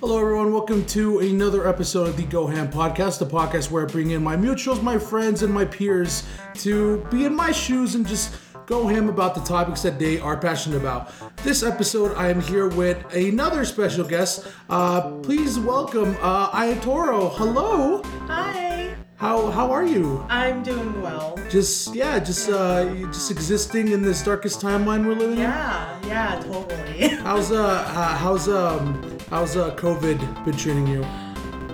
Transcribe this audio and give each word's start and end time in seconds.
Hello, 0.00 0.18
everyone. 0.18 0.50
Welcome 0.52 0.86
to 0.86 1.18
another 1.18 1.68
episode 1.68 2.08
of 2.08 2.16
the 2.16 2.22
Go 2.24 2.46
Ham 2.46 2.70
Podcast, 2.70 3.18
the 3.18 3.26
podcast 3.26 3.70
where 3.70 3.82
I 3.82 3.86
bring 3.86 4.12
in 4.12 4.22
my 4.22 4.34
mutuals, 4.34 4.82
my 4.82 4.98
friends, 4.98 5.42
and 5.42 5.52
my 5.52 5.66
peers 5.66 6.22
to 6.54 7.04
be 7.10 7.26
in 7.26 7.34
my 7.34 7.52
shoes 7.52 7.94
and 7.94 8.06
just 8.06 8.34
go 8.64 8.86
ham 8.86 9.10
about 9.10 9.34
the 9.34 9.42
topics 9.42 9.82
that 9.82 9.98
they 9.98 10.18
are 10.18 10.38
passionate 10.38 10.78
about. 10.78 11.12
This 11.42 11.62
episode, 11.62 12.16
I 12.16 12.30
am 12.30 12.40
here 12.40 12.68
with 12.68 13.12
another 13.14 13.64
special 13.66 14.04
guest. 14.06 14.46
Uh, 14.70 15.10
please 15.18 15.58
welcome 15.58 16.16
uh, 16.22 16.50
Aiyetoro. 16.50 17.32
Hello. 17.34 18.02
Hi, 18.26 18.94
How 19.16 19.50
how 19.50 19.70
are 19.70 19.84
you? 19.84 20.24
I'm 20.30 20.62
doing 20.62 21.02
well. 21.02 21.38
Just 21.50 21.94
yeah, 21.94 22.18
just 22.18 22.48
uh, 22.48 22.86
just 23.12 23.30
existing 23.30 23.88
in 23.88 24.00
this 24.00 24.22
darkest 24.24 24.62
timeline 24.62 25.04
we're 25.04 25.12
living 25.14 25.36
in. 25.36 25.42
Yeah, 25.42 25.98
yeah, 26.06 26.40
totally. 26.40 27.08
How's 27.26 27.52
uh, 27.52 27.60
uh 27.60 28.16
how's 28.16 28.48
um 28.48 29.18
how's 29.30 29.56
uh 29.56 29.74
COVID 29.76 30.44
been 30.44 30.56
treating 30.56 30.86
you? 30.86 31.04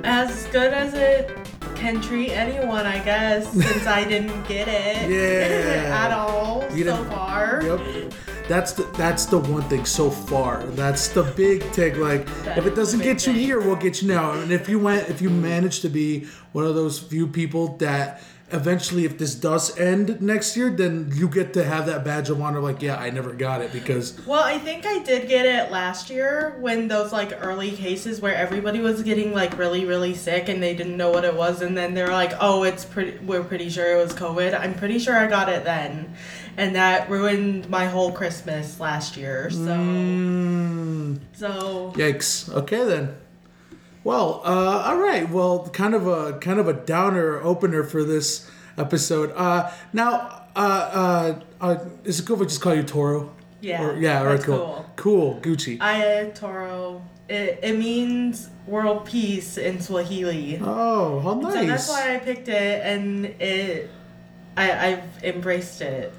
as 0.04 0.46
good 0.52 0.72
as 0.72 0.94
it 0.94 1.36
can 1.74 2.00
treat 2.00 2.30
anyone, 2.30 2.86
I 2.86 3.00
guess, 3.04 3.50
since 3.52 3.86
I 3.86 4.04
didn't 4.04 4.46
get 4.46 4.68
it 4.68 5.10
Yeah. 5.10 5.96
at 6.06 6.12
all 6.12 6.64
You 6.72 6.84
so 6.84 7.04
far. 7.06 7.62
Yep. 7.64 8.12
That's 8.48 8.72
the 8.72 8.84
that's 8.96 9.26
the 9.26 9.38
one 9.38 9.62
thing 9.64 9.84
so 9.84 10.08
far. 10.08 10.62
That's 10.82 11.08
the 11.08 11.24
big 11.36 11.60
take. 11.72 11.96
Like, 11.96 12.26
That 12.44 12.58
if 12.58 12.66
it 12.66 12.76
doesn't 12.76 13.00
get 13.02 13.26
you 13.26 13.32
thing. 13.32 13.42
here, 13.42 13.60
we'll 13.60 13.74
get 13.76 14.00
you 14.00 14.06
now. 14.08 14.32
And 14.32 14.52
if 14.52 14.68
you 14.68 14.78
went, 14.78 15.08
if 15.10 15.20
you 15.20 15.30
manage 15.30 15.80
to 15.80 15.88
be 15.88 16.26
one 16.52 16.64
of 16.64 16.76
those 16.76 17.00
few 17.00 17.26
people 17.26 17.76
that 17.78 18.22
eventually, 18.52 19.04
if 19.04 19.18
this 19.18 19.34
does 19.34 19.76
end 19.78 20.20
next 20.20 20.56
year, 20.56 20.70
then 20.70 21.10
you 21.14 21.28
get 21.28 21.52
to 21.54 21.64
have 21.64 21.86
that 21.86 22.04
badge 22.04 22.30
of 22.30 22.40
honor. 22.40 22.60
Like, 22.60 22.80
yeah, 22.80 22.96
I 22.96 23.10
never 23.10 23.32
got 23.32 23.60
it 23.60 23.72
because 23.72 24.18
Well, 24.26 24.42
I 24.42 24.58
think 24.58 24.86
I 24.86 25.00
did 25.00 25.28
get 25.28 25.46
it 25.46 25.70
last 25.70 26.10
year 26.10 26.56
when 26.60 26.88
those 26.88 27.12
like 27.12 27.36
early 27.40 27.72
cases 27.72 28.20
where 28.20 28.34
everybody 28.34 28.80
was 28.80 29.02
getting 29.02 29.32
like 29.32 29.58
really, 29.58 29.84
really 29.84 30.14
sick 30.14 30.48
and 30.48 30.62
they 30.62 30.74
didn't 30.74 30.96
know 30.96 31.10
what 31.10 31.24
it 31.24 31.34
was, 31.34 31.62
and 31.62 31.76
then 31.76 31.94
they're 31.94 32.12
like, 32.12 32.32
"Oh, 32.40 32.62
it's 32.62 32.84
pretty. 32.84 33.18
We're 33.18 33.44
pretty 33.44 33.68
sure 33.68 33.98
it 33.98 34.02
was 34.02 34.12
COVID." 34.12 34.58
I'm 34.58 34.74
pretty 34.74 34.98
sure 34.98 35.16
I 35.16 35.26
got 35.26 35.48
it 35.48 35.64
then, 35.64 36.14
and 36.56 36.76
that 36.76 37.10
ruined 37.10 37.68
my 37.68 37.86
whole 37.86 38.12
Christmas 38.12 38.78
last 38.78 39.16
year. 39.16 39.50
So, 39.50 39.58
mm, 39.58 41.18
so 41.32 41.92
yikes. 41.96 42.52
Okay 42.52 42.84
then. 42.84 43.16
Well, 44.06 44.40
uh, 44.44 44.84
all 44.86 44.98
right. 44.98 45.28
Well, 45.28 45.68
kind 45.72 45.92
of 45.92 46.06
a 46.06 46.38
kind 46.38 46.60
of 46.60 46.68
a 46.68 46.72
downer 46.72 47.42
opener 47.42 47.82
for 47.82 48.04
this 48.04 48.48
episode. 48.78 49.32
Uh, 49.34 49.72
now, 49.92 50.44
uh, 50.54 50.60
uh, 50.60 51.40
uh, 51.60 51.84
is 52.04 52.20
it 52.20 52.24
cool 52.24 52.36
if 52.36 52.42
I 52.42 52.44
just 52.44 52.60
call 52.60 52.72
you 52.76 52.84
Toro? 52.84 53.34
Yeah, 53.60 53.84
Or- 53.84 53.96
yeah. 53.96 54.20
All 54.20 54.26
right. 54.26 54.34
that's 54.34 54.44
Cool. 54.44 54.86
Cool. 54.94 55.40
Gucci. 55.42 55.80
Aya 55.80 56.30
Toro. 56.30 57.02
It, 57.28 57.58
it 57.64 57.76
means 57.76 58.48
world 58.68 59.06
peace 59.06 59.58
in 59.58 59.80
Swahili. 59.80 60.60
oh, 60.62 61.18
how 61.18 61.34
nice. 61.34 61.54
So 61.54 61.66
that's 61.66 61.88
why 61.88 62.14
I 62.14 62.18
picked 62.20 62.46
it, 62.46 62.82
and 62.84 63.24
it, 63.26 63.90
I, 64.56 64.86
I've 64.86 65.24
embraced 65.24 65.80
it. 65.80 66.14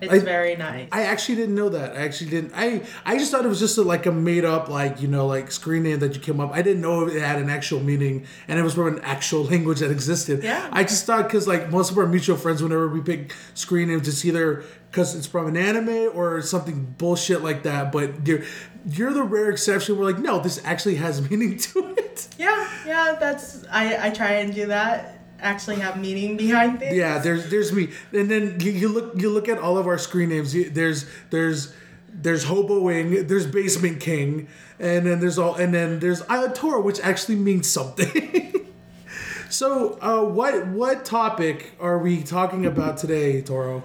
It's 0.00 0.12
I- 0.12 0.18
very 0.18 0.56
nice. 0.56 0.88
I 0.92 1.04
actually 1.04 1.36
didn't 1.36 1.54
know 1.54 1.68
that. 1.70 1.92
I 1.96 2.00
actually 2.04 2.30
didn't. 2.30 2.52
I 2.54 2.82
I 3.04 3.16
just 3.16 3.30
thought 3.30 3.44
it 3.44 3.48
was 3.48 3.58
just 3.58 3.78
a, 3.78 3.82
like 3.82 4.04
a 4.06 4.12
made 4.12 4.44
up 4.44 4.68
like 4.68 5.00
you 5.00 5.08
know 5.08 5.26
like 5.26 5.50
screen 5.50 5.84
name 5.84 6.00
that 6.00 6.14
you 6.14 6.20
came 6.20 6.38
up. 6.40 6.52
I 6.52 6.62
didn't 6.62 6.82
know 6.82 7.06
it 7.06 7.20
had 7.20 7.38
an 7.40 7.48
actual 7.48 7.80
meaning 7.80 8.26
and 8.48 8.58
it 8.58 8.62
was 8.62 8.74
from 8.74 8.88
an 8.88 9.00
actual 9.02 9.44
language 9.52 9.80
that 9.80 9.90
existed. 9.90 10.42
Yeah. 10.42 10.68
I 10.70 10.82
just 10.84 11.06
thought 11.06 11.24
because 11.24 11.48
like 11.48 11.70
most 11.70 11.90
of 11.90 11.98
our 11.98 12.06
mutual 12.06 12.36
friends, 12.36 12.62
whenever 12.62 12.88
we 12.88 13.00
pick 13.00 13.32
screen 13.54 13.88
names, 13.88 14.06
it's 14.06 14.24
either 14.24 14.64
because 14.90 15.14
it's 15.14 15.26
from 15.26 15.46
an 15.48 15.56
anime 15.56 16.10
or 16.14 16.42
something 16.42 16.94
bullshit 16.98 17.42
like 17.42 17.62
that. 17.62 17.90
But 17.92 18.26
you're 18.26 18.42
you're 18.88 19.12
the 19.12 19.22
rare 19.24 19.50
exception. 19.50 19.96
We're 19.98 20.04
like, 20.04 20.18
no, 20.18 20.38
this 20.40 20.60
actually 20.64 20.96
has 20.96 21.20
meaning 21.30 21.58
to 21.58 21.94
it. 21.96 22.28
yeah, 22.38 22.68
yeah. 22.86 23.16
That's 23.18 23.64
I. 23.70 24.08
I 24.08 24.10
try 24.10 24.32
and 24.34 24.54
do 24.54 24.66
that. 24.66 25.15
Actually, 25.40 25.76
have 25.76 26.00
meaning 26.00 26.36
behind 26.36 26.78
things. 26.78 26.96
Yeah, 26.96 27.18
there's 27.18 27.50
there's 27.50 27.72
me, 27.72 27.90
and 28.12 28.30
then 28.30 28.58
you, 28.60 28.72
you 28.72 28.88
look 28.88 29.12
you 29.20 29.28
look 29.30 29.48
at 29.48 29.58
all 29.58 29.76
of 29.78 29.86
our 29.86 29.98
screen 29.98 30.30
names. 30.30 30.54
You- 30.54 30.70
There's 30.70 31.06
there's 31.30 31.72
there's 32.12 32.46
hoboing, 32.46 33.28
there's 33.28 33.46
basement 33.46 34.00
king, 34.00 34.48
and 34.80 35.06
then 35.06 35.20
there's 35.20 35.38
all 35.38 35.54
and 35.54 35.74
then 35.74 36.00
there's 36.00 36.22
Aiyetoro, 36.22 36.82
which 36.82 37.00
actually 37.00 37.36
means 37.36 37.68
something. 37.68 38.66
so, 39.50 39.98
uh, 40.00 40.24
what 40.24 40.66
what 40.68 41.04
topic 41.04 41.72
are 41.80 41.98
we 41.98 42.22
talking 42.22 42.64
about 42.66 42.96
today, 42.96 43.42
Toro? 43.42 43.82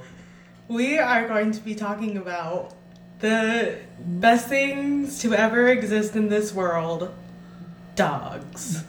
We 0.70 0.98
are 0.98 1.28
going 1.28 1.52
to 1.52 1.60
be 1.60 1.76
talking 1.76 2.16
about 2.16 2.74
the 3.20 3.78
best 4.00 4.48
things 4.48 5.20
to 5.20 5.34
ever 5.34 5.68
exist 5.68 6.16
in 6.16 6.30
this 6.30 6.54
world. 6.54 7.14
Dogs. 7.96 8.84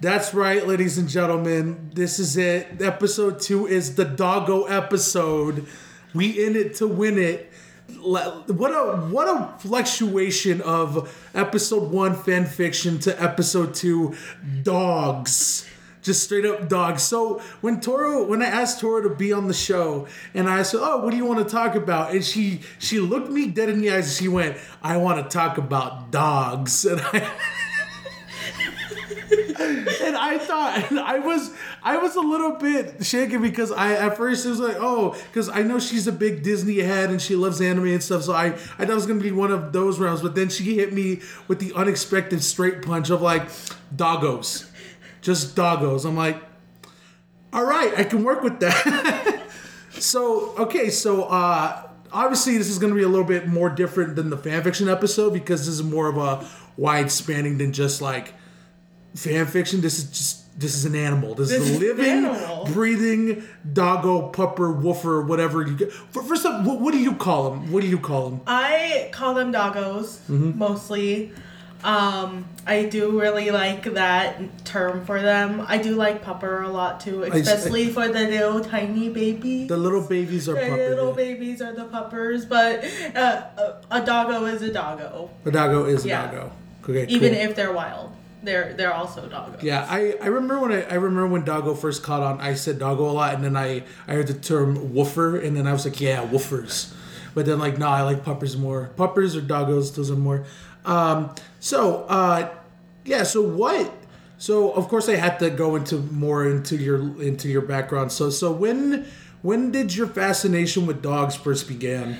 That's 0.00 0.34
right, 0.34 0.66
ladies 0.66 0.98
and 0.98 1.08
gentlemen. 1.08 1.90
This 1.94 2.18
is 2.18 2.36
it. 2.36 2.82
Episode 2.82 3.40
two 3.40 3.66
is 3.66 3.94
the 3.94 4.04
doggo 4.04 4.64
episode. 4.64 5.66
We 6.14 6.44
in 6.44 6.54
it 6.54 6.74
to 6.76 6.86
win 6.86 7.18
it. 7.18 7.50
What 8.02 8.46
a 8.72 8.96
what 9.10 9.26
a 9.26 9.58
fluctuation 9.58 10.60
of 10.60 11.14
episode 11.34 11.90
one 11.90 12.14
fan 12.14 12.44
fiction 12.44 12.98
to 13.00 13.22
episode 13.22 13.74
two 13.74 14.14
dogs. 14.62 15.66
Just 16.02 16.24
straight 16.24 16.44
up 16.44 16.68
dogs. 16.68 17.02
So 17.02 17.40
when 17.62 17.80
Toro, 17.80 18.24
when 18.26 18.42
I 18.42 18.46
asked 18.46 18.80
Toro 18.80 19.08
to 19.08 19.14
be 19.14 19.32
on 19.32 19.48
the 19.48 19.54
show, 19.54 20.06
and 20.34 20.48
I 20.48 20.62
said, 20.62 20.80
"Oh, 20.82 20.98
what 20.98 21.10
do 21.10 21.16
you 21.16 21.24
want 21.24 21.38
to 21.38 21.50
talk 21.50 21.74
about?" 21.74 22.12
and 22.12 22.24
she 22.24 22.60
she 22.78 23.00
looked 23.00 23.30
me 23.30 23.46
dead 23.48 23.70
in 23.70 23.80
the 23.80 23.90
eyes, 23.90 24.06
and 24.06 24.12
she 24.14 24.28
went, 24.28 24.58
"I 24.82 24.98
want 24.98 25.24
to 25.24 25.36
talk 25.36 25.56
about 25.56 26.10
dogs." 26.10 26.84
And 26.96 27.00
I 27.00 27.28
and 29.30 30.16
I 30.16 30.38
thought 30.38 30.90
and 30.90 31.00
I 31.00 31.18
was 31.18 31.50
I 31.82 31.96
was 31.96 32.16
a 32.16 32.20
little 32.20 32.52
bit 32.52 33.04
shaken 33.04 33.42
because 33.42 33.72
I 33.72 33.94
at 33.94 34.16
first 34.16 34.46
it 34.46 34.50
was 34.50 34.60
like 34.60 34.76
oh 34.78 35.16
because 35.28 35.48
I 35.48 35.62
know 35.62 35.78
she's 35.78 36.06
a 36.06 36.12
big 36.12 36.42
Disney 36.42 36.78
head 36.78 37.10
and 37.10 37.20
she 37.20 37.36
loves 37.36 37.60
anime 37.60 37.86
and 37.86 38.02
stuff 38.02 38.22
so 38.22 38.32
I 38.32 38.46
I 38.46 38.50
thought 38.52 38.90
it 38.90 38.94
was 38.94 39.06
gonna 39.06 39.20
be 39.20 39.32
one 39.32 39.50
of 39.50 39.72
those 39.72 39.98
rounds 39.98 40.22
but 40.22 40.34
then 40.34 40.48
she 40.48 40.76
hit 40.76 40.92
me 40.92 41.20
with 41.48 41.58
the 41.58 41.72
unexpected 41.74 42.42
straight 42.42 42.82
punch 42.82 43.10
of 43.10 43.22
like 43.22 43.48
doggos. 43.94 44.68
Just 45.20 45.56
doggos. 45.56 46.04
I'm 46.04 46.16
like 46.16 46.42
all 47.52 47.64
right 47.64 47.92
I 47.96 48.04
can 48.04 48.24
work 48.24 48.42
with 48.42 48.60
that. 48.60 49.42
So 49.98 50.54
okay 50.58 50.90
so 50.90 51.24
uh 51.24 51.88
obviously 52.12 52.58
this 52.58 52.68
is 52.68 52.78
going 52.78 52.92
to 52.92 52.96
be 52.96 53.02
a 53.02 53.08
little 53.08 53.24
bit 53.24 53.46
more 53.46 53.68
different 53.68 54.16
than 54.16 54.30
the 54.30 54.36
fanfiction 54.36 54.90
episode 54.90 55.32
because 55.32 55.60
this 55.66 55.74
is 55.74 55.82
more 55.82 56.08
of 56.08 56.16
a 56.16 56.46
wide 56.76 57.10
spanning 57.10 57.58
than 57.58 57.72
just 57.72 58.00
like 58.02 58.34
fan 59.16 59.46
fiction. 59.46 59.80
This 59.80 59.98
is 59.98 60.04
just 60.04 60.58
this 60.58 60.74
is 60.74 60.84
an 60.86 60.94
animal. 60.94 61.34
This, 61.34 61.50
This 61.50 61.68
is 61.68 61.76
a 61.76 61.78
living, 61.80 62.72
breathing 62.72 63.42
doggo, 63.72 64.30
pupper, 64.32 64.74
woofer, 64.74 65.22
whatever 65.22 65.62
you 65.62 65.76
get. 65.76 65.92
For- 65.92 66.22
First 66.22 66.46
up, 66.46 66.64
what, 66.64 66.80
what 66.80 66.92
do 66.92 66.98
you 66.98 67.14
call 67.14 67.50
them? 67.50 67.70
What 67.72 67.82
do 67.82 67.88
you 67.88 67.98
call 67.98 68.30
them? 68.30 68.40
I 68.46 69.08
call 69.12 69.34
them 69.34 69.52
doggos 69.52 70.18
Mm-hmm. 70.30 70.58
mostly. 70.58 71.32
Um, 71.84 72.46
I 72.66 72.84
do 72.86 73.20
really 73.20 73.50
like 73.50 73.84
that 73.94 74.64
term 74.64 75.04
for 75.04 75.20
them. 75.20 75.62
I 75.68 75.76
do 75.76 75.94
like 75.94 76.24
pupper 76.24 76.64
a 76.64 76.68
lot 76.68 77.00
too, 77.00 77.24
I- 77.24 77.36
especially 77.36 77.88
for 77.90 78.08
the 78.08 78.20
little 78.26 78.60
tiny 78.64 79.10
babies. 79.10 79.68
The 79.68 79.76
little 79.76 80.00
babies 80.00 80.48
are 80.48 80.54
The 80.54 80.60
pupper. 80.62 80.88
little 80.88 81.12
babies 81.12 81.60
are 81.60 81.74
the 81.74 81.84
puppers, 81.84 82.46
but 82.46 82.82
uh, 83.14 83.42
a, 83.58 83.74
a 83.90 84.04
doggo 84.06 84.46
is 84.46 84.62
a 84.62 84.72
doggo, 84.72 85.30
A 85.44 85.50
doggo 85.50 85.84
is 85.84 86.06
a 86.06 86.08
Yeah. 86.08 86.26
doggo. 86.26 86.52
Okay, 86.88 87.04
even 87.12 87.34
cool. 87.34 87.42
if 87.42 87.54
they're 87.56 87.72
wild. 87.74 88.10
They're 88.46 88.74
they're 88.74 88.94
also 88.94 89.28
doggos. 89.28 89.62
Yeah, 89.62 89.84
I, 89.88 90.14
I 90.22 90.26
remember 90.26 90.60
when 90.60 90.70
I, 90.70 90.82
I 90.82 90.94
remember 90.94 91.26
when 91.26 91.44
doggo 91.44 91.74
first 91.74 92.04
caught 92.04 92.22
on. 92.22 92.40
I 92.40 92.54
said 92.54 92.78
doggo 92.78 93.10
a 93.10 93.10
lot, 93.10 93.34
and 93.34 93.42
then 93.42 93.56
I, 93.56 93.82
I 94.06 94.14
heard 94.14 94.28
the 94.28 94.34
term 94.34 94.94
woofer, 94.94 95.36
and 95.36 95.56
then 95.56 95.66
I 95.66 95.72
was 95.72 95.84
like, 95.84 96.00
yeah, 96.00 96.24
woofers. 96.24 96.94
But 97.34 97.44
then 97.46 97.58
like, 97.58 97.76
no, 97.76 97.88
I 97.88 98.02
like 98.02 98.24
puppers 98.24 98.56
more. 98.56 98.90
Puppers 98.96 99.34
or 99.34 99.40
doggos, 99.40 99.96
those 99.96 100.12
are 100.12 100.16
more. 100.16 100.46
Um, 100.84 101.34
so 101.58 102.04
uh, 102.04 102.48
yeah, 103.04 103.24
so 103.24 103.42
what? 103.42 103.92
So 104.38 104.70
of 104.70 104.86
course 104.88 105.08
I 105.08 105.16
had 105.16 105.38
to 105.40 105.50
go 105.50 105.74
into 105.74 105.96
more 105.96 106.46
into 106.48 106.76
your 106.76 107.00
into 107.20 107.48
your 107.48 107.62
background. 107.62 108.12
So 108.12 108.30
so 108.30 108.52
when 108.52 109.06
when 109.42 109.72
did 109.72 109.94
your 109.96 110.06
fascination 110.06 110.86
with 110.86 111.02
dogs 111.02 111.34
first 111.34 111.66
begin? 111.66 112.18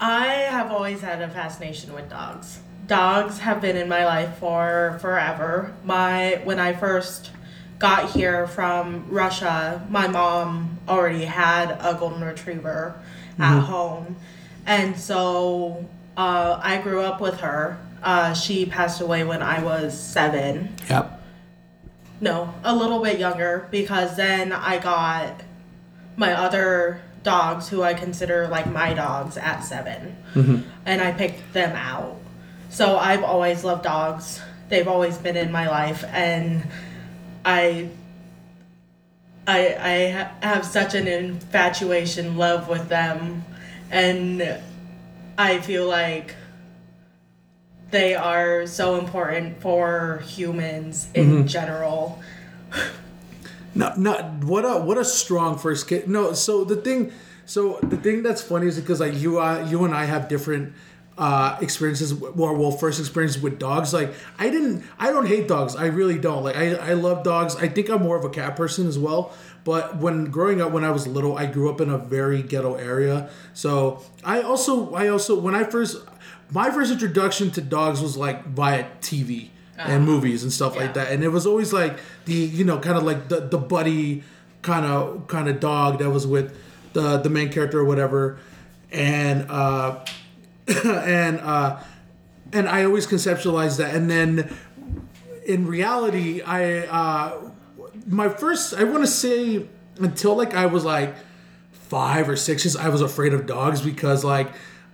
I 0.00 0.26
have 0.26 0.70
always 0.70 1.00
had 1.00 1.20
a 1.20 1.28
fascination 1.28 1.92
with 1.94 2.08
dogs. 2.08 2.60
Dogs 2.86 3.38
have 3.38 3.60
been 3.60 3.76
in 3.76 3.88
my 3.88 4.04
life 4.04 4.36
for 4.38 4.98
forever. 5.00 5.72
My 5.84 6.40
when 6.44 6.58
I 6.58 6.74
first 6.74 7.30
got 7.78 8.10
here 8.10 8.46
from 8.46 9.06
Russia, 9.08 9.86
my 9.88 10.06
mom 10.06 10.78
already 10.88 11.24
had 11.24 11.78
a 11.80 11.96
golden 11.98 12.22
retriever 12.22 12.94
at 13.38 13.60
home, 13.60 14.16
and 14.66 14.98
so 14.98 15.88
uh, 16.16 16.60
I 16.62 16.78
grew 16.78 17.00
up 17.00 17.20
with 17.20 17.40
her. 17.40 17.78
Uh, 18.02 18.34
she 18.34 18.66
passed 18.66 19.00
away 19.00 19.24
when 19.24 19.42
I 19.42 19.62
was 19.62 19.98
seven. 19.98 20.74
Yep. 20.90 21.22
No, 22.20 22.54
a 22.62 22.74
little 22.74 23.02
bit 23.02 23.18
younger 23.18 23.66
because 23.70 24.16
then 24.16 24.52
I 24.52 24.78
got 24.78 25.42
my 26.16 26.32
other 26.32 27.02
dogs 27.22 27.68
who 27.68 27.82
I 27.82 27.94
consider 27.94 28.46
like 28.48 28.70
my 28.70 28.94
dogs 28.94 29.36
at 29.36 29.60
7 29.60 30.16
and 30.86 31.00
I 31.00 31.10
picked 31.12 31.52
them 31.54 31.74
out. 31.74 32.16
So 32.74 32.98
I've 32.98 33.22
always 33.22 33.62
loved 33.62 33.84
dogs 33.84 34.40
they've 34.68 34.88
always 34.88 35.16
been 35.16 35.36
in 35.36 35.52
my 35.52 35.68
life, 35.68 36.04
and 36.12 36.64
I. 37.44 37.88
I, 39.46 39.76
I 39.78 40.08
ha- 40.10 40.30
have 40.40 40.64
such 40.64 40.94
an 40.94 41.06
infatuation 41.06 42.38
love 42.38 42.66
with 42.66 42.88
them 42.88 43.44
and 43.90 44.58
I 45.36 45.60
feel 45.60 45.86
like 45.86 46.34
they 47.90 48.14
are 48.14 48.66
so 48.66 48.96
important 48.98 49.60
for 49.60 50.22
humans 50.26 51.08
in 51.12 51.28
Mm-hmm. 51.30 51.46
general. 51.46 52.22
No, 53.74 53.92
not 53.96 54.44
what 54.44 54.64
a 54.64 54.78
what 54.80 54.96
a 54.98 55.04
strong 55.04 55.58
first 55.58 55.88
kid. 55.88 56.08
No, 56.08 56.32
so 56.32 56.64
the 56.64 56.76
thing, 56.76 57.12
so 57.44 57.78
the 57.82 57.96
thing 57.98 58.22
that's 58.22 58.40
funny 58.40 58.68
is 58.68 58.78
because 58.80 59.00
like 59.00 59.14
you, 59.14 59.40
uh, 59.40 59.66
you 59.68 59.84
and 59.84 59.92
I 59.92 60.04
have 60.04 60.28
different 60.28 60.72
uh 61.16 61.56
experiences 61.60 62.12
or 62.20 62.54
well 62.54 62.70
first 62.72 62.98
experiences 62.98 63.40
with 63.42 63.58
dogs. 63.58 63.92
Like 63.94 64.12
i 64.38 64.50
didn't 64.50 64.84
i 64.98 65.10
don't 65.10 65.26
hate 65.26 65.46
dogs. 65.48 65.76
I 65.76 65.86
really 65.86 66.18
don't. 66.18 66.42
Like 66.42 66.56
i 66.56 66.74
i 66.74 66.92
love 66.94 67.22
dogs. 67.22 67.54
I 67.56 67.68
think 67.68 67.88
i'm 67.88 68.02
more 68.02 68.16
of 68.16 68.24
a 68.24 68.30
cat 68.30 68.56
person 68.56 68.86
as 68.88 68.98
well. 68.98 69.32
But 69.64 69.96
when 69.98 70.26
growing 70.26 70.60
up 70.60 70.72
when 70.72 70.82
i 70.84 70.90
was 70.90 71.06
little 71.06 71.38
i 71.38 71.46
grew 71.46 71.70
up 71.70 71.80
in 71.80 71.88
a 71.88 71.98
very 71.98 72.42
ghetto 72.42 72.74
area. 72.74 73.30
So 73.54 74.02
i 74.24 74.42
also 74.42 74.92
i 74.94 75.08
also 75.08 75.38
when 75.38 75.54
i 75.54 75.62
first 75.64 75.98
my 76.50 76.70
first 76.70 76.90
introduction 76.92 77.50
to 77.52 77.60
dogs 77.60 78.00
was 78.02 78.16
like 78.16 78.44
via 78.46 78.84
tv 79.00 79.48
and 79.78 80.04
movies 80.04 80.42
and 80.42 80.52
stuff 80.52 80.74
Yeah. 80.74 80.82
like 80.82 80.94
that. 80.94 81.12
And 81.12 81.22
it 81.24 81.28
was 81.28 81.46
always 81.46 81.72
like 81.72 81.98
the 82.26 82.34
you 82.34 82.64
know 82.64 82.78
kind 82.80 82.96
of 82.98 83.04
like 83.04 83.28
the 83.28 83.40
the 83.40 83.58
buddy 83.58 84.24
kind 84.62 84.84
of 84.84 85.28
kind 85.28 85.48
of 85.48 85.60
dog 85.60 86.00
that 86.00 86.10
was 86.10 86.26
with 86.26 86.56
the 86.92 87.18
the 87.18 87.30
main 87.30 87.50
character 87.52 87.78
or 87.78 87.84
whatever. 87.84 88.38
And 88.90 89.50
uh 89.50 90.04
and 90.84 91.40
uh 91.40 91.82
and 92.52 92.68
i 92.68 92.84
always 92.84 93.06
conceptualize 93.06 93.78
that. 93.78 93.94
And 93.94 94.10
then 94.10 94.54
in 95.46 95.66
reality 95.66 96.42
i 96.42 96.86
uh 96.86 97.50
my 98.06 98.28
first 98.28 98.74
i 98.74 98.84
want 98.84 99.02
to 99.02 99.06
say 99.06 99.66
until 99.98 100.34
like 100.36 100.54
i 100.54 100.66
was 100.66 100.84
like 100.84 101.14
five 101.72 102.28
or 102.28 102.36
six 102.36 102.64
years 102.64 102.76
i 102.76 102.88
was 102.88 103.00
afraid 103.00 103.32
of 103.34 103.46
dogs 103.46 103.82
because 103.82 104.24
like 104.24 104.48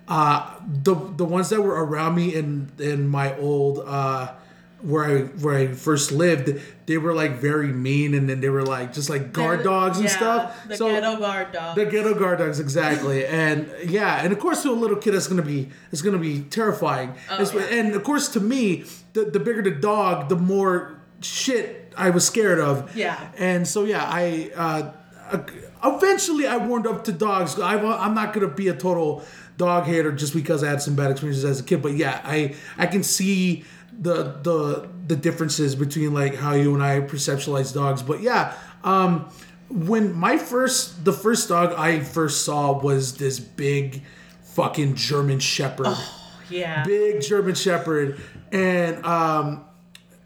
uh 0.09 0.53
the 0.83 0.95
the 0.95 1.25
ones 1.25 1.51
that 1.51 1.63
were 1.63 1.85
around 1.85 2.17
me 2.17 2.35
in 2.35 2.71
in 2.79 3.09
my 3.09 3.37
old 3.39 3.83
uh 3.87 4.33
where 4.82 5.05
I 5.05 5.23
where 5.23 5.56
I 5.56 5.67
first 5.69 6.12
lived, 6.12 6.61
they 6.87 6.99
were 6.99 7.15
like 7.15 7.32
very 7.32 7.69
mean, 7.69 8.15
and 8.15 8.29
then 8.29 8.41
they 8.41 8.49
were 8.49 8.62
like 8.62 8.93
just 8.93 9.11
like 9.11 9.32
guard 9.32 9.62
dogs 9.62 9.99
and 9.99 10.09
yeah, 10.09 10.17
stuff. 10.17 10.69
The 10.69 10.77
so 10.77 10.88
ghetto 10.88 11.19
guard 11.19 11.53
dog. 11.53 11.77
the 11.77 11.87
ghetto 11.87 12.19
guard 12.19 12.38
dogs, 12.38 12.61
exactly, 12.61 13.27
and 13.27 13.71
yeah, 13.85 14.23
and 14.23 14.32
of 14.32 14.38
course 14.38 14.62
to 14.62 14.71
a 14.71 14.73
little 14.73 14.97
kid, 14.97 15.15
it's 15.15 15.27
gonna 15.27 15.43
be 15.43 15.69
it's 15.93 16.03
gonna 16.03 16.19
be 16.19 16.43
terrifying. 16.43 17.15
Oh, 17.31 17.38
yeah. 17.38 17.62
And 17.65 17.94
of 17.94 18.05
course 18.05 18.29
to 18.31 18.41
me, 18.41 18.85
the 19.12 19.25
the 19.25 19.41
bigger 19.41 19.62
the 19.62 19.71
dog, 19.71 20.29
the 20.29 20.37
more 20.37 21.00
shit 21.21 21.93
I 21.97 22.11
was 22.11 22.26
scared 22.26 22.59
of. 22.59 22.97
Yeah. 22.97 23.31
And 23.37 23.67
so 23.67 23.85
yeah, 23.85 24.05
I 24.05 24.50
uh, 24.55 24.93
eventually 25.85 26.47
I 26.47 26.56
warmed 26.56 26.87
up 26.87 27.05
to 27.05 27.12
dogs. 27.12 27.59
I, 27.59 27.76
I'm 27.76 28.15
not 28.15 28.33
gonna 28.33 28.49
be 28.49 28.69
a 28.69 28.75
total 28.75 29.25
dog 29.56 29.85
hater 29.85 30.11
just 30.11 30.33
because 30.33 30.65
I 30.65 30.71
had 30.71 30.81
some 30.81 30.97
bad 30.97 31.11
experiences 31.11 31.44
as 31.44 31.61
a 31.61 31.62
kid, 31.62 31.83
but 31.83 31.93
yeah, 31.93 32.21
I 32.25 32.55
I 32.79 32.87
can 32.87 33.03
see 33.03 33.65
the 33.99 34.39
the 34.43 34.89
the 35.07 35.17
differences 35.17 35.75
between 35.75 36.15
like 36.15 36.37
how 36.37 36.55
you 36.55 36.75
and 36.75 36.83
I 36.83 37.01
perceptualize 37.01 37.75
dogs. 37.75 38.03
But 38.03 38.21
yeah, 38.21 38.55
um, 38.85 39.31
when 39.69 40.13
my 40.15 40.39
first 40.39 41.05
the 41.05 41.13
first 41.13 41.49
dog 41.49 41.73
I 41.77 42.01
first 42.01 42.45
saw 42.45 42.79
was 42.79 43.17
this 43.17 43.39
big 43.39 44.03
fucking 44.43 44.95
German 44.97 45.39
Shepherd 45.39 45.97
yeah. 46.51 46.85
big 46.85 47.23
German 47.23 47.55
Shepherd, 47.55 48.21
and 48.53 49.05
um, 49.07 49.65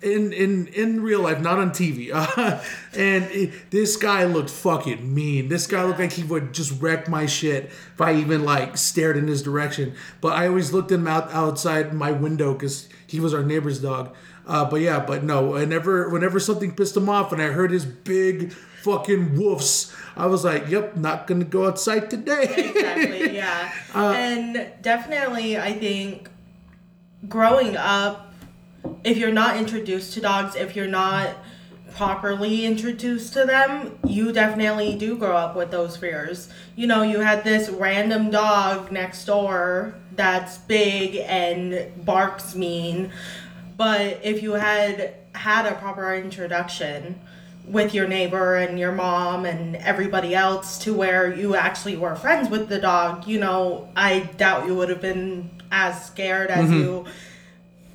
in 0.02 0.32
in 0.32 0.66
in 0.68 1.02
real 1.02 1.20
life, 1.20 1.40
not 1.40 1.58
on 1.58 1.70
TV. 1.70 2.10
Uh, 2.12 2.60
and 2.98 3.24
it, 3.30 3.70
this 3.70 3.96
guy 3.96 4.24
looked 4.24 4.50
fucking 4.50 5.14
mean. 5.14 5.48
This 5.48 5.66
guy 5.66 5.84
looked 5.84 6.00
like 6.00 6.12
he 6.12 6.24
would 6.24 6.52
just 6.52 6.80
wreck 6.82 7.08
my 7.08 7.26
shit 7.26 7.66
if 7.66 8.00
I 8.00 8.14
even 8.14 8.44
like 8.44 8.76
stared 8.76 9.16
in 9.16 9.28
his 9.28 9.42
direction. 9.42 9.94
But 10.20 10.34
I 10.34 10.48
always 10.48 10.72
looked 10.72 10.90
him 10.90 11.06
out 11.06 11.30
outside 11.32 11.92
my 11.92 12.10
window 12.10 12.54
because 12.54 12.88
he 13.06 13.20
was 13.20 13.32
our 13.34 13.42
neighbor's 13.42 13.80
dog. 13.80 14.14
Uh, 14.46 14.64
but 14.68 14.80
yeah, 14.80 15.00
but 15.04 15.24
no. 15.24 15.42
Whenever 15.52 16.08
whenever 16.10 16.38
something 16.38 16.74
pissed 16.74 16.96
him 16.96 17.08
off, 17.08 17.32
and 17.32 17.40
I 17.40 17.46
heard 17.48 17.70
his 17.70 17.84
big 17.86 18.52
fucking 18.52 19.30
woofs, 19.36 19.94
I 20.16 20.26
was 20.26 20.44
like, 20.44 20.68
"Yep, 20.68 20.96
not 20.96 21.26
gonna 21.26 21.44
go 21.44 21.66
outside 21.66 22.10
today." 22.10 22.44
exactly 22.68 23.34
yeah 23.40 23.72
Uh, 23.94 24.12
and 24.16 24.70
definitely 24.82 25.56
i 25.58 25.72
think 25.72 26.28
growing 27.28 27.76
up 27.76 28.34
if 29.02 29.16
you're 29.16 29.32
not 29.32 29.56
introduced 29.56 30.12
to 30.14 30.20
dogs 30.20 30.54
if 30.56 30.76
you're 30.76 30.86
not 30.86 31.30
properly 31.94 32.64
introduced 32.64 33.32
to 33.32 33.44
them 33.44 33.98
you 34.06 34.32
definitely 34.32 34.96
do 34.96 35.16
grow 35.16 35.36
up 35.36 35.54
with 35.54 35.70
those 35.70 35.96
fears. 35.96 36.48
You 36.76 36.86
know 36.86 37.02
you 37.02 37.20
had 37.20 37.44
this 37.44 37.68
random 37.68 38.30
dog 38.30 38.90
next 38.90 39.24
door 39.24 39.94
that's 40.12 40.58
big 40.58 41.16
and 41.16 42.04
barks 42.04 42.54
mean 42.54 43.12
but 43.76 44.20
if 44.22 44.42
you 44.42 44.52
had 44.52 45.14
had 45.34 45.66
a 45.66 45.74
proper 45.74 46.14
introduction 46.14 47.20
with 47.66 47.94
your 47.94 48.06
neighbor 48.06 48.56
and 48.56 48.78
your 48.78 48.92
mom 48.92 49.46
and 49.46 49.76
everybody 49.76 50.34
else 50.34 50.78
to 50.78 50.92
where 50.92 51.34
you 51.34 51.56
actually 51.56 51.96
were 51.96 52.14
friends 52.14 52.50
with 52.50 52.68
the 52.68 52.78
dog, 52.78 53.26
you 53.26 53.40
know, 53.40 53.88
I 53.96 54.20
doubt 54.36 54.66
you 54.66 54.74
would 54.74 54.90
have 54.90 55.00
been 55.00 55.50
as 55.72 56.04
scared 56.04 56.50
as 56.50 56.68
mm-hmm. 56.68 56.80
you 56.80 57.04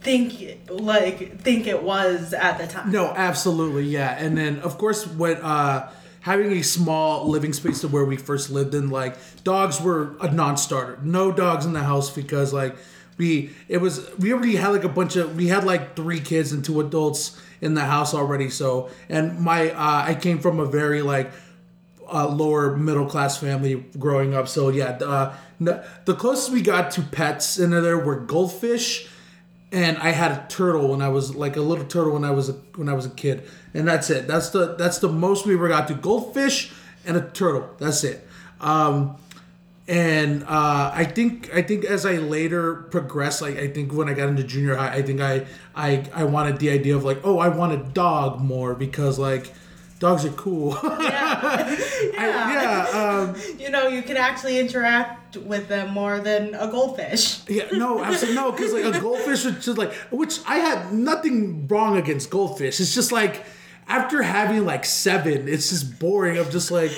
think 0.01 0.59
like 0.69 1.39
think 1.41 1.67
it 1.67 1.83
was 1.83 2.33
at 2.33 2.57
the 2.57 2.67
time. 2.67 2.91
No, 2.91 3.07
absolutely, 3.07 3.83
yeah. 3.83 4.15
And 4.17 4.37
then 4.37 4.59
of 4.59 4.77
course 4.77 5.05
when 5.07 5.37
uh 5.37 5.91
having 6.21 6.51
a 6.51 6.61
small 6.61 7.27
living 7.29 7.53
space 7.53 7.81
to 7.81 7.87
where 7.87 8.05
we 8.05 8.17
first 8.17 8.49
lived 8.49 8.73
in, 8.73 8.89
like 8.89 9.17
dogs 9.43 9.81
were 9.81 10.15
a 10.21 10.31
non-starter. 10.31 10.99
No 11.03 11.31
dogs 11.31 11.65
in 11.65 11.73
the 11.73 11.83
house 11.83 12.09
because 12.09 12.53
like 12.53 12.75
we 13.17 13.51
it 13.67 13.77
was 13.77 14.09
we 14.17 14.33
already 14.33 14.55
had 14.55 14.69
like 14.69 14.83
a 14.83 14.89
bunch 14.89 15.15
of 15.15 15.35
we 15.35 15.47
had 15.47 15.63
like 15.63 15.95
three 15.95 16.19
kids 16.19 16.51
and 16.51 16.63
two 16.63 16.79
adults 16.79 17.39
in 17.61 17.73
the 17.73 17.85
house 17.85 18.13
already. 18.13 18.49
So 18.49 18.89
and 19.09 19.39
my 19.39 19.71
uh 19.71 20.05
I 20.07 20.15
came 20.15 20.39
from 20.39 20.59
a 20.59 20.65
very 20.65 21.01
like 21.01 21.31
uh, 22.11 22.27
lower 22.27 22.75
middle 22.75 23.05
class 23.05 23.37
family 23.37 23.85
growing 23.97 24.33
up. 24.33 24.47
So 24.47 24.69
yeah, 24.69 24.97
uh, 25.01 25.35
no, 25.59 25.83
the 26.05 26.15
closest 26.15 26.51
we 26.51 26.61
got 26.61 26.91
to 26.91 27.01
pets 27.01 27.59
in 27.59 27.71
there 27.71 27.97
were 27.97 28.15
goldfish, 28.15 29.07
and 29.71 29.97
I 29.97 30.11
had 30.11 30.31
a 30.31 30.45
turtle 30.49 30.89
when 30.89 31.01
I 31.01 31.09
was 31.09 31.35
like 31.35 31.55
a 31.55 31.61
little 31.61 31.85
turtle 31.85 32.13
when 32.13 32.23
I 32.23 32.31
was 32.31 32.49
a, 32.49 32.53
when 32.75 32.89
I 32.89 32.93
was 32.93 33.05
a 33.05 33.11
kid, 33.11 33.47
and 33.73 33.87
that's 33.87 34.09
it. 34.09 34.27
That's 34.27 34.49
the 34.49 34.75
that's 34.75 34.99
the 34.99 35.09
most 35.09 35.45
we 35.45 35.53
ever 35.53 35.67
got 35.67 35.87
to 35.89 35.93
goldfish 35.93 36.71
and 37.05 37.15
a 37.15 37.21
turtle. 37.21 37.69
That's 37.77 38.03
it. 38.03 38.27
Um, 38.59 39.17
and 39.87 40.43
uh, 40.43 40.91
I 40.93 41.03
think 41.03 41.53
I 41.53 41.61
think 41.61 41.85
as 41.85 42.05
I 42.05 42.17
later 42.17 42.75
progressed, 42.75 43.41
like 43.41 43.57
I 43.57 43.67
think 43.67 43.93
when 43.93 44.09
I 44.09 44.13
got 44.13 44.29
into 44.29 44.43
junior 44.43 44.75
high, 44.75 44.93
I 44.93 45.01
think 45.01 45.21
I 45.21 45.45
I 45.75 46.05
I 46.13 46.23
wanted 46.25 46.59
the 46.59 46.69
idea 46.69 46.95
of 46.95 47.03
like 47.03 47.19
oh 47.23 47.39
I 47.39 47.49
want 47.49 47.73
a 47.73 47.77
dog 47.77 48.39
more 48.39 48.75
because 48.75 49.17
like 49.17 49.51
dogs 49.99 50.25
are 50.25 50.29
cool. 50.31 50.77
Yeah. 50.83 51.39
I- 51.41 52.17
yeah, 52.17 52.87
um, 52.99 53.35
you 53.59 53.69
know, 53.69 53.87
you 53.87 54.01
can 54.01 54.17
actually 54.17 54.59
interact 54.59 55.37
with 55.37 55.67
them 55.67 55.91
more 55.93 56.19
than 56.19 56.55
a 56.55 56.67
goldfish. 56.67 57.47
yeah, 57.47 57.65
no, 57.73 58.03
absolutely 58.03 58.35
no, 58.35 58.51
because 58.51 58.73
like 58.73 58.95
a 58.95 58.99
goldfish 59.07 59.45
was 59.45 59.63
just 59.63 59.77
like, 59.77 59.93
which 60.11 60.39
I 60.47 60.57
had 60.57 60.93
nothing 60.93 61.67
wrong 61.67 61.97
against 61.97 62.29
goldfish. 62.29 62.79
It's 62.79 62.93
just 62.95 63.11
like 63.11 63.45
after 63.87 64.21
having 64.21 64.65
like 64.65 64.85
seven, 64.85 65.47
it's 65.47 65.69
just 65.69 65.99
boring. 65.99 66.37
of 66.37 66.49
just 66.49 66.71
like 66.71 66.91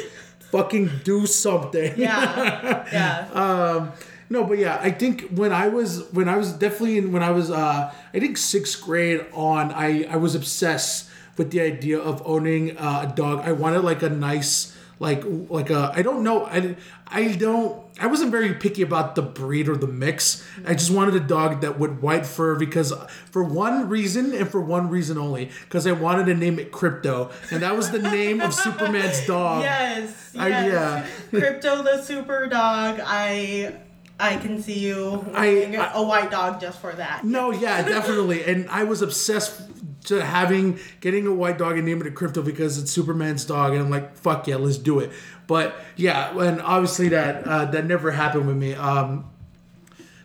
fucking 0.51 0.89
do 1.03 1.25
something. 1.25 1.93
Yeah. 1.97 2.85
Yeah. 2.91 3.27
um, 3.33 3.91
no, 4.29 4.45
but 4.45 4.57
yeah, 4.59 4.79
I 4.81 4.91
think 4.91 5.29
when 5.31 5.51
I 5.51 5.67
was 5.67 6.09
when 6.13 6.29
I 6.29 6.37
was 6.37 6.53
definitely 6.53 6.97
in 6.99 7.11
when 7.11 7.23
I 7.23 7.31
was 7.31 7.51
uh, 7.51 7.93
I 8.13 8.19
think 8.19 8.37
sixth 8.37 8.81
grade 8.81 9.25
on, 9.33 9.71
I 9.73 10.05
I 10.09 10.15
was 10.15 10.35
obsessed 10.35 11.09
with 11.41 11.49
the 11.49 11.59
idea 11.59 11.97
of 11.97 12.21
owning 12.23 12.77
uh, 12.77 13.09
a 13.11 13.15
dog. 13.15 13.39
I 13.43 13.51
wanted 13.51 13.81
like 13.81 14.03
a 14.03 14.09
nice 14.09 14.77
like 14.99 15.23
like 15.49 15.71
a 15.71 15.91
I 15.95 16.03
don't 16.03 16.21
know 16.23 16.45
I 16.45 16.75
I 17.07 17.31
don't 17.31 17.81
I 17.99 18.05
wasn't 18.05 18.29
very 18.29 18.53
picky 18.53 18.83
about 18.83 19.15
the 19.15 19.23
breed 19.23 19.67
or 19.67 19.75
the 19.75 19.87
mix. 19.87 20.45
I 20.67 20.73
just 20.75 20.91
wanted 20.91 21.15
a 21.15 21.19
dog 21.19 21.61
that 21.61 21.79
would 21.79 22.03
white 22.03 22.27
fur 22.27 22.53
because 22.55 22.93
for 23.31 23.43
one 23.43 23.89
reason 23.89 24.35
and 24.35 24.47
for 24.47 24.61
one 24.61 24.89
reason 24.89 25.17
only 25.17 25.49
because 25.65 25.87
I 25.87 25.93
wanted 25.93 26.25
to 26.27 26.35
name 26.35 26.59
it 26.59 26.71
Krypto 26.71 27.31
and 27.51 27.63
that 27.63 27.75
was 27.75 27.89
the 27.89 27.97
name 28.19 28.39
of 28.39 28.53
Superman's 28.53 29.25
dog. 29.35 29.63
Yes. 29.63 30.35
I- 30.37 30.47
yes. 30.49 30.71
yeah. 31.31 31.39
Krypto 31.39 31.83
the 31.83 32.03
super 32.03 32.45
dog. 32.45 33.01
I 33.03 33.73
I 34.19 34.37
can 34.37 34.61
see 34.61 34.77
you 34.77 35.25
I- 35.33 35.65
I- 35.81 35.91
a 35.95 36.03
white 36.03 36.29
dog 36.29 36.61
just 36.61 36.79
for 36.79 36.93
that. 36.93 37.23
No, 37.23 37.49
yeah, 37.49 37.81
definitely. 37.81 38.43
And 38.43 38.69
I 38.69 38.83
was 38.83 39.01
obsessed 39.01 39.80
to 40.05 40.23
having 40.23 40.79
getting 40.99 41.27
a 41.27 41.33
white 41.33 41.57
dog 41.57 41.77
and 41.77 41.85
naming 41.85 42.07
it 42.07 42.15
Krypto 42.15 42.43
because 42.43 42.77
it's 42.77 42.91
Superman's 42.91 43.45
dog, 43.45 43.73
and 43.73 43.81
I'm 43.81 43.89
like, 43.89 44.15
fuck 44.17 44.47
yeah, 44.47 44.55
let's 44.55 44.77
do 44.77 44.99
it. 44.99 45.11
But 45.47 45.75
yeah, 45.95 46.37
and 46.39 46.61
obviously 46.61 47.09
that 47.09 47.47
uh, 47.47 47.65
that 47.65 47.85
never 47.85 48.11
happened 48.11 48.47
with 48.47 48.57
me. 48.57 48.73
Um, 48.73 49.29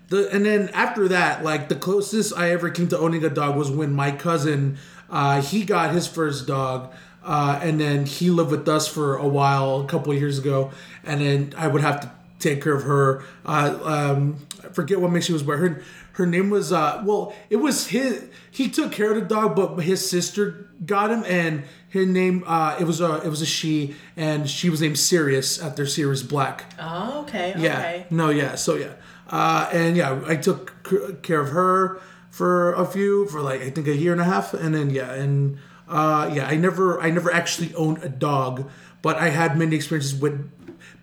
the 0.08 0.30
and 0.32 0.46
then 0.46 0.68
after 0.70 1.08
that, 1.08 1.44
like 1.44 1.68
the 1.68 1.74
closest 1.74 2.36
I 2.36 2.50
ever 2.50 2.70
came 2.70 2.88
to 2.88 2.98
owning 2.98 3.24
a 3.24 3.30
dog 3.30 3.56
was 3.56 3.70
when 3.70 3.92
my 3.92 4.12
cousin, 4.12 4.78
uh, 5.10 5.42
he 5.42 5.64
got 5.64 5.92
his 5.92 6.06
first 6.06 6.46
dog. 6.46 6.92
Uh, 7.24 7.58
and 7.60 7.80
then 7.80 8.06
he 8.06 8.30
lived 8.30 8.52
with 8.52 8.68
us 8.68 8.86
for 8.86 9.16
a 9.16 9.26
while, 9.26 9.80
a 9.80 9.86
couple 9.88 10.14
years 10.14 10.38
ago, 10.38 10.70
and 11.02 11.20
then 11.20 11.52
I 11.56 11.66
would 11.66 11.82
have 11.82 12.00
to 12.02 12.12
take 12.38 12.62
care 12.62 12.74
of 12.74 12.82
her. 12.84 13.24
Uh, 13.44 13.78
um, 13.82 14.46
I 14.64 14.68
forget 14.68 15.00
what 15.00 15.10
mix 15.10 15.26
she 15.26 15.32
was, 15.32 15.42
but 15.42 15.58
her 15.58 15.82
her 16.12 16.26
name 16.26 16.50
was 16.50 16.72
uh, 16.72 17.02
well, 17.04 17.34
it 17.50 17.56
was 17.56 17.88
his. 17.88 18.24
He 18.50 18.68
took 18.68 18.92
care 18.92 19.10
of 19.10 19.16
the 19.16 19.34
dog, 19.34 19.54
but 19.54 19.76
his 19.80 20.08
sister 20.08 20.70
got 20.84 21.10
him, 21.10 21.24
and 21.26 21.64
her 21.90 22.06
name 22.06 22.42
uh, 22.46 22.76
it 22.80 22.84
was 22.84 23.00
a 23.00 23.16
it 23.22 23.28
was 23.28 23.42
a 23.42 23.46
she, 23.46 23.94
and 24.16 24.48
she 24.48 24.70
was 24.70 24.80
named 24.80 24.98
Sirius 24.98 25.60
after 25.62 25.86
Sirius 25.86 26.22
Black. 26.22 26.64
Oh, 26.80 27.22
okay. 27.22 27.54
Yeah. 27.56 27.78
Okay. 27.78 28.06
No, 28.10 28.30
yeah. 28.30 28.54
So 28.54 28.76
yeah. 28.76 28.94
Uh, 29.28 29.68
and 29.72 29.96
yeah, 29.96 30.22
I 30.26 30.36
took 30.36 31.22
care 31.22 31.40
of 31.40 31.50
her 31.50 32.00
for 32.30 32.72
a 32.74 32.86
few 32.86 33.26
for 33.26 33.40
like 33.40 33.60
I 33.60 33.70
think 33.70 33.86
a 33.86 33.96
year 33.96 34.12
and 34.12 34.20
a 34.20 34.24
half, 34.24 34.54
and 34.54 34.74
then 34.74 34.90
yeah, 34.90 35.12
and 35.12 35.58
uh, 35.88 36.30
yeah, 36.32 36.46
I 36.46 36.56
never 36.56 37.00
I 37.00 37.10
never 37.10 37.32
actually 37.32 37.74
owned 37.74 38.02
a 38.02 38.08
dog, 38.08 38.70
but 39.02 39.16
I 39.16 39.30
had 39.30 39.58
many 39.58 39.76
experiences 39.76 40.14
with 40.14 40.50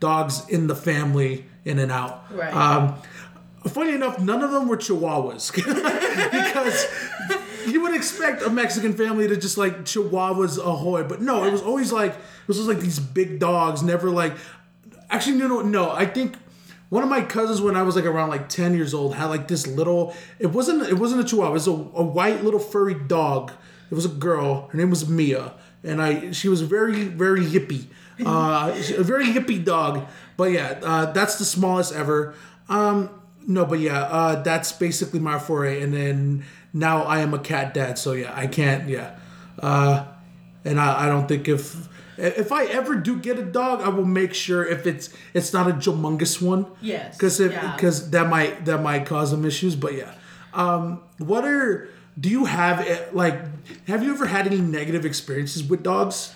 dogs 0.04 0.46
in 0.50 0.68
the 0.68 0.76
family 0.76 1.46
in 1.64 1.80
and 1.80 1.90
out. 1.90 2.26
Right. 2.30 2.54
Um, 2.54 2.96
funny 3.68 3.94
enough, 3.94 4.20
none 4.20 4.44
of 4.44 4.52
them 4.52 4.68
were 4.68 4.76
Chihuahuas 4.76 5.56
because 5.56 7.72
you 7.72 7.82
would 7.82 7.96
expect 7.96 8.42
a 8.42 8.50
Mexican 8.50 8.92
family 8.92 9.30
to 9.30 9.38
just 9.38 9.58
like 9.58 9.86
Chihuahuas 9.86 10.58
ahoy, 10.58 11.04
but 11.04 11.22
no, 11.22 11.46
it 11.46 11.54
was 11.54 11.62
always 11.62 11.94
like 11.94 12.12
it 12.12 12.48
was 12.48 12.58
just 12.58 12.68
like 12.68 12.82
these 12.82 13.00
big 13.00 13.40
dogs, 13.40 13.82
never 13.82 14.10
like. 14.10 14.34
Actually, 15.10 15.38
no, 15.38 15.48
no, 15.48 15.62
no. 15.62 15.92
I 15.92 16.06
think 16.06 16.36
one 16.90 17.04
of 17.04 17.10
my 17.10 17.22
cousins 17.22 17.62
when 17.62 17.78
I 17.78 17.84
was 17.84 17.96
like 17.96 18.04
around 18.04 18.28
like 18.28 18.50
ten 18.50 18.74
years 18.74 18.94
old 18.94 19.16
had 19.16 19.28
like 19.28 19.48
this 19.48 19.66
little. 19.66 20.14
It 20.38 20.48
wasn't. 20.48 20.84
It 20.84 21.00
wasn't 21.00 21.22
a 21.22 21.24
Chihuahua. 21.24 21.52
It 21.52 21.54
was 21.54 21.68
a, 21.68 21.72
a 21.72 22.04
white 22.04 22.44
little 22.44 22.60
furry 22.60 22.96
dog. 22.96 23.54
It 23.90 23.96
was 23.96 24.04
a 24.04 24.10
girl. 24.10 24.68
Her 24.68 24.78
name 24.78 24.90
was 24.90 25.08
Mia, 25.08 25.54
and 25.82 26.02
I. 26.02 26.32
She 26.32 26.50
was 26.50 26.62
very, 26.62 27.06
very 27.06 27.46
hippie. 27.46 27.86
Uh, 28.26 28.74
a 28.98 29.04
very 29.04 29.26
hippie 29.26 29.64
dog. 29.64 30.08
But 30.38 30.52
yeah, 30.52 30.80
uh, 30.84 31.12
that's 31.12 31.38
the 31.38 31.46
smallest 31.46 31.94
ever. 31.94 32.36
Um, 32.70 33.10
no, 33.46 33.66
but 33.66 33.80
yeah, 33.80 34.02
uh, 34.04 34.42
that's 34.42 34.72
basically 34.72 35.20
my 35.20 35.40
foray. 35.40 35.82
And 35.82 35.94
then 35.94 36.46
now 36.74 37.04
I 37.04 37.20
am 37.20 37.34
a 37.34 37.40
cat 37.40 37.74
dad, 37.74 37.98
so 37.98 38.14
yeah, 38.14 38.34
I 38.36 38.48
can't. 38.48 38.88
Yeah, 38.90 39.18
uh, 39.60 40.06
and 40.66 40.80
I, 40.80 41.06
I 41.06 41.08
don't 41.08 41.28
think 41.28 41.48
if 41.48 41.88
if 42.18 42.52
I 42.52 42.66
ever 42.66 42.96
do 42.96 43.18
get 43.18 43.40
a 43.40 43.44
dog, 43.44 43.82
I 43.82 43.90
will 43.90 44.06
make 44.06 44.34
sure 44.34 44.66
if 44.66 44.86
it's 44.86 45.10
it's 45.34 45.54
not 45.54 45.70
a 45.70 45.74
humongous 45.74 46.42
one. 46.42 46.66
Yes, 46.82 47.18
Because 47.18 47.40
if 47.40 47.52
yeah. 47.52 47.76
because 47.76 48.12
that 48.12 48.30
might 48.30 48.66
that 48.66 48.82
might 48.82 49.06
cause 49.06 49.32
them 49.32 49.46
issues. 49.46 49.76
But 49.76 49.96
yeah, 49.96 50.14
um, 50.54 51.02
what 51.18 51.46
are 51.46 51.90
do 52.20 52.30
you 52.30 52.46
have 52.46 53.14
like 53.14 53.40
have 53.88 54.04
you 54.04 54.14
ever 54.14 54.28
had 54.28 54.48
any 54.48 54.62
negative 54.62 55.06
experiences 55.06 55.64
with 55.64 55.84
dogs? 55.84 56.34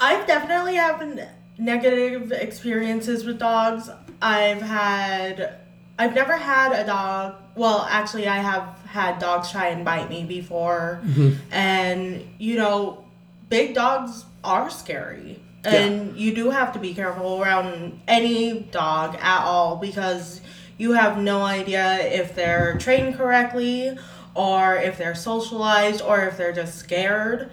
I've 0.00 0.26
definitely 0.26 0.74
had 0.74 1.28
negative 1.58 2.32
experiences 2.32 3.24
with 3.24 3.38
dogs. 3.38 3.90
I've 4.20 4.62
had, 4.62 5.58
I've 5.98 6.14
never 6.14 6.36
had 6.36 6.72
a 6.72 6.84
dog. 6.86 7.36
Well, 7.54 7.86
actually, 7.88 8.26
I 8.26 8.38
have 8.38 8.78
had 8.86 9.18
dogs 9.18 9.50
try 9.50 9.68
and 9.68 9.84
bite 9.84 10.08
me 10.08 10.24
before, 10.24 11.00
mm-hmm. 11.04 11.34
and 11.52 12.26
you 12.38 12.56
know, 12.56 13.04
big 13.48 13.74
dogs 13.74 14.24
are 14.42 14.70
scary, 14.70 15.40
and 15.64 16.16
you 16.16 16.34
do 16.34 16.50
have 16.50 16.72
to 16.72 16.78
be 16.78 16.94
careful 16.94 17.40
around 17.40 18.00
any 18.08 18.60
dog 18.60 19.16
at 19.20 19.44
all 19.44 19.76
because 19.76 20.40
you 20.76 20.92
have 20.92 21.18
no 21.18 21.42
idea 21.42 21.98
if 21.98 22.34
they're 22.34 22.76
trained 22.78 23.16
correctly 23.16 23.96
or 24.34 24.76
if 24.76 24.98
they're 24.98 25.14
socialized 25.14 26.02
or 26.02 26.22
if 26.22 26.36
they're 26.36 26.52
just 26.52 26.76
scared. 26.78 27.50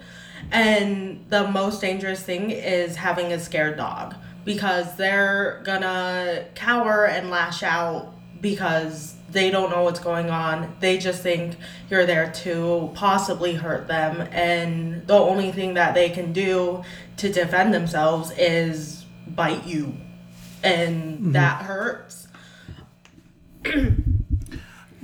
And 0.52 1.24
the 1.30 1.48
most 1.48 1.80
dangerous 1.80 2.22
thing 2.22 2.50
is 2.50 2.94
having 2.94 3.32
a 3.32 3.40
scared 3.40 3.76
dog 3.76 4.14
because 4.44 4.96
they're 4.96 5.62
gonna 5.64 6.44
cower 6.54 7.06
and 7.06 7.30
lash 7.30 7.62
out 7.62 8.12
because 8.40 9.14
they 9.30 9.50
don't 9.50 9.70
know 9.70 9.82
what's 9.82 10.00
going 10.00 10.28
on. 10.28 10.76
They 10.80 10.98
just 10.98 11.22
think 11.22 11.56
you're 11.88 12.04
there 12.04 12.30
to 12.30 12.90
possibly 12.94 13.54
hurt 13.54 13.88
them, 13.88 14.28
and 14.30 15.06
the 15.06 15.14
only 15.14 15.52
thing 15.52 15.74
that 15.74 15.94
they 15.94 16.10
can 16.10 16.32
do 16.32 16.84
to 17.16 17.32
defend 17.32 17.72
themselves 17.72 18.30
is 18.36 19.06
bite 19.26 19.66
you, 19.66 19.94
and 20.62 21.14
mm-hmm. 21.14 21.32
that 21.32 21.62
hurts. 21.62 22.28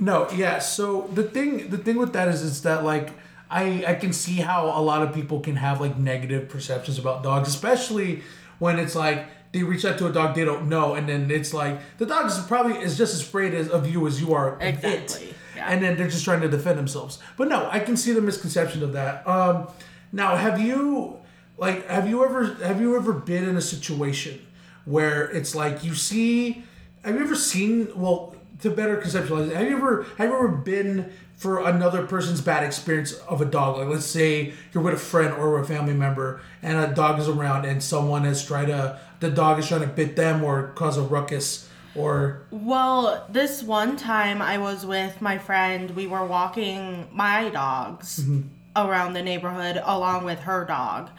No, 0.01 0.29
yeah. 0.31 0.59
So 0.59 1.09
the 1.13 1.23
thing, 1.23 1.69
the 1.69 1.77
thing 1.77 1.97
with 1.97 2.13
that 2.13 2.29
is, 2.29 2.41
is 2.41 2.61
that 2.61 2.85
like 2.85 3.11
I 3.49 3.83
I 3.87 3.95
can 3.95 4.13
see 4.13 4.37
how 4.37 4.67
a 4.67 4.81
lot 4.81 5.01
of 5.01 5.13
people 5.13 5.39
can 5.39 5.55
have 5.55 5.81
like 5.81 5.97
negative 5.97 6.49
perceptions 6.49 6.99
about 6.99 7.23
dogs, 7.23 7.47
especially 7.49 8.21
when 8.59 8.77
it's 8.79 8.95
like 8.95 9.27
they 9.51 9.63
reach 9.63 9.83
out 9.85 9.97
to 9.97 10.07
a 10.07 10.11
dog 10.11 10.35
they 10.35 10.45
don't 10.45 10.69
know, 10.69 10.93
and 10.93 11.09
then 11.09 11.31
it's 11.31 11.53
like 11.53 11.79
the 11.97 12.05
dog 12.05 12.27
is 12.27 12.37
probably 12.39 12.77
is 12.77 12.97
just 12.97 13.13
as 13.13 13.21
afraid 13.21 13.53
as 13.53 13.67
of 13.69 13.89
you 13.89 14.05
as 14.07 14.21
you 14.21 14.33
are 14.33 14.55
of 14.55 14.61
Exactly, 14.61 15.29
it, 15.29 15.35
yeah. 15.55 15.71
and 15.71 15.81
then 15.83 15.97
they're 15.97 16.07
just 16.09 16.23
trying 16.23 16.41
to 16.41 16.49
defend 16.49 16.77
themselves. 16.77 17.19
But 17.37 17.47
no, 17.47 17.67
I 17.71 17.79
can 17.79 17.97
see 17.97 18.13
the 18.13 18.21
misconception 18.21 18.83
of 18.83 18.93
that. 18.93 19.27
Um, 19.27 19.67
now, 20.11 20.35
have 20.35 20.61
you 20.61 21.17
like 21.57 21.87
have 21.87 22.07
you 22.07 22.23
ever 22.23 22.53
have 22.63 22.79
you 22.79 22.95
ever 22.95 23.13
been 23.13 23.47
in 23.49 23.57
a 23.57 23.61
situation 23.61 24.45
where 24.85 25.29
it's 25.31 25.55
like 25.55 25.83
you 25.83 25.95
see 25.95 26.63
have 27.03 27.15
you 27.15 27.21
ever 27.21 27.35
seen 27.35 27.87
well 27.95 28.35
to 28.61 28.69
better 28.69 28.97
conceptualize 28.97 29.49
it, 29.49 29.55
have 29.55 29.67
you 29.67 29.77
ever 29.77 30.03
have 30.17 30.29
you 30.29 30.35
ever 30.35 30.49
been 30.49 31.11
for 31.35 31.65
another 31.65 32.05
person's 32.05 32.41
bad 32.41 32.63
experience 32.63 33.13
of 33.13 33.41
a 33.41 33.45
dog? 33.45 33.77
Like 33.77 33.87
let's 33.87 34.05
say 34.05 34.53
you're 34.73 34.83
with 34.83 34.95
a 34.95 34.97
friend 34.97 35.33
or 35.33 35.59
a 35.59 35.65
family 35.65 35.93
member 35.93 36.41
and 36.61 36.77
a 36.77 36.93
dog 36.93 37.19
is 37.19 37.27
around 37.27 37.65
and 37.65 37.81
someone 37.81 38.23
has 38.25 38.45
tried 38.45 38.65
to 38.65 38.99
the 39.19 39.29
dog 39.29 39.59
is 39.59 39.67
trying 39.67 39.81
to 39.81 39.87
bit 39.87 40.15
them 40.15 40.43
or 40.43 40.69
cause 40.75 40.97
a 40.97 41.01
ruckus 41.01 41.69
or 41.95 42.43
Well, 42.51 43.25
this 43.29 43.63
one 43.63 43.97
time 43.97 44.41
I 44.41 44.57
was 44.57 44.85
with 44.85 45.21
my 45.21 45.37
friend, 45.37 45.91
we 45.91 46.07
were 46.07 46.25
walking 46.25 47.07
my 47.11 47.49
dogs 47.49 48.19
mm-hmm. 48.19 48.47
around 48.75 49.13
the 49.13 49.21
neighborhood 49.21 49.81
along 49.83 50.25
with 50.25 50.39
her 50.39 50.65
dog. 50.65 51.09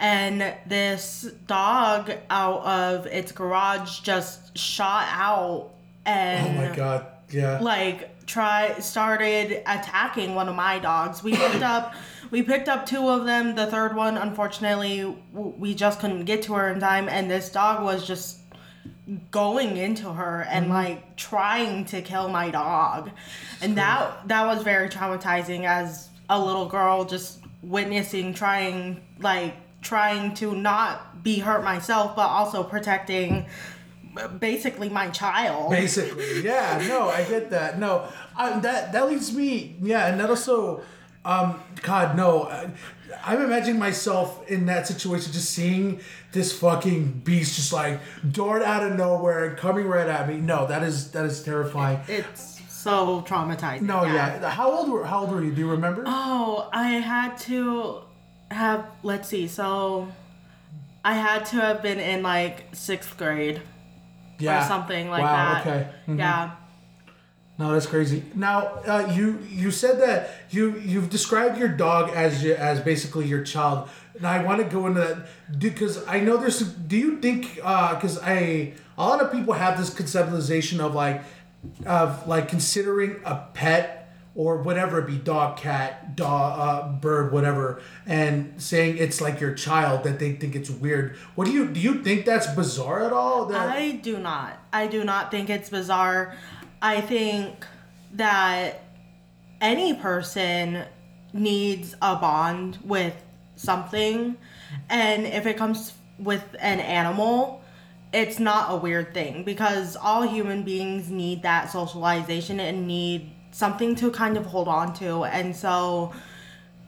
And 0.00 0.54
this 0.66 1.30
dog 1.46 2.12
out 2.28 2.64
of 2.64 3.06
its 3.06 3.32
garage 3.32 4.00
just 4.00 4.56
shot 4.58 5.06
out 5.10 5.73
and 6.06 6.58
oh 6.58 6.68
my 6.68 6.74
god 6.74 7.06
yeah. 7.30 7.58
like 7.60 8.26
try 8.26 8.78
started 8.78 9.62
attacking 9.66 10.34
one 10.34 10.48
of 10.48 10.54
my 10.54 10.78
dogs. 10.78 11.22
We 11.22 11.36
picked 11.36 11.62
up 11.62 11.94
we 12.30 12.42
picked 12.42 12.68
up 12.68 12.86
two 12.86 13.08
of 13.08 13.24
them. 13.24 13.54
The 13.54 13.66
third 13.66 13.94
one, 13.94 14.16
unfortunately, 14.16 15.16
we 15.32 15.74
just 15.74 16.00
couldn't 16.00 16.24
get 16.24 16.42
to 16.42 16.54
her 16.54 16.70
in 16.70 16.80
time, 16.80 17.08
and 17.08 17.30
this 17.30 17.50
dog 17.50 17.84
was 17.84 18.06
just 18.06 18.38
going 19.30 19.76
into 19.76 20.10
her 20.10 20.46
and 20.50 20.64
mm-hmm. 20.64 20.74
like 20.74 21.16
trying 21.16 21.84
to 21.86 22.00
kill 22.00 22.28
my 22.28 22.50
dog, 22.50 23.10
and 23.60 23.76
that 23.76 24.28
that 24.28 24.46
was 24.46 24.62
very 24.62 24.88
traumatizing 24.88 25.64
as 25.64 26.08
a 26.30 26.42
little 26.42 26.66
girl 26.66 27.04
just 27.04 27.40
witnessing 27.62 28.34
trying 28.34 29.00
like 29.20 29.54
trying 29.82 30.34
to 30.34 30.54
not 30.54 31.22
be 31.22 31.38
hurt 31.38 31.62
myself 31.62 32.16
but 32.16 32.26
also 32.26 32.62
protecting 32.62 33.46
basically 34.38 34.88
my 34.88 35.08
child 35.10 35.70
basically 35.70 36.42
yeah 36.42 36.82
no 36.88 37.08
i 37.08 37.24
get 37.24 37.50
that 37.50 37.78
no 37.78 38.08
I, 38.36 38.58
that 38.60 38.92
that 38.92 39.08
leads 39.08 39.34
me 39.34 39.76
yeah 39.82 40.06
and 40.06 40.20
that 40.20 40.30
also 40.30 40.82
um 41.24 41.60
god 41.82 42.16
no 42.16 42.44
I, 42.44 42.70
i'm 43.24 43.40
imagining 43.42 43.78
myself 43.78 44.48
in 44.48 44.66
that 44.66 44.86
situation 44.86 45.32
just 45.32 45.50
seeing 45.50 46.00
this 46.32 46.56
fucking 46.58 47.22
beast 47.24 47.56
just 47.56 47.72
like 47.72 48.00
dart 48.30 48.62
out 48.62 48.82
of 48.82 48.96
nowhere 48.96 49.46
and 49.46 49.56
coming 49.56 49.86
right 49.86 50.08
at 50.08 50.28
me 50.28 50.36
no 50.36 50.66
that 50.66 50.82
is 50.82 51.10
that 51.12 51.24
is 51.24 51.42
terrifying 51.42 52.00
it's 52.08 52.60
so 52.68 53.22
traumatizing. 53.22 53.82
no 53.82 54.04
yeah 54.04 54.48
how 54.50 54.70
old 54.70 54.90
were 54.90 55.04
how 55.04 55.20
old 55.20 55.30
were 55.32 55.42
you 55.42 55.52
do 55.52 55.60
you 55.60 55.70
remember 55.70 56.04
Oh, 56.06 56.68
I 56.72 56.88
had 56.88 57.38
to 57.48 58.00
have. 58.50 58.86
Let's 59.02 59.28
see. 59.28 59.48
So, 59.48 60.08
I 61.04 61.14
had 61.14 61.46
to 61.46 61.56
have 61.56 61.82
been 61.82 61.98
in 61.98 62.22
like 62.22 62.66
sixth 62.74 63.16
grade 63.16 63.62
yeah 64.38 64.64
or 64.64 64.68
something 64.68 65.08
like 65.10 65.22
wow, 65.22 65.54
that. 65.54 65.66
okay 65.66 65.88
Mhm. 66.08 66.18
Yeah. 66.18 66.50
No, 67.56 67.72
that's 67.72 67.86
crazy. 67.86 68.24
Now, 68.34 68.80
uh, 68.84 69.12
you 69.14 69.38
you 69.48 69.70
said 69.70 70.00
that 70.00 70.30
you 70.50 70.76
you've 70.80 71.08
described 71.08 71.56
your 71.56 71.68
dog 71.68 72.10
as 72.10 72.42
your, 72.42 72.56
as 72.56 72.80
basically 72.80 73.26
your 73.26 73.44
child. 73.44 73.88
And 74.16 74.26
I 74.26 74.42
want 74.42 74.58
to 74.60 74.64
go 74.64 74.88
into 74.88 75.00
that 75.00 75.60
because 75.60 76.04
I 76.08 76.18
know 76.18 76.36
there's. 76.36 76.60
Do 76.60 76.96
you 76.96 77.18
think? 77.20 77.54
Because 77.54 78.18
I 78.18 78.72
a 78.98 79.06
lot 79.06 79.20
of 79.20 79.30
people 79.30 79.54
have 79.54 79.78
this 79.78 79.90
conceptualization 79.90 80.80
of 80.80 80.94
like 80.94 81.22
of 81.86 82.26
like 82.26 82.48
considering 82.48 83.20
a 83.24 83.36
pet 83.54 84.03
or 84.34 84.62
whatever 84.62 84.98
it 84.98 85.06
be 85.06 85.16
dog, 85.16 85.56
cat, 85.56 86.16
dog, 86.16 86.58
uh, 86.58 86.88
bird, 86.98 87.32
whatever, 87.32 87.80
and 88.04 88.60
saying 88.60 88.98
it's 88.98 89.20
like 89.20 89.40
your 89.40 89.54
child 89.54 90.02
that 90.04 90.18
they 90.18 90.32
think 90.32 90.56
it's 90.56 90.70
weird. 90.70 91.16
What 91.36 91.46
do 91.46 91.52
you 91.52 91.68
do? 91.68 91.80
You 91.80 92.02
think 92.02 92.24
that's 92.24 92.48
bizarre 92.48 93.04
at 93.04 93.12
all? 93.12 93.46
That 93.46 93.68
I 93.68 93.92
do 93.92 94.18
not. 94.18 94.58
I 94.72 94.88
do 94.88 95.04
not 95.04 95.30
think 95.30 95.50
it's 95.50 95.70
bizarre. 95.70 96.36
I 96.82 97.00
think 97.00 97.64
that 98.14 98.82
any 99.60 99.94
person 99.94 100.84
needs 101.32 101.94
a 102.02 102.16
bond 102.16 102.78
with 102.84 103.14
something. 103.56 104.36
And 104.90 105.26
if 105.26 105.46
it 105.46 105.56
comes 105.56 105.92
with 106.18 106.44
an 106.58 106.80
animal, 106.80 107.62
it's 108.12 108.38
not 108.38 108.72
a 108.72 108.76
weird 108.76 109.14
thing 109.14 109.42
because 109.44 109.96
all 109.96 110.22
human 110.22 110.62
beings 110.62 111.10
need 111.10 111.42
that 111.42 111.70
socialization 111.70 112.60
and 112.60 112.86
need 112.86 113.33
something 113.54 113.94
to 113.94 114.10
kind 114.10 114.36
of 114.36 114.44
hold 114.46 114.66
on 114.66 114.92
to. 114.92 115.22
And 115.22 115.54
so 115.54 116.12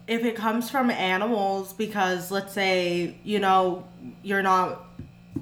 if 0.08 0.25
it 0.25 0.35
comes 0.35 0.68
from 0.68 0.90
animals 0.90 1.73
because 1.73 2.32
let's 2.32 2.52
say, 2.52 3.16
you 3.23 3.38
know, 3.38 3.87
you're 4.25 4.42
not 4.42 4.85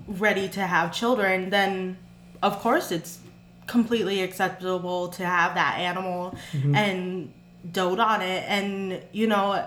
ready 0.07 0.51
to 0.51 0.61
have 0.61 0.93
children, 0.93 1.49
then 1.49 1.97
of 2.43 2.59
course 2.59 2.93
it's 2.93 3.21
completely 3.67 4.21
acceptable 4.21 5.09
to 5.09 5.25
have 5.25 5.55
that 5.55 5.79
animal 5.79 6.37
mm-hmm. 6.53 6.75
and 6.75 7.33
dote 7.73 8.01
on 8.01 8.21
it. 8.21 8.45
And 8.47 9.03
you 9.13 9.27
know 9.27 9.67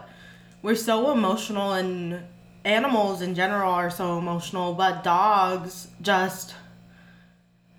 we're 0.62 0.76
so 0.76 1.12
emotional 1.12 1.74
and 1.74 2.22
animals 2.66 3.24
in 3.24 3.34
general 3.34 3.72
are 3.72 3.90
so 3.90 4.18
emotional 4.18 4.74
but 4.74 5.02
dogs 5.02 5.88
just 6.02 6.54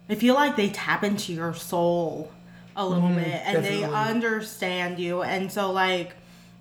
i 0.08 0.14
feel 0.14 0.35
like 0.35 0.56
they 0.56 0.70
tap 0.70 1.04
into 1.04 1.35
your 1.35 1.52
soul 1.52 2.32
a 2.78 2.87
little 2.87 3.11
mm-hmm. 3.11 3.16
bit 3.16 3.42
and 3.44 3.62
they 3.62 3.85
understand 3.85 4.99
you. 4.99 5.23
And 5.23 5.52
so 5.52 5.70
like 5.70 6.14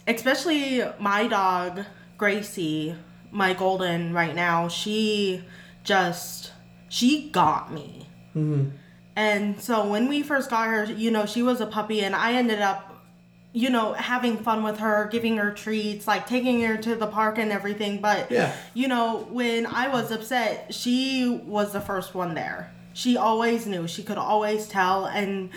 especially 0.05 0.83
my 0.99 1.27
dog 1.27 1.85
gracie 2.17 2.95
my 3.31 3.53
golden 3.53 4.13
right 4.13 4.35
now 4.35 4.67
she 4.67 5.43
just 5.83 6.51
she 6.89 7.29
got 7.29 7.71
me. 7.71 8.07
Mm-hmm. 8.35 8.69
And 9.15 9.59
so 9.59 9.87
when 9.87 10.07
we 10.07 10.21
first 10.21 10.49
got 10.49 10.67
her, 10.67 10.85
you 10.85 11.09
know, 11.09 11.25
she 11.25 11.41
was 11.41 11.59
a 11.59 11.65
puppy, 11.65 12.01
and 12.01 12.15
I 12.15 12.33
ended 12.33 12.61
up, 12.61 13.03
you 13.51 13.71
know, 13.71 13.93
having 13.93 14.37
fun 14.37 14.63
with 14.63 14.77
her, 14.77 15.07
giving 15.11 15.37
her 15.37 15.51
treats, 15.51 16.07
like 16.07 16.27
taking 16.27 16.61
her 16.61 16.77
to 16.77 16.95
the 16.95 17.07
park 17.07 17.39
and 17.39 17.51
everything. 17.51 17.99
But, 17.99 18.29
Yeah. 18.29 18.53
you 18.75 18.87
know, 18.87 19.27
when 19.31 19.65
I 19.65 19.87
was 19.87 20.11
upset, 20.11 20.73
she 20.73 21.41
was 21.45 21.73
the 21.73 21.81
first 21.81 22.13
one 22.13 22.35
there. 22.35 22.71
She 22.93 23.17
always 23.17 23.65
knew, 23.65 23.87
she 23.87 24.03
could 24.03 24.19
always 24.19 24.67
tell, 24.67 25.05
and 25.05 25.49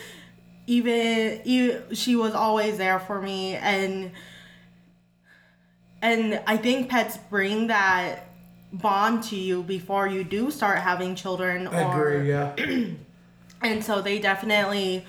even, 0.70 1.40
even 1.44 1.94
she 1.94 2.14
was 2.14 2.32
always 2.32 2.78
there 2.78 3.00
for 3.00 3.20
me. 3.20 3.56
And, 3.56 4.12
and 6.00 6.40
I 6.46 6.56
think 6.56 6.88
pets 6.88 7.18
bring 7.28 7.66
that 7.66 8.28
bond 8.72 9.24
to 9.24 9.36
you 9.36 9.64
before 9.64 10.06
you 10.06 10.22
do 10.22 10.50
start 10.52 10.78
having 10.78 11.16
children 11.16 11.66
I 11.66 11.82
or 11.82 12.10
agree. 12.10 12.28
Yeah. 12.28 12.54
and 13.62 13.84
so 13.84 14.00
they 14.00 14.20
definitely 14.20 15.04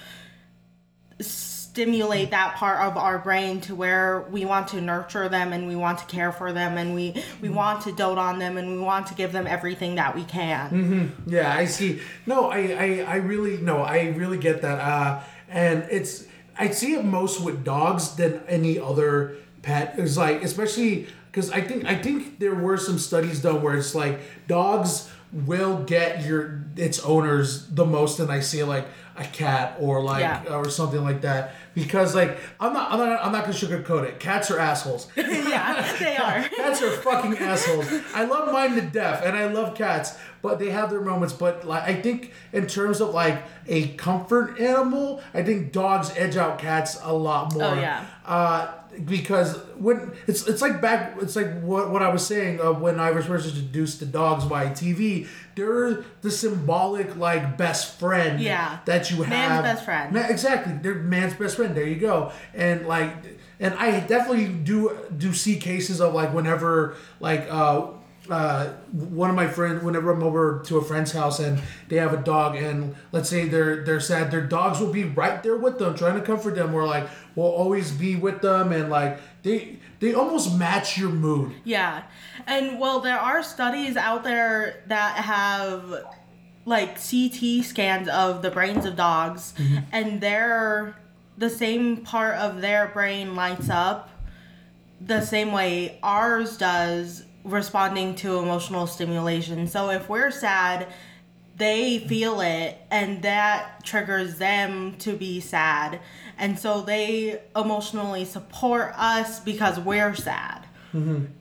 stimulate 1.20 2.32
that 2.32 2.56
part 2.56 2.82
of 2.86 2.98
our 2.98 3.20
brain 3.20 3.62
to 3.62 3.76
where 3.76 4.26
we 4.32 4.44
want 4.44 4.68
to 4.70 4.82
nurture 4.82 5.30
them 5.30 5.54
and 5.54 5.68
we 5.68 5.76
want 5.76 6.00
to 6.00 6.06
care 6.06 6.32
for 6.32 6.52
them 6.52 6.78
and 6.78 6.94
we 6.94 7.24
we 7.40 7.48
want 7.48 7.84
to 7.84 7.94
dote 7.94 8.18
on 8.18 8.40
them 8.40 8.58
and 8.58 8.68
we 8.68 8.80
want 8.80 9.08
to 9.08 9.14
give 9.14 9.32
them 9.32 9.48
everything 9.48 9.96
that 9.96 10.14
we 10.14 10.24
can. 10.24 11.16
Yeah, 11.28 11.56
I 11.56 11.66
see. 11.66 12.02
No, 12.26 12.50
I, 12.50 12.58
I, 12.58 13.06
I 13.08 13.16
really 13.18 13.58
no, 13.58 13.78
I 13.78 14.08
really 14.08 14.38
get 14.38 14.64
that. 14.64 14.80
Uh, 14.80 15.22
and 15.52 15.86
it's 15.92 16.26
I 16.58 16.70
see 16.70 16.94
it 16.94 17.06
most 17.06 17.42
with 17.42 17.64
dogs 17.64 18.16
than 18.16 18.42
any 18.48 18.80
other 18.80 19.36
pet. 19.62 19.96
It's 19.98 20.18
like 20.18 20.44
especially 20.44 21.08
because 21.32 21.52
I 21.52 21.62
think 21.62 21.86
I 21.86 21.96
think 21.96 22.40
there 22.40 22.56
were 22.56 22.78
some 22.78 22.98
studies 22.98 23.42
done 23.42 23.62
where 23.62 23.78
it's 23.78 23.94
like 23.94 24.20
dogs 24.48 25.10
will 25.32 25.84
get 25.84 26.26
your 26.26 26.64
its 26.76 27.00
owners 27.00 27.68
the 27.68 27.86
most 27.86 28.20
and 28.20 28.32
I 28.32 28.40
see 28.42 28.64
like 28.64 28.88
a 29.26 29.28
cat 29.30 29.78
or 29.80 30.04
like 30.04 30.22
Yeah. 30.22 30.44
or 30.56 30.70
something 30.70 31.02
like 31.04 31.22
that 31.22 31.54
because 31.74 32.16
like 32.16 32.38
I'm 32.60 32.74
not 32.74 32.92
I'm 32.92 33.00
not 33.00 33.26
I'm 33.26 33.32
not 33.32 33.44
gonna 33.44 33.54
sugarcoat 33.54 34.04
it. 34.04 34.20
Cats 34.20 34.52
are 34.52 34.60
assholes. 34.60 35.08
yeah, 35.16 35.96
they 36.00 36.18
are. 36.18 36.42
Cats 36.58 36.82
are 36.82 36.92
fucking 36.92 37.38
assholes. 37.38 37.88
I 38.14 38.26
love 38.26 38.52
mine 38.52 38.76
to 38.76 38.82
death, 38.82 39.24
and 39.26 39.38
I 39.38 39.46
love 39.48 39.76
cats, 39.76 40.18
but 40.42 40.60
they 40.60 40.70
have 40.72 40.90
their 40.90 41.02
moments. 41.02 41.34
But 41.34 41.66
like, 41.66 41.84
I 41.84 41.94
think 42.02 42.34
in 42.52 42.68
terms 42.68 43.00
of 43.02 43.10
like 43.14 43.42
a 43.68 43.90
comfort 43.90 44.60
animal, 44.60 45.22
I 45.34 45.44
think 45.44 45.72
dogs 45.72 46.12
edge 46.18 46.36
out 46.38 46.60
cats 46.60 47.00
a 47.04 47.14
lot 47.14 47.54
more. 47.54 47.64
Oh, 47.64 47.74
yeah. 47.76 48.06
Uh, 48.26 48.74
because 49.06 49.58
when 49.78 50.12
it's 50.28 50.48
it's 50.48 50.62
like 50.62 50.82
back 50.82 51.16
it's 51.22 51.36
like 51.36 51.62
what 51.62 51.90
what 51.92 52.02
I 52.02 52.10
was 52.10 52.26
saying 52.26 52.60
of 52.60 52.82
when 52.82 53.00
I 53.00 53.12
was 53.12 53.26
first 53.26 53.48
introduced 53.48 54.00
to 54.00 54.06
dogs 54.06 54.46
by 54.46 54.68
TV. 54.68 55.28
They're 55.56 56.04
the 56.22 56.32
symbolic 56.32 57.16
like 57.18 57.58
best 57.58 58.00
friend 58.00 58.40
Yeah. 58.40 58.80
that 58.86 59.12
you 59.12 59.24
have. 59.24 59.30
Man's 59.30 59.62
best 59.64 59.86
friend. 59.86 60.14
Ma- 60.14 60.28
exactly, 60.30 60.74
they're 60.82 60.96
man's 60.96 61.34
best 61.34 61.56
friend. 61.58 61.76
There 61.76 61.86
you 61.88 61.96
go. 61.98 62.32
And 62.54 62.88
like, 62.88 63.12
and 63.60 63.74
I 63.76 64.00
definitely 64.02 64.48
do 64.48 64.98
do 65.18 65.34
see 65.34 65.58
cases 65.58 66.00
of 66.02 66.14
like 66.14 66.34
whenever 66.34 66.96
like 67.20 67.48
uh 67.50 67.88
uh 68.32 68.74
one 68.92 69.30
of 69.30 69.36
my 69.36 69.48
friends 69.48 69.84
whenever 69.84 70.12
I'm 70.12 70.24
over 70.24 70.62
to 70.66 70.78
a 70.78 70.84
friend's 70.84 71.12
house 71.12 71.40
and 71.40 71.62
they 71.90 71.98
have 71.98 72.14
a 72.14 72.18
dog 72.24 72.56
and 72.56 72.96
let's 73.12 73.30
say 73.30 73.48
they're 73.48 73.84
they're 73.84 74.00
sad 74.00 74.32
their 74.32 74.42
dogs 74.46 74.80
will 74.80 74.92
be 74.92 75.04
right 75.04 75.42
there 75.44 75.58
with 75.58 75.80
them 75.80 75.96
trying 75.96 76.20
to 76.20 76.26
comfort 76.26 76.56
them 76.56 76.74
or 76.74 76.86
like 76.86 77.08
will 77.36 77.46
always 77.46 77.92
be 77.92 78.16
with 78.16 78.42
them 78.42 78.72
and 78.72 78.90
like 78.90 79.20
they 79.44 79.78
they 80.00 80.14
almost 80.14 80.58
match 80.58 80.98
your 80.98 81.10
mood 81.10 81.54
Yeah. 81.64 82.04
And 82.48 82.80
well, 82.80 83.02
there 83.02 83.20
are 83.20 83.44
studies 83.44 83.96
out 83.96 84.24
there 84.24 84.84
that 84.88 85.16
have 85.18 85.94
like 86.66 86.96
CT 86.96 87.64
scans 87.64 88.08
of 88.08 88.42
the 88.42 88.50
brains 88.52 88.86
of 88.86 88.96
dogs 88.96 89.54
and 89.92 90.20
they're 90.22 90.96
the 91.38 91.50
same 91.50 91.98
part 91.98 92.36
of 92.36 92.62
their 92.62 92.88
brain 92.88 93.36
lights 93.36 93.70
up 93.70 94.10
the 95.00 95.22
same 95.22 95.52
way 95.52 95.98
ours 96.04 96.58
does 96.58 97.24
responding 97.44 98.16
to 98.16 98.40
emotional 98.40 98.88
stimulation. 98.88 99.68
So 99.68 99.90
if 99.90 100.10
we're 100.10 100.32
sad, 100.32 100.88
they 101.58 102.00
feel 102.00 102.42
it 102.42 102.78
and 102.90 103.22
that 103.22 103.84
triggers 103.84 104.38
them 104.38 104.98
to 104.98 105.14
be 105.14 105.40
sad. 105.40 106.00
And 106.38 106.58
so 106.58 106.82
they 106.82 107.42
emotionally 107.56 108.26
support 108.26 108.94
us 108.98 109.40
because 109.40 109.80
we're 109.80 110.16
sad. 110.16 110.66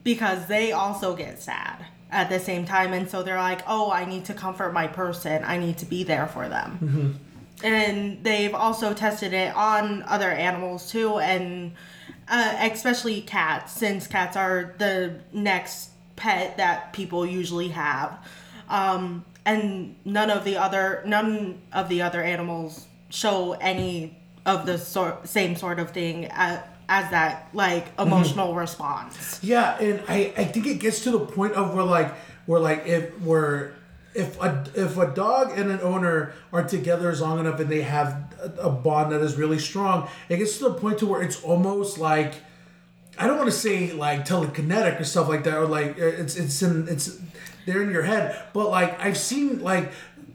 Because 0.03 0.47
they 0.47 0.71
also 0.71 1.15
get 1.15 1.41
sad 1.41 1.85
at 2.11 2.29
the 2.29 2.39
same 2.39 2.65
time. 2.65 2.93
And 2.93 3.09
so 3.09 3.23
they're 3.23 3.37
like, 3.37 3.61
oh, 3.67 3.91
I 3.91 4.05
need 4.05 4.25
to 4.25 4.33
comfort 4.33 4.73
my 4.73 4.87
person. 4.87 5.43
I 5.43 5.57
need 5.57 5.77
to 5.79 5.85
be 5.85 6.03
there 6.03 6.27
for 6.27 6.47
them. 6.49 7.19
And 7.63 8.23
they've 8.23 8.53
also 8.53 8.93
tested 8.93 9.33
it 9.33 9.55
on 9.55 10.03
other 10.03 10.29
animals 10.31 10.91
too. 10.91 11.19
And 11.19 11.73
uh, 12.27 12.57
especially 12.71 13.21
cats, 13.21 13.73
since 13.73 14.07
cats 14.07 14.37
are 14.37 14.75
the 14.77 15.19
next 15.33 15.90
pet 16.21 16.57
that 16.57 16.93
people 16.93 17.25
usually 17.25 17.69
have. 17.69 18.19
Um, 18.69 19.25
and 19.43 19.95
none 20.05 20.29
of 20.29 20.45
the 20.45 20.57
other 20.57 21.01
none 21.05 21.59
of 21.73 21.89
the 21.89 22.03
other 22.03 22.21
animals 22.21 22.85
show 23.09 23.53
any 23.53 24.15
of 24.45 24.67
the 24.67 24.77
sort 24.77 25.27
same 25.27 25.55
sort 25.55 25.79
of 25.79 25.89
thing 25.89 26.27
as, 26.29 26.59
as 26.87 27.09
that 27.09 27.49
like 27.53 27.87
emotional 27.99 28.53
response. 28.53 29.39
Yeah, 29.41 29.79
and 29.79 30.03
I, 30.07 30.31
I 30.37 30.45
think 30.45 30.67
it 30.67 30.79
gets 30.79 31.03
to 31.05 31.11
the 31.11 31.19
point 31.19 31.53
of 31.53 31.73
where 31.73 31.83
like 31.83 32.13
where 32.45 32.59
like 32.59 32.85
if 32.85 33.19
we're 33.21 33.73
if 34.13 34.39
a 34.39 34.63
if 34.75 34.97
a 34.97 35.07
dog 35.07 35.57
and 35.57 35.71
an 35.71 35.81
owner 35.81 36.33
are 36.53 36.63
together 36.63 37.09
as 37.09 37.19
long 37.19 37.39
enough 37.39 37.59
and 37.59 37.69
they 37.69 37.81
have 37.81 38.31
a, 38.39 38.67
a 38.67 38.69
bond 38.69 39.11
that 39.11 39.21
is 39.21 39.37
really 39.37 39.59
strong, 39.59 40.07
it 40.29 40.37
gets 40.37 40.59
to 40.59 40.65
the 40.65 40.73
point 40.75 40.99
to 40.99 41.07
where 41.07 41.23
it's 41.23 41.41
almost 41.43 41.97
like 41.97 42.35
I 43.21 43.27
don't 43.27 43.37
want 43.37 43.51
to 43.51 43.55
say 43.55 43.91
like 43.91 44.25
telekinetic 44.25 44.99
or 44.99 45.03
stuff 45.03 45.29
like 45.29 45.43
that, 45.43 45.55
or 45.55 45.67
like 45.67 45.95
it's 45.99 46.35
it's 46.35 46.59
in 46.63 46.87
it's 46.87 47.19
they're 47.67 47.83
in 47.83 47.91
your 47.91 48.01
head. 48.01 48.47
But 48.51 48.69
like 48.69 48.99
I've 48.99 49.17
seen 49.17 49.61
like 49.61 49.91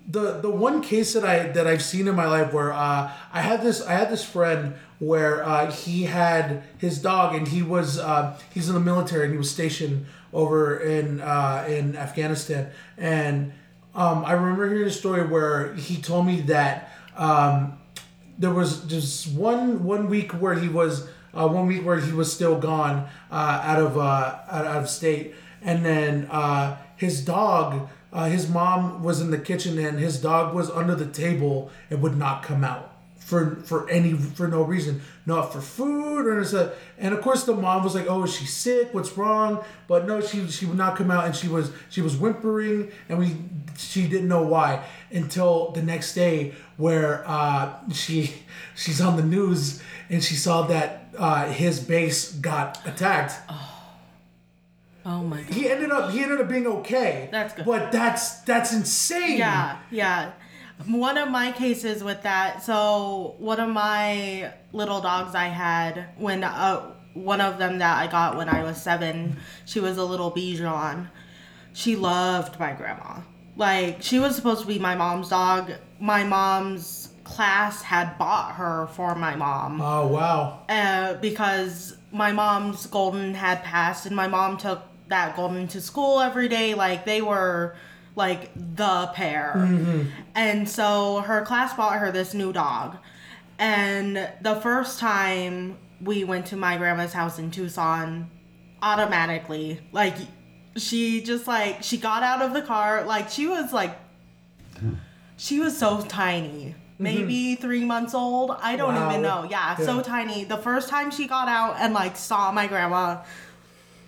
the 0.09 0.39
the 0.41 0.51
one 0.51 0.83
case 0.83 1.15
that 1.15 1.25
I 1.25 1.49
that 1.49 1.67
I've 1.67 1.83
seen 1.83 2.07
in 2.07 2.15
my 2.15 2.27
life 2.27 2.53
where 2.53 2.73
uh, 2.73 3.11
I 3.33 3.41
had 3.41 3.63
this 3.63 3.85
I 3.85 3.95
had 3.95 4.09
this 4.09 4.25
friend 4.25 4.75
where 5.01 5.45
uh, 5.45 5.69
he 5.73 6.05
had 6.05 6.63
his 6.79 7.03
dog 7.03 7.35
and 7.35 7.49
he 7.49 7.61
was 7.61 7.99
uh, 7.99 8.39
he's 8.55 8.69
in 8.69 8.75
the 8.75 8.81
military 8.81 9.25
and 9.25 9.33
he 9.33 9.39
was 9.39 9.51
stationed 9.51 10.07
over 10.33 10.79
in 10.79 11.21
uh, 11.21 11.67
in 11.69 11.97
Afghanistan 11.97 12.71
and 12.97 13.53
um, 13.97 14.25
I 14.25 14.33
remember 14.35 14.69
hearing 14.69 14.87
a 14.87 14.91
story 14.93 15.27
where 15.27 15.75
he 15.75 16.01
told 16.01 16.25
me 16.25 16.43
that 16.43 16.93
um, 17.17 17.79
there 18.39 18.53
was 18.53 18.85
just 18.85 19.33
one 19.33 19.83
one 19.83 20.09
week 20.09 20.31
where 20.33 20.55
he 20.55 20.69
was 20.69 21.09
uh, 21.37 21.47
one 21.47 21.67
week 21.67 21.85
where 21.85 22.01
he 22.01 22.13
was 22.13 22.33
still 22.33 22.59
gone 22.59 23.09
uh, 23.31 23.61
out 23.63 23.81
of 23.81 23.99
uh, 23.99 24.39
out, 24.49 24.67
of 24.67 24.89
state, 24.89 25.35
and 25.63 25.85
then 25.85 26.27
uh, 26.31 26.77
his 26.97 27.25
dog, 27.25 27.89
his 28.13 28.49
mom 28.49 29.03
was 29.03 29.21
in 29.21 29.31
the 29.31 29.39
kitchen, 29.39 29.79
and 29.79 29.99
his 29.99 30.21
dog 30.21 30.55
was 30.55 30.71
under 30.71 30.95
the 30.95 31.07
table 31.07 31.71
and 31.91 32.01
would 32.03 32.17
not 32.17 32.43
come 32.43 32.65
out 32.65 32.93
for 33.19 33.57
for 33.57 33.89
any 33.91 34.15
for 34.15 34.49
no 34.49 34.63
reason, 34.63 35.03
not 35.27 35.53
for 35.53 35.61
food 35.61 36.27
or. 36.27 36.73
And 36.99 37.13
of 37.13 37.21
course, 37.21 37.45
the 37.45 37.55
mom 37.55 37.85
was 37.85 37.95
like, 37.95 38.07
"Oh, 38.09 38.23
is 38.25 38.35
she 38.35 38.47
sick? 38.47 38.95
What's 38.95 39.17
wrong?" 39.19 39.65
But 39.89 40.07
no, 40.07 40.21
she 40.21 40.49
she 40.49 40.65
would 40.65 40.79
not 40.79 40.97
come 40.97 41.11
out, 41.11 41.27
and 41.27 41.37
she 41.37 41.49
was 41.49 41.71
she 41.91 42.01
was 42.01 42.17
whimpering, 42.17 42.91
and 43.09 43.19
we 43.19 43.37
she 43.77 44.09
didn't 44.09 44.29
know 44.29 44.43
why 44.43 44.85
until 45.11 45.73
the 45.73 45.83
next 45.83 46.15
day 46.15 46.55
where 46.77 47.25
uh, 47.27 47.75
she 47.93 48.33
she's 48.75 49.01
on 49.01 49.17
the 49.17 49.23
news 49.23 49.83
and 50.09 50.23
she 50.23 50.35
saw 50.35 50.63
that 50.63 51.06
uh, 51.19 51.47
his 51.47 51.81
base 51.81 52.33
got 52.33 52.87
attacked. 52.87 53.35
Oh 55.05 55.23
my 55.23 55.41
god. 55.41 55.55
He 55.55 55.71
ended 55.71 55.93
up 55.93 56.11
he 56.11 56.21
ended 56.21 56.41
up 56.41 56.49
being 56.49 56.67
okay. 56.67 57.29
That's 57.31 57.55
good. 57.55 57.65
But 57.65 57.93
that's 57.93 58.41
that's 58.41 58.73
insane. 58.73 59.39
Yeah, 59.39 59.79
yeah. 59.91 60.33
One 60.87 61.17
of 61.17 61.31
my 61.31 61.53
cases 61.53 62.03
with 62.03 62.23
that, 62.23 62.63
so 62.63 63.37
one 63.39 63.61
of 63.61 63.71
my 63.71 64.53
little 64.73 65.01
dogs 65.01 65.35
I 65.35 65.47
had 65.47 66.09
when 66.19 66.43
uh, 66.43 66.93
one 67.15 67.41
of 67.41 67.59
them 67.59 67.79
that 67.79 68.03
I 68.03 68.11
got 68.11 68.37
when 68.37 68.49
I 68.49 68.63
was 68.65 68.83
seven, 68.83 69.37
she 69.65 69.81
was 69.81 69.97
a 69.97 70.05
little 70.05 70.31
Bichon. 70.31 71.09
She 71.73 71.95
loved 71.97 72.59
my 72.59 72.73
grandma. 72.73 73.21
Like 73.57 74.03
she 74.03 74.19
was 74.19 74.35
supposed 74.35 74.63
to 74.63 74.67
be 74.67 74.79
my 74.79 74.97
mom's 74.97 75.29
dog. 75.29 75.71
My 76.01 76.25
mom's 76.25 77.06
class 77.37 77.83
had 77.83 78.17
bought 78.19 78.55
her 78.55 78.87
for 78.89 79.15
my 79.15 79.37
mom. 79.37 79.81
Oh 79.81 80.07
wow. 80.07 80.63
uh, 80.69 81.15
because 81.15 81.97
my 82.11 82.33
mom's 82.33 82.87
golden 82.87 83.35
had 83.35 83.63
passed 83.63 84.07
and 84.07 84.17
my 84.17 84.27
mom 84.27 84.57
took 84.57 84.83
that 85.09 85.37
golden 85.37 85.69
to 85.69 85.81
school 85.81 86.21
every 86.21 86.49
day 86.49 86.75
like 86.75 87.05
they 87.05 87.21
were 87.21 87.77
like 88.15 88.51
the 88.55 89.11
pair. 89.15 89.53
And 90.35 90.67
so 90.69 91.21
her 91.21 91.43
class 91.45 91.75
bought 91.75 91.99
her 91.99 92.11
this 92.11 92.33
new 92.33 92.53
dog. 92.53 92.97
And 93.59 94.29
the 94.41 94.55
first 94.57 94.99
time 94.99 95.79
we 96.01 96.25
went 96.25 96.47
to 96.47 96.57
my 96.57 96.77
grandma's 96.79 97.13
house 97.13 97.39
in 97.39 97.51
tucson 97.51 98.31
automatically 98.83 99.81
like 99.93 100.15
she 100.77 101.23
just 101.23 101.47
like 101.47 101.83
she 101.83 101.97
got 101.97 102.23
out 102.23 102.43
of 102.43 102.53
the 102.53 102.61
car 102.61 103.05
like 103.05 103.31
she 103.31 103.47
was 103.47 103.73
like 103.73 103.97
she 105.39 105.59
was 105.59 105.75
so 105.77 106.03
tiny 106.03 106.75
maybe 106.99 107.55
mm-hmm. 107.55 107.63
three 107.63 107.85
months 107.85 108.15
old. 108.15 108.57
I 108.63 108.77
don't 108.77 108.95
Wow. 108.95 109.11
even 109.11 109.23
know. 109.23 109.47
Yeah, 109.49 109.77
so 109.77 110.01
tiny. 110.01 110.45
The 110.45 110.57
first 110.57 110.89
time 110.89 111.11
she 111.11 111.27
got 111.27 111.49
out 111.49 111.77
and 111.79 111.93
like 111.95 112.17
saw 112.17 112.53
my 112.53 112.67
grandma 112.67 113.19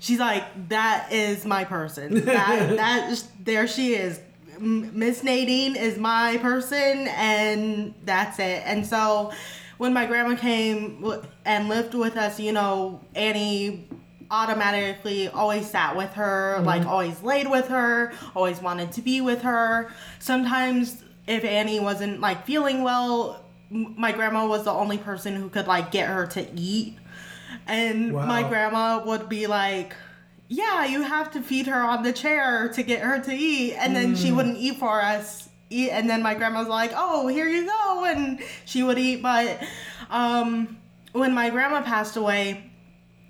she's 0.01 0.19
like 0.19 0.45
that 0.69 1.13
is 1.13 1.45
my 1.45 1.65
person. 1.65 2.25
That 2.25 2.77
that 2.77 3.23
there 3.43 3.67
she 3.67 3.95
is. 3.95 4.21
Miss 4.61 5.23
nadine 5.23 5.77
is 5.77 5.99
my 5.99 6.37
person 6.39 7.09
and 7.09 7.95
that's 8.05 8.39
it. 8.39 8.63
And 8.65 8.87
so 8.87 9.33
when 9.77 9.93
my 9.93 10.07
grandma 10.07 10.37
came 10.37 11.05
and 11.45 11.69
lived 11.69 11.95
with 11.95 12.17
us 12.17 12.41
you 12.41 12.51
know 12.51 13.01
annie 13.15 13.89
automatically 14.29 15.29
always 15.29 15.71
sat 15.71 15.97
with 15.97 16.13
her 16.15 16.61
like 16.65 16.81
mm-hmm. 16.83 16.91
always 16.91 17.23
laid 17.23 17.49
with 17.49 17.69
her 17.69 18.13
always 18.35 18.61
wanted 18.61 18.93
to 18.93 19.03
be 19.03 19.21
with 19.21 19.43
her. 19.43 19.91
Sometimes 20.19 21.03
if 21.29 21.45
annie 21.45 21.79
wasn't 21.79 22.21
like 22.21 22.45
feeling 22.45 22.83
well 22.83 23.45
my 23.71 24.11
grandma 24.13 24.47
was 24.47 24.65
the 24.65 24.73
only 24.73 24.99
person 24.99 25.37
who 25.37 25.49
could 25.49 25.67
like 25.67 25.93
get 25.93 26.09
her 26.09 26.27
to 26.27 26.45
eat 26.55 26.99
and 27.67 28.13
my 28.13 28.43
grandma 28.49 29.03
would 29.05 29.29
be 29.29 29.47
like, 29.47 29.95
Yeah, 30.49 30.87
you 30.87 31.03
have 31.03 31.31
to 31.33 31.43
feed 31.43 31.67
her 31.67 31.81
on 31.81 32.03
the 32.03 32.13
chair 32.13 32.69
to 32.69 32.83
get 32.83 33.01
her 33.03 33.21
to 33.21 33.33
eat. 33.33 33.75
And 33.75 33.95
then 33.95 34.17
she 34.17 34.33
wouldn't 34.33 34.59
eat 34.59 34.77
for 34.79 35.01
us. 35.01 35.49
Eat, 35.71 35.91
and 35.91 36.09
then 36.09 36.23
my 36.23 36.35
grandma's 36.35 36.69
like, 36.69 36.93
Oh, 36.95 37.27
here 37.29 37.47
you 37.49 37.67
go. 37.67 38.05
And 38.07 38.41
she 38.65 38.83
would 38.83 38.99
eat. 38.99 39.23
But 39.23 39.63
um, 40.11 40.79
when 41.13 41.35
my 41.35 41.51
grandma 41.51 41.83
passed 41.83 42.17
away, 42.17 42.71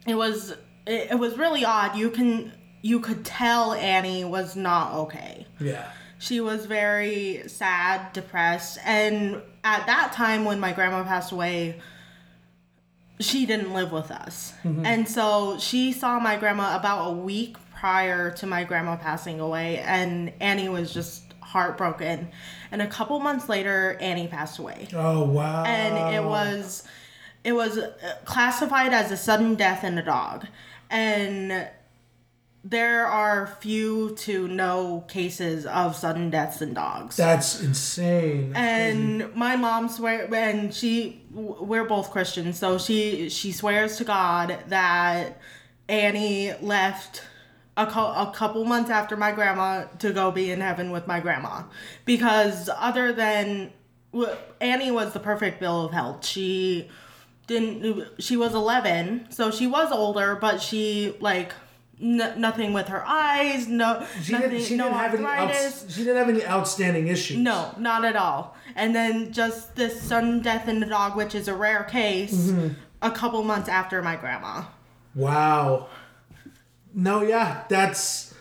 it 0.07 0.15
was 0.15 0.53
it, 0.87 1.11
it 1.11 1.19
was 1.19 1.37
really 1.37 1.65
odd. 1.65 1.97
You 1.97 2.11
can 2.11 2.53
you 2.81 3.01
could 3.01 3.25
tell 3.25 3.73
Annie 3.73 4.25
was 4.25 4.55
not 4.55 4.95
okay 4.95 5.47
Yeah. 5.61 5.91
She 6.18 6.40
was 6.40 6.66
very 6.66 7.42
sad, 7.46 8.12
depressed, 8.12 8.78
and 8.85 9.40
at 9.64 9.87
that 9.87 10.12
time 10.12 10.44
when 10.44 10.59
my 10.61 10.72
grandma 10.72 11.04
passed 11.04 11.33
away, 11.33 11.81
she 13.20 13.46
didn't 13.46 13.72
live 13.74 13.90
with 13.92 14.11
us. 14.11 14.52
And 14.64 15.09
so 15.09 15.59
she 15.59 15.92
saw 15.92 16.20
my 16.20 16.37
grandma 16.37 16.76
about 16.76 17.09
a 17.09 17.12
week 17.12 17.57
prior 17.74 18.31
to 18.33 18.46
my 18.46 18.64
grandma 18.64 18.96
passing 18.96 19.40
away, 19.40 19.78
and 19.78 20.33
Annie 20.40 20.68
was 20.68 20.92
just 20.92 21.24
heartbroken. 21.40 22.28
And 22.70 22.83
a 22.83 22.87
couple 22.87 23.18
months 23.20 23.48
later, 23.48 23.96
Annie 24.00 24.28
passed 24.28 24.59
away 24.59 24.88
Oh 24.92 25.24
wow. 25.24 25.64
and 25.64 26.14
it 26.14 26.22
was 26.22 26.83
it 27.44 27.52
was 27.52 27.78
uh, 27.78 27.92
classified 28.24 28.92
as 28.92 29.11
a 29.11 29.16
sudden 29.16 29.54
death 29.54 29.83
in 29.85 29.96
a 29.96 30.04
dog 30.04 30.46
and 30.90 31.68
there 32.64 33.07
are 33.07 33.47
few 33.61 34.14
to 34.16 34.49
no 34.49 35.05
cases 35.09 35.64
of 35.66 35.94
sudden 35.94 36.29
deaths 36.29 36.61
in 36.61 36.75
dogs 36.75 37.16
That's 37.16 37.61
insane. 37.62 38.53
That's 38.53 38.59
crazy. 38.61 39.23
and 39.23 39.35
my 39.37 39.57
mom 39.57 39.88
swear 39.88 40.29
and 40.35 40.75
she 40.75 41.23
we're 41.33 41.85
both 41.85 42.11
christians 42.11 42.59
so 42.59 42.77
she 42.79 43.29
she 43.29 43.53
swears 43.53 43.97
to 43.99 44.05
god 44.05 44.59
that 44.68 45.40
annie 45.88 46.53
left 46.61 47.23
a, 47.77 47.87
co- 47.87 48.12
a 48.12 48.33
couple 48.35 48.64
months 48.64 48.90
after 48.90 49.16
my 49.16 49.31
grandma 49.31 49.85
to 50.01 50.12
go 50.12 50.33
be 50.33 50.51
in 50.51 50.61
heaven 50.61 50.90
with 50.90 51.07
my 51.07 51.21
grandma 51.21 51.62
because 52.05 52.68
other 52.77 53.12
than 53.12 53.73
annie 54.61 54.90
was 54.90 55.12
the 55.12 55.21
perfect 55.21 55.61
bill 55.61 55.85
of 55.87 55.92
health 55.92 56.27
she 56.27 56.88
didn't 57.47 58.05
she 58.18 58.37
was 58.37 58.53
11 58.53 59.27
so 59.31 59.51
she 59.53 59.66
was 59.68 59.92
older 59.92 60.35
but 60.35 60.61
she 60.61 61.14
like 61.21 61.53
n- 62.01 62.35
nothing 62.41 62.73
with 62.73 62.89
her 62.89 63.05
eyes 63.07 63.67
no 63.69 64.05
she 64.23 64.33
nothing 64.33 64.51
didn't, 64.51 64.65
she 64.67 64.77
no 64.77 64.85
didn't 64.85 64.99
have 64.99 65.15
any 65.15 65.25
outs, 65.27 65.95
she 65.95 66.05
didn't 66.05 66.17
have 66.17 66.29
any 66.29 66.45
outstanding 66.47 67.09
issues. 67.09 67.37
no, 67.39 67.75
not 67.79 68.05
at 68.05 68.17
all. 68.17 68.57
And 68.77 68.95
then 68.95 69.33
just 69.33 69.75
this 69.77 70.01
sudden 70.03 70.41
death 70.43 70.69
in 70.69 70.81
the 70.81 70.87
dog, 70.87 71.17
which 71.17 71.35
is 71.35 71.49
a 71.49 71.55
rare 71.55 71.85
case, 71.85 72.35
Mm-hmm. 72.51 72.69
a 73.03 73.11
couple 73.11 73.43
months 73.43 73.69
after 73.69 74.03
my 74.03 74.17
grandma. 74.17 74.65
Wow. 75.15 75.89
No, 76.95 77.23
yeah, 77.23 77.65
that's 77.69 78.35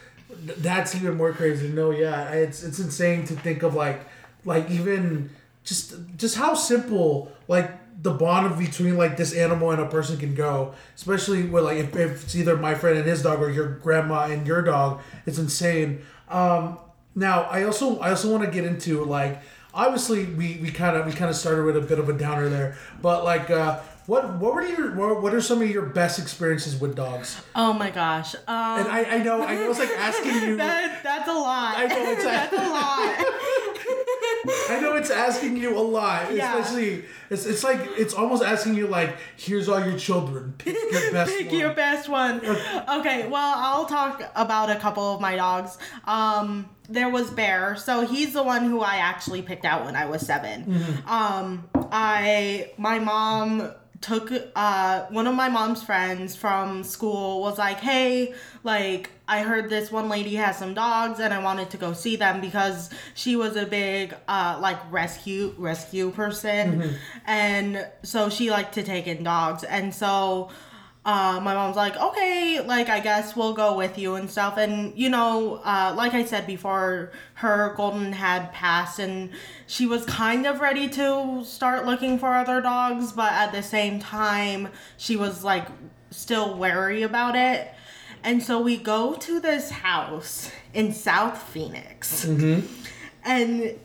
that's 0.58 0.96
even 0.96 1.16
more 1.18 1.34
crazy. 1.34 1.70
No, 1.70 1.92
yeah, 1.92 2.30
it's 2.32 2.64
it's 2.64 2.80
insane 2.80 3.26
to 3.28 3.34
think 3.36 3.64
of 3.64 3.74
like 3.76 4.02
like 4.46 4.70
even 4.70 5.30
just 5.64 5.96
just 6.18 6.36
how 6.38 6.54
simple 6.54 7.32
like 7.48 7.72
the 8.02 8.12
bond 8.12 8.58
between 8.58 8.98
like 8.98 9.18
this 9.18 9.34
animal 9.34 9.72
and 9.72 9.82
a 9.82 9.88
person 9.88 10.18
can 10.18 10.36
go, 10.36 10.74
especially 10.96 11.44
with 11.44 11.64
like 11.64 11.78
if, 11.78 11.96
if 11.96 12.24
it's 12.24 12.36
either 12.36 12.56
my 12.56 12.76
friend 12.76 12.98
and 12.98 13.08
his 13.08 13.24
dog 13.24 13.42
or 13.42 13.50
your 13.50 13.70
grandma 13.70 14.26
and 14.26 14.46
your 14.46 14.62
dog. 14.62 15.02
It's 15.26 15.40
insane. 15.40 16.04
Um, 16.30 16.78
now 17.16 17.44
I 17.44 17.64
also 17.64 18.00
I 18.00 18.12
also 18.12 18.32
want 18.32 18.44
to 18.44 18.52
get 18.52 18.66
into 18.66 19.04
like 19.04 19.42
obviously 19.74 20.26
we 20.26 20.60
we 20.62 20.70
kind 20.72 20.96
of 20.96 21.06
we 21.06 21.12
kind 21.12 21.30
of 21.30 21.36
started 21.36 21.66
with 21.66 21.78
a 21.78 21.82
bit 21.82 21.98
of 22.00 22.08
a 22.10 22.14
downer 22.14 22.50
there, 22.50 22.78
but 23.02 23.24
like 23.24 23.50
uh, 23.50 23.80
what 24.08 24.34
what 24.40 24.56
were 24.56 24.64
your 24.66 24.96
what, 24.96 25.22
what 25.22 25.34
are 25.34 25.42
some 25.42 25.62
of 25.62 25.70
your 25.70 25.84
best 25.86 26.18
experiences 26.18 26.80
with 26.80 26.96
dogs? 26.96 27.40
Oh 27.56 27.74
my 27.74 27.90
gosh. 27.92 28.34
Um, 28.36 28.42
And 28.48 28.88
I, 28.88 29.04
I 29.04 29.24
know 29.24 29.44
I 29.44 29.56
know 29.56 29.70
it's 29.70 29.80
like 29.80 29.90
asking 29.92 30.34
you 30.42 30.56
that, 30.66 31.04
that's 31.04 31.30
a 31.30 31.34
lot. 31.34 31.76
I 31.78 31.86
know 31.86 32.12
it's 32.12 32.24
that's 32.34 32.54
a 32.54 32.56
lot. 32.56 33.26
I 34.70 34.80
know 34.82 34.96
it's 34.96 35.10
asking 35.12 35.58
you 35.58 35.78
a 35.78 35.80
lot, 35.82 36.34
Yeah. 36.34 36.58
especially 36.58 37.04
it's 37.30 37.46
it's 37.46 37.64
like 37.64 37.80
it's 37.98 38.14
almost 38.14 38.44
asking 38.44 38.76
you 38.76 38.88
like 38.88 39.18
here's 39.36 39.68
all 39.68 39.84
your 39.86 39.98
children 39.98 40.54
pick 40.58 40.76
your 40.92 41.12
best 41.12 41.32
Pick 41.38 41.48
one. 41.52 41.60
your 41.60 41.74
best 41.74 42.08
one. 42.10 42.36
Okay, 42.46 43.28
well, 43.28 43.54
I'll 43.58 43.86
talk 43.86 44.24
about 44.36 44.70
a 44.70 44.76
couple 44.78 45.04
of 45.16 45.20
my 45.22 45.36
dogs. 45.36 45.78
Um, 46.06 46.70
there 46.90 47.10
was 47.10 47.30
Bear, 47.30 47.76
so 47.76 48.06
he's 48.06 48.34
the 48.34 48.44
one 48.44 48.64
who 48.66 48.82
I 48.82 48.98
actually 48.98 49.42
picked 49.42 49.66
out 49.66 49.86
when 49.86 49.96
I 49.96 50.06
was 50.06 50.26
7 50.26 50.66
Mm-hmm. 50.66 51.10
Um, 51.10 51.70
I 51.92 52.72
my 52.78 53.00
mom 53.00 53.72
took 54.00 54.32
uh 54.56 55.06
one 55.10 55.26
of 55.26 55.34
my 55.34 55.50
mom's 55.50 55.82
friends 55.82 56.36
from 56.36 56.84
school 56.84 57.42
was 57.42 57.58
like, 57.58 57.78
"Hey, 57.78 58.34
like 58.64 59.10
I 59.28 59.42
heard 59.42 59.70
this 59.70 59.92
one 59.92 60.08
lady 60.08 60.36
has 60.36 60.58
some 60.58 60.74
dogs 60.74 61.20
and 61.20 61.34
I 61.34 61.40
wanted 61.44 61.70
to 61.72 61.78
go 61.78 61.94
see 61.94 62.16
them 62.16 62.40
because 62.40 62.90
she 63.16 63.36
was 63.36 63.56
a 63.56 63.66
big 63.66 64.16
uh 64.28 64.60
like 64.62 64.80
rescue 64.92 65.54
rescue 65.58 66.12
person. 66.12 66.96
And 67.26 67.88
so 68.04 68.30
she 68.30 68.52
liked 68.52 68.74
to 68.76 68.84
take 68.84 69.08
in 69.08 69.24
dogs. 69.24 69.64
And 69.64 69.94
so 69.94 70.50
uh, 71.08 71.40
my 71.40 71.54
mom's 71.54 71.78
like, 71.78 71.96
okay, 71.96 72.60
like 72.60 72.90
I 72.90 73.00
guess 73.00 73.34
we'll 73.34 73.54
go 73.54 73.78
with 73.78 73.98
you 73.98 74.16
and 74.16 74.30
stuff. 74.30 74.58
And 74.58 74.94
you 75.00 75.10
know, 75.10 75.62
uh, 75.64 75.94
like 75.96 76.14
I 76.14 76.26
said 76.26 76.46
before, 76.46 77.14
her 77.36 77.74
golden 77.78 78.12
had 78.12 78.52
passed, 78.52 79.00
and 79.00 79.30
she 79.68 79.86
was 79.86 80.04
kind 80.04 80.46
of 80.46 80.60
ready 80.60 80.90
to 80.90 81.44
start 81.46 81.86
looking 81.86 82.20
for 82.20 82.36
other 82.36 82.60
dogs, 82.60 83.14
but 83.14 83.32
at 83.32 83.54
the 83.54 83.64
same 83.64 84.00
time, 84.00 84.68
she 84.98 85.16
was 85.16 85.46
like 85.46 85.68
still 86.12 86.58
wary 86.58 87.04
about 87.04 87.38
it. 87.38 87.74
And 88.22 88.44
so 88.44 88.60
we 88.60 88.76
go 88.76 89.14
to 89.14 89.40
this 89.40 89.70
house 89.70 90.52
in 90.74 90.92
South 90.92 91.42
Phoenix, 91.42 92.26
and 93.24 93.80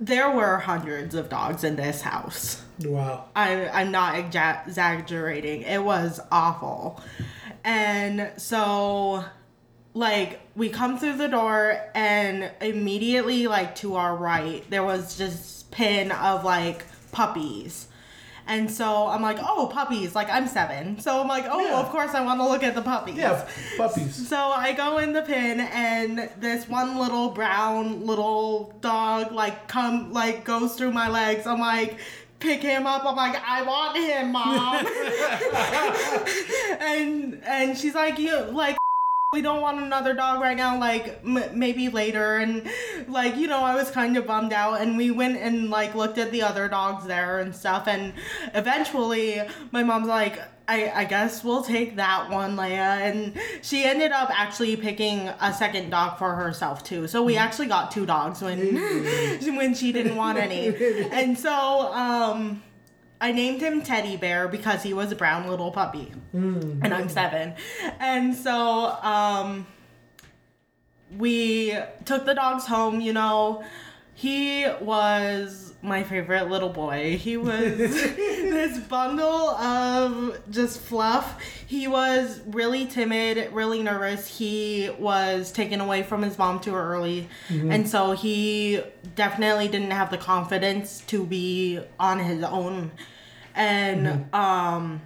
there 0.00 0.28
were 0.28 0.58
hundreds 0.58 1.14
of 1.14 1.28
dogs 1.28 1.62
in 1.62 1.76
this 1.76 2.02
house 2.02 2.61
Wow. 2.80 3.26
I, 3.36 3.68
I'm 3.68 3.90
not 3.90 4.14
exa- 4.14 4.66
exaggerating. 4.66 5.62
It 5.62 5.82
was 5.82 6.20
awful. 6.30 7.00
And 7.64 8.30
so, 8.38 9.24
like, 9.94 10.40
we 10.56 10.68
come 10.68 10.98
through 10.98 11.16
the 11.18 11.28
door, 11.28 11.78
and 11.94 12.50
immediately, 12.60 13.46
like, 13.46 13.76
to 13.76 13.96
our 13.96 14.16
right, 14.16 14.68
there 14.70 14.82
was 14.82 15.16
just 15.16 15.70
pin 15.70 16.10
of, 16.12 16.44
like, 16.44 16.84
puppies. 17.12 17.88
And 18.44 18.68
so 18.68 19.06
I'm 19.06 19.22
like, 19.22 19.38
oh, 19.40 19.70
puppies. 19.72 20.16
Like, 20.16 20.28
I'm 20.28 20.48
seven. 20.48 20.98
So 20.98 21.20
I'm 21.20 21.28
like, 21.28 21.44
oh, 21.48 21.64
Yeah. 21.64 21.78
of 21.78 21.90
course 21.90 22.10
I 22.12 22.24
want 22.24 22.40
to 22.40 22.48
look 22.48 22.64
at 22.64 22.74
the 22.74 22.82
puppies. 22.82 23.14
Yeah, 23.14 23.48
puppies. 23.76 24.28
So 24.28 24.36
I 24.36 24.72
go 24.72 24.98
in 24.98 25.12
the 25.12 25.22
pen 25.22 25.60
and 25.60 26.28
this 26.40 26.68
one 26.68 26.98
little 26.98 27.30
brown 27.30 28.04
little 28.04 28.74
dog 28.80 29.30
like 29.30 29.68
come 29.68 30.12
like 30.12 30.44
goes 30.44 30.74
through 30.74 30.90
my 30.90 31.08
legs. 31.08 31.46
I'm 31.46 31.60
like 31.60 31.98
pick 32.42 32.60
him 32.60 32.86
up. 32.86 33.04
I'm 33.04 33.16
like 33.16 33.40
I 33.46 33.62
want 33.62 33.96
him, 33.96 34.32
mom. 34.32 34.86
and 36.80 37.42
and 37.44 37.78
she's 37.78 37.94
like 37.94 38.18
you 38.18 38.38
like 38.50 38.76
we 39.32 39.40
don't 39.40 39.62
want 39.62 39.80
another 39.80 40.12
dog 40.12 40.42
right 40.42 40.58
now 40.58 40.78
like 40.78 41.18
m- 41.24 41.58
maybe 41.58 41.88
later 41.88 42.36
and 42.36 42.68
like 43.08 43.34
you 43.34 43.46
know 43.46 43.60
i 43.60 43.74
was 43.74 43.90
kind 43.90 44.14
of 44.18 44.26
bummed 44.26 44.52
out 44.52 44.82
and 44.82 44.98
we 44.98 45.10
went 45.10 45.38
and 45.38 45.70
like 45.70 45.94
looked 45.94 46.18
at 46.18 46.30
the 46.32 46.42
other 46.42 46.68
dogs 46.68 47.06
there 47.06 47.38
and 47.38 47.56
stuff 47.56 47.88
and 47.88 48.12
eventually 48.52 49.40
my 49.70 49.82
mom's 49.82 50.06
like 50.06 50.38
I, 50.72 51.00
I 51.02 51.04
guess 51.04 51.44
we'll 51.44 51.62
take 51.62 51.96
that 51.96 52.30
one, 52.30 52.56
Leia. 52.56 53.00
And 53.02 53.38
she 53.60 53.84
ended 53.84 54.10
up 54.10 54.30
actually 54.32 54.74
picking 54.76 55.28
a 55.28 55.52
second 55.52 55.90
dog 55.90 56.18
for 56.18 56.34
herself 56.34 56.82
too. 56.82 57.06
So 57.06 57.22
we 57.22 57.36
actually 57.36 57.66
got 57.66 57.90
two 57.90 58.06
dogs 58.06 58.40
when 58.40 58.76
when 59.56 59.74
she 59.74 59.92
didn't 59.92 60.16
want 60.16 60.38
any. 60.38 60.74
And 61.10 61.38
so 61.38 61.52
um 61.92 62.62
I 63.20 63.32
named 63.32 63.60
him 63.60 63.82
Teddy 63.82 64.16
Bear 64.16 64.48
because 64.48 64.82
he 64.82 64.94
was 64.94 65.12
a 65.12 65.14
brown 65.16 65.46
little 65.46 65.70
puppy. 65.70 66.10
And 66.82 66.94
I'm 66.94 67.08
seven. 67.10 67.54
And 68.00 68.34
so 68.34 68.96
um 69.02 69.66
we 71.18 71.76
took 72.06 72.24
the 72.24 72.34
dogs 72.34 72.64
home, 72.66 73.02
you 73.02 73.12
know. 73.12 73.62
He 74.14 74.66
was 74.80 75.72
my 75.82 76.02
favorite 76.04 76.48
little 76.48 76.68
boy. 76.68 77.16
He 77.16 77.36
was 77.36 77.52
this 77.78 78.78
bundle 78.78 79.50
of 79.50 80.38
just 80.50 80.80
fluff. 80.80 81.42
He 81.66 81.88
was 81.88 82.40
really 82.46 82.86
timid, 82.86 83.52
really 83.52 83.82
nervous. 83.82 84.26
He 84.26 84.90
was 84.98 85.50
taken 85.50 85.80
away 85.80 86.02
from 86.02 86.22
his 86.22 86.38
mom 86.38 86.60
too 86.60 86.74
early. 86.74 87.28
And 87.48 87.88
so 87.88 88.12
he 88.12 88.82
definitely 89.16 89.68
didn't 89.68 89.90
have 89.90 90.10
the 90.10 90.18
confidence 90.18 91.00
to 91.08 91.24
be 91.24 91.80
on 91.98 92.18
his 92.18 92.44
own. 92.44 92.92
And 93.54 94.32
um 94.34 95.02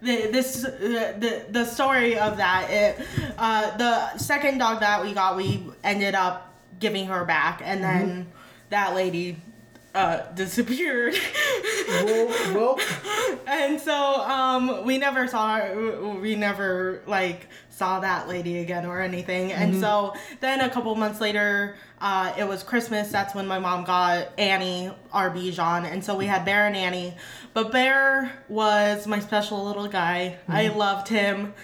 the, 0.00 0.28
this 0.32 0.62
the 0.62 1.46
the 1.48 1.64
story 1.64 2.18
of 2.18 2.36
that 2.38 2.68
it 2.70 3.06
uh 3.38 3.76
the 3.76 4.18
second 4.18 4.58
dog 4.58 4.80
that 4.80 5.02
we 5.04 5.12
got 5.12 5.36
we 5.36 5.64
ended 5.84 6.16
up 6.16 6.51
giving 6.82 7.06
her 7.06 7.24
back 7.24 7.62
and 7.64 7.82
then 7.82 8.26
that 8.70 8.94
lady 8.94 9.38
uh 9.94 10.22
disappeared. 10.34 11.14
Well, 11.88 12.26
well, 12.54 12.80
and 13.46 13.80
so 13.80 13.94
um 13.94 14.84
we 14.84 14.98
never 14.98 15.26
saw 15.28 15.58
her 15.58 16.16
we 16.20 16.34
never 16.34 17.02
like 17.06 17.46
saw 17.70 18.00
that 18.00 18.28
lady 18.28 18.58
again 18.58 18.84
or 18.84 19.00
anything. 19.00 19.52
And 19.52 19.80
so 19.80 20.14
then 20.40 20.60
a 20.60 20.68
couple 20.68 20.94
months 20.96 21.20
later 21.20 21.76
uh 22.00 22.32
it 22.36 22.48
was 22.48 22.64
christmas 22.64 23.12
that's 23.12 23.32
when 23.34 23.46
my 23.46 23.60
mom 23.60 23.84
got 23.84 24.28
annie 24.36 24.90
our 25.12 25.30
bichon 25.30 25.84
and 25.84 26.04
so 26.04 26.16
we 26.16 26.26
had 26.26 26.44
bear 26.44 26.66
and 26.66 26.76
annie. 26.76 27.14
But 27.54 27.70
bear 27.70 28.32
was 28.48 29.06
my 29.06 29.20
special 29.20 29.64
little 29.64 29.88
guy. 29.88 30.38
I 30.48 30.68
loved 30.68 31.08
him 31.08 31.54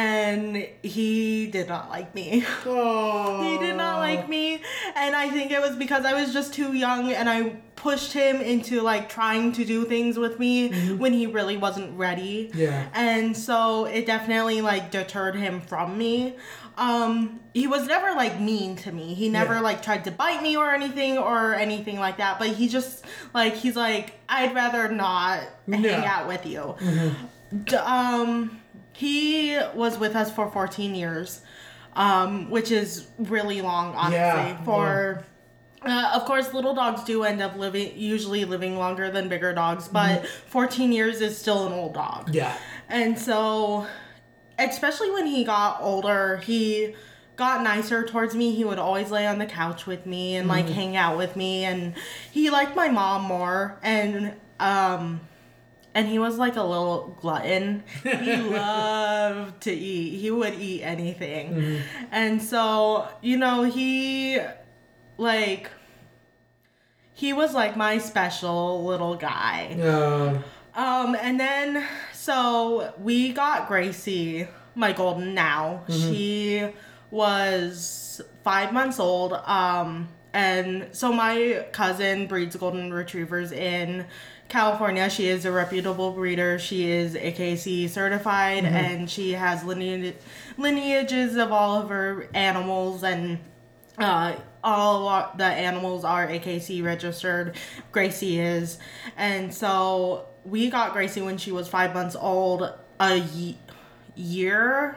and 0.00 0.68
he 0.82 1.46
did 1.46 1.68
not 1.68 1.88
like 1.88 2.14
me. 2.14 2.44
Oh, 2.66 3.42
he 3.48 3.56
did 3.66 3.76
not 3.76 3.96
like 3.98 4.28
me 4.28 4.60
and 4.94 5.16
i 5.16 5.28
think 5.30 5.50
it 5.50 5.60
was 5.60 5.74
because 5.76 6.04
i 6.04 6.12
was 6.20 6.32
just 6.32 6.52
too 6.52 6.72
young 6.74 7.12
and 7.12 7.28
i 7.30 7.38
pushed 7.76 8.12
him 8.12 8.36
into 8.40 8.80
like 8.82 9.08
trying 9.08 9.52
to 9.52 9.64
do 9.64 9.84
things 9.84 10.18
with 10.18 10.38
me 10.38 10.68
when 10.96 11.12
he 11.12 11.26
really 11.26 11.56
wasn't 11.56 11.96
ready. 11.98 12.50
Yeah. 12.54 12.88
and 12.94 13.36
so 13.36 13.84
it 13.86 14.06
definitely 14.06 14.60
like 14.62 14.90
deterred 14.90 15.34
him 15.36 15.60
from 15.60 15.96
me. 15.98 16.36
Um 16.78 17.40
he 17.54 17.66
was 17.66 17.86
never 17.86 18.14
like 18.14 18.40
mean 18.40 18.76
to 18.76 18.92
me. 18.92 19.14
He 19.14 19.28
never 19.28 19.54
Yeah. 19.54 19.60
like 19.68 19.82
tried 19.82 20.04
to 20.04 20.10
bite 20.10 20.42
me 20.42 20.56
or 20.56 20.70
anything 20.70 21.16
or 21.18 21.54
anything 21.54 21.98
like 21.98 22.16
that 22.18 22.38
but 22.38 22.48
he 22.48 22.68
just 22.68 23.04
like 23.34 23.54
he's 23.54 23.76
like 23.76 24.14
i'd 24.28 24.54
rather 24.54 24.88
not 24.88 25.40
hang 25.70 26.04
out 26.04 26.26
with 26.28 26.44
you. 26.46 26.74
D- 27.64 27.76
um 27.76 28.60
he 28.96 29.58
was 29.74 29.98
with 29.98 30.16
us 30.16 30.30
for 30.30 30.50
14 30.50 30.94
years 30.94 31.40
um 31.94 32.50
which 32.50 32.70
is 32.70 33.06
really 33.18 33.60
long 33.62 33.94
honestly 33.94 34.16
Yeah, 34.18 34.62
for 34.64 35.24
uh, 35.82 36.12
of 36.14 36.24
course 36.24 36.52
little 36.52 36.74
dogs 36.74 37.04
do 37.04 37.22
end 37.22 37.40
up 37.40 37.56
living 37.56 37.92
usually 37.96 38.44
living 38.44 38.76
longer 38.76 39.10
than 39.10 39.28
bigger 39.28 39.52
dogs 39.52 39.86
but 39.88 40.26
14 40.26 40.90
years 40.92 41.20
is 41.20 41.38
still 41.38 41.66
an 41.66 41.72
old 41.72 41.94
dog. 41.94 42.34
Yeah. 42.34 42.56
and 42.88 43.18
so, 43.18 43.86
especially 44.58 45.10
when 45.10 45.26
he 45.26 45.44
got 45.44 45.78
older, 45.80 46.38
he 46.38 46.94
got 47.36 47.62
nicer 47.62 48.02
towards 48.04 48.34
me. 48.34 48.54
He 48.54 48.64
would 48.64 48.78
always 48.78 49.10
lay 49.10 49.26
on 49.26 49.38
the 49.38 49.46
couch 49.46 49.86
with 49.86 50.06
me 50.06 50.36
and 50.36 50.48
like 50.48 50.66
hang 50.68 50.96
out 50.96 51.18
with 51.18 51.36
me 51.36 51.64
and 51.64 51.94
he 52.32 52.50
liked 52.50 52.74
my 52.74 52.88
mom 52.88 53.22
more. 53.22 53.78
And 53.82 54.34
um 54.58 55.20
and 55.96 56.06
he 56.06 56.18
was 56.18 56.36
like 56.38 56.56
a 56.56 56.62
little 56.62 57.16
glutton. 57.22 57.82
He 58.02 58.36
loved 58.36 59.62
to 59.62 59.72
eat. 59.72 60.18
He 60.18 60.30
would 60.30 60.54
eat 60.60 60.82
anything. 60.82 61.80
And 62.12 62.42
so, 62.42 63.08
you 63.22 63.36
know, 63.38 63.62
he 63.64 64.38
like 65.16 65.70
he 67.14 67.32
was 67.32 67.54
like 67.54 67.76
my 67.76 67.96
special 67.98 68.84
little 68.84 69.16
guy. 69.16 69.76
Uh, 69.80 70.42
Um, 70.74 71.16
and 71.18 71.40
then 71.40 71.82
so 72.12 72.92
we 72.98 73.32
got 73.32 73.66
Gracie, 73.66 74.46
my 74.74 74.92
golden 74.92 75.32
now. 75.32 75.84
She 75.88 76.68
was 77.10 78.20
five 78.44 78.72
months 78.74 79.00
old. 79.00 79.32
Um, 79.32 80.08
and 80.34 80.88
so 80.92 81.10
my 81.12 81.64
cousin 81.72 82.26
breeds 82.26 82.54
golden 82.56 82.92
retrievers 82.92 83.52
in 83.52 84.04
California. 84.60 85.10
She 85.10 85.28
is 85.28 85.44
a 85.44 85.52
reputable 85.52 86.12
breeder. 86.12 86.58
She 86.58 86.90
is 86.90 87.14
AKC 87.14 87.90
certified, 87.90 88.64
and 88.64 89.10
she 89.10 89.32
has 89.32 89.62
lineage 89.64 90.14
lineages 90.56 91.36
of 91.36 91.52
all 91.52 91.82
of 91.82 91.90
her 91.90 92.26
animals 92.32 93.02
and 93.02 93.38
uh, 93.98 94.34
all 94.64 95.30
the 95.36 95.44
animals 95.44 96.04
are 96.06 96.26
AKC 96.26 96.82
registered. 96.82 97.54
Gracie 97.92 98.40
is, 98.40 98.78
and 99.18 99.52
so 99.54 100.24
we 100.46 100.70
got 100.70 100.94
Gracie 100.94 101.20
when 101.20 101.36
she 101.36 101.52
was 101.52 101.68
five 101.68 101.92
months 101.92 102.16
old. 102.18 102.72
A 102.98 103.16
ye- 103.16 103.58
year 104.14 104.96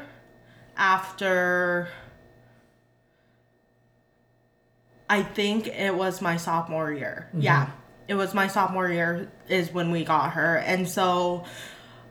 after, 0.78 1.90
I 5.10 5.22
think 5.24 5.68
it 5.68 5.94
was 5.94 6.22
my 6.22 6.38
sophomore 6.38 6.94
year. 6.94 7.30
Yeah, 7.38 7.72
it 8.10 8.16
was 8.16 8.34
my 8.34 8.48
sophomore 8.48 8.90
year 8.90 9.32
is 9.48 9.72
when 9.72 9.92
we 9.92 10.04
got 10.04 10.34
her, 10.34 10.58
and 10.58 10.90
so 10.90 11.46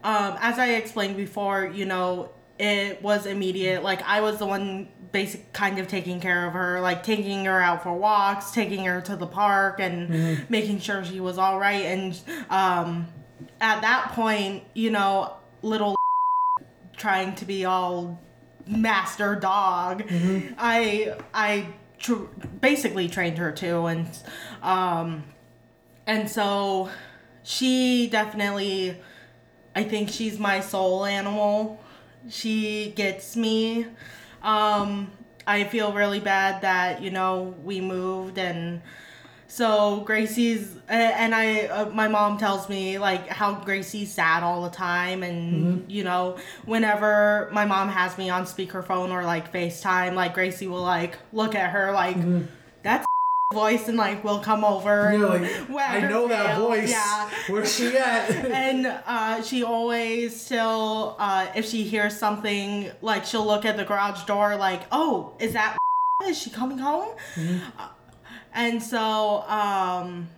um, 0.03 0.37
as 0.41 0.59
I 0.59 0.71
explained 0.71 1.17
before, 1.17 1.67
you 1.67 1.85
know, 1.85 2.31
it 2.59 3.03
was 3.03 3.27
immediate. 3.27 3.83
Like 3.83 4.03
I 4.03 4.21
was 4.21 4.39
the 4.39 4.47
one 4.47 4.89
basic 5.13 5.53
kind 5.53 5.79
of 5.79 5.89
taking 5.89 6.21
care 6.21 6.47
of 6.47 6.53
her, 6.53 6.81
like 6.81 7.03
taking 7.03 7.45
her 7.45 7.61
out 7.61 7.83
for 7.83 7.93
walks, 7.93 8.53
taking 8.53 8.85
her 8.85 9.01
to 9.03 9.17
the 9.17 9.27
park 9.27 9.81
and 9.81 10.49
making 10.49 10.81
sure 10.81 11.05
she 11.05 11.21
was 11.21 11.39
all 11.39 11.59
right. 11.59 11.85
And 11.85 12.21
um, 12.51 13.09
at 13.61 13.81
that 13.83 14.13
point, 14.13 14.65
you 14.75 14.91
know, 14.91 15.35
little 15.63 15.97
trying 16.97 17.35
to 17.37 17.45
be 17.45 17.65
all 17.65 18.21
master 18.67 19.35
dog, 19.35 20.05
I 20.59 21.17
I 21.35 21.67
tr- 21.99 22.27
basically 22.61 23.09
trained 23.09 23.39
her 23.39 23.51
too, 23.53 23.87
and 23.87 24.09
um, 24.63 25.25
and 26.09 26.29
so 26.29 26.91
she 27.45 28.09
definitely 28.09 28.97
I 29.77 29.85
think 29.85 30.09
she's 30.09 30.41
my 30.41 30.59
soul 30.59 31.05
animal. 31.05 31.81
She 32.29 32.93
gets 32.97 33.37
me. 33.37 33.87
Um, 34.43 35.13
I 35.47 35.65
feel 35.65 35.93
really 35.93 36.19
bad 36.19 36.63
that, 36.63 37.01
you 37.01 37.13
know, 37.13 37.55
we 37.63 37.81
moved 37.81 38.39
and 38.39 38.83
so 39.47 40.01
Gracie's 40.01 40.77
and 40.89 41.35
I 41.35 41.69
uh, 41.69 41.91
my 41.91 42.07
mom 42.09 42.39
tells 42.39 42.69
me 42.69 42.99
like 42.99 43.29
how 43.29 43.55
Gracie's 43.55 44.13
sad 44.13 44.43
all 44.43 44.63
the 44.63 44.77
time 44.77 45.23
and 45.23 45.91
you 45.91 46.05
know 46.05 46.37
whenever 46.67 47.49
my 47.51 47.65
mom 47.65 47.89
has 47.89 48.19
me 48.19 48.29
on 48.29 48.45
speakerphone 48.45 49.11
or 49.11 49.25
like 49.25 49.51
FaceTime 49.51 50.13
like 50.13 50.35
Gracie 50.35 50.67
will 50.67 50.83
like 50.83 51.17
look 51.33 51.55
at 51.55 51.71
her 51.71 51.93
like 51.93 52.17
that's 52.21 52.49
voice 53.55 53.89
and 53.89 53.97
like 53.97 54.23
will 54.25 54.41
come 54.41 54.63
over. 54.63 55.11
You're 55.17 55.27
like, 55.27 55.51
wag 55.71 56.05
I 56.05 56.09
know 56.09 56.29
that 56.29 56.57
tail. 56.57 56.69
voice. 56.69 56.91
Yeah. 56.91 57.31
Where's 57.49 57.75
she 57.75 57.97
at? 57.97 58.31
and 58.45 58.87
uh, 59.07 59.41
she 59.43 59.63
always 59.65 60.39
still 60.39 61.17
uh, 61.19 61.47
if 61.55 61.65
she 61.65 61.83
hears 61.85 62.15
something 62.17 62.91
like 63.01 63.25
she'll 63.25 63.47
look 63.47 63.65
at 63.65 63.79
the 63.79 63.85
garage 63.85 64.23
door 64.25 64.57
like 64.57 64.83
oh 64.93 65.33
is 65.39 65.55
that 65.55 65.79
is 66.27 66.37
she 66.39 66.51
coming 66.51 66.77
home 66.79 67.09
Uh, 67.79 67.89
and 68.53 68.83
so 68.83 69.43
um 69.49 70.29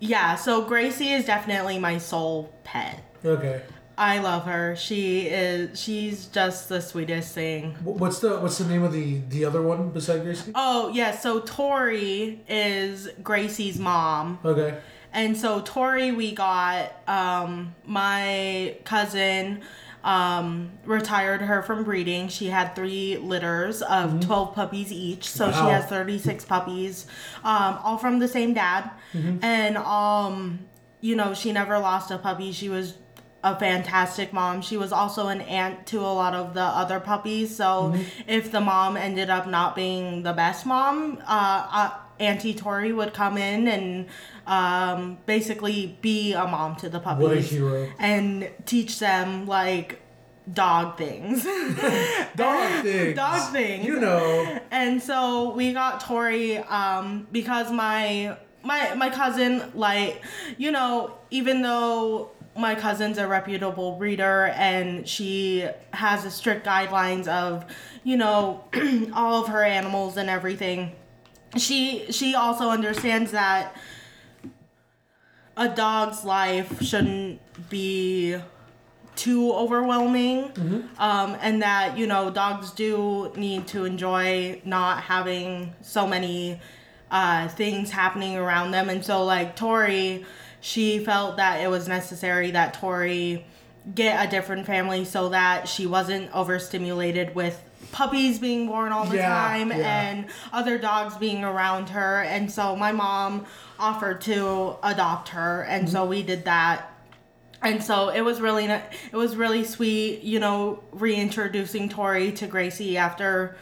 yeah 0.00 0.34
so 0.34 0.62
gracie 0.62 1.12
is 1.12 1.24
definitely 1.26 1.78
my 1.78 1.98
soul 1.98 2.52
pet 2.64 3.04
okay. 3.24 3.62
I 3.98 4.18
love 4.18 4.44
her 4.44 4.76
she 4.76 5.26
is 5.28 5.78
she's 5.80 6.26
just 6.26 6.68
the 6.68 6.80
sweetest 6.80 7.34
thing 7.34 7.74
What's 7.82 8.18
the 8.20 8.38
what's 8.40 8.58
the 8.58 8.66
name 8.66 8.82
of 8.82 8.92
the 8.92 9.20
the 9.28 9.44
other 9.44 9.62
one 9.62 9.90
beside 9.90 10.22
Gracie? 10.22 10.52
oh 10.54 10.88
yeah 10.94 11.12
so 11.16 11.40
tori 11.40 12.40
is 12.48 13.08
gracie's 13.22 13.78
mom 13.78 14.38
Okay. 14.44 14.78
And 15.12 15.34
so 15.34 15.62
Tori, 15.62 16.12
we 16.12 16.32
got 16.34 16.92
um, 17.08 17.74
my 17.86 18.76
cousin 18.84 19.62
um, 20.04 20.72
retired 20.84 21.40
her 21.40 21.62
from 21.62 21.84
breeding. 21.84 22.28
She 22.28 22.48
had 22.48 22.74
three 22.76 23.16
litters 23.16 23.80
of 23.80 24.20
12 24.20 24.54
puppies 24.54 24.92
each. 24.92 25.26
So 25.30 25.50
she 25.50 25.56
has 25.58 25.86
36 25.86 26.44
puppies, 26.44 27.06
um, 27.44 27.78
all 27.82 27.96
from 27.96 28.18
the 28.18 28.28
same 28.28 28.52
dad. 28.52 28.90
And, 29.40 29.78
um, 29.78 30.58
you 31.00 31.16
know, 31.16 31.32
she 31.32 31.50
never 31.50 31.78
lost 31.78 32.10
a 32.10 32.18
puppy. 32.18 32.52
She 32.52 32.68
was 32.68 32.92
a 33.46 33.58
fantastic 33.58 34.32
mom. 34.32 34.60
She 34.60 34.76
was 34.76 34.92
also 34.92 35.28
an 35.28 35.40
aunt 35.42 35.86
to 35.88 36.00
a 36.00 36.12
lot 36.22 36.34
of 36.34 36.52
the 36.54 36.62
other 36.62 36.98
puppies. 37.00 37.54
So 37.54 37.94
if 38.26 38.50
the 38.50 38.60
mom 38.60 38.96
ended 38.96 39.30
up 39.30 39.46
not 39.46 39.76
being 39.76 40.22
the 40.24 40.32
best 40.32 40.66
mom, 40.66 41.18
uh, 41.26 41.68
uh, 41.70 41.90
Auntie 42.18 42.54
Tori 42.54 42.92
would 42.92 43.12
come 43.14 43.38
in 43.38 43.68
and 43.68 44.06
um, 44.46 45.18
basically 45.26 45.96
be 46.00 46.32
a 46.32 46.46
mom 46.46 46.74
to 46.76 46.88
the 46.88 46.98
puppies 46.98 47.22
What 47.28 47.36
a 47.36 47.40
hero. 47.40 47.88
and 47.98 48.50
teach 48.64 48.98
them 48.98 49.46
like 49.46 50.00
dog 50.52 50.96
things. 50.98 51.44
Dog 52.36 52.82
things. 52.82 53.16
Dog 53.24 53.52
things. 53.52 53.84
You 53.86 54.00
know. 54.00 54.58
and 54.70 55.02
so 55.02 55.52
we 55.54 55.72
got 55.72 56.00
Tori 56.00 56.58
um, 56.58 57.26
because 57.32 57.70
my 57.70 58.36
my 58.64 58.94
my 58.94 59.10
cousin 59.10 59.70
like 59.74 60.22
you 60.58 60.70
know 60.72 61.16
even 61.30 61.62
though 61.62 62.30
my 62.58 62.74
cousin's 62.74 63.18
a 63.18 63.26
reputable 63.26 63.92
breeder 63.92 64.46
and 64.56 65.08
she 65.08 65.66
has 65.92 66.24
a 66.24 66.30
strict 66.30 66.66
guidelines 66.66 67.28
of 67.28 67.64
you 68.04 68.16
know 68.16 68.64
all 69.14 69.42
of 69.42 69.48
her 69.48 69.62
animals 69.62 70.16
and 70.16 70.28
everything. 70.30 70.92
She 71.56 72.10
she 72.10 72.34
also 72.34 72.68
understands 72.70 73.30
that 73.32 73.76
a 75.56 75.68
dog's 75.68 76.24
life 76.24 76.82
shouldn't 76.82 77.40
be 77.70 78.36
too 79.14 79.50
overwhelming 79.52 80.52
um, 80.98 81.36
and 81.40 81.62
that 81.62 81.96
you 81.96 82.06
know 82.06 82.30
dogs 82.30 82.70
do 82.72 83.32
need 83.36 83.66
to 83.68 83.84
enjoy 83.86 84.60
not 84.64 85.02
having 85.02 85.74
so 85.80 86.06
many 86.06 86.60
uh, 87.10 87.48
things 87.48 87.90
happening 87.90 88.36
around 88.36 88.72
them. 88.72 88.88
And 88.88 89.04
so 89.04 89.24
like 89.24 89.56
tori 89.56 90.24
she 90.66 90.98
felt 90.98 91.36
that 91.36 91.60
it 91.60 91.68
was 91.68 91.86
necessary 91.86 92.50
that 92.50 92.74
tori 92.74 93.46
get 93.94 94.26
a 94.26 94.28
different 94.28 94.66
family 94.66 95.04
so 95.04 95.28
that 95.28 95.68
she 95.68 95.86
wasn't 95.86 96.28
overstimulated 96.34 97.32
with 97.36 97.62
puppies 97.92 98.40
being 98.40 98.66
born 98.66 98.90
all 98.90 99.06
the 99.06 99.14
Yeah, 99.14 99.28
time 99.28 99.68
yeah. 99.70 100.00
and 100.10 100.26
other 100.52 100.76
dogs 100.76 101.16
being 101.18 101.44
around 101.44 101.90
her. 101.90 102.22
And 102.22 102.50
so 102.50 102.74
my 102.74 102.90
mom 102.90 103.46
offered 103.78 104.22
to 104.22 104.74
adopt 104.82 105.28
her. 105.28 105.62
And 105.62 105.88
so 105.88 106.04
we 106.04 106.24
did 106.24 106.46
that. 106.46 106.92
And 107.62 107.80
so 107.80 108.08
it 108.08 108.22
was 108.22 108.40
really 108.40 108.64
it 108.64 109.12
was 109.12 109.36
really 109.36 109.62
sweet 109.62 110.22
you 110.22 110.40
know 110.40 110.82
reintroducing 110.90 111.88
tori 111.88 112.32
to 112.32 112.48
gracie 112.48 112.98
after 112.98 113.56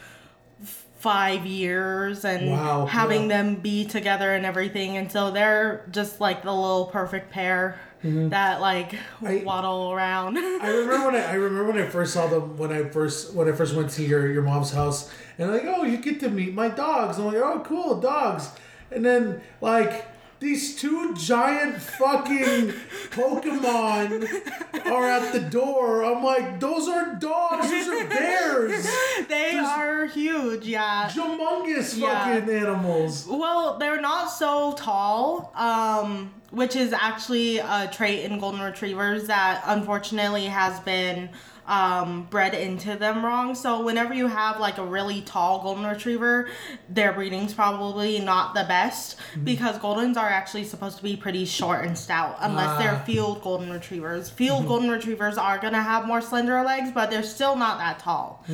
five 1.05 1.45
years 1.45 2.25
and 2.25 2.49
Wow, 2.51 2.85
having 2.87 3.23
yeah. 3.29 3.35
them 3.43 3.55
be 3.57 3.85
together 3.85 4.33
and 4.33 4.43
everything. 4.45 4.97
And 4.97 5.11
so 5.11 5.29
they're 5.31 5.85
just 5.91 6.19
like 6.19 6.41
the 6.43 6.51
little 6.51 6.87
perfect 6.87 7.31
pair 7.31 7.79
that 8.01 8.61
like 8.61 8.91
Mm-hmm. 8.91 9.27
I- 9.27 9.43
waddle 9.45 9.91
around. 9.93 10.37
I 10.67 10.67
remember 10.69 11.05
when 11.07 11.15
I, 11.15 11.23
I 11.31 11.33
remember 11.35 11.71
when 11.71 11.81
I 11.81 11.87
first 11.87 12.13
saw 12.13 12.27
them 12.27 12.57
when 12.57 12.71
I 12.71 12.83
first 12.89 13.33
when 13.35 13.47
I 13.47 13.51
first 13.51 13.75
went 13.75 13.89
to 13.91 14.03
your 14.03 14.31
your 14.31 14.43
mom's 14.43 14.71
house 14.71 15.11
and 15.37 15.51
like 15.51 15.63
oh 15.65 15.83
you 15.83 15.97
get 15.97 16.19
to 16.21 16.29
meet 16.29 16.53
my 16.53 16.69
dogs. 16.69 17.17
I'm 17.19 17.25
like 17.25 17.35
oh 17.37 17.61
cool 17.65 17.99
dogs. 18.01 18.49
And 18.91 19.03
then 19.05 19.41
like 19.61 20.05
these 20.39 20.75
two 20.75 21.13
giant 21.15 21.81
fucking 21.81 22.73
Pokemon 23.11 24.85
are 24.85 25.09
at 25.09 25.31
the 25.33 25.39
door. 25.39 26.03
I'm 26.03 26.23
like 26.23 26.59
those 26.59 26.87
are 26.87 27.15
dogs. 27.15 27.69
Those 27.69 27.87
are 27.87 28.07
bears. 28.07 28.87
They 29.27 29.57
are 29.57 30.05
huge 30.07 30.65
yeah. 30.65 31.09
humongous 31.09 31.97
Yeah. 31.97 32.35
fucking 32.35 32.53
animals. 32.53 33.25
Well, 33.27 33.77
they're 33.77 34.01
not 34.01 34.27
so 34.27 34.73
tall, 34.73 35.51
um, 35.55 36.31
which 36.51 36.75
is 36.75 36.93
actually 36.93 37.57
a 37.59 37.89
trait 37.91 38.25
in 38.25 38.39
golden 38.39 38.61
retrievers 38.61 39.27
that 39.27 39.63
unfortunately 39.65 40.45
has 40.45 40.79
been 40.81 41.29
um, 41.67 42.27
bred 42.29 42.53
into 42.53 42.95
them 42.95 43.25
wrong. 43.25 43.55
So 43.55 43.81
whenever 43.83 44.13
you 44.13 44.27
have 44.27 44.59
like 44.59 44.77
a 44.77 44.85
really 44.85 45.21
tall 45.21 45.61
golden 45.63 45.85
retriever, 45.85 46.47
their 46.89 47.11
breeding's 47.11 47.53
probably 47.53 48.19
not 48.19 48.53
the 48.53 48.63
best 48.65 49.17
because 49.43 49.77
goldens 49.79 50.15
are 50.17 50.29
actually 50.29 50.63
supposed 50.65 50.97
to 50.97 51.03
be 51.03 51.15
pretty 51.15 51.45
short 51.45 51.85
and 51.85 51.97
stout 51.97 52.37
unless 52.41 52.69
Ah. 52.69 52.77
they're 52.77 52.99
field 53.05 53.41
golden 53.41 53.71
retrievers. 53.71 54.29
Field 54.29 54.67
golden 54.67 54.89
retrievers 54.89 55.37
are 55.37 55.57
gonna 55.57 55.81
have 55.81 56.05
more 56.05 56.21
slender 56.21 56.61
legs, 56.63 56.91
but 56.93 57.09
they're 57.09 57.23
still 57.23 57.55
not 57.55 57.79
that 57.79 57.97
tall. 57.99 58.45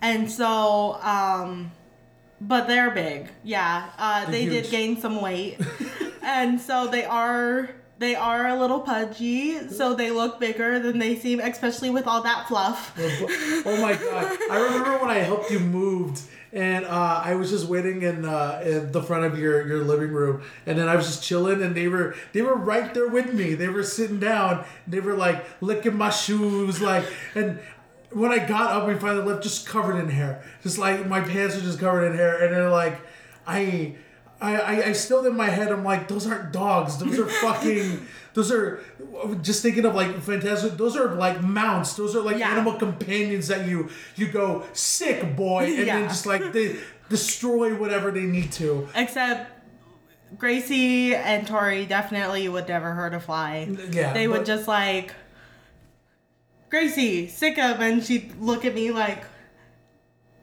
And 0.00 0.30
so, 0.30 0.94
um, 1.02 1.72
but 2.40 2.68
they're 2.68 2.90
big. 2.90 3.28
Yeah, 3.44 3.86
uh, 3.98 4.30
they 4.30 4.44
did 4.46 4.64
huge. 4.64 4.70
gain 4.70 5.00
some 5.00 5.20
weight, 5.22 5.58
and 6.22 6.60
so 6.60 6.86
they 6.86 7.04
are 7.04 7.70
they 7.98 8.14
are 8.14 8.48
a 8.48 8.58
little 8.58 8.80
pudgy. 8.80 9.68
So 9.68 9.94
they 9.94 10.10
look 10.10 10.38
bigger 10.38 10.78
than 10.78 10.98
they 10.98 11.16
seem, 11.16 11.40
especially 11.40 11.90
with 11.90 12.06
all 12.06 12.22
that 12.22 12.48
fluff. 12.48 12.94
Oh 13.68 13.80
my 13.80 13.94
god! 13.94 14.38
I 14.50 14.58
remember 14.60 14.98
when 14.98 15.10
I 15.10 15.18
helped 15.18 15.50
you 15.50 15.58
moved, 15.58 16.20
and 16.52 16.84
uh, 16.84 17.22
I 17.24 17.34
was 17.34 17.50
just 17.50 17.66
waiting 17.66 18.02
in, 18.02 18.24
uh, 18.24 18.62
in 18.64 18.92
the 18.92 19.02
front 19.02 19.24
of 19.24 19.38
your, 19.38 19.66
your 19.66 19.82
living 19.82 20.12
room, 20.12 20.42
and 20.66 20.78
then 20.78 20.88
I 20.88 20.94
was 20.94 21.06
just 21.06 21.24
chilling, 21.24 21.62
and 21.62 21.74
they 21.74 21.88
were 21.88 22.14
they 22.32 22.42
were 22.42 22.54
right 22.54 22.92
there 22.94 23.08
with 23.08 23.32
me. 23.34 23.54
They 23.54 23.68
were 23.68 23.82
sitting 23.82 24.20
down. 24.20 24.64
They 24.86 25.00
were 25.00 25.14
like 25.14 25.44
licking 25.60 25.96
my 25.96 26.10
shoes, 26.10 26.80
like 26.80 27.04
and. 27.34 27.58
When 28.12 28.30
I 28.30 28.38
got 28.38 28.70
up 28.70 28.86
we 28.86 28.94
finally 28.94 29.24
left, 29.26 29.42
just 29.42 29.66
covered 29.66 29.96
in 29.98 30.08
hair, 30.08 30.42
just 30.62 30.78
like 30.78 31.06
my 31.06 31.20
pants 31.20 31.56
are 31.56 31.60
just 31.60 31.80
covered 31.80 32.06
in 32.06 32.16
hair, 32.16 32.42
and 32.42 32.54
they're 32.54 32.70
like, 32.70 33.00
I, 33.46 33.96
I, 34.40 34.56
I, 34.56 34.86
I 34.88 34.92
still 34.92 35.24
in 35.26 35.34
my 35.36 35.48
head, 35.48 35.72
I'm 35.72 35.82
like, 35.84 36.08
those 36.08 36.26
aren't 36.26 36.52
dogs, 36.52 36.98
those 36.98 37.18
are 37.18 37.26
fucking, 37.26 38.06
those 38.34 38.52
are, 38.52 38.80
just 39.40 39.62
thinking 39.62 39.84
of 39.86 39.94
like 39.94 40.14
fantastic, 40.20 40.76
those 40.76 40.94
are 40.96 41.14
like 41.14 41.42
mounts, 41.42 41.94
those 41.94 42.14
are 42.14 42.20
like 42.20 42.36
Yeah. 42.38 42.50
animal 42.52 42.74
companions 42.74 43.48
that 43.48 43.66
you 43.66 43.88
you 44.14 44.26
go 44.28 44.64
sick 44.74 45.34
boy 45.36 45.64
and 45.64 45.88
then 45.88 46.08
just 46.08 46.26
like 46.26 46.52
they 46.52 46.76
destroy 47.08 47.74
whatever 47.74 48.10
they 48.10 48.24
need 48.24 48.52
to 48.52 48.88
Except 48.94 49.52
Gracie 50.38 51.14
and 51.14 51.46
Tori 51.46 51.86
definitely 51.86 52.46
would 52.48 52.68
never 52.68 52.92
hurt 52.92 53.14
a 53.14 53.20
fly. 53.20 53.68
yeah 53.90 54.12
They 54.12 54.28
would 54.28 54.38
but- 54.40 54.46
just 54.46 54.68
like 54.68 55.14
Gracie, 56.68 57.28
sick 57.28 57.58
of, 57.58 57.80
and 57.80 58.04
she'd 58.04 58.36
look 58.40 58.64
at 58.64 58.74
me 58.74 58.90
like, 58.90 59.22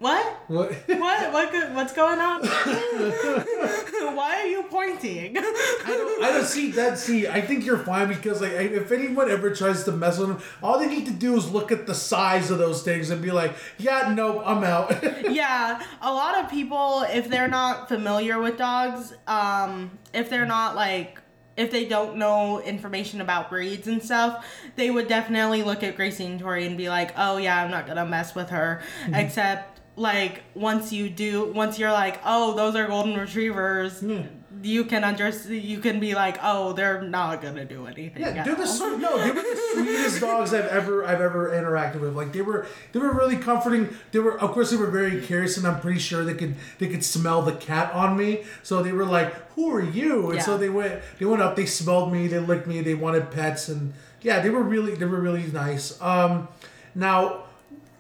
"What? 0.04 0.26
what? 0.48 0.72
What? 0.88 1.34
What? 1.34 1.72
What's 1.72 1.94
going 1.94 2.20
on? 2.20 2.46
Why 4.16 4.42
are 4.42 4.48
you 4.48 4.64
pointing?" 4.64 5.38
I 5.38 5.42
don't, 5.42 6.24
I 6.24 6.32
don't 6.32 6.46
see 6.46 6.72
that. 6.72 6.98
See, 6.98 7.28
I 7.28 7.40
think 7.42 7.66
you're 7.66 7.80
fine 7.80 8.10
because 8.10 8.42
like, 8.42 8.52
if 8.52 8.92
anyone 8.92 9.32
ever 9.32 9.54
tries 9.56 9.84
to 9.86 9.92
mess 9.92 10.18
with 10.18 10.30
them, 10.30 10.42
all 10.62 10.78
they 10.78 10.88
need 10.88 11.06
to 11.06 11.14
do 11.14 11.38
is 11.38 11.52
look 11.52 11.72
at 11.72 11.88
the 11.88 11.96
size 11.96 12.52
of 12.52 12.58
those 12.58 12.84
things 12.84 13.10
and 13.10 13.22
be 13.22 13.32
like, 13.32 13.54
"Yeah, 13.78 14.14
nope, 14.14 14.44
I'm 14.46 14.64
out." 14.64 15.02
yeah, 15.32 15.82
a 16.02 16.12
lot 16.12 16.44
of 16.44 16.50
people, 16.52 17.06
if 17.10 17.30
they're 17.30 17.48
not 17.48 17.88
familiar 17.88 18.40
with 18.40 18.58
dogs, 18.58 19.14
um, 19.28 19.98
if 20.14 20.30
they're 20.30 20.46
not 20.46 20.76
like, 20.76 21.20
if 21.56 21.72
they 21.72 21.86
don't 21.86 22.18
know 22.18 22.60
information 22.62 23.22
about 23.22 23.50
breeds 23.50 23.88
and 23.88 24.02
stuff, 24.04 24.46
they 24.76 24.90
would 24.90 25.08
definitely 25.08 25.64
look 25.64 25.84
at 25.84 25.96
Gracie 25.96 26.26
and 26.26 26.40
Tori 26.40 26.66
and 26.66 26.78
be 26.78 26.90
like, 26.90 27.14
oh 27.18 27.38
yeah, 27.38 27.64
I'm 27.64 27.72
not 27.72 27.88
gonna 27.88 28.06
mess 28.06 28.36
with 28.36 28.50
her. 28.50 28.82
Except, 29.14 29.73
like, 29.96 30.44
once 30.56 30.92
you 30.92 31.10
do, 31.10 31.52
once 31.52 31.78
you're 31.78 31.92
like, 31.92 32.20
oh, 32.26 32.56
those 32.56 32.76
are 32.76 32.88
golden 32.88 33.16
retrievers, 33.16 34.02
yeah. 34.02 34.24
you 34.62 34.86
can 34.86 35.04
understand. 35.04 35.62
You 35.62 35.80
can 35.80 36.00
be 36.00 36.16
like, 36.16 36.40
oh, 36.42 36.74
they're 36.74 37.02
not 37.02 37.42
gonna 37.44 37.66
do 37.66 37.86
anything. 37.86 38.22
Yeah, 38.22 38.44
they're 38.44 38.56
the 38.56 38.66
sweet, 38.66 38.98
no, 38.98 39.18
they 39.20 39.30
were 39.30 39.42
the 39.42 39.72
sweetest 39.74 40.20
dogs 40.20 40.54
I've 40.54 40.66
ever 40.66 41.06
I've 41.06 41.22
ever 41.22 41.50
interacted 41.52 42.00
with. 42.00 42.16
Like 42.16 42.34
they 42.34 42.42
were 42.42 42.66
they 42.92 43.00
were 43.00 43.14
really 43.14 43.38
comforting. 43.38 43.90
They 44.12 44.20
were 44.20 44.40
of 44.40 44.52
course 44.52 44.72
they 44.72 44.78
were 44.78 44.90
very 44.90 45.22
curious, 45.22 45.58
and 45.58 45.68
I'm 45.68 45.80
pretty 45.80 46.00
sure 46.00 46.24
they 46.24 46.34
could 46.34 46.56
they 46.80 46.88
could 46.88 47.04
smell 47.04 47.44
the 47.44 47.54
cat 47.54 47.94
on 47.94 48.18
me. 48.18 48.46
So 48.64 48.82
they 48.82 48.94
were 48.94 49.06
like, 49.06 49.34
"Who 49.52 49.76
are 49.76 49.84
you?" 49.84 50.32
And 50.32 50.42
so 50.42 50.58
they 50.58 50.70
went 50.70 51.02
they 51.20 51.26
went 51.26 51.44
up, 51.44 51.56
they 51.56 51.68
smelled 51.68 52.12
me, 52.12 52.28
they 52.28 52.40
licked 52.40 52.66
me, 52.66 52.82
they 52.82 52.96
wanted 52.96 53.30
pets, 53.30 53.70
and 53.70 53.94
yeah, 54.22 54.40
they 54.40 54.50
were 54.50 54.64
really 54.64 54.96
they 54.96 55.06
were 55.06 55.22
really 55.22 55.46
nice. 55.52 56.02
Um, 56.02 56.48
now 56.96 57.43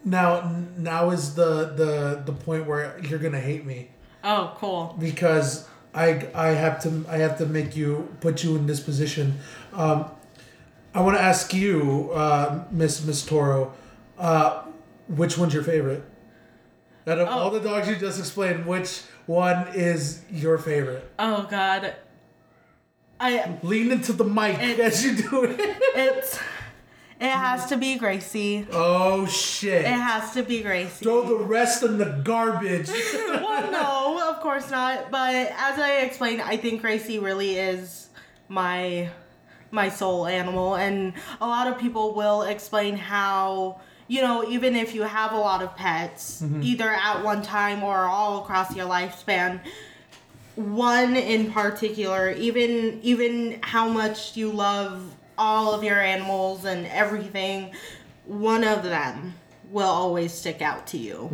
now 0.06 0.56
now 0.78 1.10
is 1.12 1.36
the 1.36 1.66
the 1.76 2.22
the 2.26 2.34
point 2.34 2.66
where 2.68 2.99
you're 3.04 3.20
gonna 3.20 3.39
hate 3.39 3.66
me 3.66 3.89
Oh, 4.24 4.54
cool. 4.58 4.95
because 4.99 5.68
I 5.93 6.28
I 6.34 6.47
have 6.49 6.82
to 6.84 7.06
I 7.10 7.18
have 7.18 7.38
to 7.39 7.45
make 7.45 7.76
you 7.76 8.10
put 8.22 8.43
you 8.43 8.56
in 8.56 8.66
this 8.68 8.80
position. 8.80 9.39
Um, 9.74 10.06
I 10.95 11.01
want 11.01 11.18
to 11.18 11.24
ask 11.24 11.54
you, 11.54 12.12
uh, 12.14 12.64
Miss 12.72 13.04
Miss 13.06 13.26
Toro, 13.26 13.74
uh, 14.20 14.64
which 15.08 15.38
one's 15.38 15.54
your 15.54 15.64
favorite? 15.64 16.04
Out 17.08 17.20
of 17.20 17.28
all 17.28 17.49
the 17.51 17.60
dogs 17.60 17.88
you 17.88 17.95
just 17.95 18.20
explained, 18.20 18.66
which 18.66 19.01
one 19.26 19.68
is 19.74 20.22
your 20.32 20.58
favorite? 20.58 21.10
Oh 21.20 21.47
God. 21.49 21.95
I 23.20 23.58
Lean 23.64 23.91
into 23.91 24.14
the 24.14 24.24
mic 24.24 24.60
It- 24.62 24.80
as 24.80 25.04
you 25.06 25.16
do 25.16 25.43
it. 25.45 25.56
it's 25.60 26.39
it 27.24 27.32
has 27.32 27.67
to 27.67 27.78
be 27.78 27.95
Gracie. 27.95 28.67
Oh 28.71 29.26
shit! 29.26 29.82
It 29.82 29.88
has 29.88 30.34
to 30.34 30.43
be 30.43 30.61
Gracie. 30.61 31.05
Throw 31.05 31.24
the 31.24 31.43
rest 31.43 31.82
in 31.82 31.97
the 31.97 32.21
garbage. 32.24 32.89
well, 33.28 33.71
no, 33.71 34.30
of 34.30 34.41
course 34.41 34.69
not. 34.69 35.09
But 35.09 35.34
as 35.34 35.80
I 35.80 36.01
explained, 36.01 36.41
I 36.41 36.57
think 36.57 36.82
Gracie 36.82 37.19
really 37.19 37.57
is 37.57 38.09
my 38.49 39.09
my 39.71 39.88
soul 39.88 40.28
animal, 40.28 40.76
and 40.76 41.13
a 41.39 41.47
lot 41.47 41.67
of 41.67 41.80
people 41.80 42.13
will 42.13 42.41
explain 42.41 42.97
how 42.97 43.80
you 44.09 44.21
know 44.21 44.43
even 44.49 44.76
if 44.76 44.93
you 44.93 45.03
have 45.03 45.32
a 45.32 45.38
lot 45.38 45.63
of 45.63 45.78
pets, 45.78 46.41
mm-hmm. 46.41 46.61
either 46.61 46.89
at 46.89 47.24
one 47.24 47.41
time 47.41 47.84
or 47.84 47.99
all 47.99 48.41
across 48.41 48.76
your 48.76 48.88
lifespan. 48.88 49.61
One 50.55 51.15
in 51.15 51.51
particular, 51.51 52.32
even 52.32 52.99
even 53.01 53.59
how 53.63 53.88
much 53.88 54.36
you 54.36 54.51
love 54.51 55.15
all 55.38 55.73
of 55.73 55.84
your 55.84 55.99
animals 55.99 56.65
and 56.65 56.86
everything, 56.88 57.71
one 58.25 58.63
of 58.63 58.84
them 58.84 59.36
will 59.71 59.89
always 59.89 60.31
stick 60.31 60.61
out 60.61 60.86
to 60.88 60.97
you. 60.97 61.27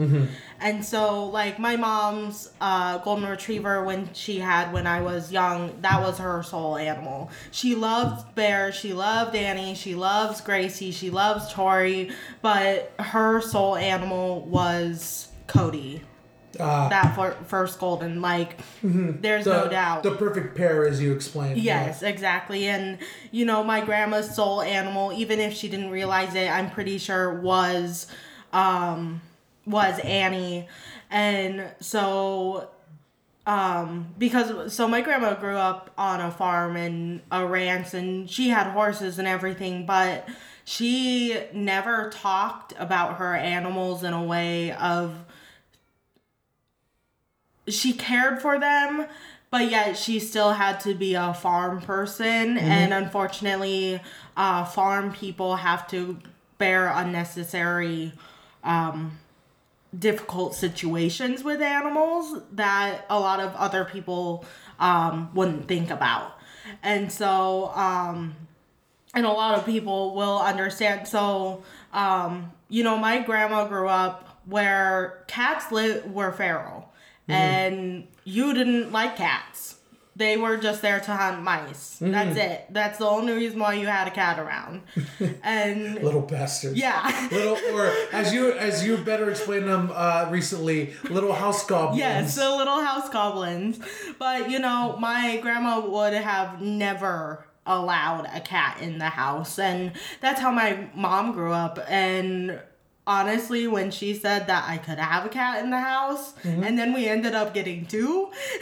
And 0.62 0.84
so, 0.86 1.26
like 1.26 1.60
my 1.60 1.76
mom's 1.76 2.50
uh, 2.62 3.00
golden 3.00 3.28
retriever, 3.30 3.84
when 3.84 4.14
she 4.14 4.40
had 4.40 4.72
when 4.72 4.88
I 4.88 5.02
was 5.02 5.32
young, 5.32 5.82
that 5.82 6.02
was 6.02 6.18
her 6.20 6.42
soul 6.44 6.78
animal. 6.78 7.32
She 7.52 7.76
loved 7.76 8.36
Bear, 8.36 8.72
she 8.72 8.94
loved 8.94 9.36
Annie, 9.36 9.76
she 9.76 9.94
loves 9.96 10.40
Gracie, 10.42 10.92
she 10.92 11.10
loves 11.10 11.52
Tori, 11.54 12.12
but 12.42 12.94
her 13.00 13.42
soul 13.42 13.76
animal 13.76 14.42
was 14.42 15.28
Cody. 15.48 16.02
Ah, 16.60 16.90
That 16.90 17.16
fir- 17.16 17.36
first 17.46 17.80
golden, 17.80 18.22
like, 18.22 18.60
there's 18.82 19.46
the, 19.46 19.52
no 19.66 19.70
doubt. 19.70 20.04
The 20.04 20.16
perfect 20.16 20.56
pair, 20.56 20.88
as 20.88 21.02
you 21.02 21.14
explained. 21.14 21.58
Yes, 21.60 22.02
exactly. 22.02 22.68
And 22.68 22.98
you 23.32 23.46
know, 23.46 23.64
my 23.64 23.82
grandma's 23.82 24.34
soul 24.34 24.62
animal, 24.62 25.12
even 25.14 25.40
if 25.40 25.54
she 25.54 25.70
didn't 25.70 25.90
realize 25.92 26.34
it, 26.36 26.50
I'm 26.50 26.70
pretty 26.72 26.98
sure 26.98 27.34
was 27.34 28.08
um 28.54 29.22
was 29.66 30.00
Annie. 30.00 30.68
And 31.12 31.70
so 31.80 32.70
um 33.46 34.14
because 34.18 34.74
so 34.74 34.88
my 34.88 35.02
grandma 35.02 35.34
grew 35.36 35.56
up 35.58 35.92
on 35.98 36.20
a 36.22 36.32
farm 36.32 36.76
and 36.76 37.22
a 37.32 37.46
ranch 37.46 37.94
and 37.94 38.30
she 38.30 38.50
had 38.50 38.68
horses 38.72 39.20
and 39.20 39.28
everything, 39.28 39.86
but 39.86 40.28
she 40.66 41.38
never 41.54 42.10
talked 42.12 42.74
about 42.78 43.18
her 43.18 43.36
animals 43.36 44.04
in 44.04 44.14
a 44.14 44.24
way 44.24 44.72
of 44.74 45.14
she 47.70 47.94
cared 47.94 48.42
for 48.42 48.60
them 48.60 49.08
but 49.52 49.70
yet 49.70 49.98
she 49.98 50.20
still 50.20 50.52
had 50.52 50.80
to 50.82 50.94
be 50.94 51.16
a 51.16 51.34
farm 51.34 51.82
person. 51.82 52.58
And 52.58 52.94
unfortunately 52.94 54.00
uh, 54.38 54.66
farm 54.66 55.12
people 55.12 55.56
have 55.56 55.88
to 55.90 56.20
bear 56.58 56.92
unnecessary 56.94 58.14
um, 58.64 59.18
difficult 59.98 60.54
situations 60.54 61.44
with 61.44 61.62
animals 61.62 62.42
that 62.52 63.06
a 63.10 63.20
lot 63.20 63.40
of 63.40 63.56
other 63.56 63.86
people 63.86 64.46
um, 64.80 65.34
wouldn't 65.34 65.68
think 65.68 65.90
about. 65.90 66.38
And 66.84 67.12
so 67.12 67.72
um, 67.74 68.36
and 69.16 69.26
a 69.26 69.32
lot 69.32 69.58
of 69.58 69.66
people 69.66 70.14
will 70.14 70.38
understand. 70.38 71.08
So 71.08 71.64
um, 71.92 72.52
you 72.68 72.84
know 72.84 72.98
my 72.98 73.20
grandma 73.20 73.68
grew 73.68 73.88
up 73.88 74.42
where 74.46 75.24
cats 75.28 75.72
li- 75.72 76.02
were 76.02 76.32
feral 76.32 76.89
and 77.30 78.08
you 78.24 78.54
didn't 78.54 78.92
like 78.92 79.16
cats 79.16 79.76
they 80.16 80.36
were 80.36 80.58
just 80.58 80.82
there 80.82 81.00
to 81.00 81.12
hunt 81.16 81.42
mice 81.42 81.98
that's 82.02 82.38
it 82.38 82.66
that's 82.72 82.98
the 82.98 83.06
only 83.06 83.32
reason 83.34 83.58
why 83.60 83.74
you 83.74 83.88
had 83.88 84.06
a 84.08 84.12
cat 84.12 84.38
around 84.38 84.82
and 85.44 85.96
Little 86.04 86.22
bastards. 86.22 86.76
yeah 86.78 87.28
little 87.32 87.58
or 87.74 87.86
as 88.12 88.34
you 88.34 88.52
as 88.54 88.86
you 88.86 88.98
better 88.98 89.30
explained 89.30 89.68
them 89.70 89.92
uh, 89.94 90.28
recently, 90.30 90.94
little 91.10 91.32
house 91.34 91.66
goblins. 91.66 92.00
Yes, 92.00 92.36
the 92.36 92.50
little 92.54 92.82
house 92.84 93.08
goblins. 93.10 93.80
But 94.18 94.50
you 94.50 94.60
know, 94.60 94.98
my 95.00 95.38
grandma 95.38 95.80
would 95.80 96.14
have 96.14 96.62
never 96.62 97.46
allowed 97.66 98.28
a 98.34 98.42
cat 98.42 98.80
in 98.82 98.98
the 98.98 99.10
house. 99.10 99.60
And 99.60 99.94
that's 100.22 100.42
how 100.42 100.52
my 100.52 100.90
mom 100.96 101.32
grew 101.34 101.54
up. 101.54 101.80
And 101.88 102.60
honestly, 103.10 103.66
when 103.66 103.90
she 103.90 104.14
said 104.14 104.46
that 104.46 104.70
I 104.70 104.78
could 104.78 105.00
have 105.00 105.26
a 105.26 105.30
cat 105.30 105.64
in 105.64 105.72
the 105.72 105.80
house, 105.80 106.36
and 106.44 106.78
then 106.78 106.94
we 106.94 107.08
ended 107.08 107.34
up 107.34 107.56
getting 107.56 107.88
two, 107.88 108.30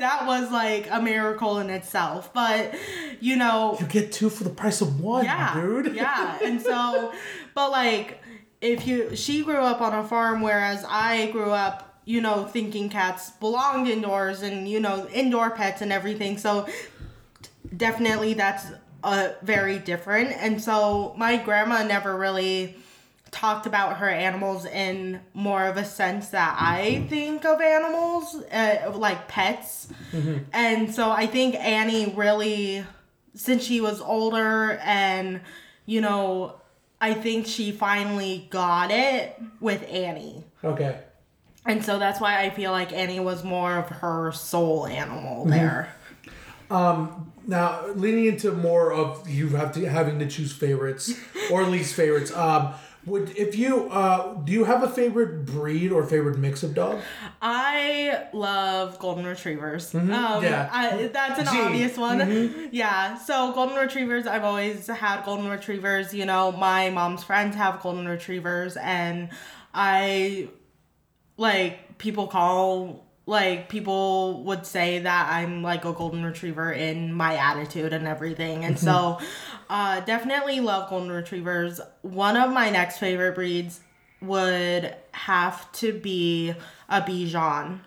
that 0.00 0.24
was 0.26 0.50
like 0.50 0.88
a 0.90 1.00
miracle 1.00 1.60
in 1.60 1.70
itself. 1.70 2.34
But 2.34 2.74
you 3.20 3.36
know, 3.36 3.76
you 3.80 3.86
get 3.86 4.10
two 4.10 4.28
for 4.28 4.42
the 4.42 4.50
price 4.50 4.80
of 4.80 5.00
one, 5.00 5.24
yeah, 5.24 5.54
dude. 5.54 5.94
yeah. 5.94 6.36
And 6.42 6.60
so, 6.60 7.12
but 7.54 7.70
like, 7.70 8.20
if 8.60 8.88
you, 8.88 9.14
she 9.14 9.44
grew 9.44 9.60
up 9.60 9.80
on 9.80 9.94
a 9.94 10.02
farm, 10.02 10.42
whereas 10.42 10.84
I 10.88 11.30
grew 11.30 11.52
up, 11.52 12.00
you 12.04 12.20
know, 12.20 12.44
thinking 12.44 12.88
cats 12.88 13.30
belonged 13.30 13.86
indoors 13.86 14.42
and 14.42 14.68
you 14.68 14.80
know, 14.80 15.06
indoor 15.12 15.50
pets 15.50 15.80
and 15.80 15.92
everything. 15.92 16.38
So, 16.38 16.66
definitely 17.76 18.34
that's 18.34 18.66
uh, 19.04 19.28
very 19.42 19.78
different. 19.78 20.30
And 20.30 20.60
so, 20.60 21.14
my 21.16 21.36
grandma 21.36 21.84
never 21.84 22.16
really 22.16 22.74
talked 23.30 23.66
about 23.66 23.98
her 23.98 24.08
animals 24.08 24.64
in 24.64 25.20
more 25.34 25.66
of 25.66 25.76
a 25.76 25.84
sense 25.84 26.28
that 26.30 26.56
I 26.58 27.06
think 27.08 27.44
of 27.44 27.60
animals, 27.60 28.34
uh, 28.50 28.92
like 28.94 29.28
pets. 29.28 29.88
And 30.52 30.94
so 30.94 31.10
I 31.10 31.26
think 31.26 31.54
Annie 31.56 32.12
really, 32.16 32.84
since 33.34 33.62
she 33.64 33.80
was 33.80 34.00
older 34.00 34.78
and, 34.82 35.40
you 35.86 36.00
know, 36.00 36.54
I 37.00 37.14
think 37.14 37.46
she 37.46 37.70
finally 37.70 38.48
got 38.50 38.90
it 38.90 39.40
with 39.60 39.86
Annie. 39.88 40.44
Okay. 40.64 41.00
And 41.66 41.84
so 41.84 41.98
that's 41.98 42.20
why 42.20 42.40
I 42.40 42.50
feel 42.50 42.72
like 42.72 42.92
Annie 42.92 43.20
was 43.20 43.44
more 43.44 43.76
of 43.76 43.88
her 43.88 44.32
soul 44.32 44.86
animal 44.86 45.44
there. 45.44 45.94
Um, 46.70 47.32
Now, 47.46 47.86
leaning 47.94 48.26
into 48.26 48.52
more 48.52 48.92
of 48.92 49.28
you 49.28 49.48
have 49.50 49.72
to 49.72 49.88
having 49.88 50.18
to 50.18 50.26
choose 50.26 50.52
favorites 50.52 51.12
or 51.50 51.64
least 51.64 51.94
favorites. 51.94 52.34
Um, 52.34 52.74
would 53.06 53.36
if 53.36 53.56
you 53.56 53.88
uh, 53.90 54.34
do 54.34 54.52
you 54.52 54.64
have 54.64 54.82
a 54.82 54.88
favorite 54.88 55.44
breed 55.46 55.92
or 55.92 56.04
favorite 56.04 56.38
mix 56.38 56.62
of 56.62 56.74
dog? 56.74 57.00
I 57.40 58.26
love 58.32 58.98
golden 58.98 59.24
retrievers. 59.24 59.94
Um, 59.94 60.10
Yeah. 60.10 60.68
I, 60.72 61.06
that's 61.06 61.38
an 61.38 61.46
Gee. 61.46 61.60
obvious 61.60 61.96
one. 61.96 62.68
Yeah. 62.72 63.16
So 63.16 63.52
golden 63.52 63.76
retrievers, 63.76 64.26
I've 64.26 64.44
always 64.44 64.86
had 64.88 65.24
golden 65.24 65.48
retrievers. 65.48 66.12
You 66.12 66.26
know, 66.26 66.52
my 66.52 66.90
mom's 66.90 67.24
friends 67.24 67.56
have 67.56 67.80
golden 67.80 68.06
retrievers, 68.06 68.76
and 68.76 69.30
I 69.72 70.48
like 71.36 71.98
people 71.98 72.26
call 72.26 73.06
like 73.26 73.68
people 73.68 74.42
would 74.44 74.64
say 74.64 75.00
that 75.00 75.28
I'm 75.30 75.62
like 75.62 75.84
a 75.84 75.92
golden 75.92 76.24
retriever 76.24 76.72
in 76.72 77.12
my 77.12 77.36
attitude 77.36 77.92
and 77.92 78.08
everything. 78.08 78.64
And 78.64 78.78
so 78.78 79.18
uh 79.68 80.00
definitely 80.00 80.60
love 80.60 80.88
golden 80.88 81.10
retrievers. 81.10 81.80
One 82.02 82.36
of 82.36 82.52
my 82.52 82.70
next 82.70 82.98
favorite 82.98 83.34
breeds 83.34 83.80
would 84.20 84.94
have 85.12 85.70
to 85.72 85.92
be 85.92 86.54
a 86.88 87.00
Bichon. 87.00 87.80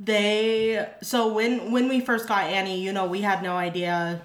They 0.00 0.88
so 1.02 1.32
when 1.32 1.72
when 1.72 1.88
we 1.88 2.00
first 2.00 2.28
got 2.28 2.44
Annie, 2.44 2.80
you 2.80 2.92
know, 2.92 3.06
we 3.06 3.20
had 3.20 3.42
no 3.42 3.56
idea 3.56 4.22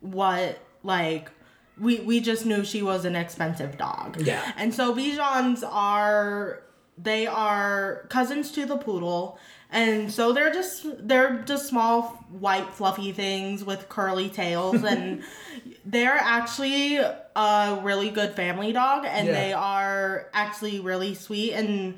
what 0.00 0.58
like 0.82 1.30
we 1.78 2.00
we 2.00 2.20
just 2.20 2.46
knew 2.46 2.64
she 2.64 2.82
was 2.82 3.04
an 3.04 3.16
expensive 3.16 3.78
dog. 3.78 4.20
Yeah. 4.20 4.52
And 4.56 4.74
so 4.74 4.94
Bichons 4.94 5.62
are 5.66 6.62
they 6.98 7.26
are 7.26 8.06
cousins 8.08 8.50
to 8.52 8.66
the 8.66 8.76
poodle 8.76 9.38
And 9.72 10.10
so 10.10 10.32
they're 10.32 10.52
just 10.52 10.84
they're 11.06 11.42
just 11.46 11.68
small 11.68 12.02
white 12.30 12.68
fluffy 12.72 13.12
things 13.12 13.64
with 13.64 13.88
curly 13.88 14.28
tails 14.28 14.82
and 14.82 15.22
they're 15.84 16.18
actually 16.18 16.96
a 16.96 17.80
really 17.82 18.10
good 18.10 18.34
family 18.34 18.72
dog 18.72 19.04
and 19.06 19.26
Yeah. 19.28 19.32
they 19.32 19.52
are 19.52 20.26
actually 20.32 20.80
really 20.80 21.14
sweet 21.14 21.52
and 21.52 21.96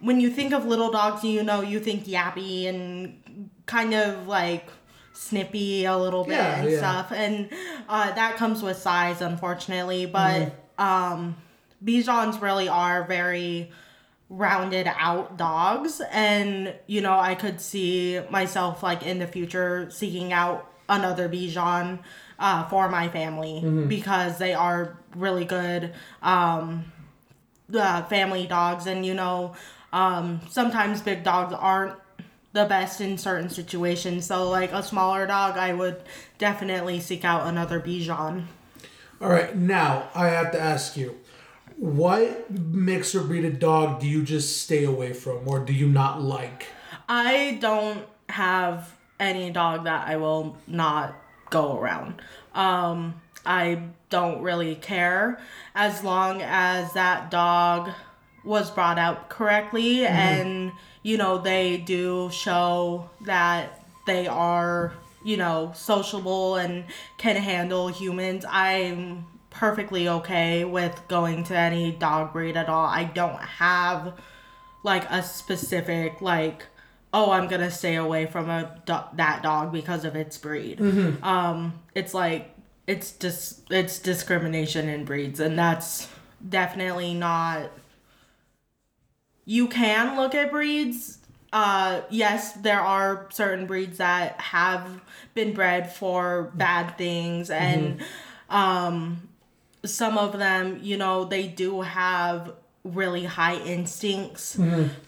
when 0.00 0.20
you 0.20 0.28
think 0.30 0.52
of 0.52 0.66
little 0.66 0.90
dogs, 0.90 1.24
you 1.24 1.42
know, 1.42 1.62
you 1.62 1.80
think 1.80 2.04
yappy 2.04 2.66
and 2.68 3.50
kind 3.66 3.94
of 3.94 4.28
like 4.28 4.68
snippy 5.14 5.86
a 5.86 5.96
little 5.96 6.24
bit 6.24 6.34
Yeah, 6.34 6.60
and 6.60 6.70
yeah. 6.70 6.78
stuff. 6.78 7.12
And 7.12 7.48
uh, 7.88 8.12
that 8.12 8.36
comes 8.36 8.62
with 8.62 8.76
size, 8.76 9.22
unfortunately. 9.22 10.04
But 10.04 10.52
um, 10.78 11.36
Bichons 11.82 12.42
really 12.42 12.68
are 12.68 13.04
very 13.04 13.70
rounded 14.36 14.86
out 14.98 15.36
dogs. 15.36 16.00
And, 16.10 16.74
you 16.86 17.00
know, 17.00 17.18
I 17.18 17.34
could 17.34 17.60
see 17.60 18.20
myself 18.30 18.82
like 18.82 19.02
in 19.02 19.18
the 19.18 19.26
future 19.26 19.88
seeking 19.90 20.32
out 20.32 20.70
another 20.88 21.28
Bichon 21.28 22.00
uh, 22.38 22.64
for 22.68 22.88
my 22.88 23.08
family 23.08 23.60
because 23.88 24.38
they 24.38 24.54
are 24.54 24.96
really 25.14 25.44
good. 25.44 25.92
Um, 26.22 26.92
uh, 27.74 28.02
family 28.04 28.46
dogs 28.46 28.86
and 28.86 29.06
you 29.06 29.14
know 29.14 29.54
um, 29.92 30.40
sometimes 30.50 31.00
big 31.00 31.22
dogs 31.24 31.54
aren't 31.54 31.94
the 32.52 32.66
best 32.66 33.00
in 33.00 33.16
certain 33.16 33.48
situations 33.48 34.26
so 34.26 34.50
like 34.50 34.70
a 34.72 34.82
smaller 34.82 35.26
dog 35.26 35.56
i 35.56 35.72
would 35.72 35.96
definitely 36.38 37.00
seek 37.00 37.24
out 37.24 37.46
another 37.46 37.80
bichon 37.80 38.44
All 39.20 39.30
right, 39.30 39.56
now 39.56 40.08
I 40.14 40.26
have 40.28 40.52
to 40.52 40.60
ask 40.60 40.96
you, 40.96 41.16
what 41.76 42.50
mix 42.50 43.14
or 43.14 43.22
breed 43.22 43.44
of 43.44 43.58
dog 43.58 44.00
do 44.00 44.06
you 44.06 44.22
just 44.22 44.62
stay 44.62 44.84
away 44.84 45.12
from, 45.12 45.46
or 45.46 45.60
do 45.60 45.72
you 45.72 45.88
not 45.88 46.22
like? 46.22 46.66
i 47.08 47.58
don't 47.60 48.06
have 48.30 48.96
any 49.20 49.50
dog 49.50 49.84
that 49.84 50.08
i 50.08 50.16
will 50.16 50.56
not 50.66 51.14
go 51.50 51.78
around. 51.78 52.22
Um, 52.54 53.20
i 53.44 53.82
don't 54.08 54.42
really 54.42 54.74
care 54.76 55.40
as 55.74 56.02
long 56.02 56.40
as 56.42 56.92
that 56.94 57.30
dog 57.30 57.90
was 58.44 58.70
brought 58.70 58.98
out 58.98 59.28
correctly 59.28 60.06
and 60.06 60.72
you 61.02 61.16
know 61.16 61.38
they 61.38 61.78
do 61.78 62.30
show 62.30 63.10
that 63.22 63.84
they 64.06 64.26
are 64.26 64.92
you 65.24 65.36
know 65.36 65.72
sociable 65.74 66.56
and 66.56 66.84
can 67.18 67.36
handle 67.36 67.88
humans. 67.88 68.44
I'm 68.48 69.26
perfectly 69.54 70.08
okay 70.08 70.64
with 70.64 71.00
going 71.08 71.44
to 71.44 71.56
any 71.56 71.92
dog 71.92 72.32
breed 72.32 72.56
at 72.56 72.68
all. 72.68 72.86
I 72.86 73.04
don't 73.04 73.40
have 73.40 74.14
like 74.82 75.10
a 75.10 75.22
specific 75.22 76.20
like 76.20 76.66
oh 77.14 77.30
i'm 77.30 77.48
gonna 77.48 77.70
stay 77.70 77.94
away 77.94 78.26
from 78.26 78.50
a 78.50 78.78
do- 78.84 79.16
that 79.16 79.42
dog 79.42 79.72
because 79.72 80.04
of 80.04 80.14
its 80.14 80.36
breed. 80.36 80.78
Um 81.22 81.80
it's 81.94 82.12
like 82.12 82.50
it's 82.86 83.12
just 83.12 83.62
it's 83.70 83.98
discrimination 83.98 84.88
in 84.90 85.04
breeds 85.06 85.40
and 85.40 85.58
that's 85.58 86.08
definitely 86.46 87.14
not 87.14 87.70
you 89.46 89.68
can 89.68 90.16
look 90.16 90.34
at 90.34 90.50
breeds 90.50 91.18
uh 91.52 92.02
yes 92.10 92.52
there 92.54 92.80
are 92.80 93.26
certain 93.30 93.66
breeds 93.66 93.98
that 93.98 94.38
have 94.40 95.00
been 95.34 95.54
bred 95.54 95.90
for 95.90 96.52
bad 96.54 96.98
things 96.98 97.48
and 97.48 98.02
um 98.50 99.28
some 99.84 100.16
of 100.18 100.38
them 100.38 100.78
you 100.82 100.96
know 100.96 101.24
they 101.24 101.46
do 101.46 101.80
have 101.82 102.52
really 102.84 103.24
high 103.24 103.56
instincts 103.56 104.58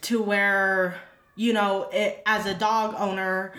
to 0.03 0.22
where 0.22 0.99
you 1.35 1.53
know 1.53 1.89
it 1.93 2.22
as 2.27 2.47
a 2.47 2.55
dog 2.55 2.95
owner 2.99 3.53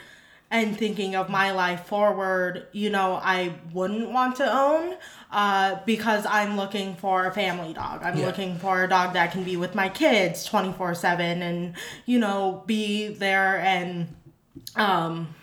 and 0.50 0.78
thinking 0.78 1.16
of 1.16 1.30
my 1.30 1.52
life 1.52 1.86
forward 1.86 2.66
you 2.72 2.90
know 2.90 3.14
i 3.24 3.54
wouldn't 3.74 4.10
want 4.12 4.36
to 4.38 4.46
own 4.52 4.96
uh, 5.32 5.76
because 5.86 6.26
i'm 6.26 6.56
looking 6.58 6.96
for 6.96 7.26
a 7.28 7.32
family 7.32 7.74
dog 7.74 8.02
i'm 8.04 8.18
Yeah. 8.18 8.26
looking 8.28 8.58
for 8.58 8.84
a 8.84 8.88
dog 8.88 9.14
that 9.14 9.32
can 9.32 9.44
be 9.44 9.58
with 9.58 9.76
my 9.76 9.90
kids 9.90 10.46
24 10.46 10.96
7 10.96 11.42
and 11.42 11.74
you 12.06 12.18
know 12.18 12.64
be 12.66 13.10
there 13.10 13.60
and 13.60 14.08
um 14.76 15.34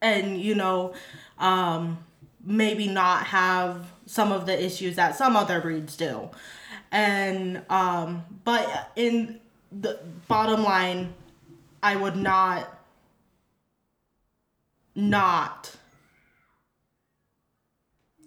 and 0.00 0.40
you 0.40 0.54
know 0.54 0.92
um 1.38 1.98
maybe 2.44 2.88
not 2.88 3.24
have 3.26 3.86
some 4.08 4.32
of 4.32 4.46
the 4.46 4.64
issues 4.64 4.96
that 4.96 5.14
some 5.16 5.36
other 5.36 5.60
breeds 5.60 5.94
do 5.96 6.30
and 6.90 7.60
um 7.68 8.24
but 8.44 8.90
in 8.96 9.38
the 9.70 9.98
bottom 10.28 10.62
line 10.64 11.12
i 11.82 11.94
would 11.94 12.16
not 12.16 12.66
not 14.94 15.74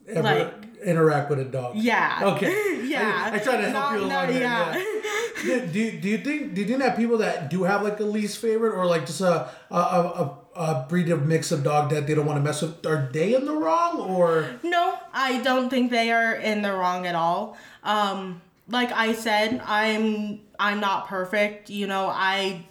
Ever 0.07 0.21
Like- 0.23 0.53
interact 0.83 1.29
with 1.29 1.39
a 1.39 1.45
dog? 1.45 1.75
yeah 1.75 2.19
Okay. 2.35 2.81
yeah 2.87 3.29
I, 3.31 3.35
I 3.35 3.39
try 3.39 3.57
to 3.57 3.69
help 3.69 3.73
Not- 3.73 3.93
you 3.93 4.07
no, 4.07 4.15
along 4.15 4.27
there. 4.27 4.41
yeah. 4.41 4.83
Yeah. 5.43 5.59
do, 5.65 5.67
do, 5.71 5.79
you- 5.79 5.99
do 6.01 6.09
you 6.09 6.17
think 6.19 6.53
do 6.53 6.61
you 6.61 6.67
think 6.67 6.79
that 6.79 6.95
people 6.97 7.17
that 7.19 7.49
do 7.49 7.63
have 7.63 7.81
like 7.81 7.99
a 7.99 8.03
least 8.03 8.37
favorite 8.39 8.73
or 8.75 8.85
like 8.85 9.05
just 9.07 9.21
a 9.21 9.49
a, 9.71 9.75
a, 9.75 10.01
a 10.23 10.37
a 10.55 10.85
breed 10.89 11.09
of 11.09 11.25
mix 11.25 11.51
of 11.51 11.63
dog 11.63 11.89
that 11.91 12.07
they 12.07 12.13
don't 12.13 12.25
want 12.25 12.37
to 12.37 12.43
mess 12.43 12.61
with 12.61 12.85
are 12.85 13.09
they 13.13 13.33
in 13.35 13.45
the 13.45 13.53
wrong 13.53 13.99
or 14.01 14.49
No, 14.63 14.97
I 15.13 15.41
don't 15.41 15.69
think 15.69 15.91
they 15.91 16.11
are 16.11 16.33
in 16.35 16.61
the 16.61 16.73
wrong 16.73 17.07
at 17.07 17.15
all. 17.15 17.57
Um, 17.83 18.41
like 18.67 18.91
I 18.91 19.13
said, 19.13 19.61
I'm 19.65 20.41
I'm 20.59 20.79
not 20.79 21.07
perfect. 21.07 21.69
You 21.69 21.87
know, 21.87 22.07
I 22.07 22.65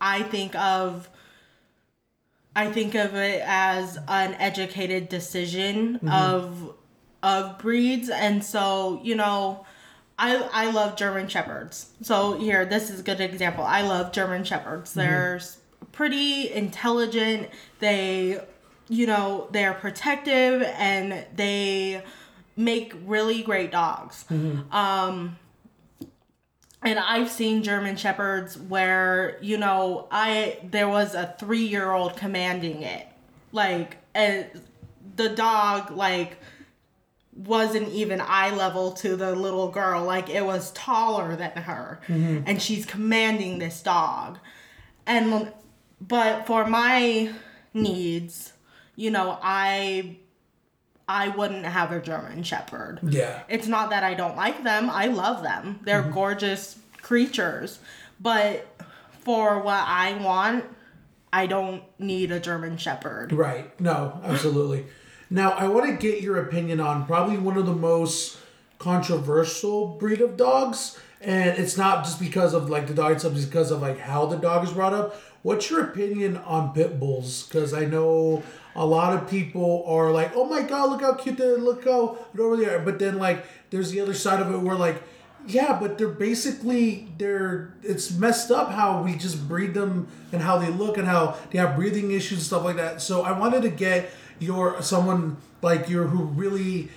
I 0.00 0.22
think 0.22 0.54
of 0.54 1.08
I 2.56 2.70
think 2.70 2.94
of 2.94 3.14
it 3.14 3.42
as 3.44 3.98
an 4.08 4.34
educated 4.34 5.08
decision 5.08 6.00
of 6.08 6.74
of 7.22 7.58
breeds, 7.58 8.08
and 8.08 8.44
so 8.44 9.00
you 9.02 9.14
know. 9.14 9.64
I, 10.16 10.48
I 10.52 10.70
love 10.70 10.94
German 10.94 11.26
Shepherds. 11.26 11.88
So 12.02 12.38
here, 12.38 12.64
this 12.64 12.88
is 12.88 13.00
a 13.00 13.02
good 13.02 13.20
example. 13.20 13.64
I 13.64 13.82
love 13.82 14.12
German 14.12 14.44
Shepherds. 14.44 14.94
They're 14.94 15.36
s- 15.38 15.58
pretty 15.94 16.52
intelligent. 16.52 17.48
They, 17.78 18.40
you 18.88 19.06
know, 19.06 19.48
they're 19.52 19.74
protective 19.74 20.62
and 20.62 21.24
they 21.34 22.02
make 22.56 22.94
really 23.04 23.42
great 23.42 23.70
dogs. 23.70 24.24
Um, 24.72 25.38
and 26.82 26.98
I've 26.98 27.30
seen 27.30 27.62
German 27.62 27.96
Shepherds 27.96 28.58
where, 28.58 29.38
you 29.40 29.56
know, 29.56 30.06
I 30.10 30.58
there 30.62 30.88
was 30.88 31.14
a 31.14 31.34
three 31.38 31.64
year 31.64 31.90
old 31.90 32.16
commanding 32.16 32.82
it. 32.82 33.06
Like 33.52 33.96
and 34.14 34.46
the 35.16 35.30
dog 35.30 35.90
like 35.92 36.36
wasn't 37.34 37.88
even 37.88 38.20
eye 38.20 38.54
level 38.54 38.92
to 38.92 39.16
the 39.16 39.34
little 39.34 39.70
girl. 39.70 40.04
Like 40.04 40.28
it 40.28 40.44
was 40.44 40.70
taller 40.72 41.34
than 41.36 41.52
her. 41.52 42.00
And 42.46 42.60
she's 42.60 42.84
commanding 42.84 43.58
this 43.58 43.82
dog. 43.82 44.38
And 45.06 45.52
but 46.06 46.46
for 46.46 46.66
my 46.66 47.32
needs, 47.72 48.52
you 48.96 49.10
know, 49.10 49.38
I 49.42 50.16
I 51.06 51.28
wouldn't 51.28 51.66
have 51.66 51.92
a 51.92 52.00
German 52.00 52.42
shepherd. 52.42 53.00
yeah 53.02 53.42
It's 53.48 53.66
not 53.66 53.90
that 53.90 54.02
I 54.02 54.14
don't 54.14 54.36
like 54.36 54.64
them. 54.64 54.88
I 54.90 55.06
love 55.06 55.42
them. 55.42 55.80
They're 55.82 56.02
mm-hmm. 56.02 56.12
gorgeous 56.12 56.78
creatures. 57.02 57.78
But 58.20 58.66
for 59.20 59.60
what 59.60 59.84
I 59.86 60.14
want, 60.14 60.64
I 61.32 61.46
don't 61.46 61.82
need 61.98 62.30
a 62.32 62.40
German 62.40 62.78
shepherd. 62.78 63.32
Right. 63.32 63.78
No, 63.80 64.20
absolutely. 64.22 64.86
now, 65.28 65.50
I 65.50 65.68
want 65.68 65.86
to 65.86 65.96
get 65.96 66.22
your 66.22 66.38
opinion 66.38 66.80
on 66.80 67.06
probably 67.06 67.36
one 67.36 67.58
of 67.58 67.66
the 67.66 67.74
most 67.74 68.38
controversial 68.78 69.88
breed 69.98 70.20
of 70.20 70.36
dogs. 70.36 70.98
And 71.20 71.58
it's 71.58 71.76
not 71.76 72.04
just 72.04 72.20
because 72.20 72.54
of 72.54 72.70
like 72.70 72.86
the 72.86 72.94
dog 72.94 73.12
itself, 73.12 73.34
it's 73.34 73.44
because 73.44 73.70
of 73.70 73.82
like 73.82 73.98
how 73.98 74.26
the 74.26 74.36
dog 74.36 74.64
is 74.64 74.72
brought 74.72 74.92
up. 74.92 75.16
What's 75.44 75.68
your 75.68 75.82
opinion 75.82 76.38
on 76.38 76.72
pit 76.72 76.98
bulls? 76.98 77.42
Because 77.42 77.74
I 77.74 77.84
know 77.84 78.42
a 78.74 78.86
lot 78.86 79.12
of 79.12 79.28
people 79.28 79.84
are 79.86 80.10
like, 80.10 80.32
"Oh 80.34 80.46
my 80.46 80.62
god, 80.62 80.88
look 80.88 81.02
how 81.02 81.12
cute 81.12 81.36
they 81.36 81.44
look 81.44 81.84
how 81.84 82.16
over 82.38 82.56
there." 82.56 82.78
But 82.78 82.98
then 82.98 83.18
like, 83.18 83.44
there's 83.68 83.90
the 83.90 84.00
other 84.00 84.14
side 84.14 84.40
of 84.40 84.50
it 84.50 84.56
where 84.56 84.74
like, 84.74 85.02
yeah, 85.46 85.78
but 85.78 85.98
they're 85.98 86.08
basically 86.08 87.08
they're 87.18 87.74
it's 87.82 88.10
messed 88.10 88.50
up 88.50 88.70
how 88.70 89.02
we 89.02 89.16
just 89.16 89.46
breed 89.46 89.74
them 89.74 90.08
and 90.32 90.40
how 90.40 90.56
they 90.56 90.70
look 90.70 90.96
and 90.96 91.06
how 91.06 91.36
they 91.50 91.58
have 91.58 91.76
breathing 91.76 92.10
issues 92.12 92.38
and 92.38 92.46
stuff 92.46 92.64
like 92.64 92.76
that. 92.76 93.02
So 93.02 93.20
I 93.20 93.38
wanted 93.38 93.60
to 93.64 93.68
get 93.68 94.10
your 94.38 94.80
someone 94.80 95.36
like 95.60 95.90
you 95.90 96.04
who 96.04 96.24
really 96.24 96.88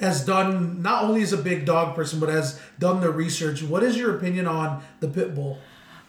has 0.00 0.24
done 0.24 0.80
not 0.80 1.04
only 1.04 1.20
is 1.20 1.34
a 1.34 1.36
big 1.36 1.66
dog 1.66 1.94
person 1.94 2.18
but 2.18 2.30
has 2.30 2.58
done 2.78 3.02
the 3.02 3.10
research. 3.10 3.62
What 3.62 3.82
is 3.82 3.98
your 3.98 4.16
opinion 4.16 4.46
on 4.46 4.82
the 5.00 5.08
pit 5.08 5.34
bull? 5.34 5.58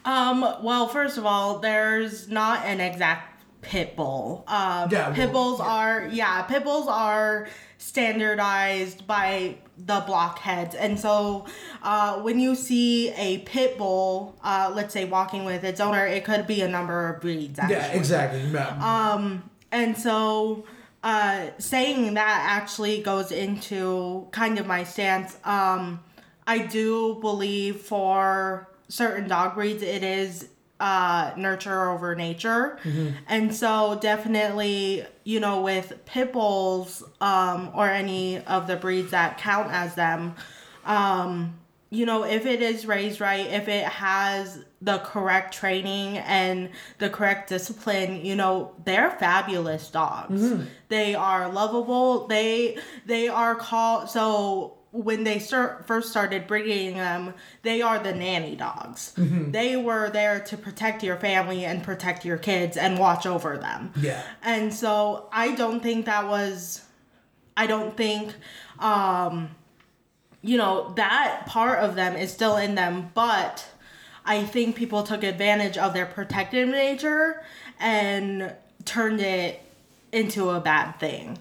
Um, 0.06 0.41
well, 0.64 0.88
first 0.88 1.18
of 1.18 1.26
all, 1.26 1.60
there's 1.60 2.30
not 2.30 2.66
an 2.66 2.80
exact 2.80 3.43
pit 3.62 3.95
bull. 3.95 4.43
Um, 4.47 4.89
Yeah, 4.91 5.08
well, 5.08 5.14
pit 5.14 5.32
bulls 5.32 5.60
yeah. 5.60 5.66
are 5.66 6.08
yeah, 6.08 6.41
pit 6.43 6.64
bulls 6.64 6.88
are 6.88 7.47
standardized 7.78 9.06
by 9.08 9.56
the 9.78 10.02
blockheads, 10.06 10.76
and 10.76 10.99
so 10.99 11.45
uh, 11.82 12.20
when 12.22 12.39
you 12.39 12.56
see 12.56 13.10
a 13.12 13.39
pit 13.39 13.78
bull, 13.78 14.36
uh, 14.43 14.72
let's 14.74 14.93
say 14.93 15.06
walking 15.06 15.45
with 15.45 15.64
its 15.64 15.80
owner, 15.80 16.06
it 16.06 16.24
could 16.26 16.45
be 16.47 16.62
a 16.62 16.68
number 16.68 17.10
of 17.10 17.22
breeds. 17.22 17.58
Actually. 17.60 17.76
Yeah, 17.76 17.88
exactly. 17.93 18.56
Um, 18.58 19.43
And 19.72 19.97
so, 19.97 20.66
uh, 21.04 21.47
saying 21.58 22.14
that 22.16 22.45
actually 22.60 23.02
goes 23.02 23.32
into 23.32 24.28
kind 24.32 24.60
of 24.60 24.68
my 24.68 24.84
stance. 24.84 25.38
Um, 25.45 26.02
I 26.45 26.58
do 26.60 27.18
believe 27.22 27.78
for 27.78 28.68
certain 28.92 29.28
dog 29.28 29.56
breeds, 29.56 29.82
it 29.82 30.04
is 30.04 30.48
uh, 30.80 31.32
nurture 31.38 31.89
over 31.92 32.16
nature. 32.16 32.78
And 33.28 33.54
so, 33.54 33.98
definitely, 34.02 35.06
you 35.24 35.39
know, 35.39 35.62
with 35.62 35.94
pit 36.06 36.34
bulls 36.34 37.04
um, 37.22 37.72
or 37.76 37.88
any 37.88 38.39
of 38.39 38.68
the 38.68 38.76
breeds 38.76 39.12
that 39.12 39.38
count 39.38 39.72
as 39.72 39.94
them, 39.96 40.36
um, 40.86 41.58
you 41.92 42.06
know, 42.06 42.24
if 42.24 42.46
it 42.46 42.62
is 42.62 42.86
raised 42.88 43.20
right, 43.20 43.46
if 43.46 43.68
it 43.68 43.84
has 43.86 44.64
the 44.82 44.98
correct 45.00 45.54
training 45.54 46.18
and 46.20 46.70
the 46.98 47.10
correct 47.10 47.50
discipline, 47.50 48.26
you 48.26 48.36
know, 48.36 48.74
they're 48.86 49.12
fabulous 49.12 49.89
dogs. 49.92 50.42
They 50.88 51.14
are 51.16 51.52
lovable. 51.52 52.28
They 52.28 52.78
they 53.06 53.28
are 53.28 53.56
called 53.56 54.10
so 54.10 54.78
when 54.92 55.24
they 55.24 55.39
start 55.39 55.88
first 55.88 56.10
started 56.10 56.48
breeding 56.48 56.96
them, 56.96 57.34
they 57.64 57.82
are 57.82 57.98
the 58.00 58.14
nanny 58.14 58.56
dogs. 58.56 59.14
They 59.52 59.78
were 59.78 60.10
there 60.10 60.42
to 60.42 60.58
protect 60.58 61.04
your 61.04 61.16
family 61.16 61.64
and 61.64 61.82
protect 61.82 62.26
your 62.26 62.38
kids 62.38 62.76
and 62.76 63.00
watch 63.00 63.26
over 63.26 63.58
them. 63.58 63.94
Yeah. 63.96 64.22
And 64.42 64.74
so 64.74 65.30
I 65.32 65.56
don't 65.56 65.82
think 65.82 66.06
that 66.06 66.28
was 66.28 66.84
I 67.56 67.68
don't 67.68 67.96
think 67.96 68.34
um 68.80 69.52
you 70.42 70.58
know 70.58 70.92
that 70.96 71.46
part 71.46 71.80
of 71.80 71.96
them 71.96 72.16
is 72.16 72.32
still 72.32 72.58
in 72.58 72.76
them, 72.76 73.12
but 73.14 73.66
I 74.26 74.44
think 74.44 74.76
people 74.76 75.04
took 75.04 75.24
advantage 75.24 75.78
of 75.78 75.94
their 75.94 76.06
protective 76.06 76.68
nature 76.68 77.42
and 77.80 78.54
turned 78.86 79.22
it 79.22 79.62
into 80.12 80.50
a 80.50 80.60
bad 80.60 81.00
thing. 81.00 81.38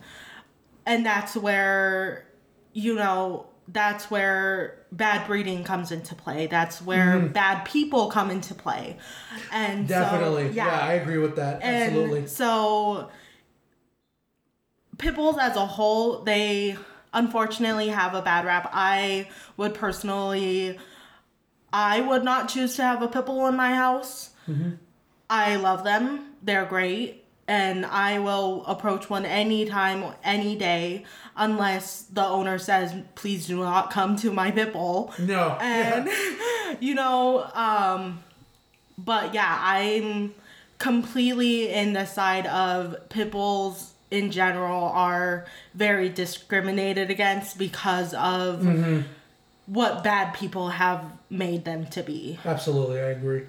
And 0.87 1.05
that's 1.05 1.37
where 1.37 2.25
you 2.73 2.95
know 2.95 3.47
that's 3.69 4.11
where 4.11 4.85
bad 4.91 5.27
breeding 5.27 5.63
comes 5.65 5.93
into 5.93 6.15
play. 6.15 6.47
That's 6.49 6.83
where 6.83 7.21
bad 7.21 7.65
people 7.65 8.11
come 8.11 8.31
into 8.31 8.55
play. 8.55 8.97
And 9.53 9.89
so, 9.89 9.95
Definitely. 9.95 10.51
yeah. 10.51 10.69
I 10.69 10.95
agree 10.95 11.19
with 11.19 11.37
that. 11.37 11.63
and 11.63 11.85
Absolutely. 11.85 12.27
so 12.27 13.11
pit 14.99 15.15
bulls 15.15 15.39
as 15.39 15.57
a 15.57 15.67
whole, 15.67 16.23
they 16.23 16.77
unfortunately 17.13 17.89
have 17.89 18.15
a 18.15 18.23
bad 18.23 18.45
rap. 18.45 18.71
I 18.73 19.29
would 19.57 19.75
personally 19.75 20.79
I 21.73 22.01
would 22.01 22.25
not 22.25 22.49
choose 22.49 22.75
to 22.77 22.83
have 22.83 23.03
a 23.03 23.09
pit 23.09 23.27
bull 23.27 23.47
in 23.47 23.55
my 23.57 23.75
house. 23.75 24.31
Mm-hmm. 24.49 24.71
I 25.29 25.57
love 25.57 25.85
them. 25.85 26.35
They're 26.43 26.65
great. 26.65 27.25
And 27.51 27.85
I 27.85 28.21
will 28.21 28.65
approach 28.67 29.11
one 29.11 29.27
anytime, 29.27 30.05
any 30.23 30.55
day, 30.55 31.05
unless 31.37 32.03
the 32.03 32.25
owner 32.25 32.59
says, 32.59 32.95
please 33.17 33.49
do 33.49 33.59
not 33.59 33.91
come 33.91 34.15
to 34.19 34.31
my 34.31 34.53
pit 34.53 34.73
bull 34.73 35.13
No. 35.19 35.57
and 35.61 36.07
yeah. 36.07 36.77
you 36.81 36.95
know 36.95 37.51
um 37.55 38.23
but 38.97 39.35
yeah 39.35 39.59
i'm 39.61 40.33
completely 40.79 41.69
in 41.73 41.93
the 41.95 42.05
side 42.07 42.47
of 42.47 42.97
pit 43.09 43.31
bulls 43.33 43.93
in 44.11 44.31
general 44.31 44.85
are 44.85 45.47
very 45.75 46.09
discriminated 46.09 47.11
against 47.11 47.59
because 47.59 48.15
of 48.15 48.61
Mm-hmm. 48.61 49.01
what 49.67 50.05
bad 50.05 50.35
people 50.35 50.69
have 50.71 51.05
made 51.29 51.65
them 51.65 51.87
to 51.87 52.03
be 52.03 52.39
Absolutely, 52.45 53.01
I 53.01 53.11
agree. 53.11 53.43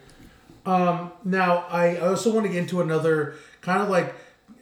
Um, 0.65 1.11
now, 1.25 1.65
I 1.69 1.97
also 1.97 2.31
want 2.31 2.45
to 2.45 2.51
get 2.51 2.59
into 2.59 2.81
another 2.81 3.35
kind 3.61 3.81
of 3.81 3.89
like 3.89 4.15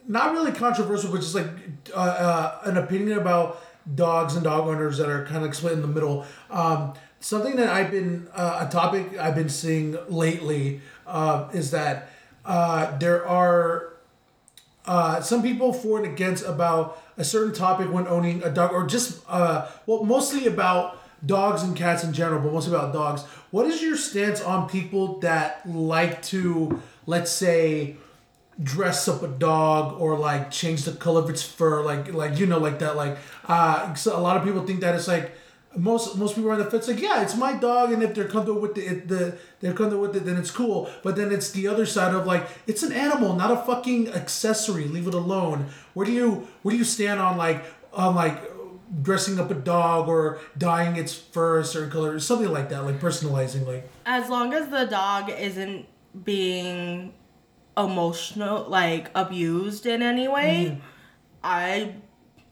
not 0.08 0.34
really 0.34 0.52
controversial, 0.52 1.12
but 1.12 1.22
just 1.22 1.36
like 1.36 1.48
uh, 1.96 2.00
uh, 2.00 2.60
an 2.64 2.78
opinion 2.78 3.18
about 3.20 3.62
dogs 3.96 4.36
and 4.36 4.44
dog 4.44 4.68
owners 4.68 4.98
that 4.98 5.10
are 5.10 5.26
kind 5.26 5.46
of 5.46 5.56
split 5.56 5.74
in 5.74 5.82
the 5.82 5.88
middle. 5.88 6.26
Um, 6.50 6.94
something 7.20 7.56
that 7.58 7.70
I've 7.70 7.92
been 7.92 8.28
uh, 8.34 8.66
a 8.68 8.72
topic 8.72 9.18
I've 9.18 9.36
been 9.36 9.50
seeing 9.50 9.98
lately 10.08 10.82
uh, 11.06 11.50
is 11.54 11.72
that 11.72 12.10
uh, 12.46 12.98
there 12.98 13.26
are 13.28 13.94
uh, 14.86 15.22
some 15.22 15.44
people 15.44 15.74
for 15.74 16.00
and 16.00 16.08
against 16.08 16.46
about 16.46 17.02
a 17.18 17.24
certain 17.24 17.54
topic 17.54 17.92
when 17.92 18.08
owning 18.08 18.42
a 18.44 18.50
dog, 18.50 18.72
or 18.72 18.88
just 18.88 19.28
well, 19.30 20.04
mostly 20.04 20.48
about 20.48 20.98
dogs 21.26 21.64
and 21.64 21.76
cats 21.76 22.04
in 22.04 22.14
general, 22.14 22.42
but 22.42 22.54
mostly 22.54 22.74
about 22.74 22.94
dogs. 22.94 23.24
What 23.52 23.66
is 23.68 23.82
your 23.82 23.98
stance 23.98 24.42
on 24.42 24.70
people 24.70 25.20
that 25.20 25.70
like 25.70 26.22
to, 26.24 26.82
let's 27.06 27.32
say, 27.32 27.98
dress 28.62 29.08
up 29.08 29.24
a 29.24 29.28
dog 29.28 30.00
or 30.00 30.18
like 30.18 30.52
change 30.52 30.84
the 30.84 30.92
color 30.92 31.22
of 31.22 31.30
its 31.30 31.44
fur, 31.44 31.84
like 31.84 32.14
like 32.14 32.40
you 32.40 32.46
know, 32.46 32.60
like 32.60 32.80
that, 32.80 32.96
like 32.96 33.18
uh, 33.48 33.94
so 33.94 34.18
a 34.18 34.22
lot 34.22 34.38
of 34.38 34.44
people 34.44 34.66
think 34.66 34.82
that 34.82 34.96
it's 34.96 35.08
like. 35.08 35.32
Most 35.78 36.18
most 36.18 36.34
people 36.34 36.50
are 36.50 36.54
on 36.54 36.60
the 36.60 36.66
fence 36.66 36.88
like 36.88 37.00
yeah 37.00 37.22
it's 37.22 37.38
my 37.38 37.54
dog 37.54 37.92
and 37.92 38.02
if 38.02 38.16
they're 38.16 38.28
comfortable 38.28 38.60
with 38.60 38.76
it, 38.76 39.08
the 39.08 39.38
they're 39.60 39.72
comfortable 39.72 40.02
with 40.02 40.16
it 40.16 40.26
then 40.26 40.36
it's 40.36 40.50
cool. 40.50 40.90
But 41.04 41.16
then 41.16 41.32
it's 41.32 41.52
the 41.52 41.68
other 41.68 41.86
side 41.86 42.16
of 42.16 42.26
like 42.26 42.48
it's 42.66 42.82
an 42.82 42.92
animal 42.92 43.36
not 43.36 43.52
a 43.52 43.58
fucking 43.58 44.10
accessory. 44.10 44.86
Leave 44.86 45.06
it 45.06 45.14
alone. 45.14 45.68
Where 45.94 46.08
do 46.08 46.12
you 46.12 46.48
where 46.64 46.72
do 46.72 46.78
you 46.80 46.84
stand 46.84 47.20
on 47.20 47.38
like 47.38 47.64
on 47.94 48.16
like 48.16 48.42
dressing 49.04 49.40
up 49.40 49.52
a 49.52 49.54
dog 49.54 50.10
or 50.10 50.40
dyeing 50.58 50.96
its 50.96 51.14
fur 51.14 51.60
a 51.60 51.64
certain 51.64 51.92
color? 51.92 52.14
Or 52.14 52.20
something 52.20 52.52
like 52.52 52.70
that 52.70 52.84
like 52.84 53.00
personalizing 53.00 53.68
like. 53.68 53.88
As 54.08 54.28
long 54.28 54.56
as 54.56 54.70
the 54.70 54.86
dog 54.86 55.30
isn't 55.30 55.86
being 56.24 57.14
emotional 57.86 58.66
like 58.70 59.10
abused 59.16 59.86
in 59.86 60.02
any 60.02 60.28
way 60.28 60.78
i 61.44 61.94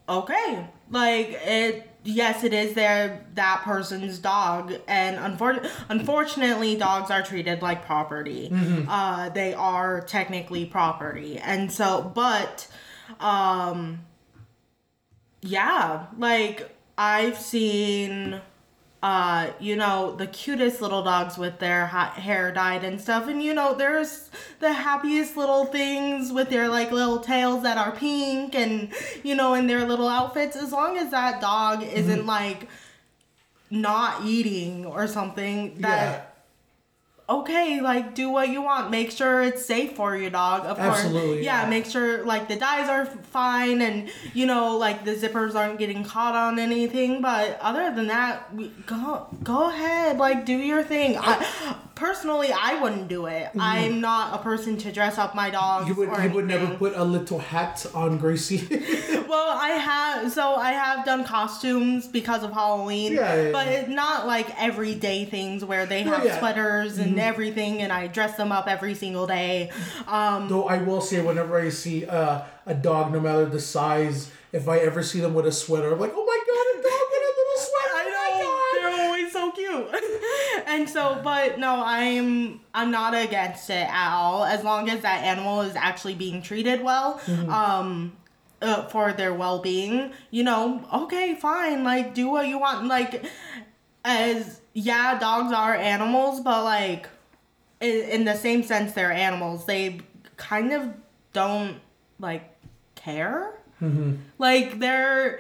okay. 0.10 0.66
Like 0.90 1.28
it 1.46 1.90
yes 2.04 2.46
it 2.46 2.54
is 2.54 2.74
their 2.74 3.26
that 3.36 3.62
person's 3.66 4.20
dog 4.20 4.74
and 4.88 5.18
unfor- 5.18 5.70
unfortunately 5.90 6.78
dogs 6.78 7.12
are 7.12 7.22
treated 7.22 7.62
like 7.62 7.86
property. 7.86 8.50
Uh 8.88 9.28
they 9.30 9.54
are 9.54 10.00
technically 10.02 10.66
property. 10.66 11.38
And 11.38 11.70
so 11.72 12.10
but 12.16 12.68
um 13.20 14.00
yeah 15.42 16.08
like 16.18 16.76
i've 16.98 17.38
seen 17.38 18.42
uh 19.04 19.52
you 19.60 19.76
know 19.76 20.16
the 20.16 20.26
cutest 20.26 20.82
little 20.82 21.04
dogs 21.04 21.38
with 21.38 21.60
their 21.60 21.86
ha- 21.86 22.12
hair 22.12 22.52
dyed 22.52 22.84
and 22.84 23.00
stuff. 23.00 23.28
And 23.28 23.42
you 23.44 23.54
know 23.54 23.76
there's 23.76 24.30
the 24.60 24.74
happiest 24.74 25.38
little 25.38 25.66
things 25.66 26.32
with 26.32 26.50
their 26.50 26.68
like 26.68 26.92
little 26.92 27.20
tails 27.20 27.64
that 27.64 27.78
are 27.78 27.92
pink 27.92 28.56
and 28.56 28.92
you 29.24 29.36
know 29.36 29.54
in 29.54 29.68
their 29.68 29.86
little 29.86 30.08
outfits. 30.08 30.56
As 30.56 30.72
long 30.72 30.98
as 30.98 31.12
that 31.12 31.42
dog 31.42 31.84
isn't 31.84 32.26
like 32.26 32.68
not 33.70 34.24
eating 34.26 34.86
or 34.86 35.08
something 35.08 35.76
that 35.82 36.27
okay, 37.30 37.82
like 37.82 38.16
do 38.16 38.30
what 38.30 38.50
you 38.50 38.62
want. 38.62 38.90
Make 38.90 39.12
sure 39.12 39.42
it's 39.42 39.66
safe 39.66 39.96
for 39.96 40.16
your 40.16 40.30
dog. 40.30 40.66
Of 40.66 40.80
Absolutely, 40.80 41.22
course. 41.22 41.46
Yeah, 41.46 41.64
yeah. 41.64 41.70
make 41.70 41.86
sure 41.86 42.24
like 42.24 42.48
the 42.48 42.56
dyes 42.56 42.90
are 42.90 43.06
fine 43.06 43.82
and 43.82 44.10
you 44.34 44.46
know 44.46 44.78
like 44.78 45.04
the 45.04 45.16
zippers 45.16 45.56
aren't 45.56 45.80
getting 45.80 46.04
caught 46.04 46.36
on 46.36 46.60
anything. 46.60 47.22
But 47.22 47.60
other 47.62 47.94
than 47.94 48.08
that, 48.08 48.54
we, 48.54 48.70
go 48.86 49.28
go 49.44 49.70
ahead, 49.70 50.18
like 50.18 50.46
do 50.46 50.58
your 50.58 50.84
thing. 50.84 51.18
I 51.18 51.76
personally 51.96 52.52
I 52.52 52.80
wouldn't 52.82 53.08
do 53.08 53.26
it. 53.26 53.50
I'm 53.60 54.00
not 54.00 54.40
a 54.40 54.44
person 54.44 54.78
to 54.78 54.92
dress 54.92 55.18
up 55.18 55.36
my 55.36 55.50
dogs. 55.50 55.90
Mm-hmm. 55.90 56.02
you 56.02 56.10
would 56.10 56.24
you 56.24 56.30
would 56.32 56.48
never 56.48 56.76
put 56.76 56.94
a 56.96 57.04
little 57.04 57.40
hat 57.40 57.86
on 57.94 58.18
Gracie 58.18 58.68
Well, 59.28 59.58
I 59.58 59.70
have 59.70 60.32
so 60.32 60.56
I 60.56 60.72
have 60.72 61.06
done 61.06 61.26
costumes 61.26 62.08
because 62.08 62.44
of 62.44 62.54
Halloween. 62.54 63.14
Yeah, 63.14 63.36
yeah, 63.36 63.52
but 63.52 63.68
yeah. 63.68 63.74
it's 63.74 63.90
not 63.90 64.26
like 64.26 64.48
everyday 64.62 65.26
things 65.26 65.66
where 65.66 65.86
they 65.86 66.04
have. 66.04 66.18
Mm-hmm. 66.18 66.40
sweaters 66.40 66.98
and 66.98 67.17
everything, 67.20 67.82
and 67.82 67.92
I 67.92 68.08
dress 68.08 68.36
them 68.36 68.52
up 68.52 68.68
every 68.68 68.96
single 68.96 69.28
day. 69.28 69.72
Um, 70.08 70.48
Though 70.48 70.68
I 70.68 70.78
will 70.82 71.02
say, 71.02 71.22
whenever 71.22 71.60
I 71.60 71.70
see 71.70 72.06
uh, 72.06 72.42
a 72.66 72.74
dog, 72.74 73.12
no 73.12 73.20
matter 73.20 73.46
the 73.46 73.60
size, 73.60 74.32
if 74.52 74.68
I 74.68 74.78
ever 74.80 75.04
see 75.04 75.20
them 75.20 75.34
with 75.34 75.46
a 75.46 75.52
sweater, 75.52 75.94
I'm 75.94 76.00
like, 76.00 76.14
oh 76.16 76.26
my 76.26 76.44
god, 76.48 76.80
a 76.80 76.84
dog 76.84 77.08
with 77.12 77.22
a 77.22 77.34
little 77.38 77.60
sweater! 77.68 77.94
I 77.96 78.40
know 78.42 78.92
they're 78.92 79.06
always 79.06 79.32
so 79.32 79.52
cute, 79.52 80.66
and 80.68 80.90
so 80.90 81.20
but 81.24 81.60
no, 81.60 81.84
I'm 81.84 82.62
I'm 82.74 82.92
not 82.92 83.14
against 83.14 83.70
it 83.70 83.88
at 83.90 84.14
all 84.14 84.46
as 84.46 84.64
long 84.64 84.90
as 84.90 85.02
that 85.02 85.24
animal 85.24 85.62
is 85.62 85.76
actually 85.76 86.16
being 86.16 86.42
treated 86.42 86.82
well. 86.82 87.20
Mm-hmm. 87.26 87.50
Um, 87.50 88.18
uh, 88.62 88.88
for 88.88 89.14
their 89.14 89.34
well 89.34 89.60
being, 89.60 90.12
you 90.32 90.44
know, 90.44 90.84
okay, 90.94 91.36
fine, 91.36 91.84
like 91.84 92.14
do 92.14 92.30
what 92.30 92.48
you 92.48 92.60
want, 92.60 92.88
like 92.88 93.24
as 94.04 94.62
yeah, 94.78 95.18
dogs 95.18 95.52
are 95.52 95.74
animals, 95.74 96.40
but 96.40 96.64
like 96.64 97.10
in, 97.82 98.10
in 98.10 98.26
the 98.26 98.36
same 98.36 98.62
sense 98.62 98.94
they're 98.94 99.12
animals. 99.12 99.66
They 99.66 100.02
kind 100.36 100.72
of 100.72 100.94
don't 101.34 101.80
like 102.20 102.44
care. 102.94 103.56
Mm-hmm. 103.82 104.18
Like 104.38 104.78
they're 104.78 105.40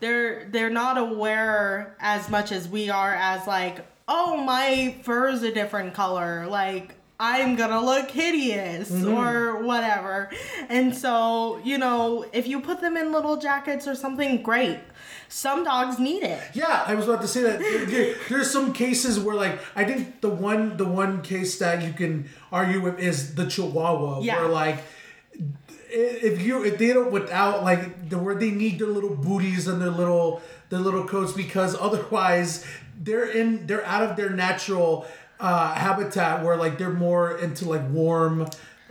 they're 0.00 0.48
they're 0.50 0.68
not 0.68 0.98
aware 0.98 1.96
as 1.98 2.28
much 2.28 2.52
as 2.52 2.68
we 2.68 2.90
are 2.90 3.14
as 3.14 3.46
like 3.46 3.86
oh 4.06 4.36
my 4.36 4.96
fur 5.02 5.28
is 5.28 5.42
a 5.42 5.52
different 5.52 5.94
color. 5.94 6.46
Like 6.46 6.94
i'm 7.18 7.56
gonna 7.56 7.82
look 7.82 8.10
hideous 8.10 8.90
mm-hmm. 8.90 9.14
or 9.14 9.62
whatever. 9.62 10.28
And 10.68 10.94
so 10.94 11.58
you 11.64 11.78
know 11.78 12.26
if 12.34 12.46
you 12.46 12.60
put 12.60 12.82
them 12.82 12.98
in 12.98 13.12
little 13.12 13.38
jackets 13.38 13.88
or 13.88 13.94
something 13.94 14.42
great 14.42 14.78
some 15.28 15.62
dogs 15.64 15.98
need 15.98 16.22
it 16.22 16.40
Yeah, 16.54 16.84
I 16.86 16.94
was 16.94 17.06
about 17.06 17.20
to 17.22 17.28
say 17.28 17.42
that. 17.42 17.58
There's 18.28 18.50
some 18.50 18.72
cases 18.72 19.20
where, 19.20 19.36
like, 19.36 19.58
I 19.76 19.84
think 19.84 20.20
the 20.22 20.30
one 20.30 20.76
the 20.76 20.86
one 20.86 21.20
case 21.22 21.58
that 21.58 21.82
you 21.86 21.92
can 21.92 22.28
argue 22.50 22.80
with 22.80 22.98
is 22.98 23.34
the 23.34 23.46
Chihuahua, 23.46 24.20
Yeah. 24.22 24.40
where 24.40 24.48
like 24.48 24.78
if 25.90 26.42
you 26.42 26.64
if 26.64 26.78
they 26.78 26.92
don't 26.92 27.10
without 27.12 27.62
like 27.64 28.10
the 28.10 28.18
where 28.18 28.34
they 28.34 28.50
need 28.50 28.78
their 28.78 28.88
little 28.88 29.14
booties 29.14 29.66
and 29.66 29.80
their 29.80 29.90
little 29.90 30.42
their 30.68 30.80
little 30.80 31.04
coats 31.06 31.32
because 31.32 31.74
otherwise 31.80 32.64
they're 33.00 33.24
in 33.30 33.66
they're 33.66 33.84
out 33.86 34.02
of 34.02 34.16
their 34.16 34.30
natural 34.30 35.06
uh, 35.40 35.74
habitat 35.74 36.44
where 36.44 36.56
like 36.56 36.78
they're 36.78 36.90
more 36.92 37.38
into 37.38 37.68
like 37.68 37.88
warm 37.90 38.46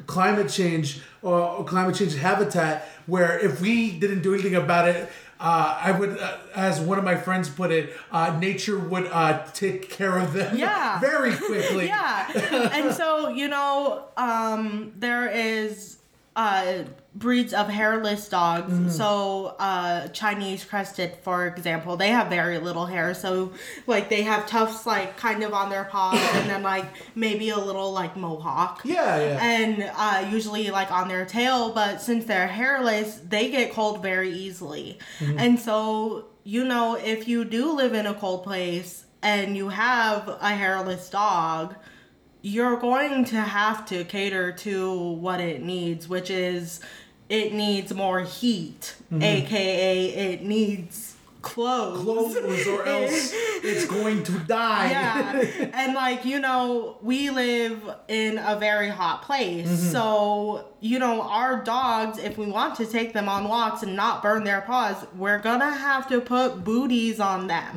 climate 0.07 0.49
change 0.49 1.01
or 1.21 1.63
climate 1.65 1.95
change 1.95 2.15
habitat 2.15 2.88
where 3.07 3.39
if 3.39 3.59
we 3.61 3.91
didn't 3.91 4.21
do 4.21 4.33
anything 4.33 4.55
about 4.55 4.87
it 4.87 5.09
uh, 5.39 5.79
I 5.83 5.91
would, 5.91 6.17
uh, 6.17 6.37
as 6.55 6.79
one 6.79 6.97
of 6.97 7.03
my 7.03 7.13
friends 7.15 7.47
put 7.47 7.71
it, 7.71 7.95
uh, 8.11 8.35
nature 8.39 8.79
would 8.79 9.05
uh, 9.05 9.45
take 9.53 9.87
care 9.87 10.17
of 10.17 10.33
them 10.33 10.57
Yeah. 10.57 10.99
very 11.09 11.35
quickly. 11.35 11.85
yeah 11.95 12.27
and 12.73 12.91
so 12.91 13.29
you 13.29 13.47
know 13.47 14.05
um 14.17 14.93
there 14.97 15.27
is 15.29 15.96
uh 16.38 16.83
breeds 17.15 17.51
of 17.51 17.67
hairless 17.67 18.29
dogs 18.29 18.71
Mm-hmm. 18.71 18.89
so 18.89 19.55
uh 19.59 20.07
chinese 20.09 20.63
crested 20.63 21.15
for 21.23 21.47
example 21.47 21.97
they 21.97 22.09
have 22.09 22.27
very 22.29 22.59
little 22.59 22.85
hair 22.85 23.15
so 23.15 23.51
like 23.88 24.07
they 24.09 24.21
have 24.21 24.45
tufts 24.45 24.85
like 24.85 25.17
kind 25.17 25.41
of 25.43 25.51
on 25.53 25.71
their 25.71 25.85
paws 25.85 26.19
and 26.35 26.47
then 26.49 26.61
like 26.61 26.85
maybe 27.15 27.49
a 27.49 27.57
little 27.57 27.91
like 27.91 28.15
mohawk 28.15 28.81
Yeah, 28.85 29.17
yeah. 29.19 29.39
and 29.43 29.91
uh, 29.95 30.29
usually 30.31 30.69
like 30.69 30.91
on 30.91 31.07
their 31.07 31.25
tail 31.25 31.71
but 31.73 32.01
since 32.01 32.25
they're 32.25 32.47
hairless 32.47 33.19
they 33.27 33.49
get 33.49 33.73
cold 33.73 34.03
very 34.03 34.31
easily 34.31 34.99
Mm-hmm. 35.19 35.39
and 35.39 35.59
so 35.59 36.25
you 36.43 36.63
know 36.65 36.95
if 36.95 37.27
you 37.27 37.43
do 37.45 37.73
live 37.73 37.93
in 37.95 38.05
a 38.05 38.13
cold 38.13 38.43
place 38.43 39.05
and 39.23 39.57
you 39.57 39.69
have 39.69 40.27
a 40.39 40.49
hairless 40.49 41.09
dog 41.09 41.73
you're 42.55 42.77
going 42.77 43.25
to 43.25 43.41
have 43.59 43.85
to 43.91 44.03
cater 44.05 44.51
to 44.51 44.75
what 45.25 45.39
it 45.41 45.61
needs 45.63 46.07
which 46.07 46.29
is 46.29 46.79
it 47.29 47.51
needs 47.53 47.93
more 47.93 48.21
heat 48.21 48.95
aka 49.21 50.05
it 50.31 50.41
needs 50.43 51.15
clothes 51.41 52.01
Clothes 52.03 52.67
or 52.67 52.85
else 52.95 53.31
it's 53.63 53.85
going 53.85 54.21
to 54.23 54.33
die. 54.39 54.89
yeah 54.91 55.69
and 55.73 55.93
like 55.93 56.25
you 56.25 56.39
know 56.39 56.97
we 57.01 57.29
live 57.29 57.79
in 58.07 58.37
a 58.37 58.55
very 58.57 58.89
hot 58.89 59.21
place 59.23 59.67
Mm-hmm. 59.67 59.91
so 59.91 60.65
you 60.81 60.99
know 60.99 61.21
our 61.21 61.63
dogs 61.63 62.17
if 62.17 62.37
we 62.37 62.47
want 62.47 62.75
to 62.75 62.85
take 62.85 63.13
them 63.13 63.27
on 63.29 63.47
walks 63.47 63.81
and 63.83 63.95
not 63.95 64.21
burn 64.21 64.43
their 64.43 64.61
paws 64.61 64.97
we're 65.15 65.39
gonna 65.39 65.71
have 65.71 66.07
to 66.09 66.19
put 66.21 66.63
booties 66.63 67.19
on 67.19 67.47
them 67.47 67.73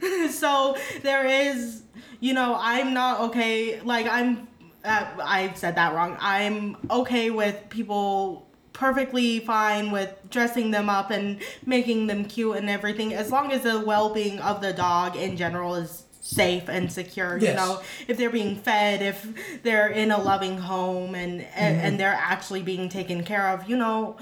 Mm-hmm. 0.00 0.28
so 0.42 0.76
there 1.02 1.26
is 1.26 1.82
you 2.20 2.32
know 2.34 2.56
i'm 2.60 2.92
not 2.94 3.20
okay 3.20 3.80
like 3.82 4.06
i'm 4.06 4.46
uh, 4.84 5.06
i 5.22 5.52
said 5.54 5.74
that 5.74 5.92
wrong. 5.94 6.16
I'm 6.20 6.76
okay 6.88 7.30
with 7.30 7.68
people 7.68 8.46
perfectly 8.72 9.40
fine 9.40 9.90
with 9.90 10.14
dressing 10.30 10.70
them 10.70 10.88
up 10.88 11.10
and 11.10 11.40
making 11.66 12.06
them 12.06 12.24
cute 12.24 12.56
and 12.56 12.70
everything 12.70 13.12
as 13.12 13.32
long 13.32 13.50
as 13.50 13.62
the 13.62 13.80
well-being 13.80 14.38
of 14.38 14.60
the 14.60 14.72
dog 14.72 15.16
in 15.16 15.36
general 15.36 15.74
is 15.74 16.04
safe 16.20 16.68
and 16.68 16.92
secure 16.92 17.38
Yes. 17.38 17.48
you 17.50 17.54
know? 17.56 17.80
If 18.06 18.18
they're 18.18 18.30
being 18.30 18.54
fed 18.54 19.02
if 19.02 19.62
they're 19.64 19.88
in 19.88 20.12
a 20.12 20.20
loving 20.22 20.58
home 20.58 21.14
and 21.16 21.42
and, 21.56 21.80
and 21.80 22.00
they're 22.00 22.16
actually 22.16 22.62
being 22.62 22.88
taken 22.88 23.24
care 23.24 23.48
of 23.48 23.68
you 23.68 23.76
know 23.76 24.16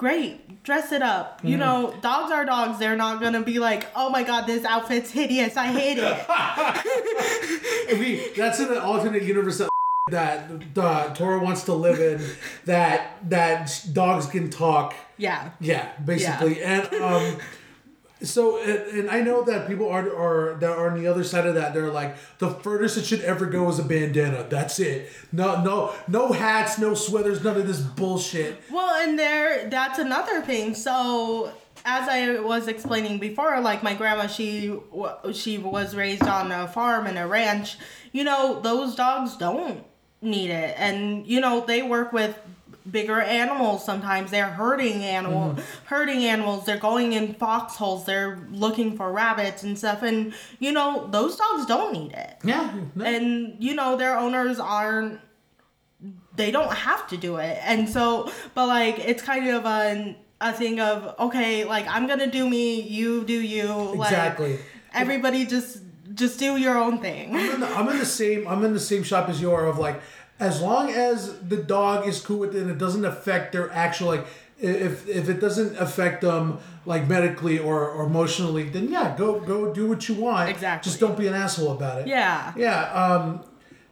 great 0.00 0.62
dress 0.64 0.92
it 0.92 1.02
up. 1.02 1.40
You 1.44 1.58
know 1.58 1.94
dogs 2.00 2.32
are 2.32 2.44
dogs. 2.46 2.78
They're 2.78 2.96
not 2.96 3.20
gonna 3.20 3.42
be 3.42 3.58
like 3.58 3.86
oh 3.94 4.08
my 4.08 4.22
god 4.22 4.46
this 4.46 4.64
outfit's 4.64 5.10
hideous. 5.18 5.56
I 5.56 5.66
hate 5.66 5.98
it. 6.00 6.16
We 8.00 8.32
that's 8.36 8.60
in 8.60 8.68
an 8.72 8.78
alternate 8.78 9.24
universe 9.24 9.58
that 9.58 9.68
that 10.10 10.74
the 10.74 10.90
Toro 11.14 11.42
wants 11.42 11.64
to 11.64 11.74
live 11.74 11.98
in 12.00 12.24
that 12.64 13.16
that 13.28 13.84
dogs 13.92 14.26
can 14.26 14.48
talk. 14.48 14.94
yeah. 15.18 15.50
Yeah, 15.60 15.90
basically. 16.04 16.62
And 16.62 16.84
um 16.94 17.36
so 18.22 18.60
and, 18.62 19.10
I 19.10 19.20
know 19.22 19.42
that 19.44 19.66
people 19.66 19.88
are 19.88 20.14
are 20.14 20.54
that 20.60 20.70
are 20.70 20.90
on 20.90 21.00
the 21.00 21.06
other 21.06 21.24
side 21.24 21.46
of 21.46 21.54
that. 21.54 21.74
They're 21.74 21.90
like 21.90 22.16
the 22.38 22.50
furthest 22.50 22.98
it 22.98 23.06
should 23.06 23.22
ever 23.22 23.46
go 23.46 23.68
is 23.68 23.78
a 23.78 23.84
bandana. 23.84 24.46
That's 24.48 24.78
it. 24.78 25.10
No 25.32 25.62
no 25.62 25.94
no 26.08 26.32
hats, 26.32 26.78
no 26.78 26.94
sweaters, 26.94 27.42
none 27.42 27.56
of 27.56 27.66
this 27.66 27.80
bullshit. 27.80 28.62
Well, 28.70 28.94
and 29.02 29.18
there, 29.18 29.68
that's 29.68 29.98
another 29.98 30.42
thing. 30.42 30.74
So, 30.74 31.52
as 31.84 32.08
I 32.08 32.40
was 32.40 32.68
explaining 32.68 33.18
before, 33.18 33.60
like 33.60 33.82
my 33.82 33.94
grandma, 33.94 34.26
she 34.26 34.78
she 35.32 35.58
was 35.58 35.94
raised 35.94 36.24
on 36.24 36.52
a 36.52 36.68
farm 36.68 37.06
and 37.06 37.18
a 37.18 37.26
ranch. 37.26 37.78
You 38.12 38.24
know, 38.24 38.60
those 38.60 38.94
dogs 38.94 39.36
don't 39.36 39.84
need 40.20 40.50
it, 40.50 40.74
and 40.78 41.26
you 41.26 41.40
know 41.40 41.64
they 41.66 41.82
work 41.82 42.12
with 42.12 42.36
bigger 42.88 43.20
animals 43.20 43.84
sometimes. 43.84 44.30
They're 44.30 44.50
herding 44.50 45.04
animal 45.04 45.50
mm-hmm. 45.50 45.60
herding 45.86 46.24
animals. 46.24 46.64
They're 46.64 46.78
going 46.78 47.12
in 47.12 47.34
foxholes. 47.34 48.06
They're 48.06 48.38
looking 48.50 48.96
for 48.96 49.12
rabbits 49.12 49.62
and 49.62 49.78
stuff. 49.78 50.02
And 50.02 50.32
you 50.58 50.72
know 50.72 51.08
those 51.10 51.36
dogs 51.36 51.66
don't 51.66 51.92
need 51.92 52.12
it. 52.12 52.36
Yeah. 52.44 52.74
and 53.04 53.56
you 53.58 53.74
know 53.74 53.96
their 53.96 54.18
owners 54.18 54.58
aren't 54.58 55.20
they 56.36 56.50
don't 56.50 56.72
have 56.72 57.06
to 57.08 57.16
do 57.16 57.36
it. 57.36 57.58
And 57.62 57.88
so 57.88 58.30
but 58.54 58.66
like 58.66 58.98
it's 58.98 59.22
kind 59.22 59.48
of 59.48 59.64
a, 59.64 60.16
a 60.40 60.52
thing 60.52 60.80
of 60.80 61.14
okay 61.18 61.64
like 61.64 61.86
i'm 61.86 62.06
gonna 62.06 62.30
do 62.30 62.48
me 62.48 62.80
you 62.80 63.24
do 63.24 63.40
you. 63.40 63.66
Like 63.66 64.10
Exactly. 64.10 64.58
everybody 64.94 65.44
just 65.44 65.82
just 66.14 66.38
do 66.38 66.56
your 66.56 66.76
own 66.76 66.98
thing. 66.98 67.36
I'm 67.36 67.50
in, 67.54 67.60
the, 67.60 67.68
I'm 67.68 67.88
in 67.88 67.98
the 67.98 68.06
same 68.06 68.48
I'm 68.48 68.64
in 68.64 68.72
the 68.72 68.80
same 68.80 69.02
shop 69.02 69.28
as 69.28 69.40
you 69.40 69.52
are 69.52 69.66
of 69.66 69.78
like 69.78 70.00
as 70.40 70.60
long 70.60 70.90
as 70.90 71.38
the 71.40 71.56
dog 71.56 72.08
is 72.08 72.20
cool 72.20 72.38
with 72.38 72.56
it 72.56 72.62
and 72.62 72.70
it 72.70 72.78
doesn't 72.78 73.04
affect 73.04 73.52
their 73.52 73.70
actual 73.72 74.08
like 74.08 74.26
if 74.58 75.08
if 75.08 75.28
it 75.28 75.40
doesn't 75.40 75.76
affect 75.78 76.22
them 76.22 76.58
like 76.86 77.06
medically 77.06 77.58
or, 77.58 77.88
or 77.88 78.06
emotionally 78.06 78.64
then 78.68 78.88
yeah 78.88 79.14
go 79.16 79.38
go 79.38 79.72
do 79.72 79.86
what 79.86 80.08
you 80.08 80.14
want. 80.14 80.50
Exactly. 80.50 80.88
just 80.88 80.98
don't 80.98 81.16
be 81.16 81.26
an 81.26 81.34
asshole 81.34 81.72
about 81.72 82.00
it. 82.00 82.06
Yeah. 82.08 82.52
Yeah 82.56 82.90
um 82.92 83.44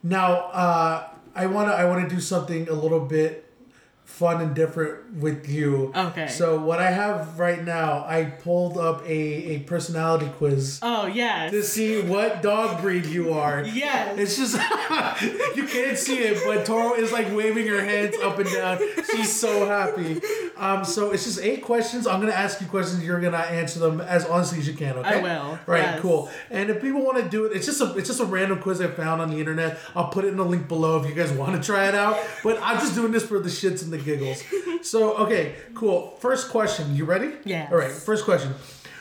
now 0.02 0.32
uh 0.48 1.08
I 1.34 1.46
want 1.46 1.68
to 1.68 1.74
I 1.74 1.84
want 1.84 2.08
to 2.08 2.14
do 2.14 2.20
something 2.20 2.68
a 2.68 2.72
little 2.72 3.00
bit 3.00 3.47
fun 4.08 4.40
and 4.40 4.52
different 4.54 5.14
with 5.20 5.48
you 5.48 5.92
Okay. 5.94 6.26
so 6.26 6.58
what 6.58 6.80
I 6.80 6.90
have 6.90 7.38
right 7.38 7.62
now 7.62 8.04
I 8.08 8.24
pulled 8.24 8.76
up 8.76 9.02
a 9.06 9.12
a 9.54 9.58
personality 9.60 10.28
quiz 10.38 10.80
oh 10.82 11.06
yes 11.06 11.52
to 11.52 11.62
see 11.62 12.00
what 12.02 12.42
dog 12.42 12.80
breed 12.80 13.06
you 13.06 13.32
are. 13.34 13.62
Yes. 13.62 14.18
It's 14.18 14.36
just 14.36 14.54
you 15.56 15.64
can't 15.66 15.96
see 15.96 16.18
it, 16.18 16.42
but 16.44 16.64
Toro 16.66 16.94
is 16.94 17.12
like 17.12 17.32
waving 17.34 17.66
her 17.68 17.80
hands 17.84 18.16
up 18.22 18.38
and 18.38 18.50
down. 18.50 18.78
She's 19.10 19.30
so 19.32 19.66
happy. 19.66 20.20
Um, 20.56 20.84
so 20.84 21.12
it's 21.12 21.24
just 21.24 21.40
eight 21.40 21.62
questions. 21.62 22.06
I'm 22.06 22.20
gonna 22.20 22.32
ask 22.32 22.60
you 22.60 22.66
questions. 22.66 23.04
You're 23.04 23.20
gonna 23.20 23.36
answer 23.36 23.78
them 23.78 24.00
as 24.00 24.24
honestly 24.26 24.58
as 24.58 24.66
you 24.66 24.74
can. 24.74 24.96
Okay. 24.96 25.20
I 25.20 25.22
will, 25.22 25.58
Right. 25.66 25.82
yes. 25.82 26.00
Cool. 26.00 26.28
And 26.50 26.70
if 26.70 26.80
people 26.80 27.02
want 27.04 27.22
to 27.22 27.28
do 27.28 27.44
it, 27.44 27.52
it's 27.54 27.66
just 27.66 27.80
a 27.80 27.94
it's 27.96 28.08
just 28.08 28.20
a 28.20 28.24
random 28.24 28.60
quiz 28.60 28.80
I 28.80 28.88
found 28.88 29.20
on 29.20 29.30
the 29.30 29.38
internet. 29.38 29.78
I'll 29.94 30.08
put 30.08 30.24
it 30.24 30.28
in 30.28 30.36
the 30.36 30.44
link 30.44 30.66
below 30.66 31.00
if 31.00 31.08
you 31.08 31.14
guys 31.14 31.30
want 31.32 31.54
to 31.60 31.64
try 31.64 31.88
it 31.88 31.94
out. 31.94 32.18
But 32.42 32.58
I'm 32.62 32.78
just 32.78 32.94
doing 32.94 33.12
this 33.12 33.24
for 33.24 33.38
the 33.38 33.48
shits 33.50 33.82
and 33.84 33.92
the 33.92 33.97
giggles. 34.04 34.42
So 34.82 35.14
okay, 35.18 35.54
cool. 35.74 36.16
First 36.20 36.50
question. 36.50 36.94
You 36.96 37.04
ready? 37.04 37.32
Yeah. 37.44 37.68
All 37.70 37.76
right. 37.78 37.90
First 37.90 38.24
question. 38.24 38.54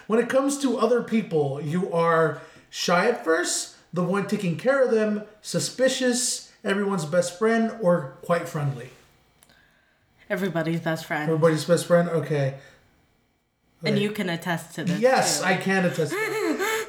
When 0.08 0.20
it 0.20 0.30
comes 0.30 0.58
to 0.62 0.78
other 0.78 1.04
people, 1.04 1.62
you 1.62 1.92
are 1.92 2.42
shy 2.70 3.08
at 3.10 3.24
first, 3.24 3.76
the 3.94 4.04
one 4.04 4.28
taking 4.28 4.58
care 4.58 4.84
of 4.84 4.92
them, 4.92 5.24
suspicious, 5.42 6.52
everyone's 6.64 7.06
best 7.06 7.38
friend, 7.38 7.76
or 7.82 8.18
quite 8.24 8.48
friendly. 8.48 8.90
everybody's 10.30 10.82
best 10.82 11.06
friend 11.06 11.24
Everybody's 11.24 11.66
best 11.66 11.86
friend. 11.86 12.10
Okay. 12.10 12.56
and 13.84 14.00
you 14.00 14.12
can 14.12 14.30
attest 14.30 14.76
to 14.76 14.84
this 14.84 15.00
Yes, 15.00 15.40
too. 15.40 15.46
I 15.46 15.56
can 15.58 15.86
attest. 15.86 16.14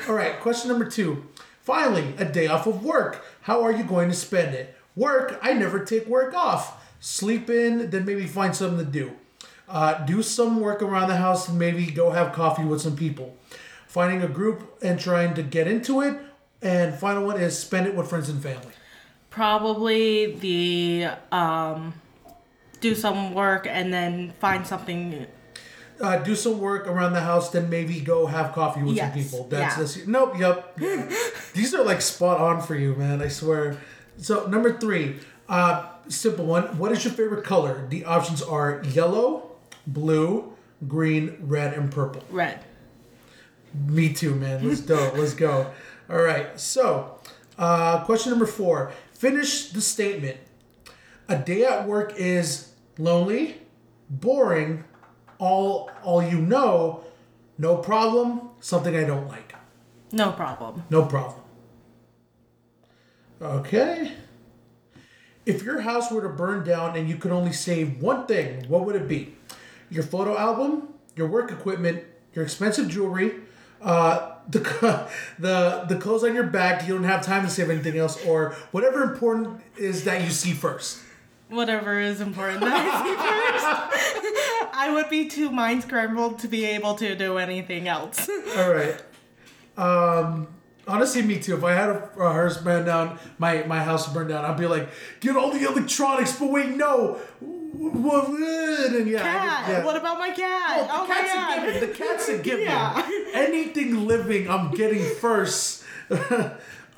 All 0.09 0.15
right, 0.15 0.41
question 0.41 0.71
number 0.71 0.87
two. 0.89 1.25
Finally, 1.61 2.15
a 2.19 2.25
day 2.25 2.47
off 2.47 2.67
of 2.67 2.83
work. 2.85 3.25
How 3.43 3.63
are 3.63 3.73
you 3.73 3.85
going 3.85 4.09
to 4.09 4.15
spend 4.15 4.55
it? 4.55 4.75
Work, 4.97 5.39
I 5.43 5.53
never 5.53 5.85
take 5.85 6.07
work 6.07 6.35
off. 6.35 6.78
Sleep 7.01 7.49
in, 7.51 7.91
then 7.91 8.05
maybe 8.05 8.27
find 8.27 8.55
something 8.55 8.85
to 8.85 8.91
do. 8.91 9.13
Uh, 9.69 10.05
do 10.05 10.23
some 10.23 10.61
work 10.61 10.83
around 10.83 11.09
the 11.09 11.17
house 11.17 11.49
and 11.49 11.59
maybe 11.59 11.87
go 11.87 12.11
have 12.11 12.33
coffee 12.33 12.65
with 12.65 12.81
some 12.81 12.97
people. 12.97 13.37
Finding 13.87 14.23
a 14.23 14.29
group 14.29 14.79
and 14.83 14.99
trying 14.99 15.35
to 15.35 15.43
get 15.43 15.67
into 15.67 16.01
it. 16.01 16.19
And 16.63 16.95
final 16.95 17.25
one 17.25 17.41
is 17.41 17.59
spend 17.59 17.87
it 17.87 17.95
with 17.95 18.09
friends 18.09 18.29
and 18.29 18.43
family. 18.43 18.73
probably 19.31 20.33
the 20.37 21.07
um 21.31 21.95
do 22.81 22.95
some 22.95 23.35
work 23.35 23.67
and 23.69 23.93
then 23.93 24.33
find 24.41 24.67
something. 24.67 25.27
Uh, 26.01 26.17
do 26.19 26.35
some 26.37 26.61
work 26.61 26.87
around 26.87 27.13
the 27.13 27.21
house, 27.21 27.51
then 27.51 27.69
maybe 27.69 28.01
go 28.01 28.27
have 28.27 28.53
coffee 28.53 28.83
with 28.83 28.97
some 28.97 29.11
people. 29.11 29.49
That's 29.51 29.77
yeah. 29.77 29.83
this. 29.83 30.07
Nope. 30.07 30.39
Yep. 30.39 30.77
These 31.55 31.75
are 31.75 31.85
like 31.85 32.01
spot 32.01 32.39
on 32.41 32.63
for 32.63 32.77
you, 32.77 32.95
man. 32.95 33.21
I 33.21 33.29
swear. 33.29 33.77
So 34.17 34.47
number 34.47 34.79
three, 34.79 35.17
uh, 35.49 35.89
simple 36.09 36.45
one. 36.45 36.79
What 36.79 36.93
is 36.93 37.05
your 37.05 37.13
favorite 37.13 37.45
color? 37.45 37.87
The 37.89 38.05
options 38.05 38.43
are 38.43 38.83
yellow, 38.85 39.53
blue, 39.87 40.53
green, 40.87 41.37
red, 41.41 41.75
and 41.75 41.91
purple. 41.91 42.23
Red. 42.31 42.61
Me 43.75 44.13
too, 44.13 44.35
man. 44.35 44.67
Let's 44.67 44.81
go. 44.81 45.13
Let's 45.17 45.35
go. 45.35 45.71
All 46.09 46.23
right. 46.23 46.59
So, 46.59 47.19
uh, 47.59 48.05
question 48.05 48.31
number 48.31 48.47
four. 48.47 48.93
Finish 49.13 49.71
the 49.71 49.81
statement. 49.81 50.37
A 51.29 51.37
day 51.37 51.65
at 51.65 51.87
work 51.87 52.15
is 52.17 52.73
lonely, 52.99 53.61
boring, 54.09 54.85
all 55.39 55.91
all 56.03 56.23
you 56.23 56.39
know, 56.39 57.05
no 57.59 57.77
problem, 57.77 58.51
something 58.61 58.97
I 58.97 59.05
don't 59.05 59.29
like. 59.29 59.55
No 60.13 60.33
problem. 60.33 60.85
No 60.89 61.05
problem. 61.05 61.41
Okay. 63.43 64.13
If 65.49 65.63
your 65.63 65.81
house 65.81 66.13
were 66.13 66.21
to 66.21 66.29
burn 66.29 66.63
down 66.63 66.95
and 66.95 67.09
you 67.09 67.17
could 67.17 67.33
only 67.33 67.55
save 67.55 68.03
one 68.03 68.27
thing, 68.27 68.69
what 68.69 68.85
would 68.85 68.95
it 68.95 69.09
be? 69.09 69.35
Your 69.89 70.03
photo 70.03 70.37
album, 70.37 70.93
your 71.17 71.27
work 71.27 71.51
equipment, 71.51 72.05
your 72.35 72.45
expensive 72.45 72.87
jewelry, 72.91 73.33
uh, 73.81 74.33
the 74.51 75.09
the 75.39 75.87
the 75.89 75.97
clothes 75.97 76.23
on 76.23 76.35
your 76.35 76.45
back. 76.45 76.87
You 76.87 76.93
don't 76.93 77.05
have 77.05 77.25
time 77.25 77.45
to 77.45 77.51
save 77.51 77.71
anything 77.71 77.97
else, 77.97 78.23
or 78.27 78.57
whatever 78.73 79.03
important 79.03 79.63
is 79.79 80.05
that 80.05 80.23
you 80.23 80.29
see 80.29 80.53
first. 80.53 80.99
Whatever 81.49 81.99
is 81.99 82.21
important 82.21 82.61
that 82.61 82.75
I 82.75 83.05
see 83.05 83.15
first. 83.17 84.75
I 84.75 84.93
would 84.93 85.09
be 85.09 85.29
too 85.29 85.51
mind 85.51 85.83
scrambled 85.83 86.41
to 86.41 86.49
be 86.49 86.67
able 86.67 86.95
to 86.97 87.15
do 87.15 87.39
anything 87.39 87.89
else. 87.89 88.29
All 88.55 88.71
right. 88.71 89.03
Um, 89.79 90.49
honestly, 90.89 91.23
me 91.23 91.39
too. 91.39 91.57
If 91.57 91.63
I 91.65 91.73
had 91.75 91.89
a, 91.91 92.11
a 92.19 92.33
house 92.33 92.57
burn 92.57 92.85
down, 92.87 93.19
my 93.39 93.63
my 93.65 93.79
house 93.83 94.13
burned 94.13 94.31
down, 94.31 94.45
I'd 94.45 94.57
be 94.57 94.67
like, 94.67 94.89
get 95.21 95.37
all 95.37 95.51
the 95.53 95.63
electronics. 95.65 96.39
But 96.39 96.51
wait, 96.51 96.71
no. 96.71 97.21
And 97.41 99.09
yeah, 99.09 99.23
Cat. 99.23 99.69
yeah. 99.69 99.85
What 99.85 99.97
about 99.97 100.19
my 100.19 100.31
cat? 100.31 100.89
Oh, 100.91 101.03
Oh, 101.03 101.03
the 101.03 101.09
my 101.09 101.15
cat's 101.15 101.33
a 101.33 101.37
god. 101.37 101.67
given. 101.67 101.81
The 101.89 101.95
cat's 101.95 102.29
a 102.29 102.39
given. 102.39 102.65
Yeah. 102.69 103.11
Anything 103.35 104.07
living, 104.07 104.49
I'm 104.51 104.71
getting 104.73 105.05
first. 105.17 105.85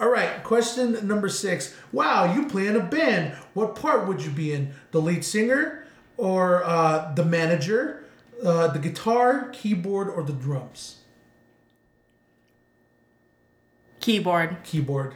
All 0.00 0.08
right, 0.08 0.42
question 0.44 1.06
number 1.06 1.28
six. 1.28 1.74
Wow, 1.92 2.32
you 2.34 2.46
play 2.46 2.66
in 2.68 2.76
a 2.76 2.80
band. 2.82 3.34
What 3.52 3.74
part 3.74 4.06
would 4.08 4.22
you 4.24 4.30
be 4.30 4.52
in? 4.54 4.72
The 4.92 5.00
lead 5.00 5.24
singer, 5.24 5.84
or 6.16 6.64
uh, 6.64 7.12
the 7.14 7.24
manager, 7.24 8.04
uh, 8.42 8.68
the 8.68 8.78
guitar, 8.78 9.50
keyboard, 9.52 10.08
or 10.08 10.22
the 10.22 10.32
drums? 10.32 10.99
Keyboard. 14.00 14.56
Keyboard. 14.64 15.14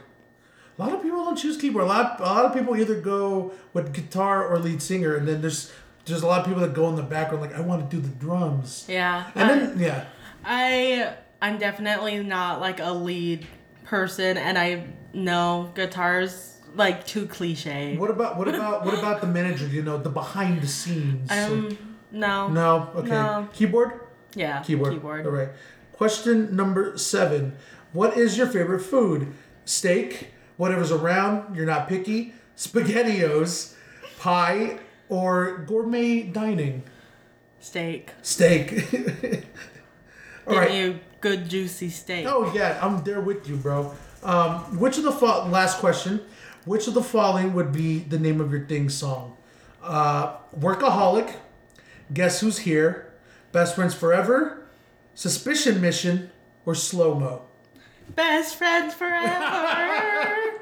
A 0.77 0.81
lot 0.81 0.93
of 0.93 1.01
people 1.01 1.23
don't 1.23 1.37
choose 1.37 1.57
keyboard. 1.57 1.85
A 1.85 1.87
lot, 1.87 2.19
a 2.19 2.23
lot 2.23 2.45
of 2.45 2.53
people 2.53 2.75
either 2.75 2.99
go 2.99 3.53
with 3.73 3.93
guitar 3.93 4.45
or 4.45 4.59
lead 4.59 4.81
singer, 4.81 5.15
and 5.15 5.27
then 5.27 5.41
there's 5.41 5.71
there's 6.05 6.21
a 6.21 6.27
lot 6.27 6.41
of 6.41 6.45
people 6.47 6.61
that 6.61 6.73
go 6.73 6.87
in 6.89 6.95
the 6.95 7.03
background 7.03 7.41
like 7.41 7.55
I 7.55 7.61
want 7.61 7.89
to 7.89 7.95
do 7.95 8.01
the 8.01 8.13
drums. 8.15 8.85
Yeah. 8.87 9.29
And 9.35 9.49
then 9.49 9.79
yeah. 9.79 10.05
I 10.43 11.15
I'm 11.41 11.57
definitely 11.57 12.21
not 12.23 12.61
like 12.61 12.79
a 12.79 12.91
lead 12.91 13.47
person 13.85 14.37
and 14.37 14.57
I 14.57 14.87
know 15.13 15.71
guitars 15.75 16.59
like 16.75 17.05
too 17.07 17.25
cliche. 17.25 17.97
What 17.97 18.11
about 18.11 18.37
what 18.37 18.47
about 18.47 18.85
what 18.85 18.97
about 18.97 19.21
the 19.21 19.27
manager? 19.27 19.67
You 19.67 19.81
know, 19.81 19.97
the 19.97 20.09
behind 20.09 20.61
the 20.61 20.67
scenes. 20.67 21.31
Um 21.31 21.77
no. 22.11 22.47
no, 22.47 22.91
okay. 22.95 23.09
no. 23.09 23.49
Keyboard, 23.53 23.99
Yeah. 24.35 24.61
keyboard. 24.61 24.93
Keyboard. 24.93 25.25
All 25.25 25.31
right. 25.31 25.49
Question 25.93 26.55
number 26.55 26.97
seven. 26.97 27.53
What 27.95 28.17
is 28.17 28.37
your 28.37 28.47
favorite 28.47 28.81
food? 28.81 29.33
Steak, 29.63 30.31
whatever's 30.57 30.91
around. 30.91 31.55
You're 31.55 31.65
not 31.65 31.87
picky. 31.87 32.33
Spaghettios, 32.57 33.73
pie, 34.19 34.79
or 35.07 35.59
gourmet 35.59 36.23
dining. 36.23 36.83
Steak. 37.61 38.11
Steak. 38.21 38.83
All 40.47 40.57
right. 40.57 40.73
you 40.73 40.99
good 41.21 41.47
juicy 41.49 41.89
steak. 41.89 42.25
Oh 42.27 42.51
yeah, 42.53 42.77
I'm 42.81 43.01
there 43.05 43.21
with 43.21 43.47
you, 43.47 43.55
bro. 43.55 43.95
Um, 44.23 44.77
which 44.77 44.97
of 44.97 45.05
the 45.05 45.13
fo- 45.13 45.45
last 45.47 45.79
question? 45.79 46.19
Which 46.65 46.89
of 46.89 46.95
the 46.95 47.01
following 47.01 47.53
would 47.53 47.71
be 47.71 47.99
the 47.99 48.19
name 48.19 48.41
of 48.41 48.51
your 48.51 48.65
thing 48.65 48.89
song? 48.89 49.37
Uh, 49.81 50.35
Workaholic, 50.59 51.33
Guess 52.13 52.41
Who's 52.41 52.57
Here, 52.59 53.13
Best 53.53 53.73
Friends 53.75 53.95
Forever, 53.95 54.67
Suspicion 55.13 55.79
Mission, 55.79 56.29
or 56.65 56.75
Slow 56.75 57.15
Mo? 57.15 57.43
Best 58.13 58.55
friends 58.55 58.93
forever. 58.93 60.51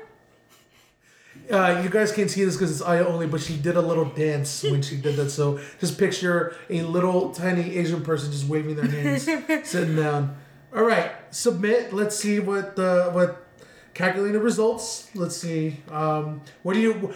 Uh, 1.51 1.81
you 1.83 1.89
guys 1.89 2.11
can't 2.11 2.31
see 2.31 2.43
this 2.45 2.55
because 2.55 2.71
it's 2.71 2.81
audio 2.81 3.05
only, 3.07 3.27
but 3.27 3.41
she 3.41 3.57
did 3.57 3.75
a 3.75 3.81
little 3.81 4.05
dance 4.05 4.63
when 4.63 4.81
she 4.81 4.95
did 4.95 5.17
that. 5.17 5.29
So 5.29 5.59
just 5.79 5.99
picture 5.99 6.55
a 6.69 6.81
little 6.83 7.33
tiny 7.33 7.75
Asian 7.75 8.01
person 8.01 8.31
just 8.31 8.47
waving 8.47 8.75
their 8.75 8.87
hands, 8.87 9.23
sitting 9.69 9.95
down. 9.95 10.37
All 10.73 10.83
right, 10.83 11.11
submit. 11.31 11.91
Let's 11.91 12.15
see 12.15 12.39
what 12.39 12.77
the 12.77 13.09
what 13.11 13.45
calculating 13.93 14.33
the 14.33 14.39
results. 14.39 15.09
Let's 15.15 15.35
see. 15.35 15.81
Um, 15.91 16.41
what 16.63 16.75
do 16.75 16.79
you 16.79 17.13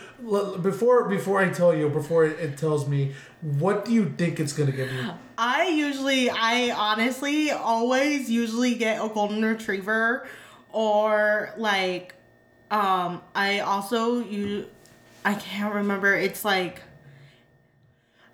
before 0.61 1.07
before 1.07 1.39
I 1.39 1.49
tell 1.49 1.73
you 1.73 1.89
before 1.89 2.25
it, 2.25 2.37
it 2.39 2.57
tells 2.57 2.87
me 2.87 3.13
what 3.41 3.85
do 3.85 3.93
you 3.93 4.09
think 4.17 4.41
it's 4.41 4.51
gonna 4.51 4.73
give 4.73 4.91
you? 4.91 5.09
I 5.37 5.67
usually, 5.67 6.29
I 6.29 6.71
honestly 6.71 7.51
always 7.51 8.29
usually 8.29 8.75
get 8.75 9.03
a 9.03 9.07
golden 9.09 9.43
retriever 9.43 10.27
or 10.71 11.53
like, 11.57 12.15
um, 12.71 13.21
I 13.35 13.59
also 13.59 14.19
you, 14.19 14.67
I 15.23 15.35
can't 15.35 15.73
remember. 15.75 16.15
It's 16.15 16.43
like, 16.43 16.81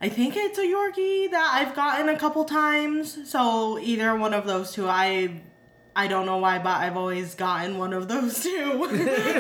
I 0.02 0.10
think 0.10 0.36
it's 0.36 0.58
a 0.58 0.64
Yorkie 0.64 1.32
that 1.32 1.52
I've 1.54 1.76
gotten 1.76 2.10
a 2.10 2.18
couple 2.18 2.46
times. 2.46 3.30
So 3.30 3.80
either 3.80 4.16
one 4.16 4.34
of 4.34 4.46
those 4.46 4.72
two. 4.72 4.88
I, 4.88 5.42
I 5.96 6.08
don't 6.08 6.26
know 6.26 6.38
why, 6.38 6.60
but 6.60 6.78
I've 6.78 6.98
always 6.98 7.36
gotten 7.36 7.78
one 7.78 7.94
of 7.94 8.08
those 8.08 8.44
two. 8.44 9.36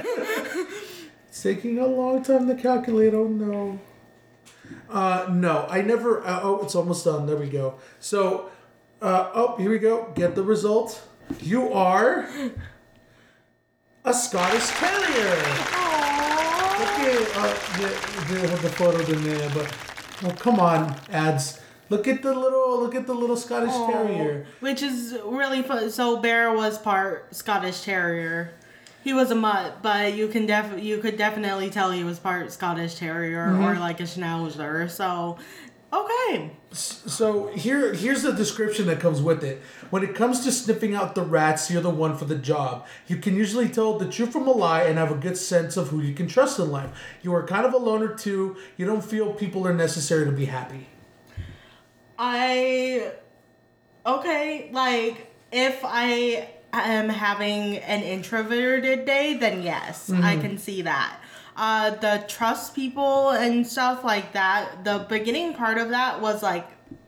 It's 1.34 1.42
taking 1.42 1.80
a 1.80 1.88
long 1.88 2.22
time 2.22 2.48
to 2.48 2.54
calculate. 2.54 3.16
Oh 3.16 3.28
no. 3.28 3.80
Uh, 4.90 5.28
no, 5.32 5.66
I 5.70 5.82
never. 5.82 6.26
Uh, 6.26 6.40
oh, 6.44 6.60
it's 6.64 6.76
almost 6.76 7.06
done. 7.06 7.26
There 7.26 7.36
we 7.36 7.50
go. 7.50 7.76
So, 8.00 8.50
uh, 9.02 9.32
oh, 9.34 9.56
here 9.58 9.70
we 9.70 9.80
go. 9.80 10.12
Get 10.16 10.36
the 10.36 10.44
result. 10.44 11.02
You 11.42 11.74
are 11.74 12.28
a 14.06 14.14
Scottish 14.14 14.68
Terrier. 14.68 15.34
Okay, 16.84 17.26
uh, 17.36 17.54
the, 17.78 17.88
the, 18.30 18.58
the 18.62 18.70
photos 18.70 19.10
in 19.10 19.24
there, 19.24 19.50
but 19.54 19.76
oh, 20.24 20.32
come 20.40 20.60
on, 20.60 20.96
ads. 21.12 21.60
Look 21.90 22.08
at 22.08 22.22
the 22.24 22.34
little, 22.34 22.80
look 22.80 22.96
at 22.96 23.06
the 23.06 23.14
little 23.14 23.38
Scottish 23.38 23.74
Terrier. 23.74 24.46
Which 24.60 24.82
is 24.82 25.18
really 25.26 25.62
fun. 25.62 25.92
So 25.92 26.18
Bear 26.18 26.54
was 26.54 26.78
part 26.78 27.36
Scottish 27.36 27.82
Terrier. 27.82 28.54
He 29.04 29.14
was 29.14 29.32
a 29.32 29.36
mutt, 29.36 29.82
but 29.82 30.14
you 30.14 30.28
can 30.28 30.46
def 30.46 30.82
you 30.82 30.98
could 31.00 31.18
definitely 31.18 31.70
tell 31.70 31.92
he 31.92 32.04
was 32.04 32.20
part 32.20 32.52
Scottish 32.52 32.96
Terrier 32.96 33.48
Mm-hmm. 33.48 33.64
or 33.64 33.80
like 33.80 34.00
a 34.00 34.04
Schnauzer. 34.04 34.90
So, 34.90 35.38
okay. 35.92 36.52
So 36.72 37.48
here, 37.54 37.94
here's 37.94 38.24
the 38.24 38.32
description 38.32 38.88
that 38.88 39.00
comes 39.00 39.22
with 39.22 39.44
it. 39.44 39.62
When 39.92 40.04
it 40.04 40.16
comes 40.16 40.40
to 40.46 40.52
sniffing 40.52 40.96
out 40.96 41.14
the 41.14 41.22
rats, 41.22 41.70
you're 41.70 41.82
the 41.84 41.90
one 41.90 42.18
for 42.18 42.26
the 42.26 42.36
job. 42.36 42.88
You 43.08 43.18
can 43.18 43.36
usually 43.36 43.70
tell 43.70 44.00
the 44.00 44.10
truth 44.10 44.32
from 44.32 44.48
a 44.48 44.52
lie 44.52 44.84
and 44.84 44.98
have 44.98 45.12
a 45.12 45.16
good 45.16 45.38
sense 45.38 45.78
of 45.78 45.90
who 45.90 46.02
you 46.02 46.16
can 46.16 46.28
trust 46.28 46.58
in 46.58 46.72
life. 46.72 46.90
You 47.22 47.36
are 47.36 47.46
kind 47.46 47.66
of 47.66 47.74
a 47.74 47.78
loner 47.78 48.16
too. 48.16 48.56
You 48.78 48.86
don't 48.88 49.04
feel 49.04 49.34
people 49.34 49.68
are 49.68 49.74
necessary 49.74 50.26
to 50.26 50.32
be 50.32 50.46
happy. 50.46 50.88
I 52.18 53.12
okay, 54.06 54.70
like 54.72 55.32
if 55.52 55.80
I 55.84 56.50
am 56.82 57.10
having 57.10 57.78
an 57.78 58.02
introverted 58.02 59.06
day, 59.06 59.38
then 59.38 59.64
yes, 59.64 60.10
I 60.10 60.14
mm-hmm. 60.14 60.42
can 60.42 60.58
see 60.58 60.82
that. 60.82 61.20
Uh, 61.56 61.92
the 61.92 62.26
trust 62.28 62.74
people 62.74 63.30
and 63.30 63.66
stuff 63.66 64.04
like 64.04 64.34
that. 64.34 64.84
The 64.84 65.06
beginning 65.08 65.54
part 65.54 65.78
of 65.78 65.90
that 65.90 66.20
was 66.20 66.42
like, 66.42 66.68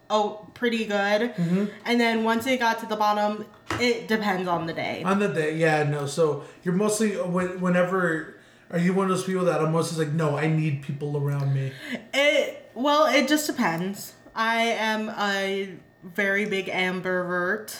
oh, 0.09 0.47
pretty 0.53 0.86
good, 0.86 1.34
mm-hmm. 1.34 1.66
and 1.86 1.99
then 1.99 2.24
once 2.24 2.45
it 2.45 2.59
got 2.59 2.80
to 2.80 2.86
the 2.86 2.95
bottom, 2.95 3.45
it 3.80 4.07
depends 4.07 4.47
on 4.47 4.68
the 4.68 4.74
day. 4.74 5.01
On 5.03 5.20
the 5.20 5.30
day, 5.30 5.55
yeah, 5.57 5.84
no. 5.84 6.05
So 6.05 6.43
you're 6.63 6.76
mostly 6.76 7.20
uh, 7.20 7.26
whenever. 7.26 8.34
Are 8.72 8.80
you 8.80 8.93
one 8.93 9.11
of 9.11 9.16
those 9.16 9.26
people 9.26 9.45
that 9.45 9.61
are 9.61 9.70
mostly 9.70 10.05
like, 10.05 10.16
no, 10.16 10.38
I 10.38 10.47
need 10.47 10.82
people 10.82 11.18
around 11.18 11.53
me? 11.53 11.72
It 12.13 12.72
well, 12.74 13.05
it 13.05 13.28
just 13.28 13.47
depends. 13.47 14.13
I 14.36 14.61
am 14.63 15.09
a 15.09 15.70
very 16.03 16.45
big 16.45 16.66
ambivert, 16.68 17.80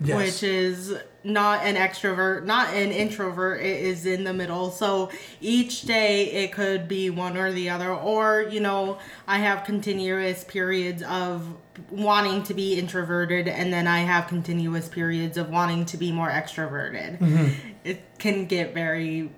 Yes. 0.00 0.16
which 0.16 0.42
is 0.42 0.94
not 1.22 1.64
an 1.64 1.76
extrovert, 1.76 2.44
not 2.44 2.72
an 2.74 2.90
introvert. 2.90 3.60
It 3.60 3.82
is 3.82 4.06
in 4.06 4.24
the 4.24 4.32
middle. 4.32 4.70
So 4.70 5.10
each 5.40 5.82
day 5.82 6.30
it 6.30 6.52
could 6.52 6.88
be 6.88 7.10
one 7.10 7.36
or 7.36 7.52
the 7.52 7.70
other. 7.70 7.92
Or, 7.92 8.46
you 8.50 8.60
know, 8.60 8.98
I 9.26 9.38
have 9.38 9.64
continuous 9.64 10.44
periods 10.44 11.02
of 11.02 11.46
wanting 11.90 12.42
to 12.44 12.54
be 12.54 12.78
introverted 12.78 13.48
and 13.48 13.72
then 13.72 13.86
I 13.86 14.00
have 14.00 14.26
continuous 14.26 14.88
periods 14.88 15.36
of 15.36 15.50
wanting 15.50 15.86
to 15.86 15.96
be 15.96 16.12
more 16.12 16.30
extroverted. 16.30 17.18
Mm-hmm. 17.18 17.68
It 17.84 18.18
can 18.18 18.46
get 18.46 18.74
very 18.74 19.30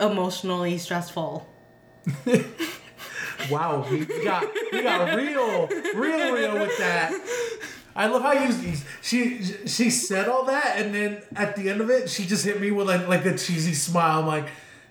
emotionally 0.00 0.78
stressful. 0.78 1.48
Wow, 3.50 3.86
we 3.90 4.04
got 4.24 4.44
we 4.72 4.82
got 4.82 5.14
real, 5.14 5.68
real, 5.94 6.32
real 6.32 6.52
with 6.54 6.76
that. 6.78 7.12
I 7.96 8.08
love 8.08 8.20
how 8.20 8.32
you 8.32 8.74
she 9.00 9.42
she 9.66 9.88
said 9.88 10.28
all 10.28 10.44
that, 10.44 10.74
and 10.76 10.94
then 10.94 11.22
at 11.34 11.56
the 11.56 11.70
end 11.70 11.80
of 11.80 11.88
it, 11.88 12.10
she 12.10 12.26
just 12.26 12.44
hit 12.44 12.60
me 12.60 12.70
with 12.70 12.86
like 12.86 13.08
like 13.08 13.24
a 13.24 13.36
cheesy 13.36 13.72
smile. 13.72 14.20
I'm 14.20 14.26
like, 14.26 14.48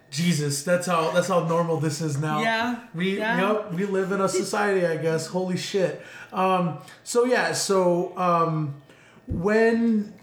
Jesus, 0.10 0.64
that's 0.64 0.88
how 0.88 1.12
that's 1.12 1.28
how 1.28 1.45
normal 1.45 1.78
this 1.78 2.01
is 2.01 2.18
now. 2.18 2.41
Yeah, 2.41 2.80
we 2.95 3.20
yeah. 3.20 3.39
yep, 3.39 3.74
we 3.74 3.86
live 3.86 4.12
in 4.12 4.22
a 4.22 4.28
society, 4.28 4.88
I 4.88 4.97
guess. 4.97 5.28
Holy 5.28 5.56
shit. 5.56 6.01
Um, 6.34 6.80
so 7.03 7.26
yeah, 7.26 7.53
so 7.53 8.18
um, 8.18 8.82
when 9.28 10.14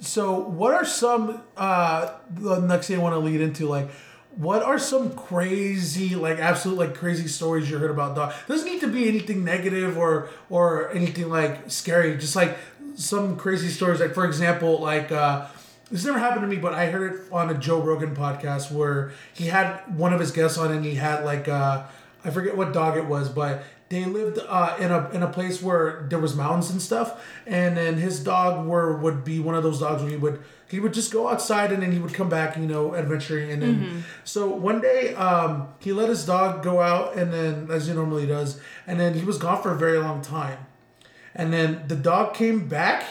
so 0.00 0.40
what 0.40 0.74
are 0.74 0.84
some 0.84 1.40
uh 1.56 2.14
the 2.30 2.58
next 2.60 2.88
thing 2.88 2.98
I 2.98 3.02
want 3.02 3.14
to 3.14 3.20
lead 3.20 3.40
into 3.40 3.66
like 3.68 3.88
what 4.36 4.62
are 4.62 4.78
some 4.78 5.14
crazy 5.14 6.14
like 6.14 6.38
absolute 6.38 6.78
like 6.78 6.94
crazy 6.94 7.26
stories 7.26 7.70
you 7.70 7.78
heard 7.78 7.90
about 7.90 8.14
dog? 8.14 8.34
Doesn't 8.46 8.70
need 8.70 8.80
to 8.80 8.88
be 8.88 9.08
anything 9.08 9.44
negative 9.44 9.96
or 9.96 10.28
or 10.50 10.90
anything 10.92 11.28
like 11.28 11.70
scary 11.70 12.16
just 12.16 12.36
like 12.36 12.56
some 12.96 13.36
crazy 13.36 13.68
stories 13.68 14.00
like 14.00 14.14
for 14.14 14.24
example 14.24 14.80
like 14.80 15.12
uh 15.12 15.46
this 15.90 16.04
never 16.04 16.18
happened 16.18 16.40
to 16.40 16.48
me 16.48 16.56
but 16.56 16.72
i 16.72 16.86
heard 16.86 17.12
it 17.12 17.20
on 17.30 17.50
a 17.50 17.54
joe 17.54 17.80
rogan 17.80 18.16
podcast 18.16 18.72
where 18.72 19.12
he 19.34 19.46
had 19.46 19.80
one 19.96 20.12
of 20.12 20.18
his 20.18 20.30
guests 20.32 20.56
on 20.56 20.72
and 20.72 20.84
he 20.84 20.94
had 20.94 21.22
like 21.22 21.46
uh 21.46 21.84
i 22.24 22.30
forget 22.30 22.56
what 22.56 22.72
dog 22.72 22.96
it 22.96 23.04
was 23.04 23.28
but 23.28 23.62
they 23.88 24.04
lived 24.04 24.38
uh, 24.48 24.76
in 24.80 24.90
a 24.90 25.08
in 25.10 25.22
a 25.22 25.28
place 25.28 25.62
where 25.62 26.06
there 26.08 26.18
was 26.18 26.34
mountains 26.34 26.70
and 26.70 26.82
stuff, 26.82 27.22
and 27.46 27.76
then 27.76 27.98
his 27.98 28.18
dog 28.22 28.66
were 28.66 28.96
would 28.96 29.24
be 29.24 29.38
one 29.40 29.54
of 29.54 29.62
those 29.62 29.80
dogs 29.80 30.02
where 30.02 30.10
he 30.10 30.16
would 30.16 30.40
he 30.68 30.80
would 30.80 30.92
just 30.92 31.12
go 31.12 31.28
outside 31.28 31.70
and 31.72 31.80
then 31.82 31.92
he 31.92 31.98
would 32.00 32.12
come 32.12 32.28
back, 32.28 32.56
you 32.56 32.66
know, 32.66 32.94
adventuring, 32.96 33.52
and 33.52 33.62
then 33.62 34.04
so 34.24 34.48
one 34.48 34.80
day 34.80 35.14
um, 35.14 35.68
he 35.78 35.92
let 35.92 36.08
his 36.08 36.26
dog 36.26 36.62
go 36.64 36.80
out 36.80 37.14
and 37.16 37.32
then 37.32 37.68
as 37.70 37.86
he 37.86 37.94
normally 37.94 38.26
does, 38.26 38.60
and 38.86 38.98
then 38.98 39.14
he 39.14 39.24
was 39.24 39.38
gone 39.38 39.62
for 39.62 39.70
a 39.72 39.76
very 39.78 39.98
long 39.98 40.20
time, 40.22 40.58
and 41.34 41.52
then 41.52 41.84
the 41.86 41.96
dog 41.96 42.34
came 42.34 42.68
back. 42.68 43.04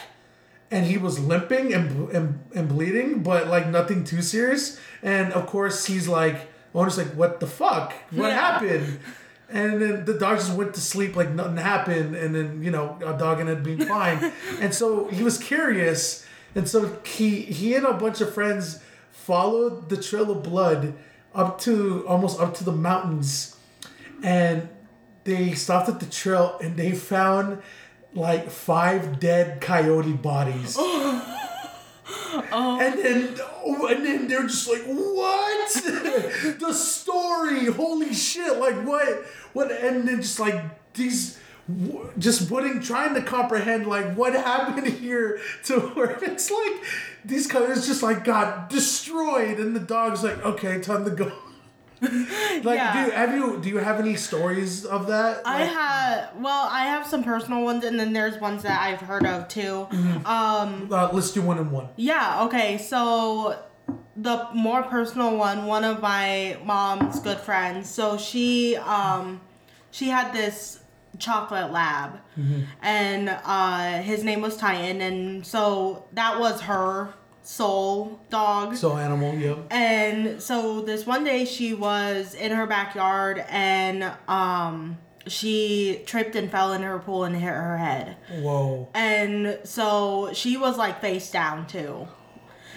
And 0.71 0.87
he 0.87 0.97
was 0.97 1.19
limping 1.19 1.73
and, 1.75 2.09
and, 2.09 2.39
and 2.55 2.67
bleeding, 2.67 3.21
but 3.21 3.47
like 3.47 3.67
nothing 3.69 4.03
too 4.03 4.23
serious. 4.23 4.79
And 5.03 5.31
of 5.31 5.45
course, 5.45 5.85
he's 5.85 6.07
like, 6.07 6.49
owner's 6.73 6.97
like, 6.97 7.09
what 7.13 7.39
the 7.39 7.45
fuck? 7.45 7.93
What 8.11 8.29
Yeah. 8.29 8.33
happened? 8.33 8.99
And 9.49 9.81
then 9.81 10.05
the 10.05 10.15
dog 10.15 10.37
just 10.37 10.53
went 10.53 10.73
to 10.73 10.81
sleep 10.81 11.15
like 11.15 11.29
nothing 11.29 11.57
happened, 11.57 12.15
and 12.15 12.33
then 12.33 12.63
you 12.63 12.71
know 12.71 12.97
a 13.05 13.17
dog 13.17 13.39
ended 13.39 13.59
up 13.59 13.63
being 13.63 13.85
fine. 13.85 14.33
and 14.59 14.73
so 14.73 15.07
he 15.07 15.23
was 15.23 15.37
curious, 15.37 16.25
and 16.55 16.67
so 16.67 16.99
he 17.05 17.41
he 17.41 17.75
and 17.75 17.85
a 17.85 17.93
bunch 17.93 18.21
of 18.21 18.33
friends 18.33 18.79
followed 19.11 19.89
the 19.89 19.97
trail 19.97 20.31
of 20.31 20.43
blood 20.43 20.95
up 21.33 21.59
to 21.61 22.05
almost 22.07 22.39
up 22.39 22.55
to 22.55 22.63
the 22.63 22.71
mountains, 22.71 23.55
and 24.23 24.67
they 25.25 25.53
stopped 25.53 25.89
at 25.89 25.99
the 25.99 26.05
trail 26.05 26.57
and 26.61 26.77
they 26.77 26.91
found 26.91 27.61
like 28.13 28.49
five 28.49 29.19
dead 29.19 29.59
coyote 29.61 30.13
bodies. 30.13 30.77
Oh. 32.51 32.79
And 32.79 33.03
then, 33.03 33.35
oh, 33.39 33.54
and 33.65 34.05
then 34.05 34.27
they're 34.27 34.43
just 34.43 34.67
like, 34.67 34.83
"What? 34.83 35.73
the 36.59 36.73
story? 36.73 37.65
Holy 37.65 38.13
shit! 38.13 38.57
Like 38.59 38.75
what? 38.85 39.25
What?" 39.53 39.71
And 39.71 40.07
then 40.07 40.21
just 40.21 40.39
like 40.39 40.61
these, 40.93 41.39
just 42.17 42.47
putting, 42.47 42.81
trying 42.81 43.15
to 43.15 43.21
comprehend 43.21 43.87
like 43.87 44.15
what 44.15 44.33
happened 44.33 44.87
here 44.99 45.39
to 45.65 45.79
where 45.79 46.17
it's 46.21 46.51
like 46.51 46.83
these 47.23 47.47
coyotes 47.47 47.87
just 47.87 48.03
like 48.03 48.23
got 48.23 48.69
destroyed, 48.69 49.59
and 49.59 49.75
the 49.75 49.79
dog's 49.79 50.23
like, 50.23 50.43
"Okay, 50.45 50.79
time 50.79 51.05
to 51.05 51.11
go." 51.11 51.31
like, 52.63 52.77
Yeah. 52.77 53.05
do 53.05 53.11
have 53.11 53.33
you 53.35 53.59
do 53.61 53.69
you 53.69 53.77
have 53.77 53.99
any 53.99 54.15
stories 54.15 54.85
of 54.85 55.07
that? 55.07 55.41
I 55.45 55.61
Like- 55.63 55.71
had 55.73 56.27
well, 56.39 56.67
I 56.71 56.85
have 56.85 57.07
some 57.07 57.23
personal 57.23 57.63
ones, 57.63 57.83
and 57.85 57.99
then 57.99 58.13
there's 58.13 58.39
ones 58.39 58.63
that 58.63 58.81
I've 58.81 59.01
heard 59.01 59.25
of 59.25 59.47
too. 59.47 59.87
Um, 60.25 60.89
Uh, 60.91 61.09
let's 61.13 61.31
do 61.31 61.41
one 61.41 61.57
and 61.57 61.71
one. 61.71 61.87
yeah, 61.95 62.43
okay, 62.43 62.77
so 62.77 63.57
the 64.17 64.47
more 64.53 64.83
personal 64.83 65.37
one, 65.37 65.65
one 65.67 65.83
of 65.83 66.01
my 66.01 66.57
mom's 66.63 67.19
good 67.19 67.37
friends. 67.39 67.89
So 67.89 68.17
she 68.17 68.75
um, 68.77 69.41
she 69.91 70.09
had 70.09 70.33
this 70.33 70.79
chocolate 71.17 71.71
lab, 71.71 72.19
and 72.81 73.29
uh, 73.45 74.01
his 74.01 74.23
name 74.23 74.41
was 74.41 74.57
Titan, 74.57 74.99
and 75.01 75.45
so 75.45 76.05
that 76.13 76.39
was 76.39 76.61
her 76.61 77.13
soul 77.45 78.19
dog. 78.29 78.75
So 78.75 78.97
animal, 78.97 79.35
yep. 79.35 79.59
And 79.69 80.41
so 80.41 80.81
this 80.81 81.05
one 81.05 81.23
day 81.23 81.45
she 81.45 81.73
was 81.73 82.33
in 82.33 82.51
her 82.51 82.65
backyard 82.65 83.43
and 83.49 84.11
um 84.27 84.97
she 85.27 86.03
tripped 86.05 86.35
and 86.35 86.51
fell 86.51 86.73
in 86.73 86.81
her 86.83 86.99
pool 86.99 87.23
and 87.23 87.35
hit 87.35 87.49
her 87.49 87.77
head. 87.77 88.17
Whoa. 88.41 88.89
And 88.93 89.59
so 89.63 90.31
she 90.33 90.57
was 90.57 90.77
like 90.77 91.01
face 91.01 91.31
down 91.31 91.67
too. 91.67 92.07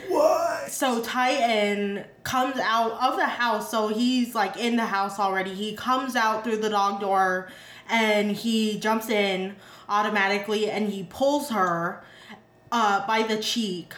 What? 0.08 0.70
So 0.70 1.02
Titan 1.02 2.04
comes 2.22 2.56
out 2.58 2.92
of 2.92 3.16
the 3.16 3.26
house, 3.26 3.70
so 3.70 3.88
he's 3.88 4.34
like 4.34 4.56
in 4.56 4.76
the 4.76 4.86
house 4.86 5.18
already. 5.18 5.52
He 5.52 5.76
comes 5.76 6.16
out 6.16 6.44
through 6.44 6.58
the 6.58 6.70
dog 6.70 7.00
door 7.00 7.50
and 7.88 8.32
he 8.32 8.78
jumps 8.78 9.10
in 9.10 9.56
automatically 9.88 10.70
and 10.70 10.88
he 10.90 11.04
pulls 11.04 11.50
her 11.50 12.04
uh 12.70 13.06
by 13.06 13.22
the 13.22 13.38
cheek 13.38 13.94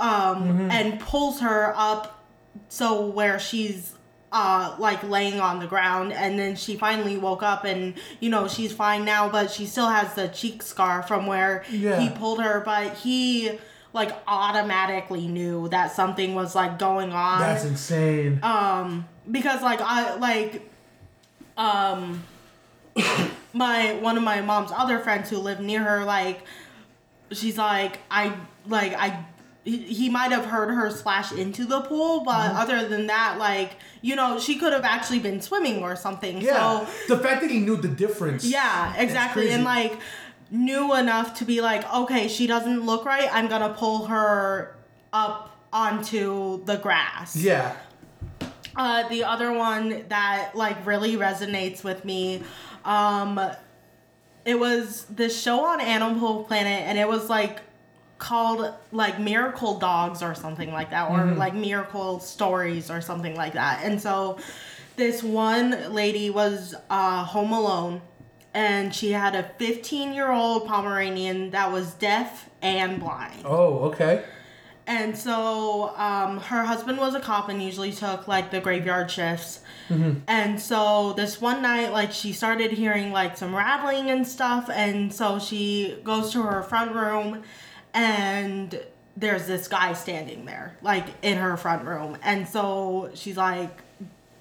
um 0.00 0.70
and 0.70 0.98
pulls 1.00 1.40
her 1.40 1.74
up 1.76 2.24
so 2.68 3.06
where 3.06 3.38
she's 3.38 3.92
uh 4.32 4.74
like 4.78 5.02
laying 5.02 5.40
on 5.40 5.58
the 5.60 5.66
ground 5.66 6.12
and 6.12 6.38
then 6.38 6.54
she 6.56 6.76
finally 6.76 7.16
woke 7.16 7.42
up 7.42 7.64
and 7.64 7.94
you 8.20 8.30
know 8.30 8.46
she's 8.48 8.72
fine 8.72 9.04
now 9.04 9.28
but 9.28 9.50
she 9.50 9.66
still 9.66 9.88
has 9.88 10.14
the 10.14 10.28
cheek 10.28 10.62
scar 10.62 11.02
from 11.02 11.26
where 11.26 11.64
Yeah. 11.70 11.98
he 12.00 12.08
pulled 12.10 12.40
her 12.42 12.60
but 12.60 12.94
he 12.98 13.58
like 13.92 14.12
automatically 14.28 15.26
knew 15.26 15.68
that 15.70 15.92
something 15.92 16.34
was 16.34 16.54
like 16.54 16.78
going 16.78 17.12
on 17.12 17.40
That's 17.40 17.64
insane. 17.64 18.38
um 18.42 19.06
because 19.30 19.62
like 19.62 19.80
i 19.82 20.14
like 20.16 20.70
um 21.56 22.22
my 23.52 23.94
one 23.94 24.16
of 24.16 24.22
my 24.22 24.40
mom's 24.40 24.70
other 24.72 25.00
friends 25.00 25.28
who 25.28 25.38
live 25.38 25.58
near 25.60 25.82
her 25.82 26.04
like 26.04 26.42
she's 27.32 27.58
like 27.58 27.98
i 28.10 28.32
like 28.66 28.94
i 28.94 29.24
he, 29.64 30.08
might 30.08 30.32
have 30.32 30.46
heard 30.46 30.70
her 30.74 30.90
splash 30.90 31.32
into 31.32 31.64
the 31.64 31.80
pool 31.82 32.22
but 32.24 32.32
Mm-hmm. 32.50 32.56
other 32.56 32.88
than 32.88 33.06
that 33.08 33.36
like 33.38 33.72
you 34.02 34.16
know 34.16 34.38
she 34.40 34.56
could 34.56 34.72
have 34.72 34.84
actually 34.84 35.18
been 35.18 35.40
swimming 35.40 35.82
or 35.82 35.94
something 35.96 36.40
Yeah, 36.40 36.86
so 36.86 37.14
the 37.14 37.22
fact 37.22 37.42
that 37.42 37.50
he 37.50 37.60
knew 37.60 37.76
the 37.76 37.88
difference. 37.88 38.44
yeah, 38.44 38.94
exactly. 38.96 39.50
And 39.50 39.64
like 39.64 39.98
knew 40.50 40.94
enough 40.94 41.34
to 41.38 41.44
be 41.44 41.60
like, 41.60 41.82
okay, 41.94 42.26
she 42.26 42.46
doesn't 42.46 42.84
look 42.84 43.04
right. 43.04 43.28
I'm 43.32 43.46
gonna 43.48 43.72
pull 43.74 44.06
her 44.06 44.76
up 45.12 45.54
onto 45.72 46.64
the 46.64 46.76
grass. 46.76 47.36
Yeah. 47.36 47.76
Uh, 48.74 49.08
the 49.08 49.24
other 49.24 49.52
one 49.52 50.04
that 50.08 50.52
like 50.54 50.84
really 50.86 51.16
resonates 51.16 51.84
with 51.84 52.04
me, 52.04 52.42
um, 52.84 53.38
it 54.44 54.58
was 54.58 55.04
this 55.04 55.40
show 55.40 55.64
on 55.64 55.80
Animal 55.80 56.44
Planet, 56.44 56.82
and 56.86 56.98
it 56.98 57.06
was 57.06 57.28
like 57.28 57.60
called 58.20 58.72
like 58.92 59.18
Miracle 59.18 59.80
Dogs 59.80 60.22
or 60.22 60.36
something 60.36 60.72
like 60.72 60.90
that, 60.90 61.10
or 61.10 61.34
like 61.34 61.54
Miracle 61.54 62.20
Stories 62.20 62.88
or 62.90 63.00
something 63.00 63.34
like 63.34 63.54
that. 63.54 63.80
And 63.82 64.00
so, 64.00 64.38
this 64.94 65.24
one 65.24 65.92
lady 65.92 66.30
was 66.30 66.76
uh, 66.88 67.24
home 67.24 67.50
alone, 67.50 68.02
and 68.54 68.94
she 68.94 69.10
had 69.10 69.34
a 69.34 69.42
15 69.58 70.12
year 70.12 70.30
old 70.30 70.66
Pomeranian 70.66 71.50
that 71.50 71.72
was 71.72 71.94
deaf 71.94 72.48
and 72.62 73.00
blind. 73.00 73.42
Oh, 73.44 73.78
okay. 73.90 74.22
And 74.86 75.16
so 75.16 75.94
um, 75.96 76.38
her 76.38 76.64
husband 76.64 76.98
was 76.98 77.14
a 77.14 77.20
cop 77.20 77.48
and 77.48 77.62
usually 77.62 77.92
took 77.92 78.26
like 78.26 78.50
the 78.50 78.60
graveyard 78.60 79.08
shifts. 79.08 79.60
And 80.26 80.60
so 80.60 81.12
this 81.14 81.40
one 81.40 81.62
night, 81.62 81.92
like 81.92 82.12
she 82.12 82.32
started 82.32 82.72
hearing 82.72 83.12
like 83.12 83.36
some 83.36 83.54
rattling 83.54 84.10
and 84.10 84.26
stuff. 84.26 84.68
And 84.68 85.12
so 85.14 85.38
she 85.38 85.96
goes 86.02 86.32
to 86.32 86.42
her 86.42 86.62
front 86.62 86.92
room 86.92 87.42
and 87.94 88.80
there's 89.16 89.46
this 89.46 89.68
guy 89.68 89.92
standing 89.92 90.44
there, 90.46 90.76
like 90.82 91.06
in 91.22 91.36
her 91.38 91.56
front 91.56 91.84
room. 91.84 92.16
And 92.22 92.48
so 92.48 93.10
she's 93.14 93.36
like, 93.36 93.82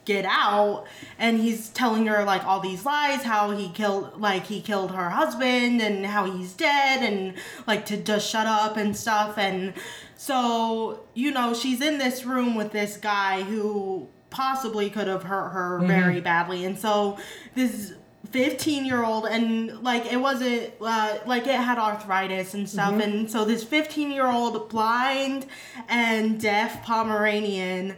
get 0.06 0.26
out 0.28 0.86
and 1.20 1.38
he's 1.38 1.70
telling 1.70 2.08
her 2.08 2.24
like 2.24 2.43
all 2.43 2.60
these 2.60 2.84
lies 2.84 3.22
how 3.22 3.52
he 3.52 3.70
killed 3.70 4.20
like 4.20 4.43
he 4.47 4.60
killed 4.60 4.89
her 4.89 5.08
husband 5.08 5.80
and 5.80 6.04
how 6.04 6.26
he's 6.26 6.54
dead 6.54 7.04
and 7.04 7.36
like 7.68 7.86
to 7.86 7.95
just 7.95 8.28
shut 8.28 8.47
up 8.47 8.76
and 8.76 8.97
stuff 8.97 9.38
and 9.38 9.72
so 10.16 11.00
you 11.14 11.30
know 11.30 11.54
she's 11.54 11.80
in 11.80 12.00
this 12.00 12.26
room 12.26 12.56
with 12.56 12.72
this 12.72 12.97
guy 12.97 13.43
who 13.43 14.08
possibly 14.32 14.89
could 14.89 15.08
have 15.08 15.22
hurt 15.22 15.50
her 15.50 15.78
Mm-hmm. 15.78 15.88
very 15.88 16.22
badly 16.22 16.66
and 16.66 16.80
so 16.80 17.20
this 17.54 17.93
15 18.32 18.86
year 18.86 19.04
old 19.04 19.26
and 19.26 19.82
like 19.82 20.06
it 20.12 20.18
wasn't 20.18 20.72
uh, 20.82 21.18
like 21.26 21.48
it 21.48 21.56
had 21.56 21.78
arthritis 21.78 22.54
and 22.54 22.70
stuff 22.70 22.92
Mm-hmm. 22.92 23.02
and 23.02 23.32
so 23.32 23.46
this 23.46 23.64
15 23.64 24.12
year 24.12 24.28
old 24.28 24.70
blind 24.70 25.46
and 25.88 26.40
deaf 26.40 26.84
pomeranian 26.86 27.96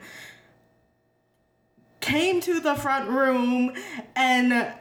came 1.99 2.41
to 2.41 2.59
the 2.59 2.75
front 2.75 3.09
room 3.09 3.73
and 4.15 4.73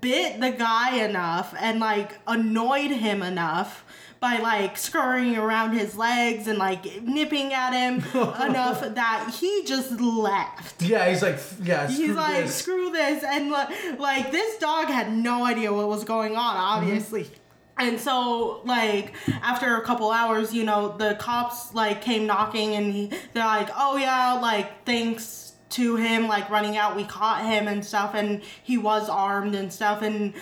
bit 0.00 0.40
the 0.40 0.50
guy 0.50 0.96
enough 1.04 1.54
and 1.60 1.78
like 1.78 2.18
annoyed 2.26 2.90
him 2.90 3.22
enough 3.22 3.83
by 4.24 4.38
like 4.38 4.78
scurrying 4.78 5.36
around 5.36 5.72
his 5.72 5.96
legs 5.96 6.48
and 6.48 6.58
like 6.58 7.02
nipping 7.02 7.52
at 7.52 7.74
him 7.74 7.96
enough 8.14 8.80
that 8.94 9.34
he 9.38 9.64
just 9.66 10.00
left. 10.00 10.80
Yeah, 10.80 11.10
he's 11.10 11.20
like, 11.20 11.38
yeah, 11.62 11.86
He's 11.86 11.98
screw 11.98 12.14
like, 12.14 12.44
this. 12.44 12.54
screw 12.54 12.90
this. 12.90 13.22
And 13.22 13.50
li- 13.50 13.98
like, 13.98 14.32
this 14.32 14.56
dog 14.56 14.86
had 14.86 15.12
no 15.12 15.44
idea 15.44 15.70
what 15.74 15.88
was 15.88 16.04
going 16.04 16.36
on, 16.36 16.54
mm-hmm. 16.56 16.86
obviously. 16.86 17.30
And 17.76 18.00
so, 18.00 18.62
like, 18.64 19.12
after 19.42 19.76
a 19.76 19.82
couple 19.82 20.10
hours, 20.10 20.54
you 20.54 20.64
know, 20.64 20.96
the 20.96 21.16
cops, 21.16 21.74
like, 21.74 22.00
came 22.00 22.24
knocking 22.24 22.74
and 22.76 22.94
he, 22.94 23.12
they're 23.34 23.44
like, 23.44 23.68
oh, 23.76 23.98
yeah, 23.98 24.38
like, 24.40 24.86
thanks 24.86 25.52
to 25.70 25.96
him, 25.96 26.28
like, 26.28 26.48
running 26.48 26.78
out, 26.78 26.96
we 26.96 27.04
caught 27.04 27.44
him 27.44 27.68
and 27.68 27.84
stuff. 27.84 28.14
And 28.14 28.40
he 28.62 28.78
was 28.78 29.10
armed 29.10 29.54
and 29.54 29.70
stuff. 29.70 30.00
And 30.00 30.32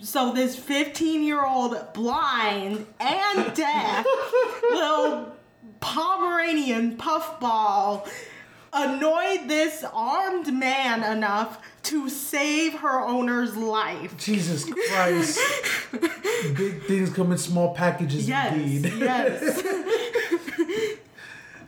so, 0.00 0.32
this 0.32 0.56
15 0.56 1.22
year 1.24 1.44
old 1.44 1.76
blind 1.94 2.86
and 3.00 3.54
deaf 3.54 4.06
little 4.70 5.32
Pomeranian 5.80 6.96
puffball 6.96 8.06
annoyed 8.72 9.48
this 9.48 9.84
armed 9.94 10.52
man 10.52 11.02
enough 11.16 11.58
to 11.84 12.08
save 12.10 12.74
her 12.80 13.00
owner's 13.00 13.56
life. 13.56 14.16
Jesus 14.18 14.64
Christ. 14.88 15.38
Big 16.56 16.82
things 16.84 17.10
come 17.10 17.32
in 17.32 17.38
small 17.38 17.74
packages 17.74 18.28
Yes, 18.28 18.54
indeed. 18.54 18.92
yes. 18.98 19.62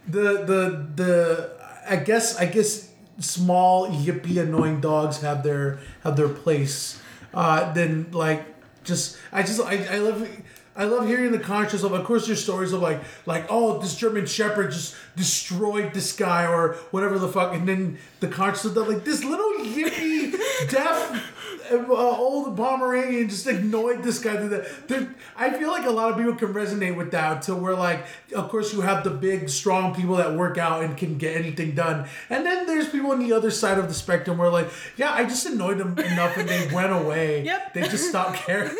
the 0.06 0.44
the 0.44 0.86
the 0.96 1.50
I 1.88 1.96
guess 1.96 2.36
I 2.36 2.46
guess 2.46 2.90
small 3.20 3.88
yippy 3.88 4.40
annoying 4.40 4.80
dogs 4.80 5.20
have 5.22 5.42
their 5.42 5.78
have 6.02 6.16
their 6.16 6.28
place. 6.28 7.00
Uh, 7.32 7.72
then 7.72 8.06
like 8.12 8.44
just 8.84 9.18
I 9.32 9.42
just 9.42 9.60
I, 9.60 9.84
I 9.84 9.98
love 9.98 10.28
I 10.74 10.84
love 10.84 11.06
hearing 11.06 11.32
the 11.32 11.38
conscious 11.38 11.82
of 11.82 11.92
of 11.92 12.04
course 12.04 12.26
there's 12.26 12.42
stories 12.42 12.72
of 12.72 12.80
like 12.80 13.00
like 13.26 13.46
oh 13.50 13.78
this 13.78 13.96
German 13.96 14.26
Shepherd 14.26 14.70
just 14.70 14.94
destroyed 15.16 15.92
this 15.92 16.12
guy 16.12 16.46
or 16.46 16.74
whatever 16.92 17.18
the 17.18 17.28
fuck 17.28 17.54
and 17.54 17.68
then 17.68 17.98
the 18.20 18.28
conscious 18.28 18.64
of 18.64 18.74
that 18.74 18.88
like 18.88 19.04
this 19.04 19.24
little 19.24 19.64
yippy 19.64 20.32
deaf 20.70 21.34
uh, 21.70 21.86
old 21.92 22.56
Pomeranian 22.56 23.28
just 23.28 23.46
annoyed 23.46 24.02
this 24.02 24.18
guy. 24.18 24.36
to 24.36 24.48
the- 24.48 25.08
I 25.36 25.50
feel 25.50 25.68
like 25.70 25.86
a 25.86 25.90
lot 25.90 26.10
of 26.10 26.16
people 26.16 26.34
can 26.34 26.52
resonate 26.52 26.96
with 26.96 27.10
that. 27.12 27.42
To 27.42 27.54
where 27.54 27.74
like, 27.74 28.04
of 28.34 28.48
course, 28.48 28.72
you 28.72 28.80
have 28.80 29.04
the 29.04 29.10
big, 29.10 29.48
strong 29.48 29.94
people 29.94 30.16
that 30.16 30.34
work 30.34 30.58
out 30.58 30.82
and 30.82 30.96
can 30.96 31.18
get 31.18 31.36
anything 31.36 31.74
done, 31.74 32.08
and 32.30 32.44
then 32.44 32.66
there's 32.66 32.88
people 32.88 33.12
on 33.12 33.20
the 33.20 33.32
other 33.32 33.50
side 33.50 33.78
of 33.78 33.88
the 33.88 33.94
spectrum 33.94 34.38
where 34.38 34.50
like, 34.50 34.68
yeah, 34.96 35.12
I 35.12 35.24
just 35.24 35.46
annoyed 35.46 35.78
them 35.78 35.98
enough 35.98 36.36
and 36.36 36.48
they 36.48 36.68
went 36.72 36.92
away. 36.92 37.42
Yep. 37.48 37.74
They 37.74 37.82
just 37.82 38.08
stopped 38.08 38.36
caring. 38.36 38.70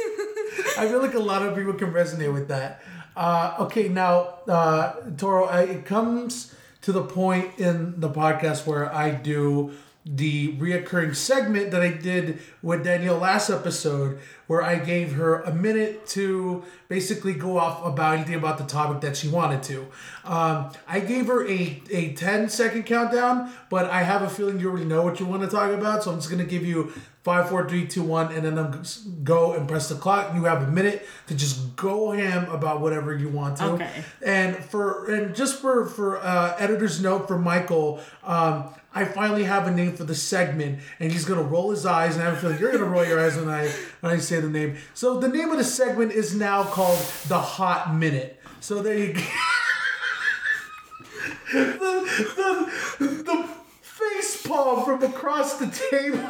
I 0.77 0.87
feel 0.89 1.01
like 1.01 1.15
a 1.15 1.19
lot 1.21 1.43
of 1.43 1.55
people 1.57 1.73
can 1.75 1.93
resonate 1.93 2.33
with 2.33 2.49
that. 2.49 2.83
Uh, 3.17 3.55
okay, 3.61 3.89
now 3.89 4.35
uh, 4.49 4.93
Toro, 5.17 5.45
I, 5.47 5.63
it 5.63 5.85
comes 5.87 6.55
to 6.83 6.93
the 6.93 7.03
point 7.03 7.59
in 7.59 7.99
the 8.01 8.09
podcast 8.11 8.67
where 8.67 8.93
I 8.95 9.11
do 9.11 9.73
the 10.11 10.55
reoccurring 10.55 11.15
segment 11.15 11.71
that 11.71 11.83
I 11.83 11.91
did 11.91 12.39
with 12.63 12.83
Danielle 12.83 13.19
last 13.19 13.51
episode, 13.51 14.19
where 14.47 14.63
I 14.63 14.79
gave 14.79 15.13
her 15.13 15.43
a 15.43 15.53
minute 15.53 16.07
to 16.09 16.65
basically 16.89 17.35
go 17.35 17.59
off 17.59 17.85
about 17.85 18.15
anything 18.15 18.37
about 18.37 18.57
the 18.57 18.65
topic 18.65 19.03
that 19.03 19.19
she 19.19 19.29
wanted 19.29 19.63
to. 19.65 19.87
Um, 20.25 20.73
I 20.87 21.01
gave 21.01 21.27
her 21.27 21.47
a, 21.47 21.83
a 21.91 22.15
10 22.15 22.49
second 22.49 22.85
countdown, 22.85 23.53
but 23.69 23.91
I 23.91 24.03
have 24.03 24.23
a 24.23 24.31
feeling 24.31 24.59
you 24.59 24.71
already 24.71 24.87
know 24.87 25.03
what 25.03 25.21
you 25.21 25.27
want 25.27 25.43
to 25.43 25.49
talk 25.49 25.73
about, 25.73 26.05
so 26.05 26.11
I'm 26.11 26.17
just 26.17 26.31
going 26.31 26.43
to 26.43 26.51
give 26.51 26.65
you 26.65 26.91
five, 27.29 27.51
four, 27.51 27.69
three, 27.69 27.87
two, 27.87 28.03
one, 28.03 28.33
and 28.33 28.43
then 28.43 28.83
go 29.23 29.53
and 29.53 29.69
press 29.69 29.91
the 29.91 29.95
clock. 29.95 30.35
You 30.35 30.45
have 30.45 30.63
a 30.63 30.71
minute 30.71 31.07
to 31.27 31.35
just 31.35 31.77
go 31.77 32.11
ham 32.11 32.51
about 32.51 32.81
whatever 32.81 33.15
you 33.15 33.29
want 33.29 33.59
to. 33.59 33.65
Okay. 33.65 34.03
And 34.25 34.57
for 34.57 35.13
and 35.13 35.37
just 35.37 35.61
for 35.61 35.85
for 35.85 36.25
uh, 36.25 36.57
editor's 36.59 37.03
note 37.03 37.29
for 37.29 37.39
Michael, 37.39 38.01
um, 38.25 38.75
I 38.95 39.05
finally 39.05 39.45
have 39.45 39.67
a 39.67 39.71
name 39.71 39.95
for 39.95 40.05
the 40.05 40.15
segment, 40.15 40.81
and 41.01 41.13
he's 41.13 41.27
gonna 41.27 41.43
roll 41.43 41.71
his 41.71 41.85
eyes, 41.85 42.15
and 42.15 42.23
I 42.23 42.31
have 42.31 42.39
a 42.39 42.41
feeling 42.41 42.59
you're 42.59 42.73
gonna 42.73 42.87
roll 42.87 43.05
your 43.05 43.21
eyes 43.21 43.37
when 43.37 43.51
I 43.51 43.69
when 44.01 44.11
I 44.11 44.17
say 44.17 44.41
the 44.41 44.49
name. 44.49 44.79
So 44.95 45.21
the 45.21 45.29
name 45.29 45.51
of 45.51 45.59
the 45.59 45.65
segment 45.65 46.13
is 46.13 46.35
now 46.35 46.65
called 46.65 46.99
the 47.29 47.39
Hot 47.39 47.95
Minute. 47.95 48.41
So 48.61 48.81
there 48.81 48.97
you 48.97 49.13
go. 49.13 49.21
the, 51.53 52.73
the, 52.99 53.07
the 53.07 53.49
face 53.83 54.47
palm 54.47 54.87
from 54.87 55.03
across 55.03 55.59
the 55.59 55.67
table. 55.91 56.27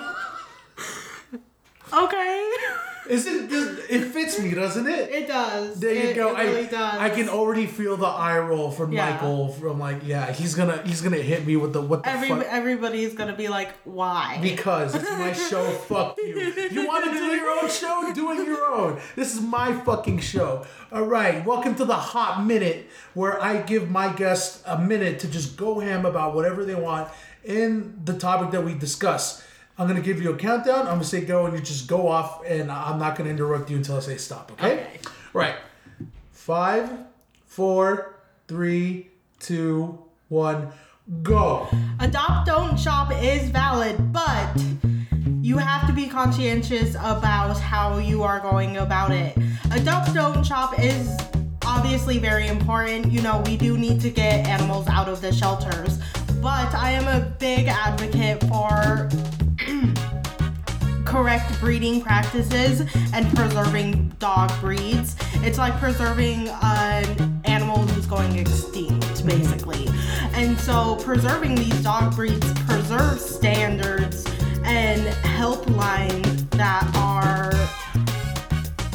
Okay. 1.92 2.50
Isn't 3.08 3.50
it 3.50 4.04
fits 4.12 4.38
me, 4.38 4.52
doesn't 4.52 4.86
it? 4.86 5.08
It 5.10 5.28
does. 5.28 5.80
There 5.80 5.94
you 5.94 6.10
It- 6.10 6.14
go. 6.14 6.36
It 6.36 6.44
really 6.44 6.66
I, 6.66 6.70
does. 6.70 7.00
I 7.00 7.08
can 7.08 7.30
already 7.30 7.64
feel 7.64 7.96
the 7.96 8.04
eye 8.06 8.38
roll 8.38 8.70
from 8.70 8.92
Yeah. 8.92 9.12
Michael. 9.12 9.48
From 9.54 9.80
like, 9.80 10.00
yeah, 10.04 10.30
he's 10.30 10.54
gonna 10.54 10.82
he's 10.84 11.00
gonna 11.00 11.16
hit 11.16 11.46
me 11.46 11.56
with 11.56 11.72
the 11.72 11.80
what 11.80 12.02
the 12.02 12.10
Every 12.10 12.28
fuck 12.28 12.44
everybody's 12.50 13.14
gonna 13.14 13.34
be 13.34 13.48
like, 13.48 13.72
why? 13.84 14.38
because 14.42 14.94
it's 14.94 15.10
my 15.12 15.32
show. 15.32 15.64
Fuck 15.88 16.18
you. 16.18 16.52
You 16.70 16.86
want 16.86 17.06
to 17.06 17.10
do 17.12 17.24
your 17.24 17.48
own 17.62 17.70
show? 17.70 18.12
Doing 18.14 18.44
your 18.44 18.66
own. 18.74 19.00
This 19.16 19.34
is 19.34 19.40
my 19.40 19.72
fucking 19.72 20.18
show. 20.18 20.66
All 20.92 21.04
right. 21.04 21.42
Welcome 21.46 21.76
to 21.76 21.86
the 21.86 21.94
hot 21.96 22.44
minute, 22.44 22.90
where 23.14 23.42
I 23.42 23.62
give 23.62 23.90
my 23.90 24.12
guests 24.12 24.62
a 24.66 24.76
minute 24.78 25.18
to 25.20 25.28
just 25.28 25.56
go 25.56 25.78
ham 25.80 26.04
about 26.04 26.34
whatever 26.34 26.62
they 26.62 26.74
want 26.74 27.08
in 27.42 27.98
the 28.04 28.18
topic 28.18 28.50
that 28.50 28.62
we 28.62 28.74
discuss. 28.74 29.42
I'm 29.78 29.86
gonna 29.86 30.00
give 30.00 30.20
you 30.20 30.32
a 30.32 30.36
countdown. 30.36 30.80
I'm 30.80 30.94
gonna 30.94 31.04
say 31.04 31.24
go, 31.24 31.46
and 31.46 31.56
you 31.56 31.62
just 31.62 31.86
go 31.86 32.08
off, 32.08 32.44
and 32.44 32.70
I'm 32.70 32.98
not 32.98 33.16
gonna 33.16 33.30
interrupt 33.30 33.70
you 33.70 33.76
until 33.76 33.96
I 33.96 34.00
say 34.00 34.16
stop. 34.16 34.50
Okay. 34.52 34.72
Okay. 34.72 34.98
Right. 35.32 35.54
Five, 36.32 36.90
four, 37.46 38.16
three, 38.48 39.06
two, 39.38 39.98
one, 40.28 40.72
go. 41.22 41.68
Adopt 42.00 42.46
Don't 42.46 42.78
Shop 42.78 43.12
is 43.22 43.50
valid, 43.50 44.12
but 44.12 44.48
you 45.40 45.58
have 45.58 45.86
to 45.86 45.92
be 45.92 46.08
conscientious 46.08 46.96
about 46.96 47.60
how 47.60 47.98
you 47.98 48.24
are 48.24 48.40
going 48.40 48.78
about 48.78 49.12
it. 49.12 49.36
Adopt 49.70 50.12
Don't 50.12 50.44
Shop 50.44 50.76
is 50.80 51.16
obviously 51.64 52.18
very 52.18 52.48
important. 52.48 53.12
You 53.12 53.22
know, 53.22 53.44
we 53.46 53.56
do 53.56 53.78
need 53.78 54.00
to 54.00 54.10
get 54.10 54.44
animals 54.48 54.88
out 54.88 55.08
of 55.08 55.20
the 55.20 55.32
shelters, 55.32 56.00
but 56.42 56.74
I 56.74 56.90
am 56.90 57.06
a 57.06 57.24
big 57.38 57.68
advocate 57.68 58.40
for 58.44 59.08
correct 61.08 61.58
breeding 61.58 62.02
practices 62.02 62.82
and 63.14 63.34
preserving 63.34 64.08
dog 64.18 64.52
breeds. 64.60 65.16
It's 65.36 65.56
like 65.56 65.72
preserving 65.78 66.48
an 66.62 67.40
animal 67.46 67.78
who's 67.78 68.04
going 68.04 68.38
extinct, 68.38 69.26
basically. 69.26 69.88
And 70.34 70.58
so 70.60 70.96
preserving 70.96 71.54
these 71.54 71.82
dog 71.82 72.14
breeds 72.14 72.52
preserve 72.64 73.18
standards 73.18 74.26
and 74.64 75.00
helplines 75.24 76.48
that 76.50 76.84
are 76.94 77.54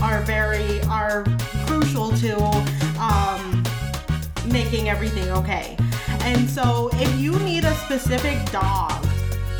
are 0.03 0.21
very 0.21 0.81
are 0.83 1.23
crucial 1.65 2.11
to 2.17 2.37
um, 3.01 3.63
making 4.51 4.87
everything 4.87 5.27
okay. 5.31 5.75
And 6.21 6.47
so 6.47 6.91
if 6.93 7.19
you 7.19 7.37
need 7.39 7.65
a 7.65 7.73
specific 7.75 8.37
dog, 8.51 9.03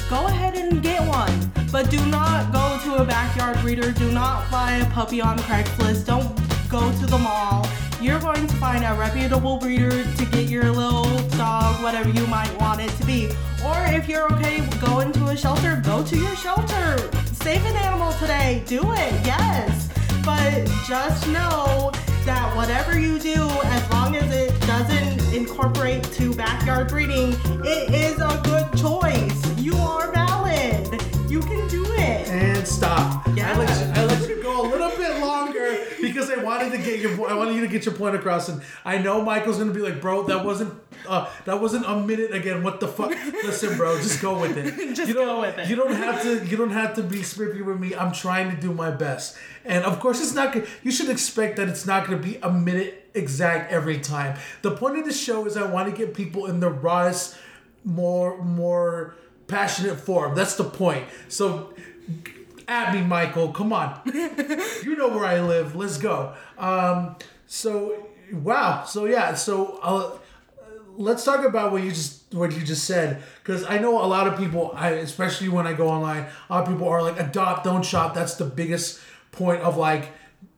go 0.10 0.28
ahead 0.28 0.56
and 0.56 0.82
get 0.82 1.02
one. 1.08 1.52
But 1.72 1.90
do 1.90 2.04
not 2.08 2.52
go 2.52 2.80
to 2.84 3.02
a 3.02 3.06
backyard 3.06 3.58
breeder. 3.62 3.92
Do 3.92 4.12
not 4.12 4.50
buy 4.52 4.74
a 4.74 4.90
puppy 4.92 5.22
on 5.22 5.38
Craigslist. 5.40 6.06
Don't 6.06 6.40
go 6.70 6.92
to 6.92 7.06
the 7.06 7.18
mall. 7.18 7.68
You're 8.02 8.20
going 8.20 8.48
to 8.48 8.56
find 8.56 8.84
a 8.84 8.94
reputable 8.96 9.58
breeder 9.58 10.04
to 10.04 10.26
get 10.26 10.50
your 10.50 10.72
little 10.72 11.18
dog, 11.30 11.82
whatever 11.82 12.10
you 12.10 12.28
might 12.28 12.54
want 12.60 12.82
it 12.82 12.90
to 12.98 13.06
be. 13.06 13.28
Or 13.66 13.78
if 13.88 14.10
you're 14.10 14.32
okay 14.34 14.60
going 14.86 15.12
to 15.14 15.28
a 15.28 15.38
shelter, 15.38 15.82
go 15.84 16.04
to 16.04 16.18
your 16.18 16.36
shelter. 16.36 16.98
Save 17.34 17.66
an 17.66 17.76
animal 17.78 18.12
today. 18.14 18.64
Do 18.68 18.82
it, 18.92 19.14
yes. 19.26 19.90
But 20.26 20.66
just 20.88 21.28
know 21.30 21.92
that 22.26 22.54
whatever 22.56 23.00
you 23.00 23.20
do, 23.20 23.50
as 23.66 23.90
long 23.92 24.16
as 24.16 24.34
it 24.34 24.52
doesn't 24.62 25.13
incorporate 25.34 26.04
to 26.14 26.34
backyard 26.34 26.90
breeding, 26.90 27.34
it 27.64 27.94
is 27.94 28.20
a 28.20 28.40
good 28.44 28.72
choice. 28.78 29.60
You 29.60 29.76
are 29.76 30.12
valid. 30.12 31.02
You 31.30 31.40
can 31.40 31.68
do 31.68 31.84
it. 31.86 32.28
And 32.30 32.68
stop. 32.68 33.28
Yeah. 33.36 33.52
I 33.52 33.58
let, 33.58 33.70
you, 33.70 34.02
I 34.02 34.06
let 34.06 34.30
you 34.30 34.44
go 34.44 34.62
a 34.62 34.68
little 34.68 34.90
bit 34.90 35.20
longer 35.20 35.78
because 36.02 36.30
I 36.30 36.44
wanted 36.44 36.72
to 36.74 36.78
get 36.78 37.00
your 37.00 37.30
I 37.30 37.34
wanted 37.34 37.56
you 37.56 37.62
to 37.62 37.68
get 37.68 37.86
your 37.86 37.96
point 37.96 38.16
across, 38.16 38.50
and 38.50 38.62
I 38.86 39.00
know 39.00 39.22
Michael's 39.22 39.58
gonna 39.58 39.72
be 39.72 39.82
like, 39.82 40.00
bro, 40.00 40.24
that 40.24 40.46
wasn't 40.46 40.74
uh, 41.08 41.30
that 41.46 41.60
wasn't 41.60 41.86
a 41.88 42.00
minute 42.00 42.34
again. 42.34 42.62
What 42.62 42.80
the 42.80 42.88
fuck? 42.88 43.10
Listen, 43.44 43.76
bro, 43.78 43.98
just 43.98 44.22
go 44.22 44.40
with 44.40 44.56
it. 44.58 44.94
just 44.96 45.08
you 45.08 45.16
don't, 45.16 45.26
go 45.26 45.42
with 45.42 45.58
it. 45.58 45.68
You 45.68 45.76
don't 45.76 45.94
have 45.94 46.22
to. 46.24 46.46
You 46.46 46.58
don't 46.58 46.72
have 46.72 46.94
to 46.96 47.02
be 47.04 47.20
scripty 47.20 47.66
with 47.66 47.80
me. 47.80 47.96
I'm 47.96 48.12
trying 48.12 48.54
to 48.54 48.62
do 48.62 48.72
my 48.72 48.92
best, 48.92 49.36
and 49.66 49.84
of 49.84 50.00
course, 50.00 50.22
it's 50.22 50.36
not. 50.36 50.56
You 50.84 50.92
should 50.92 51.10
expect 51.10 51.58
that 51.58 51.68
it's 51.68 51.88
not 51.88 52.06
gonna 52.06 52.18
be 52.18 52.38
a 52.44 52.52
minute 52.52 53.03
exact 53.14 53.72
every 53.72 54.00
time. 54.00 54.38
The 54.62 54.72
point 54.72 54.98
of 54.98 55.06
the 55.06 55.14
show 55.14 55.46
is 55.46 55.58
I 55.58 55.66
want 55.66 55.90
to 55.90 55.96
get 55.96 56.14
people 56.14 56.48
in 56.48 56.60
the 56.60 56.70
rawest, 56.70 57.36
more 57.84 58.44
more 58.44 59.16
passionate 59.48 60.00
form. 60.00 60.36
That's 60.36 60.56
the 60.56 60.64
point. 60.64 61.06
So 61.28 61.74
at 62.68 62.94
me, 62.94 63.02
Michael. 63.02 63.52
Come 63.52 63.74
on. 63.74 64.00
you 64.06 64.96
know 64.96 65.10
where 65.10 65.26
I 65.26 65.42
live. 65.42 65.76
Let's 65.76 65.98
go. 65.98 66.34
Um, 66.58 67.16
so 67.48 68.08
wow. 68.32 68.84
So 68.86 69.06
yeah. 69.06 69.34
So 69.36 69.80
uh, 69.82 70.18
let's 70.98 71.24
talk 71.24 71.46
about 71.46 71.72
what 71.72 71.84
you 71.84 71.90
just 71.92 72.34
what 72.34 72.54
you 72.54 72.62
just 72.62 72.86
said 72.86 73.22
because 73.44 73.66
I 73.66 73.78
know 73.78 74.04
a 74.04 74.08
lot 74.08 74.28
of 74.28 74.38
people. 74.38 74.72
I 74.76 74.92
especially 74.92 75.50
when 75.50 75.68
I 75.68 75.74
go 75.74 75.88
online, 75.88 76.28
a 76.50 76.54
lot 76.54 76.64
of 76.64 76.70
people 76.70 76.88
are 76.88 77.02
like 77.02 77.20
adopt, 77.20 77.64
don't 77.64 77.84
shop. 77.86 78.14
That's 78.14 78.36
the 78.36 78.46
biggest 78.46 79.02
point 79.32 79.62
of 79.62 79.78
like 79.78 80.12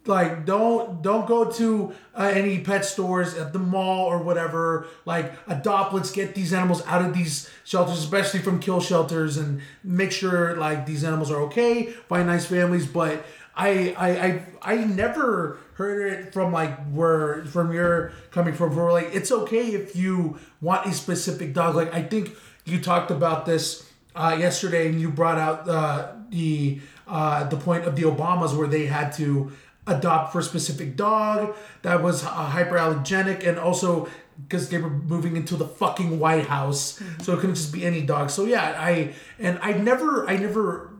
like 0.08 0.46
don't 0.46 1.02
don't 1.02 1.28
go 1.28 1.50
to 1.52 1.94
uh, 2.14 2.32
any 2.34 2.60
pet 2.60 2.86
stores 2.86 3.34
at 3.36 3.54
the 3.54 3.60
mall 3.60 4.06
or 4.06 4.20
whatever. 4.20 4.88
Like 5.06 5.34
adopt 5.48 5.94
let's 5.94 6.12
get 6.12 6.36
these 6.36 6.54
animals 6.54 6.86
out 6.86 7.04
of 7.04 7.14
these 7.14 7.50
shelters 7.64 8.00
especially 8.00 8.42
from 8.42 8.60
kill 8.60 8.82
shelters 8.82 9.38
and 9.38 9.62
make 9.84 10.12
sure 10.12 10.56
like 10.58 10.86
these 10.86 11.04
animals 11.04 11.32
are 11.32 11.42
okay 11.44 11.86
find 12.08 12.28
nice 12.28 12.46
families. 12.46 12.86
But 12.86 13.26
i 13.56 13.96
i 13.98 14.10
i, 14.28 14.74
I 14.74 14.76
never 14.84 15.60
heard 15.76 16.12
it 16.12 16.34
from 16.34 16.52
like 16.52 16.78
where 16.92 17.46
from 17.46 17.72
your 17.74 18.12
coming 18.32 18.54
from 18.54 18.76
where 18.76 18.92
like 18.92 19.10
it's 19.14 19.32
okay 19.32 19.74
if 19.74 19.96
you 19.96 20.40
want 20.62 20.86
a 20.86 20.94
specific 20.94 21.54
dog. 21.54 21.76
Like 21.76 21.94
i 21.94 22.02
think 22.02 22.36
you 22.66 22.82
talked 22.82 23.12
about 23.12 23.46
this 23.46 23.90
uh, 24.16 24.36
yesterday 24.40 24.88
and 24.88 25.00
you 25.00 25.10
brought 25.10 25.38
out 25.38 25.68
uh, 25.68 26.14
the 26.30 26.80
uh, 27.08 27.44
the 27.46 27.58
point 27.58 27.86
of 27.86 27.96
the 27.96 28.04
obamas 28.04 28.58
where 28.58 28.68
they 28.68 28.86
had 28.86 29.12
to 29.14 29.52
adopt 29.88 30.32
for 30.32 30.40
a 30.40 30.44
specific 30.44 30.96
dog 30.96 31.56
that 31.84 32.02
was 32.02 32.24
uh, 32.24 32.50
hyperallergenic 32.52 33.48
and 33.48 33.60
also 33.60 34.08
because 34.44 34.70
they 34.70 34.78
were 34.78 34.90
moving 34.90 35.36
into 35.36 35.56
the 35.56 35.66
fucking 35.66 36.20
White 36.20 36.48
House, 36.48 37.02
so 37.22 37.34
it 37.34 37.40
couldn't 37.40 37.56
just 37.56 37.72
be 37.72 37.86
any 37.86 38.02
dog. 38.02 38.30
So 38.30 38.44
yeah, 38.44 38.76
I 38.78 39.14
and 39.40 39.58
I 39.62 39.74
never, 39.74 40.30
I 40.30 40.36
never 40.36 40.92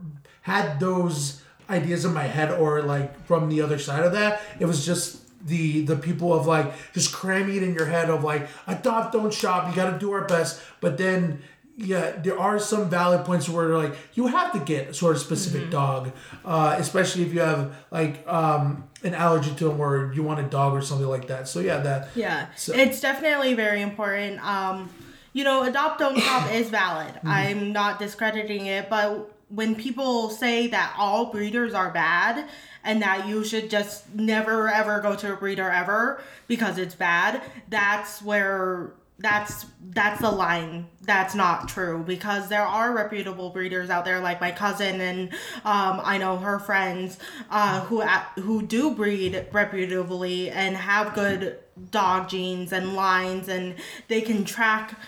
had 0.42 0.80
those 0.80 1.42
ideas 1.68 2.04
in 2.04 2.14
my 2.14 2.22
head 2.22 2.50
or 2.50 2.82
like 2.82 3.26
from 3.26 3.48
the 3.48 3.60
other 3.60 3.78
side 3.78 4.04
of 4.04 4.12
that. 4.12 4.40
It 4.58 4.64
was 4.66 4.86
just 4.86 5.22
the 5.46 5.84
the 5.84 5.96
people 5.96 6.32
of 6.32 6.46
like 6.46 6.72
just 6.92 7.12
cramming 7.12 7.56
it 7.56 7.62
in 7.62 7.74
your 7.74 7.86
head 7.86 8.08
of 8.08 8.24
like 8.24 8.48
adopt, 8.66 9.12
don't 9.12 9.32
shop. 9.32 9.68
You 9.68 9.76
got 9.76 9.90
to 9.90 9.98
do 9.98 10.12
our 10.12 10.24
best, 10.24 10.60
but 10.80 10.96
then 10.96 11.42
yeah, 11.78 12.12
there 12.22 12.38
are 12.38 12.58
some 12.58 12.88
valid 12.88 13.26
points 13.26 13.48
where 13.48 13.76
like 13.76 13.94
you 14.14 14.28
have 14.28 14.52
to 14.52 14.58
get 14.60 14.88
a 14.88 14.94
sort 14.94 15.16
of 15.16 15.22
specific 15.22 15.70
dog, 15.70 16.12
uh, 16.44 16.74
especially 16.78 17.22
if 17.22 17.34
you 17.34 17.40
have 17.40 17.76
like 17.90 18.26
um, 18.26 18.88
an 19.02 19.14
allergy 19.14 19.54
to 19.56 19.68
them 19.68 19.80
or 19.80 20.12
you 20.14 20.22
want 20.22 20.40
a 20.40 20.44
dog 20.44 20.72
or 20.72 20.80
something 20.80 21.06
like 21.06 21.28
that. 21.28 21.48
So 21.48 21.60
yeah, 21.60 21.78
that 21.80 22.08
Yeah, 22.14 22.46
So- 22.56 22.74
it's 22.74 23.00
definitely 23.00 23.54
very 23.54 23.82
important. 23.82 24.42
Um, 24.44 24.88
you 25.34 25.44
know, 25.44 25.64
adopt 25.64 25.98
don't 25.98 26.18
shop 26.18 26.50
is 26.52 26.70
valid. 26.70 27.12
Mm-hmm. 27.14 27.28
I'm 27.28 27.72
not 27.72 27.98
discrediting 27.98 28.66
it, 28.66 28.88
but 28.88 29.30
when 29.50 29.74
people 29.74 30.30
say 30.30 30.68
that 30.68 30.94
all 30.98 31.26
breeders 31.26 31.74
are 31.74 31.90
bad 31.90 32.48
and 32.84 33.02
that 33.02 33.28
you 33.28 33.44
should 33.44 33.68
just 33.68 34.12
never 34.14 34.68
ever 34.68 35.00
go 35.00 35.14
to 35.14 35.34
a 35.34 35.36
breeder 35.36 35.70
ever 35.70 36.22
because 36.48 36.78
it's 36.78 36.94
bad, 36.94 37.42
that's 37.68 38.22
where 38.22 38.92
that's 39.18 39.64
that's 39.80 40.20
the 40.20 40.30
line 40.30 40.86
that's 41.02 41.34
not 41.34 41.68
true 41.68 42.04
because 42.06 42.48
there 42.48 42.62
are 42.62 42.92
reputable 42.92 43.48
breeders 43.48 43.88
out 43.88 44.04
there 44.04 44.20
like 44.20 44.40
my 44.42 44.50
cousin 44.50 45.00
and 45.00 45.32
um, 45.64 46.00
I 46.04 46.18
know 46.18 46.36
her 46.36 46.58
friends 46.58 47.18
uh, 47.50 47.80
who 47.82 48.02
who 48.02 48.62
do 48.62 48.94
breed 48.94 49.46
reputably 49.52 50.50
and 50.50 50.76
have 50.76 51.14
good 51.14 51.58
dog 51.90 52.28
genes 52.28 52.72
and 52.72 52.94
lines 52.94 53.48
and 53.48 53.76
they 54.08 54.20
can 54.20 54.44
track 54.44 54.98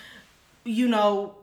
you 0.64 0.88
know 0.88 1.34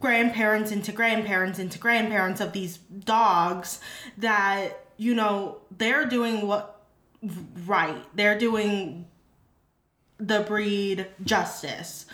grandparents 0.00 0.70
into 0.72 0.92
grandparents 0.92 1.58
into 1.58 1.78
grandparents 1.78 2.42
of 2.42 2.52
these 2.52 2.76
dogs 2.76 3.80
that 4.18 4.84
you 4.98 5.14
know 5.14 5.56
they're 5.78 6.04
doing 6.04 6.46
what 6.46 6.80
right. 7.66 8.02
They're 8.14 8.38
doing 8.38 9.06
the 10.20 10.40
breed 10.40 11.06
justice. 11.24 12.06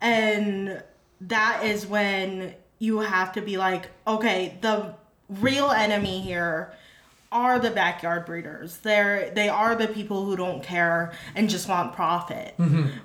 And 0.00 0.82
that 1.20 1.64
is 1.64 1.86
when 1.86 2.54
you 2.78 3.00
have 3.00 3.32
to 3.32 3.40
be 3.40 3.56
like 3.56 3.90
okay 4.06 4.58
the 4.60 4.94
real 5.28 5.70
enemy 5.70 6.20
here 6.20 6.74
are 7.32 7.58
the 7.58 7.70
backyard 7.70 8.24
breeders. 8.24 8.78
They're 8.78 9.30
they 9.30 9.48
are 9.48 9.74
the 9.74 9.88
people 9.88 10.24
who 10.24 10.36
don't 10.36 10.62
care 10.62 11.12
and 11.34 11.50
just 11.50 11.68
want 11.68 11.92
profit. 11.94 12.54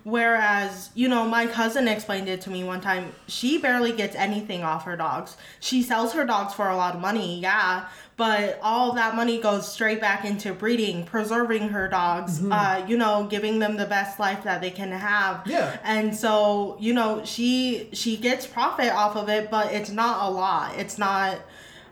Whereas 0.03 0.89
you 0.93 1.07
know 1.07 1.27
my 1.27 1.47
cousin 1.47 1.87
explained 1.87 2.29
it 2.29 2.41
to 2.41 2.49
me 2.49 2.63
one 2.63 2.81
time. 2.81 3.13
She 3.27 3.57
barely 3.57 3.91
gets 3.91 4.15
anything 4.15 4.63
off 4.63 4.85
her 4.85 4.95
dogs. 4.95 5.37
She 5.59 5.81
sells 5.83 6.13
her 6.13 6.25
dogs 6.25 6.53
for 6.53 6.69
a 6.69 6.75
lot 6.75 6.95
of 6.95 7.01
money 7.01 7.39
yeah. 7.39 7.87
But 8.17 8.59
all 8.61 8.91
that 8.93 9.15
money 9.15 9.41
goes 9.41 9.71
straight 9.71 9.99
back 9.99 10.25
into 10.25 10.53
breeding 10.53 11.05
preserving 11.05 11.69
her 11.69 11.87
dogs 11.87 12.43
uh, 12.51 12.85
you 12.87 12.95
know 12.97 13.25
giving 13.29 13.57
them 13.59 13.77
the 13.77 13.85
best 13.85 14.19
life 14.19 14.43
that 14.43 14.61
they 14.61 14.69
can 14.71 14.91
have. 14.91 15.47
Yeah. 15.47 15.77
and 15.83 16.15
so 16.15 16.77
you 16.79 16.93
know 16.93 17.23
she 17.25 17.89
she 17.93 18.17
gets 18.17 18.45
profit 18.45 18.91
off 18.91 19.15
of 19.15 19.29
it 19.29 19.49
but 19.49 19.73
it's 19.73 19.89
not 19.89 20.29
a 20.29 20.31
lot. 20.31 20.77
It's 20.77 20.97
not 20.97 21.39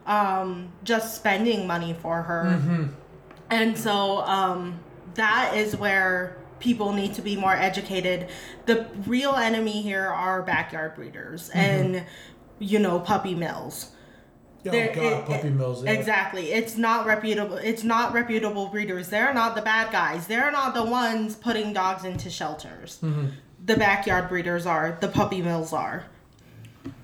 um 0.05 0.71
just 0.83 1.15
spending 1.15 1.67
money 1.67 1.93
for 2.01 2.21
her 2.23 2.89
and 3.49 3.77
so 3.77 4.21
um 4.21 4.79
that 5.15 5.55
is 5.55 5.75
where 5.75 6.37
people 6.59 6.93
need 6.93 7.13
to 7.13 7.21
be 7.21 7.35
more 7.35 7.53
educated 7.55 8.27
the 8.65 8.85
real 9.05 9.35
enemy 9.35 9.81
here 9.81 10.07
are 10.07 10.41
backyard 10.41 10.95
breeders 10.95 11.49
and 11.53 12.03
you 12.59 12.79
know 12.79 12.99
puppy 12.99 13.35
mills 13.35 13.91
oh 14.67 14.71
god, 14.71 14.97
it- 14.97 15.25
puppy 15.25 15.49
mills. 15.49 15.83
yeah. 15.85 15.91
Exactly. 15.91 16.51
It's 16.51 16.75
not 16.75 17.05
reputable. 17.05 17.55
It's 17.55 17.85
not 17.85 18.13
reputable 18.13 18.67
breeders. 18.67 19.07
They're 19.07 19.33
not 19.33 19.55
the 19.55 19.61
bad 19.61 19.89
guys. 19.89 20.27
They're 20.27 20.51
not 20.51 20.73
the 20.73 20.83
ones 20.83 21.37
putting 21.37 21.71
dogs 21.71 22.03
into 22.03 22.29
shelters. 22.29 22.99
Mm-hmm. 23.01 23.27
The 23.65 23.77
backyard 23.77 24.27
breeders 24.27 24.65
are. 24.65 24.97
The 24.99 25.07
puppy 25.07 25.41
mills 25.41 25.71
are. 25.71 26.03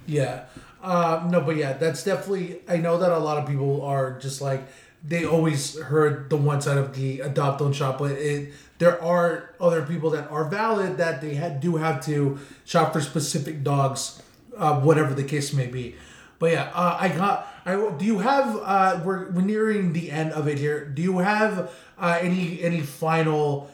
Yeah. 0.06 0.46
Uh, 0.86 1.28
no, 1.30 1.42
but 1.42 1.56
yeah, 1.56 1.74
that's 1.74 2.04
definitely. 2.04 2.62
I 2.70 2.78
know 2.78 2.98
that 2.98 3.12
a 3.12 3.18
lot 3.18 3.38
of 3.38 3.48
people 3.48 3.82
are 3.82 4.20
just 4.20 4.42
like 4.42 4.68
they 5.04 5.26
always 5.26 5.80
heard 5.80 6.30
the 6.30 6.38
one 6.38 6.62
side 6.62 6.78
of 6.78 6.96
the 6.96 7.22
adopt 7.22 7.60
don't 7.60 7.74
shop, 7.74 7.98
but 8.00 8.12
it 8.12 8.54
there 8.78 9.02
are 9.02 9.56
other 9.60 9.82
people 9.84 10.10
that 10.12 10.30
are 10.30 10.46
valid 10.46 10.98
that 10.98 11.22
they 11.22 11.36
had, 11.36 11.60
do 11.60 11.78
have 11.78 12.06
to 12.06 12.38
shop 12.66 12.94
for 12.94 13.02
specific 13.02 13.64
dogs, 13.64 14.22
uh, 14.58 14.80
whatever 14.80 15.14
the 15.14 15.24
case 15.24 15.54
may 15.54 15.68
be. 15.68 15.96
But 16.40 16.52
yeah, 16.52 16.72
uh, 16.74 16.98
I 17.00 17.10
got. 17.10 17.48
I 17.66 17.74
do 17.98 18.06
you 18.06 18.20
have? 18.20 18.60
Uh, 18.62 19.02
we're 19.04 19.32
we're 19.32 19.42
nearing 19.42 19.94
the 19.94 20.12
end 20.12 20.34
of 20.34 20.48
it 20.48 20.60
here. 20.60 20.86
Do 20.86 21.02
you 21.02 21.20
have 21.20 21.72
uh, 21.98 22.20
any 22.22 22.62
any 22.62 22.82
final? 22.82 23.72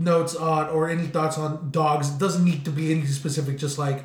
notes 0.00 0.36
on 0.36 0.68
or 0.68 0.88
any 0.88 1.08
thoughts 1.08 1.36
on 1.36 1.72
dogs 1.72 2.14
it 2.14 2.18
doesn't 2.20 2.44
need 2.44 2.64
to 2.64 2.70
be 2.70 2.92
anything 2.92 3.10
specific 3.10 3.58
just 3.58 3.78
like 3.78 4.04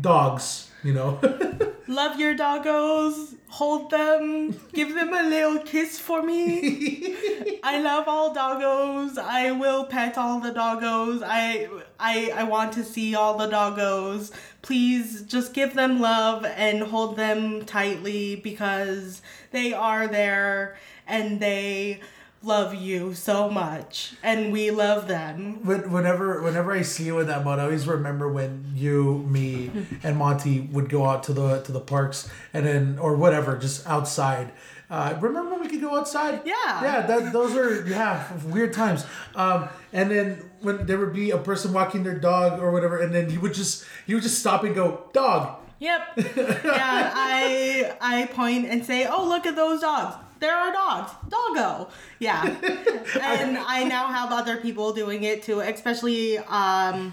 dogs 0.00 0.69
you 0.82 0.92
know 0.92 1.20
Love 1.90 2.20
your 2.20 2.36
doggos. 2.36 3.34
Hold 3.48 3.90
them. 3.90 4.54
Give 4.72 4.94
them 4.94 5.12
a 5.12 5.24
little 5.24 5.58
kiss 5.58 5.98
for 5.98 6.22
me. 6.22 7.16
I 7.64 7.80
love 7.80 8.04
all 8.06 8.32
doggos. 8.32 9.18
I 9.18 9.50
will 9.50 9.86
pet 9.86 10.16
all 10.16 10.38
the 10.38 10.52
doggos. 10.52 11.24
I 11.26 11.68
I 11.98 12.30
I 12.32 12.44
want 12.44 12.74
to 12.74 12.84
see 12.84 13.16
all 13.16 13.36
the 13.36 13.48
doggos. 13.48 14.30
Please 14.62 15.22
just 15.22 15.52
give 15.52 15.74
them 15.74 16.00
love 16.00 16.44
and 16.44 16.84
hold 16.84 17.16
them 17.16 17.64
tightly 17.64 18.36
because 18.36 19.20
they 19.50 19.72
are 19.72 20.06
there 20.06 20.78
and 21.08 21.40
they 21.40 21.98
love 22.42 22.74
you 22.74 23.14
so 23.14 23.50
much 23.50 24.14
and 24.22 24.52
we 24.52 24.70
love 24.70 25.08
them. 25.08 25.64
when, 25.64 25.90
whenever 25.90 26.42
whenever 26.42 26.72
I 26.72 26.82
see 26.82 27.04
you 27.04 27.18
in 27.18 27.26
that 27.26 27.44
mode, 27.44 27.58
I 27.58 27.64
always 27.64 27.86
remember 27.86 28.28
when 28.28 28.72
you, 28.74 29.18
me, 29.28 29.70
and 30.02 30.16
Monty 30.16 30.60
would 30.60 30.88
go 30.88 31.06
out 31.06 31.22
to 31.24 31.32
the 31.32 31.60
to 31.62 31.72
the 31.72 31.80
parks 31.80 32.28
and 32.52 32.66
then 32.66 32.98
or 32.98 33.16
whatever, 33.16 33.56
just 33.56 33.86
outside. 33.86 34.52
Uh, 34.88 35.16
remember 35.20 35.52
when 35.52 35.60
we 35.60 35.68
could 35.68 35.80
go 35.80 35.96
outside? 35.96 36.40
Yeah. 36.44 36.54
Yeah, 36.82 37.06
that 37.06 37.32
those 37.32 37.54
are 37.56 37.86
yeah 37.86 38.32
weird 38.46 38.72
times. 38.72 39.04
Um, 39.34 39.68
and 39.92 40.10
then 40.10 40.50
when 40.62 40.86
there 40.86 40.98
would 40.98 41.12
be 41.12 41.30
a 41.30 41.38
person 41.38 41.72
walking 41.72 42.02
their 42.02 42.18
dog 42.18 42.60
or 42.60 42.72
whatever, 42.72 42.98
and 42.98 43.14
then 43.14 43.30
you 43.30 43.40
would 43.40 43.54
just 43.54 43.84
you 44.06 44.16
would 44.16 44.22
just 44.22 44.40
stop 44.40 44.64
and 44.64 44.74
go 44.74 45.08
dog. 45.12 45.58
Yep. 45.78 46.02
yeah, 46.36 47.12
I 47.14 47.94
I 48.00 48.26
point 48.26 48.66
and 48.66 48.84
say, 48.84 49.06
"Oh, 49.06 49.26
look 49.28 49.46
at 49.46 49.56
those 49.56 49.80
dogs." 49.80 50.16
There 50.40 50.54
are 50.54 50.72
dogs. 50.72 51.12
Doggo. 51.28 51.88
Yeah. 52.18 52.42
and 53.20 53.58
I 53.58 53.84
now 53.84 54.08
have 54.08 54.32
other 54.32 54.56
people 54.56 54.92
doing 54.92 55.22
it 55.22 55.42
too, 55.42 55.60
especially 55.60 56.38
um, 56.38 57.12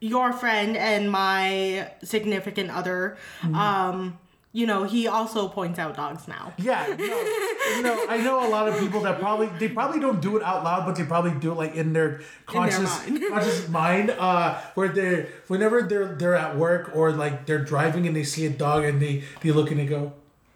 your 0.00 0.32
friend 0.32 0.76
and 0.76 1.10
my 1.10 1.90
significant 2.02 2.70
other. 2.70 3.16
Mm-hmm. 3.40 3.54
Um, 3.54 4.18
you 4.54 4.66
know, 4.68 4.84
he 4.84 5.08
also 5.08 5.48
points 5.48 5.80
out 5.80 5.96
dogs 5.96 6.28
now. 6.28 6.52
Yeah, 6.58 6.86
no, 6.96 7.82
no, 7.82 8.06
I 8.08 8.18
know 8.22 8.46
a 8.46 8.48
lot 8.48 8.68
of 8.68 8.78
people 8.78 9.00
that 9.00 9.18
probably 9.18 9.48
they 9.58 9.68
probably 9.68 9.98
don't 9.98 10.22
do 10.22 10.36
it 10.36 10.44
out 10.44 10.62
loud, 10.62 10.86
but 10.86 10.94
they 10.94 11.02
probably 11.02 11.32
do 11.40 11.50
it 11.50 11.56
like 11.56 11.74
in 11.74 11.92
their 11.92 12.20
conscious 12.46 13.04
mind. 13.08 13.24
conscious 13.30 13.68
mind. 13.68 14.10
Uh, 14.10 14.60
where 14.74 14.90
they 14.90 15.26
whenever 15.48 15.82
they're 15.82 16.14
they're 16.14 16.36
at 16.36 16.56
work 16.56 16.92
or 16.94 17.10
like 17.10 17.46
they're 17.46 17.64
driving 17.64 18.06
and 18.06 18.14
they 18.14 18.22
see 18.22 18.46
a 18.46 18.50
dog 18.50 18.84
and 18.84 19.02
they 19.02 19.24
they 19.40 19.50
look 19.50 19.72
and 19.72 19.80
they 19.80 19.86
go, 19.86 20.12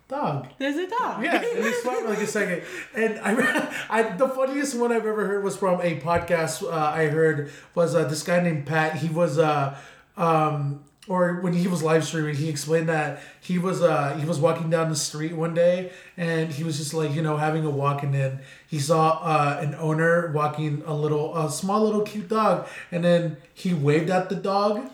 dog. 0.09 0.49
There's 0.59 0.77
a 0.77 0.89
dog. 0.89 1.23
Yeah, 1.23 1.43
and 1.43 1.75
smile 1.75 2.01
for 2.01 2.09
like 2.09 2.19
a 2.19 2.27
second. 2.27 2.63
And 2.95 3.21
I, 3.21 3.85
I, 3.91 4.03
the 4.17 4.29
funniest 4.29 4.75
one 4.75 4.91
I've 4.91 5.07
ever 5.07 5.27
heard 5.27 5.45
was 5.45 5.57
from 5.57 5.81
a 5.81 6.01
podcast 6.01 6.63
uh, 6.63 6.75
I 6.75 7.07
heard 7.07 7.51
was 7.75 7.95
uh, 7.95 8.05
this 8.05 8.23
guy 8.23 8.41
named 8.41 8.67
Pat. 8.67 8.97
He 8.97 9.09
was 9.09 9.39
uh, 9.39 9.77
um, 10.17 10.85
or 11.09 11.41
when 11.41 11.55
he 11.55 11.67
was 11.67 11.83
live 11.83 12.05
streaming, 12.05 12.35
he 12.35 12.49
explained 12.49 12.89
that 12.89 13.21
he 13.41 13.59
was 13.59 13.83
uh 13.83 14.15
he 14.19 14.27
was 14.27 14.39
walking 14.39 14.69
down 14.69 14.91
the 14.91 14.97
street 14.97 15.33
one 15.35 15.55
day 15.55 15.91
and 16.17 16.53
he 16.53 16.63
was 16.63 16.77
just 16.77 16.93
like 16.93 17.15
you 17.15 17.23
know 17.23 17.37
having 17.37 17.65
a 17.65 17.71
walk 17.71 18.03
and 18.03 18.13
then 18.13 18.41
he 18.67 18.79
saw 18.79 19.19
uh 19.23 19.59
an 19.61 19.75
owner 19.77 20.31
walking 20.33 20.83
a 20.87 20.95
little 20.95 21.35
a 21.37 21.51
small 21.51 21.83
little 21.83 22.03
cute 22.03 22.29
dog 22.29 22.69
and 22.93 23.03
then 23.03 23.39
he 23.55 23.73
waved 23.73 24.11
at 24.11 24.29
the 24.29 24.35
dog 24.35 24.91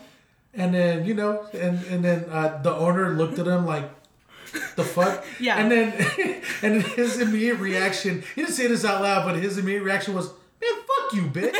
and 0.53 0.73
then 0.73 1.05
you 1.05 1.13
know 1.13 1.45
and 1.53 1.83
and 1.87 2.05
then 2.05 2.25
uh, 2.29 2.61
the 2.61 2.73
owner 2.73 3.09
looked 3.09 3.37
at 3.37 3.45
him 3.45 3.65
like 3.65 3.89
the 4.75 4.83
fuck 4.83 5.25
Yeah. 5.39 5.57
and 5.59 5.71
then 5.71 6.41
and 6.61 6.81
his 6.83 7.19
immediate 7.19 7.59
reaction 7.59 8.23
he 8.35 8.41
didn't 8.41 8.53
say 8.55 8.67
this 8.67 8.85
out 8.85 9.01
loud 9.01 9.25
but 9.25 9.35
his 9.35 9.57
immediate 9.57 9.83
reaction 9.83 10.13
was 10.13 10.27
man 10.61 10.73
fuck 10.87 11.13
you 11.13 11.23
bitch 11.23 11.51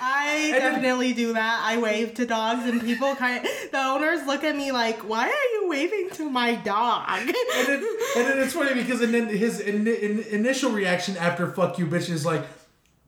I 0.00 0.50
definitely 0.52 1.12
do 1.12 1.32
that. 1.32 1.62
I 1.64 1.78
wave 1.78 2.14
to 2.14 2.26
dogs, 2.26 2.64
and 2.66 2.80
people 2.80 3.14
kind 3.16 3.44
of 3.44 3.50
the 3.72 3.78
owners 3.78 4.26
look 4.26 4.44
at 4.44 4.54
me 4.54 4.72
like, 4.72 4.98
"Why 5.08 5.24
are 5.26 5.62
you 5.62 5.68
waving 5.68 6.10
to 6.14 6.28
my 6.30 6.54
dog?" 6.54 7.08
and 7.08 7.28
then, 7.66 7.84
and 8.16 8.26
then 8.26 8.38
it's 8.38 8.52
funny 8.52 8.74
because 8.74 9.00
and 9.00 9.12
then 9.12 9.28
his 9.28 9.60
in, 9.60 9.86
in, 9.86 10.20
initial 10.30 10.70
reaction 10.70 11.16
after 11.16 11.50
"fuck 11.50 11.78
you, 11.78 11.86
bitch" 11.86 12.10
is 12.10 12.24
like, 12.26 12.44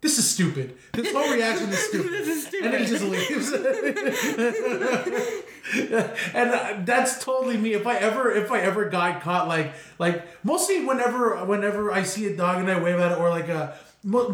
"This 0.01 0.19
is 0.19 0.29
stupid. 0.29 0.77
This 0.93 1.13
whole 1.13 1.31
reaction 1.33 1.69
is 1.69 1.79
stupid." 1.89 2.13
This 2.13 2.29
is 2.29 2.47
stupid. 2.47 2.65
And 2.67 2.75
then 2.75 2.81
he 2.83 2.87
just 2.87 3.05
leaves. 3.05 3.53
and 6.35 6.51
uh, 6.51 6.75
that's 6.85 7.23
totally 7.25 7.57
me. 7.57 7.75
If 7.75 7.87
I 7.87 7.97
ever, 7.97 8.31
if 8.33 8.51
I 8.51 8.61
ever 8.61 8.89
got 8.89 9.23
caught, 9.23 9.49
like, 9.49 9.73
like 9.99 10.27
mostly 10.45 10.85
whenever, 10.85 11.37
whenever 11.45 11.93
I 11.93 12.03
see 12.03 12.27
a 12.27 12.37
dog 12.37 12.59
and 12.59 12.71
I 12.71 12.81
wave 12.81 12.99
at 12.99 13.13
it, 13.13 13.19
or 13.19 13.31
like 13.31 13.49
a. 13.49 13.77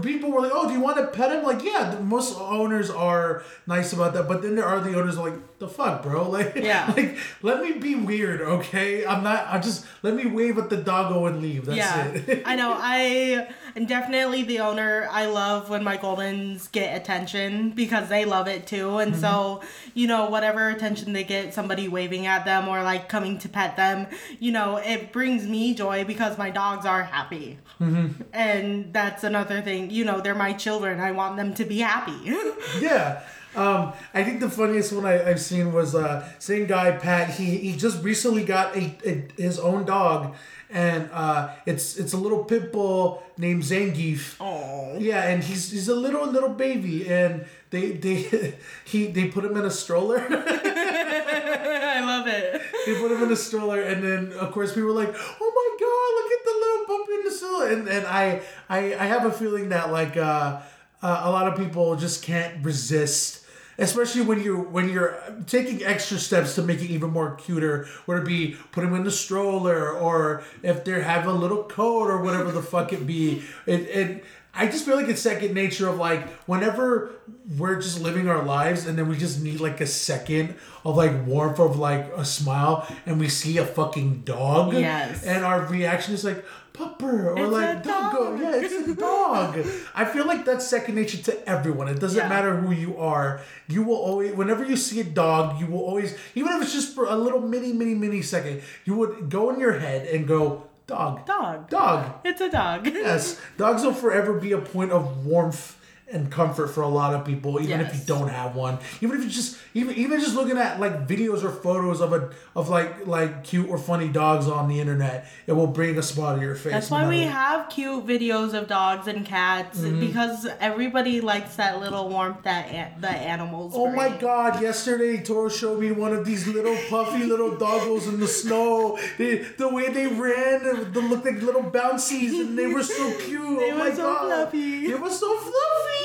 People 0.01 0.31
were 0.31 0.43
like, 0.43 0.53
"Oh, 0.55 0.69
do 0.69 0.75
you 0.75 0.81
want 0.81 0.97
to 0.99 1.09
pet 1.09 1.33
him?" 1.33 1.43
Like, 1.43 1.65
yeah. 1.65 1.99
Most 2.01 2.39
owners 2.39 2.89
are 2.89 3.43
nice 3.67 3.93
about 3.93 4.15
that, 4.15 4.29
but 4.29 4.41
then 4.41 4.55
there 4.55 4.65
are 4.65 4.79
the 4.79 4.97
owners 4.97 5.19
like, 5.19 5.35
"The 5.59 5.67
fuck, 5.67 6.05
bro!" 6.05 6.31
Like, 6.37 6.55
Yeah. 6.55 6.93
like 6.97 7.19
let 7.43 7.61
me 7.61 7.73
be 7.73 7.97
weird, 7.97 8.43
okay? 8.43 9.05
I'm 9.05 9.25
not. 9.25 9.45
I 9.49 9.59
just 9.59 9.85
let 10.05 10.15
me 10.15 10.25
wave 10.27 10.57
at 10.59 10.71
the 10.71 10.77
doggo 10.77 11.27
and 11.27 11.43
leave. 11.43 11.67
That's 11.67 11.79
yeah, 11.79 12.05
it. 12.07 12.43
I 12.47 12.55
know. 12.55 12.77
I 12.79 13.49
am 13.77 13.87
definitely 13.87 14.43
the 14.43 14.61
owner. 14.61 15.07
I 15.11 15.27
love 15.27 15.69
when 15.69 15.85
my 15.85 15.97
Goldens 15.97 16.71
get 16.73 16.97
attention 17.01 17.71
because 17.71 18.09
they 18.09 18.25
love 18.25 18.49
it 18.49 18.67
too. 18.67 18.99
And 18.99 19.15
so, 19.15 19.27
Mm-hmm. 19.27 19.91
you 19.95 20.07
know, 20.07 20.31
whatever 20.31 20.69
attention 20.71 21.13
they 21.13 21.25
get, 21.25 21.53
somebody 21.55 21.89
waving 21.89 22.27
at 22.27 22.45
them 22.45 22.69
or 22.69 22.83
like 22.83 23.09
coming 23.09 23.39
to 23.39 23.49
pet 23.49 23.77
them, 23.77 24.07
you 24.41 24.51
know, 24.53 24.77
it 24.79 25.13
brings 25.13 25.47
me 25.47 25.75
joy 25.75 26.05
because 26.05 26.39
my 26.39 26.51
dogs 26.51 26.87
are 26.87 27.03
happy. 27.03 27.59
Mm-hmm. 27.81 28.23
And 28.33 28.93
that's 28.93 29.25
another 29.25 29.61
thing. 29.61 29.91
You 29.91 30.05
know, 30.05 30.21
they're 30.21 30.35
my 30.35 30.53
children. 30.55 31.01
I 31.01 31.13
want 31.13 31.37
them 31.37 31.55
to 31.55 31.65
be 31.65 31.79
happy. 31.79 32.17
yeah. 32.81 33.23
Um, 33.55 33.95
I 34.13 34.23
think 34.23 34.41
the 34.41 34.51
funniest 34.51 34.93
one 34.93 35.07
I, 35.07 35.31
I've 35.31 35.41
seen 35.41 35.73
was 35.73 35.95
uh, 35.95 36.29
same 36.39 36.67
guy 36.67 36.91
Pat. 36.93 37.31
He 37.31 37.57
he 37.57 37.75
just 37.77 38.03
recently 38.03 38.45
got 38.45 38.77
a, 38.77 38.95
a 39.07 39.27
his 39.41 39.59
own 39.59 39.87
dog, 39.87 40.35
and 40.71 41.09
uh, 41.13 41.51
it's 41.65 41.97
it's 41.97 42.13
a 42.13 42.17
little 42.17 42.45
pit 42.45 42.73
bull 42.73 43.23
named 43.39 43.63
Zangief. 43.63 44.37
Oh. 44.41 44.97
Yeah, 44.99 45.23
and 45.29 45.43
he's 45.43 45.71
he's 45.71 45.89
a 45.89 45.95
little 45.95 46.27
little 46.27 46.49
baby, 46.51 47.09
and 47.09 47.47
they 47.71 47.93
they 47.93 48.55
he 48.85 49.07
they 49.09 49.29
put 49.29 49.45
him 49.45 49.57
in 49.57 49.65
a 49.65 49.71
stroller. 49.71 50.19
I 50.29 52.01
love 52.05 52.27
it. 52.27 52.63
they 52.85 53.01
put 53.01 53.11
him 53.13 53.23
in 53.23 53.33
a 53.33 53.37
stroller, 53.37 53.81
and 53.81 54.03
then 54.03 54.33
of 54.39 54.53
course 54.53 54.75
we 54.75 54.83
were 54.83 54.93
like, 54.93 55.09
"Oh 55.09 55.53
my 55.59 55.69
god, 55.81 56.09
look 56.19 56.33
at 56.33 56.45
the 56.45 56.55
little 56.61 56.85
puppy 56.87 57.15
in 57.15 57.25
the 57.25 57.31
stroller!" 57.31 57.69
And 57.69 57.89
and 57.89 58.07
I 58.07 58.43
I 58.69 58.95
I 58.95 59.07
have 59.07 59.25
a 59.25 59.33
feeling 59.33 59.69
that 59.71 59.91
like 59.93 60.17
uh, 60.17 60.61
uh, 61.03 61.21
a 61.25 61.31
lot 61.31 61.47
of 61.47 61.57
people 61.57 61.97
just 61.97 62.23
can't 62.23 62.65
resist. 62.65 63.45
Especially 63.79 64.23
when 64.23 64.43
you're 64.43 64.63
when 64.63 64.89
you're 64.89 65.19
taking 65.47 65.85
extra 65.85 66.19
steps 66.19 66.55
to 66.55 66.63
make 66.63 66.83
it 66.83 66.91
even 66.91 67.11
more 67.11 67.35
cuter, 67.37 67.87
whether 68.07 68.23
it 68.23 68.27
be 68.27 68.57
put 68.73 68.83
them 68.83 68.95
in 68.95 69.05
the 69.05 69.11
stroller 69.11 69.91
or 69.91 70.43
if 70.63 70.85
they 70.85 71.03
have 71.03 71.27
a 71.27 71.33
little 71.33 71.65
coat 71.65 72.09
or 72.09 72.23
whatever 72.23 72.51
the 72.53 72.63
fuck 72.63 72.93
it 72.93 73.07
be. 73.07 73.43
It 73.67 73.81
it 73.83 74.25
I 74.57 74.67
just 74.67 74.85
feel 74.85 74.97
like 74.97 75.09
it's 75.09 75.21
second 75.21 75.55
nature 75.55 75.89
of 75.89 75.99
like 75.99 76.27
whenever 76.47 77.11
we're 77.59 77.81
just 77.81 78.01
living 78.01 78.29
our 78.29 78.43
lives 78.43 78.87
and 78.87 78.97
then 78.99 79.09
we 79.09 79.17
just 79.17 79.41
need 79.43 79.61
like 79.61 79.81
a 79.81 79.87
second 79.87 80.55
of 80.85 80.97
like 80.97 81.27
warmth 81.27 81.59
of 81.61 81.79
like 81.79 82.07
a 82.17 82.25
smile 82.25 82.87
and 83.05 83.21
we 83.21 83.29
see 83.29 83.59
a 83.59 83.67
fucking 83.67 84.23
dog. 84.23 84.73
Yes. 84.73 85.25
And 85.25 85.45
our 85.45 85.67
reaction 85.67 86.15
is 86.15 86.25
like 86.25 86.45
pupper 86.73 87.25
or 87.35 87.39
It's 87.39 87.51
like 87.53 87.83
doggo. 87.83 88.33
dog. 88.33 88.41
Yeah, 88.41 88.57
it's 88.57 88.89
a 88.89 88.95
dog. 88.95 89.59
I 89.95 90.05
feel 90.05 90.27
like 90.27 90.45
that's 90.45 90.67
second 90.67 90.95
nature 90.95 91.19
to 91.25 91.49
everyone. 91.49 91.89
It 91.89 92.01
doesn't 92.01 92.19
Yeah. 92.19 92.29
matter 92.29 92.55
who 92.57 92.71
you 92.73 92.99
are. 92.99 93.41
You 93.69 93.83
will 93.83 93.97
always 93.97 94.35
whenever 94.35 94.65
you 94.65 94.77
see 94.77 95.01
a 95.01 95.05
dog, 95.05 95.59
you 95.61 95.67
will 95.67 95.81
always 95.81 96.17
even 96.35 96.53
if 96.53 96.63
it's 96.63 96.73
just 96.73 96.95
for 96.95 97.07
a 97.07 97.17
little 97.17 97.41
mini, 97.41 97.73
mini, 97.73 97.95
mini 97.95 98.23
second, 98.23 98.63
you 98.85 98.95
would 98.97 99.31
go 99.31 99.51
in 99.51 99.59
your 99.61 99.79
head 99.79 100.07
and 100.09 100.27
go, 100.29 100.65
dog. 100.87 101.27
Dog. 101.27 101.69
Dog. 101.69 102.13
It's 102.25 102.41
a 102.41 102.51
dog. 102.51 102.87
Yes, 102.87 103.41
dogs 103.57 103.83
will 103.83 103.95
forever 103.95 104.35
be 104.35 104.53
a 104.53 104.59
point 104.59 104.93
of 104.93 105.27
warmth 105.27 105.76
and 106.09 106.31
comfort 106.31 106.69
for 106.69 106.83
a 106.83 106.89
lot 106.89 107.15
of 107.15 107.25
people, 107.25 107.61
even 107.61 107.81
if 107.81 107.93
you 107.93 108.01
don't 108.07 108.29
have 108.29 108.55
one. 108.55 108.79
Even 109.01 109.19
if 109.19 109.25
you 109.25 109.31
just 109.31 109.59
even 109.75 109.97
even 109.97 110.21
just 110.21 110.35
looking 110.37 110.57
at 110.57 110.79
like 110.79 111.09
videos 111.09 111.43
or 111.43 111.51
photos 111.51 112.01
of 112.01 112.13
a 112.13 112.31
of 112.55 112.69
like 112.69 113.07
like 113.09 113.43
cute 113.43 113.69
or 113.69 113.77
funny 113.77 114.09
dogs 114.09 114.47
on 114.47 114.69
the 114.69 114.79
internet, 114.81 115.27
it 115.49 115.53
will 115.53 115.67
bring 115.67 115.99
a 115.99 116.03
smile 116.03 116.37
to 116.37 116.43
your 116.43 116.55
face. 116.55 116.73
That's 116.73 116.91
no 116.93 116.99
why 116.99 117.09
we 117.09 117.21
have 117.23 117.69
cute 117.69 118.07
videos 118.07 118.55
of 118.55 118.69
dogs 118.69 119.07
and 119.09 119.27
cats 119.27 119.79
Mm-hmm. 119.81 120.01
because 120.01 120.47
everybody 120.61 121.21
likes 121.21 121.57
that 121.57 121.81
little 121.81 122.09
warmth 122.09 122.43
that 122.45 122.69
an- 122.71 123.01
the 123.01 123.11
animals. 123.11 123.73
Oh 123.75 123.91
my 123.91 124.09
god, 124.09 124.63
yesterday 124.63 125.23
Toro 125.23 125.49
showed 125.49 125.81
me 125.81 125.91
one 125.91 126.13
of 126.13 126.25
these 126.25 126.47
little 126.47 126.77
puffy 126.89 127.25
little 127.25 127.57
doggos 127.57 128.09
in 128.09 128.21
the 128.21 128.29
snow. 128.29 128.97
They, 129.19 129.39
the 129.39 129.69
way 129.69 129.89
they 129.93 130.07
ran, 130.07 130.93
they 130.93 131.01
looked 131.01 131.25
like 131.27 131.43
little 131.43 131.63
bouncies 131.65 132.33
and 132.39 132.57
they 132.57 132.67
were 132.69 132.83
so 132.85 133.13
cute. 133.19 133.59
They 133.59 133.73
oh 133.73 133.79
were 133.79 133.79
my 133.79 133.91
so 133.91 134.03
god. 134.03 134.27
fluffy. 134.27 134.87
They 134.87 134.95
were 134.95 135.11
so 135.11 135.37
fluffy. 135.37 135.96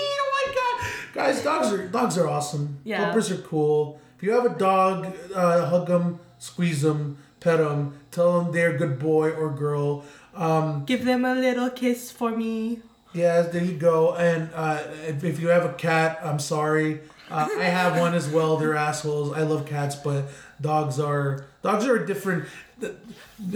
Guys, 1.14 1.44
dogs 1.44 1.72
are 1.74 1.88
dogs 1.88 2.18
are 2.18 2.28
awesome. 2.28 2.80
Yeah. 2.84 3.06
Puppers 3.06 3.32
are 3.32 3.38
cool. 3.38 4.00
If 4.18 4.24
you 4.24 4.32
have 4.32 4.46
a 4.46 4.58
dog, 4.58 5.08
uh, 5.36 5.66
hug 5.66 5.88
them, 5.88 6.20
squeeze 6.40 6.82
them, 6.84 7.18
pet 7.40 7.58
them, 7.58 8.00
tell 8.12 8.42
them 8.42 8.52
they're 8.54 8.76
a 8.76 8.78
good 8.78 9.00
boy 9.00 9.32
or 9.32 9.50
girl. 9.50 10.06
Um, 10.36 10.86
Give 10.86 11.04
them 11.04 11.26
a 11.26 11.34
little 11.36 11.70
kiss 11.70 12.12
for 12.12 12.32
me. 12.32 12.82
yeah, 13.14 13.42
there 13.42 13.64
you 13.64 13.78
go. 13.78 14.16
And 14.16 14.50
uh, 14.54 14.84
if, 15.08 15.24
if 15.24 15.40
you 15.42 15.50
have 15.50 15.66
a 15.66 15.74
cat, 15.74 16.20
I'm 16.24 16.40
sorry. 16.40 17.02
Uh, 17.32 17.48
I 17.60 17.64
have 17.66 18.00
one 18.00 18.14
as 18.14 18.28
well. 18.30 18.58
They're 18.58 18.76
assholes. 18.76 19.34
I 19.34 19.42
love 19.44 19.66
cats, 19.66 19.96
but 19.96 20.26
dogs 20.60 21.00
are 21.00 21.46
dogs 21.64 21.86
are 21.88 21.96
a 22.04 22.06
different. 22.06 22.46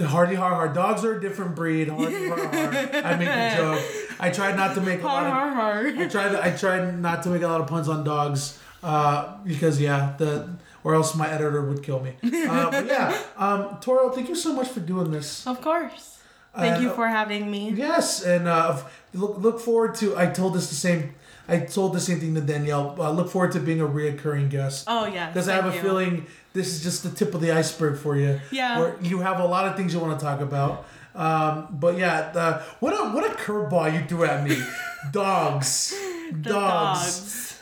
Hardy 0.04 0.36
har 0.36 0.54
har. 0.56 0.68
Dogs 0.74 1.04
are 1.06 1.18
a 1.18 1.22
different 1.22 1.56
breed. 1.56 1.90
Hardy 1.90 2.28
har 2.30 2.38
har. 2.38 3.06
I 3.06 3.16
make 3.18 3.28
a 3.30 3.56
joke. 3.58 3.82
I 4.20 4.30
tried 4.30 4.56
not 4.56 4.76
to 4.76 4.82
make 4.82 5.02
a 5.02 5.06
lot 5.06 5.26
of. 5.26 5.34
har 5.34 5.50
har. 5.52 5.88
I 5.88 6.08
tried. 6.08 6.36
I 6.36 6.52
tried 6.52 7.00
not 7.00 7.24
to 7.24 7.30
make 7.30 7.42
a 7.42 7.48
lot 7.48 7.62
of 7.62 7.68
puns 7.68 7.88
on 7.90 8.04
dogs, 8.04 8.60
uh, 8.84 9.38
because 9.44 9.80
yeah, 9.82 10.14
the 10.18 10.50
or 10.84 10.96
else 10.96 11.16
my 11.16 11.30
editor 11.30 11.62
would 11.62 11.84
kill 11.84 12.00
me. 12.00 12.14
Uh, 12.24 12.70
but 12.72 12.86
yeah, 12.86 13.18
um, 13.38 13.78
Toro, 13.82 14.10
thank 14.12 14.30
you 14.30 14.36
so 14.36 14.54
much 14.54 14.68
for 14.70 14.80
doing 14.80 15.12
this. 15.12 15.46
Of 15.48 15.62
course. 15.62 16.20
Thank 16.56 16.78
Uh, 16.78 16.82
you 16.82 16.90
for 16.92 17.08
having 17.08 17.52
me. 17.52 17.72
Yes, 17.76 18.24
and 18.24 18.48
uh, 18.48 18.78
look 19.14 19.38
look 19.40 19.60
forward 19.60 19.96
to. 19.96 20.18
I 20.18 20.28
told 20.28 20.54
this 20.54 20.70
the 20.70 20.76
same. 20.76 21.14
I 21.48 21.60
told 21.60 21.94
the 21.94 22.00
same 22.00 22.20
thing 22.20 22.36
to 22.36 22.42
Danielle. 22.42 23.00
I 23.02 23.10
look 23.10 23.30
forward 23.30 23.52
to 23.54 23.60
being 23.60 23.82
a 23.82 23.88
reoccurring 23.88 24.50
guest. 24.50 24.86
Oh 24.88 25.06
yeah. 25.06 25.28
Because 25.28 25.48
I 25.48 25.54
have 25.56 25.66
a 25.66 25.72
feeling 25.72 26.26
this 26.54 26.68
is 26.68 26.82
just 26.82 27.04
the 27.04 27.10
tip 27.10 27.34
of 27.36 27.42
the 27.42 27.52
iceberg 27.52 27.98
for 27.98 28.16
you. 28.16 28.40
Yeah. 28.52 28.80
Where 28.80 28.98
you 29.02 29.20
have 29.20 29.40
a 29.40 29.46
lot 29.46 29.68
of 29.68 29.76
things 29.76 29.94
you 29.94 30.00
want 30.00 30.20
to 30.20 30.26
talk 30.26 30.42
about. 30.42 30.86
Um, 31.14 31.68
but 31.72 31.98
yeah, 31.98 32.32
the, 32.32 32.64
what 32.80 32.94
a 32.94 33.10
what 33.12 33.30
a 33.30 33.36
curveball 33.36 33.94
you 33.94 34.06
threw 34.08 34.26
at 34.26 34.48
me. 34.48 34.62
dogs. 35.12 35.96
Dogs. 36.42 36.44
dogs. 36.44 37.62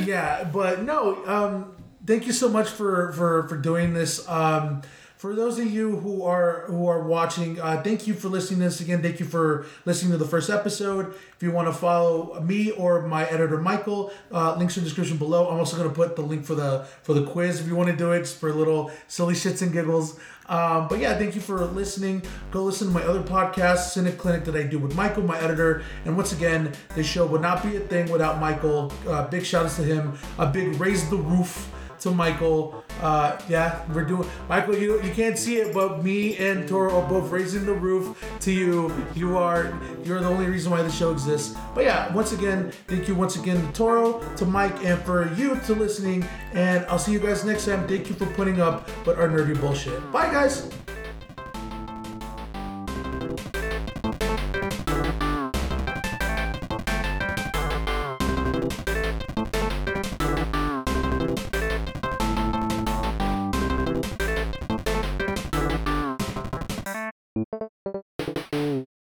Yeah, 0.00 0.44
but 0.44 0.82
no. 0.82 1.24
Um, 1.26 1.76
thank 2.06 2.26
you 2.26 2.32
so 2.32 2.48
much 2.48 2.68
for 2.68 3.12
for 3.12 3.48
for 3.48 3.56
doing 3.56 3.94
this. 3.94 4.28
Um, 4.28 4.82
for 5.20 5.34
those 5.34 5.58
of 5.58 5.70
you 5.70 5.96
who 5.96 6.22
are 6.22 6.64
who 6.68 6.86
are 6.86 7.06
watching, 7.06 7.60
uh, 7.60 7.82
thank 7.82 8.06
you 8.06 8.14
for 8.14 8.30
listening 8.30 8.60
to 8.60 8.64
this 8.64 8.80
again. 8.80 9.02
Thank 9.02 9.20
you 9.20 9.26
for 9.26 9.66
listening 9.84 10.12
to 10.12 10.16
the 10.16 10.24
first 10.24 10.48
episode. 10.48 11.14
If 11.36 11.42
you 11.42 11.50
want 11.50 11.68
to 11.68 11.74
follow 11.74 12.40
me 12.40 12.70
or 12.70 13.02
my 13.02 13.26
editor 13.26 13.60
Michael, 13.60 14.12
uh, 14.32 14.56
links 14.56 14.78
in 14.78 14.82
the 14.82 14.88
description 14.88 15.18
below. 15.18 15.50
I'm 15.50 15.58
also 15.58 15.76
gonna 15.76 15.90
put 15.90 16.16
the 16.16 16.22
link 16.22 16.46
for 16.46 16.54
the 16.54 16.86
for 17.02 17.12
the 17.12 17.26
quiz 17.26 17.60
if 17.60 17.66
you 17.66 17.76
want 17.76 17.90
to 17.90 17.96
do 17.96 18.12
it, 18.12 18.26
for 18.26 18.50
little 18.50 18.90
silly 19.08 19.34
shits 19.34 19.60
and 19.60 19.74
giggles. 19.74 20.18
Um, 20.46 20.88
but 20.88 21.00
yeah, 21.00 21.18
thank 21.18 21.34
you 21.34 21.42
for 21.42 21.66
listening. 21.66 22.22
Go 22.50 22.64
listen 22.64 22.88
to 22.88 22.94
my 22.94 23.02
other 23.02 23.22
podcast, 23.22 23.90
Cynic 23.90 24.16
Clinic, 24.16 24.46
that 24.46 24.56
I 24.56 24.62
do 24.62 24.78
with 24.78 24.96
Michael, 24.96 25.22
my 25.22 25.38
editor. 25.38 25.82
And 26.06 26.16
once 26.16 26.32
again, 26.32 26.72
this 26.94 27.06
show 27.06 27.26
would 27.26 27.42
not 27.42 27.62
be 27.62 27.76
a 27.76 27.80
thing 27.80 28.10
without 28.10 28.40
Michael. 28.40 28.90
Uh, 29.06 29.28
big 29.28 29.44
shout 29.44 29.66
outs 29.66 29.76
to 29.76 29.82
him. 29.82 30.18
A 30.38 30.46
big 30.46 30.80
raise 30.80 31.10
the 31.10 31.18
roof 31.18 31.70
to 32.00 32.10
Michael. 32.10 32.84
Uh, 33.00 33.40
yeah, 33.48 33.84
we're 33.94 34.04
doing 34.04 34.28
Michael. 34.48 34.76
You 34.76 35.02
you 35.02 35.12
can't 35.12 35.38
see 35.38 35.56
it, 35.56 35.72
but 35.72 36.04
me 36.04 36.36
and 36.36 36.68
Toro 36.68 37.00
are 37.00 37.08
both 37.08 37.30
raising 37.30 37.64
the 37.66 37.72
roof 37.72 38.22
to 38.40 38.52
you. 38.52 38.92
You 39.14 39.38
are 39.38 39.72
you're 40.04 40.20
the 40.20 40.28
only 40.28 40.46
reason 40.46 40.70
why 40.70 40.82
the 40.82 40.90
show 40.90 41.12
exists. 41.12 41.56
But 41.74 41.84
yeah, 41.84 42.12
once 42.12 42.32
again, 42.32 42.72
thank 42.86 43.08
you 43.08 43.14
once 43.14 43.36
again 43.36 43.60
to 43.64 43.72
Toro, 43.72 44.20
to 44.36 44.46
Mike, 44.46 44.84
and 44.84 45.00
for 45.02 45.32
you 45.34 45.56
to 45.66 45.74
listening. 45.74 46.24
And 46.52 46.84
I'll 46.86 46.98
see 46.98 47.12
you 47.12 47.20
guys 47.20 47.44
next 47.44 47.66
time. 47.66 47.86
Thank 47.86 48.08
you 48.08 48.14
for 48.14 48.26
putting 48.26 48.60
up 48.60 48.88
with 49.06 49.18
our 49.18 49.28
nerdy 49.28 49.58
bullshit. 49.60 50.00
Bye, 50.12 50.30
guys. 50.30 50.70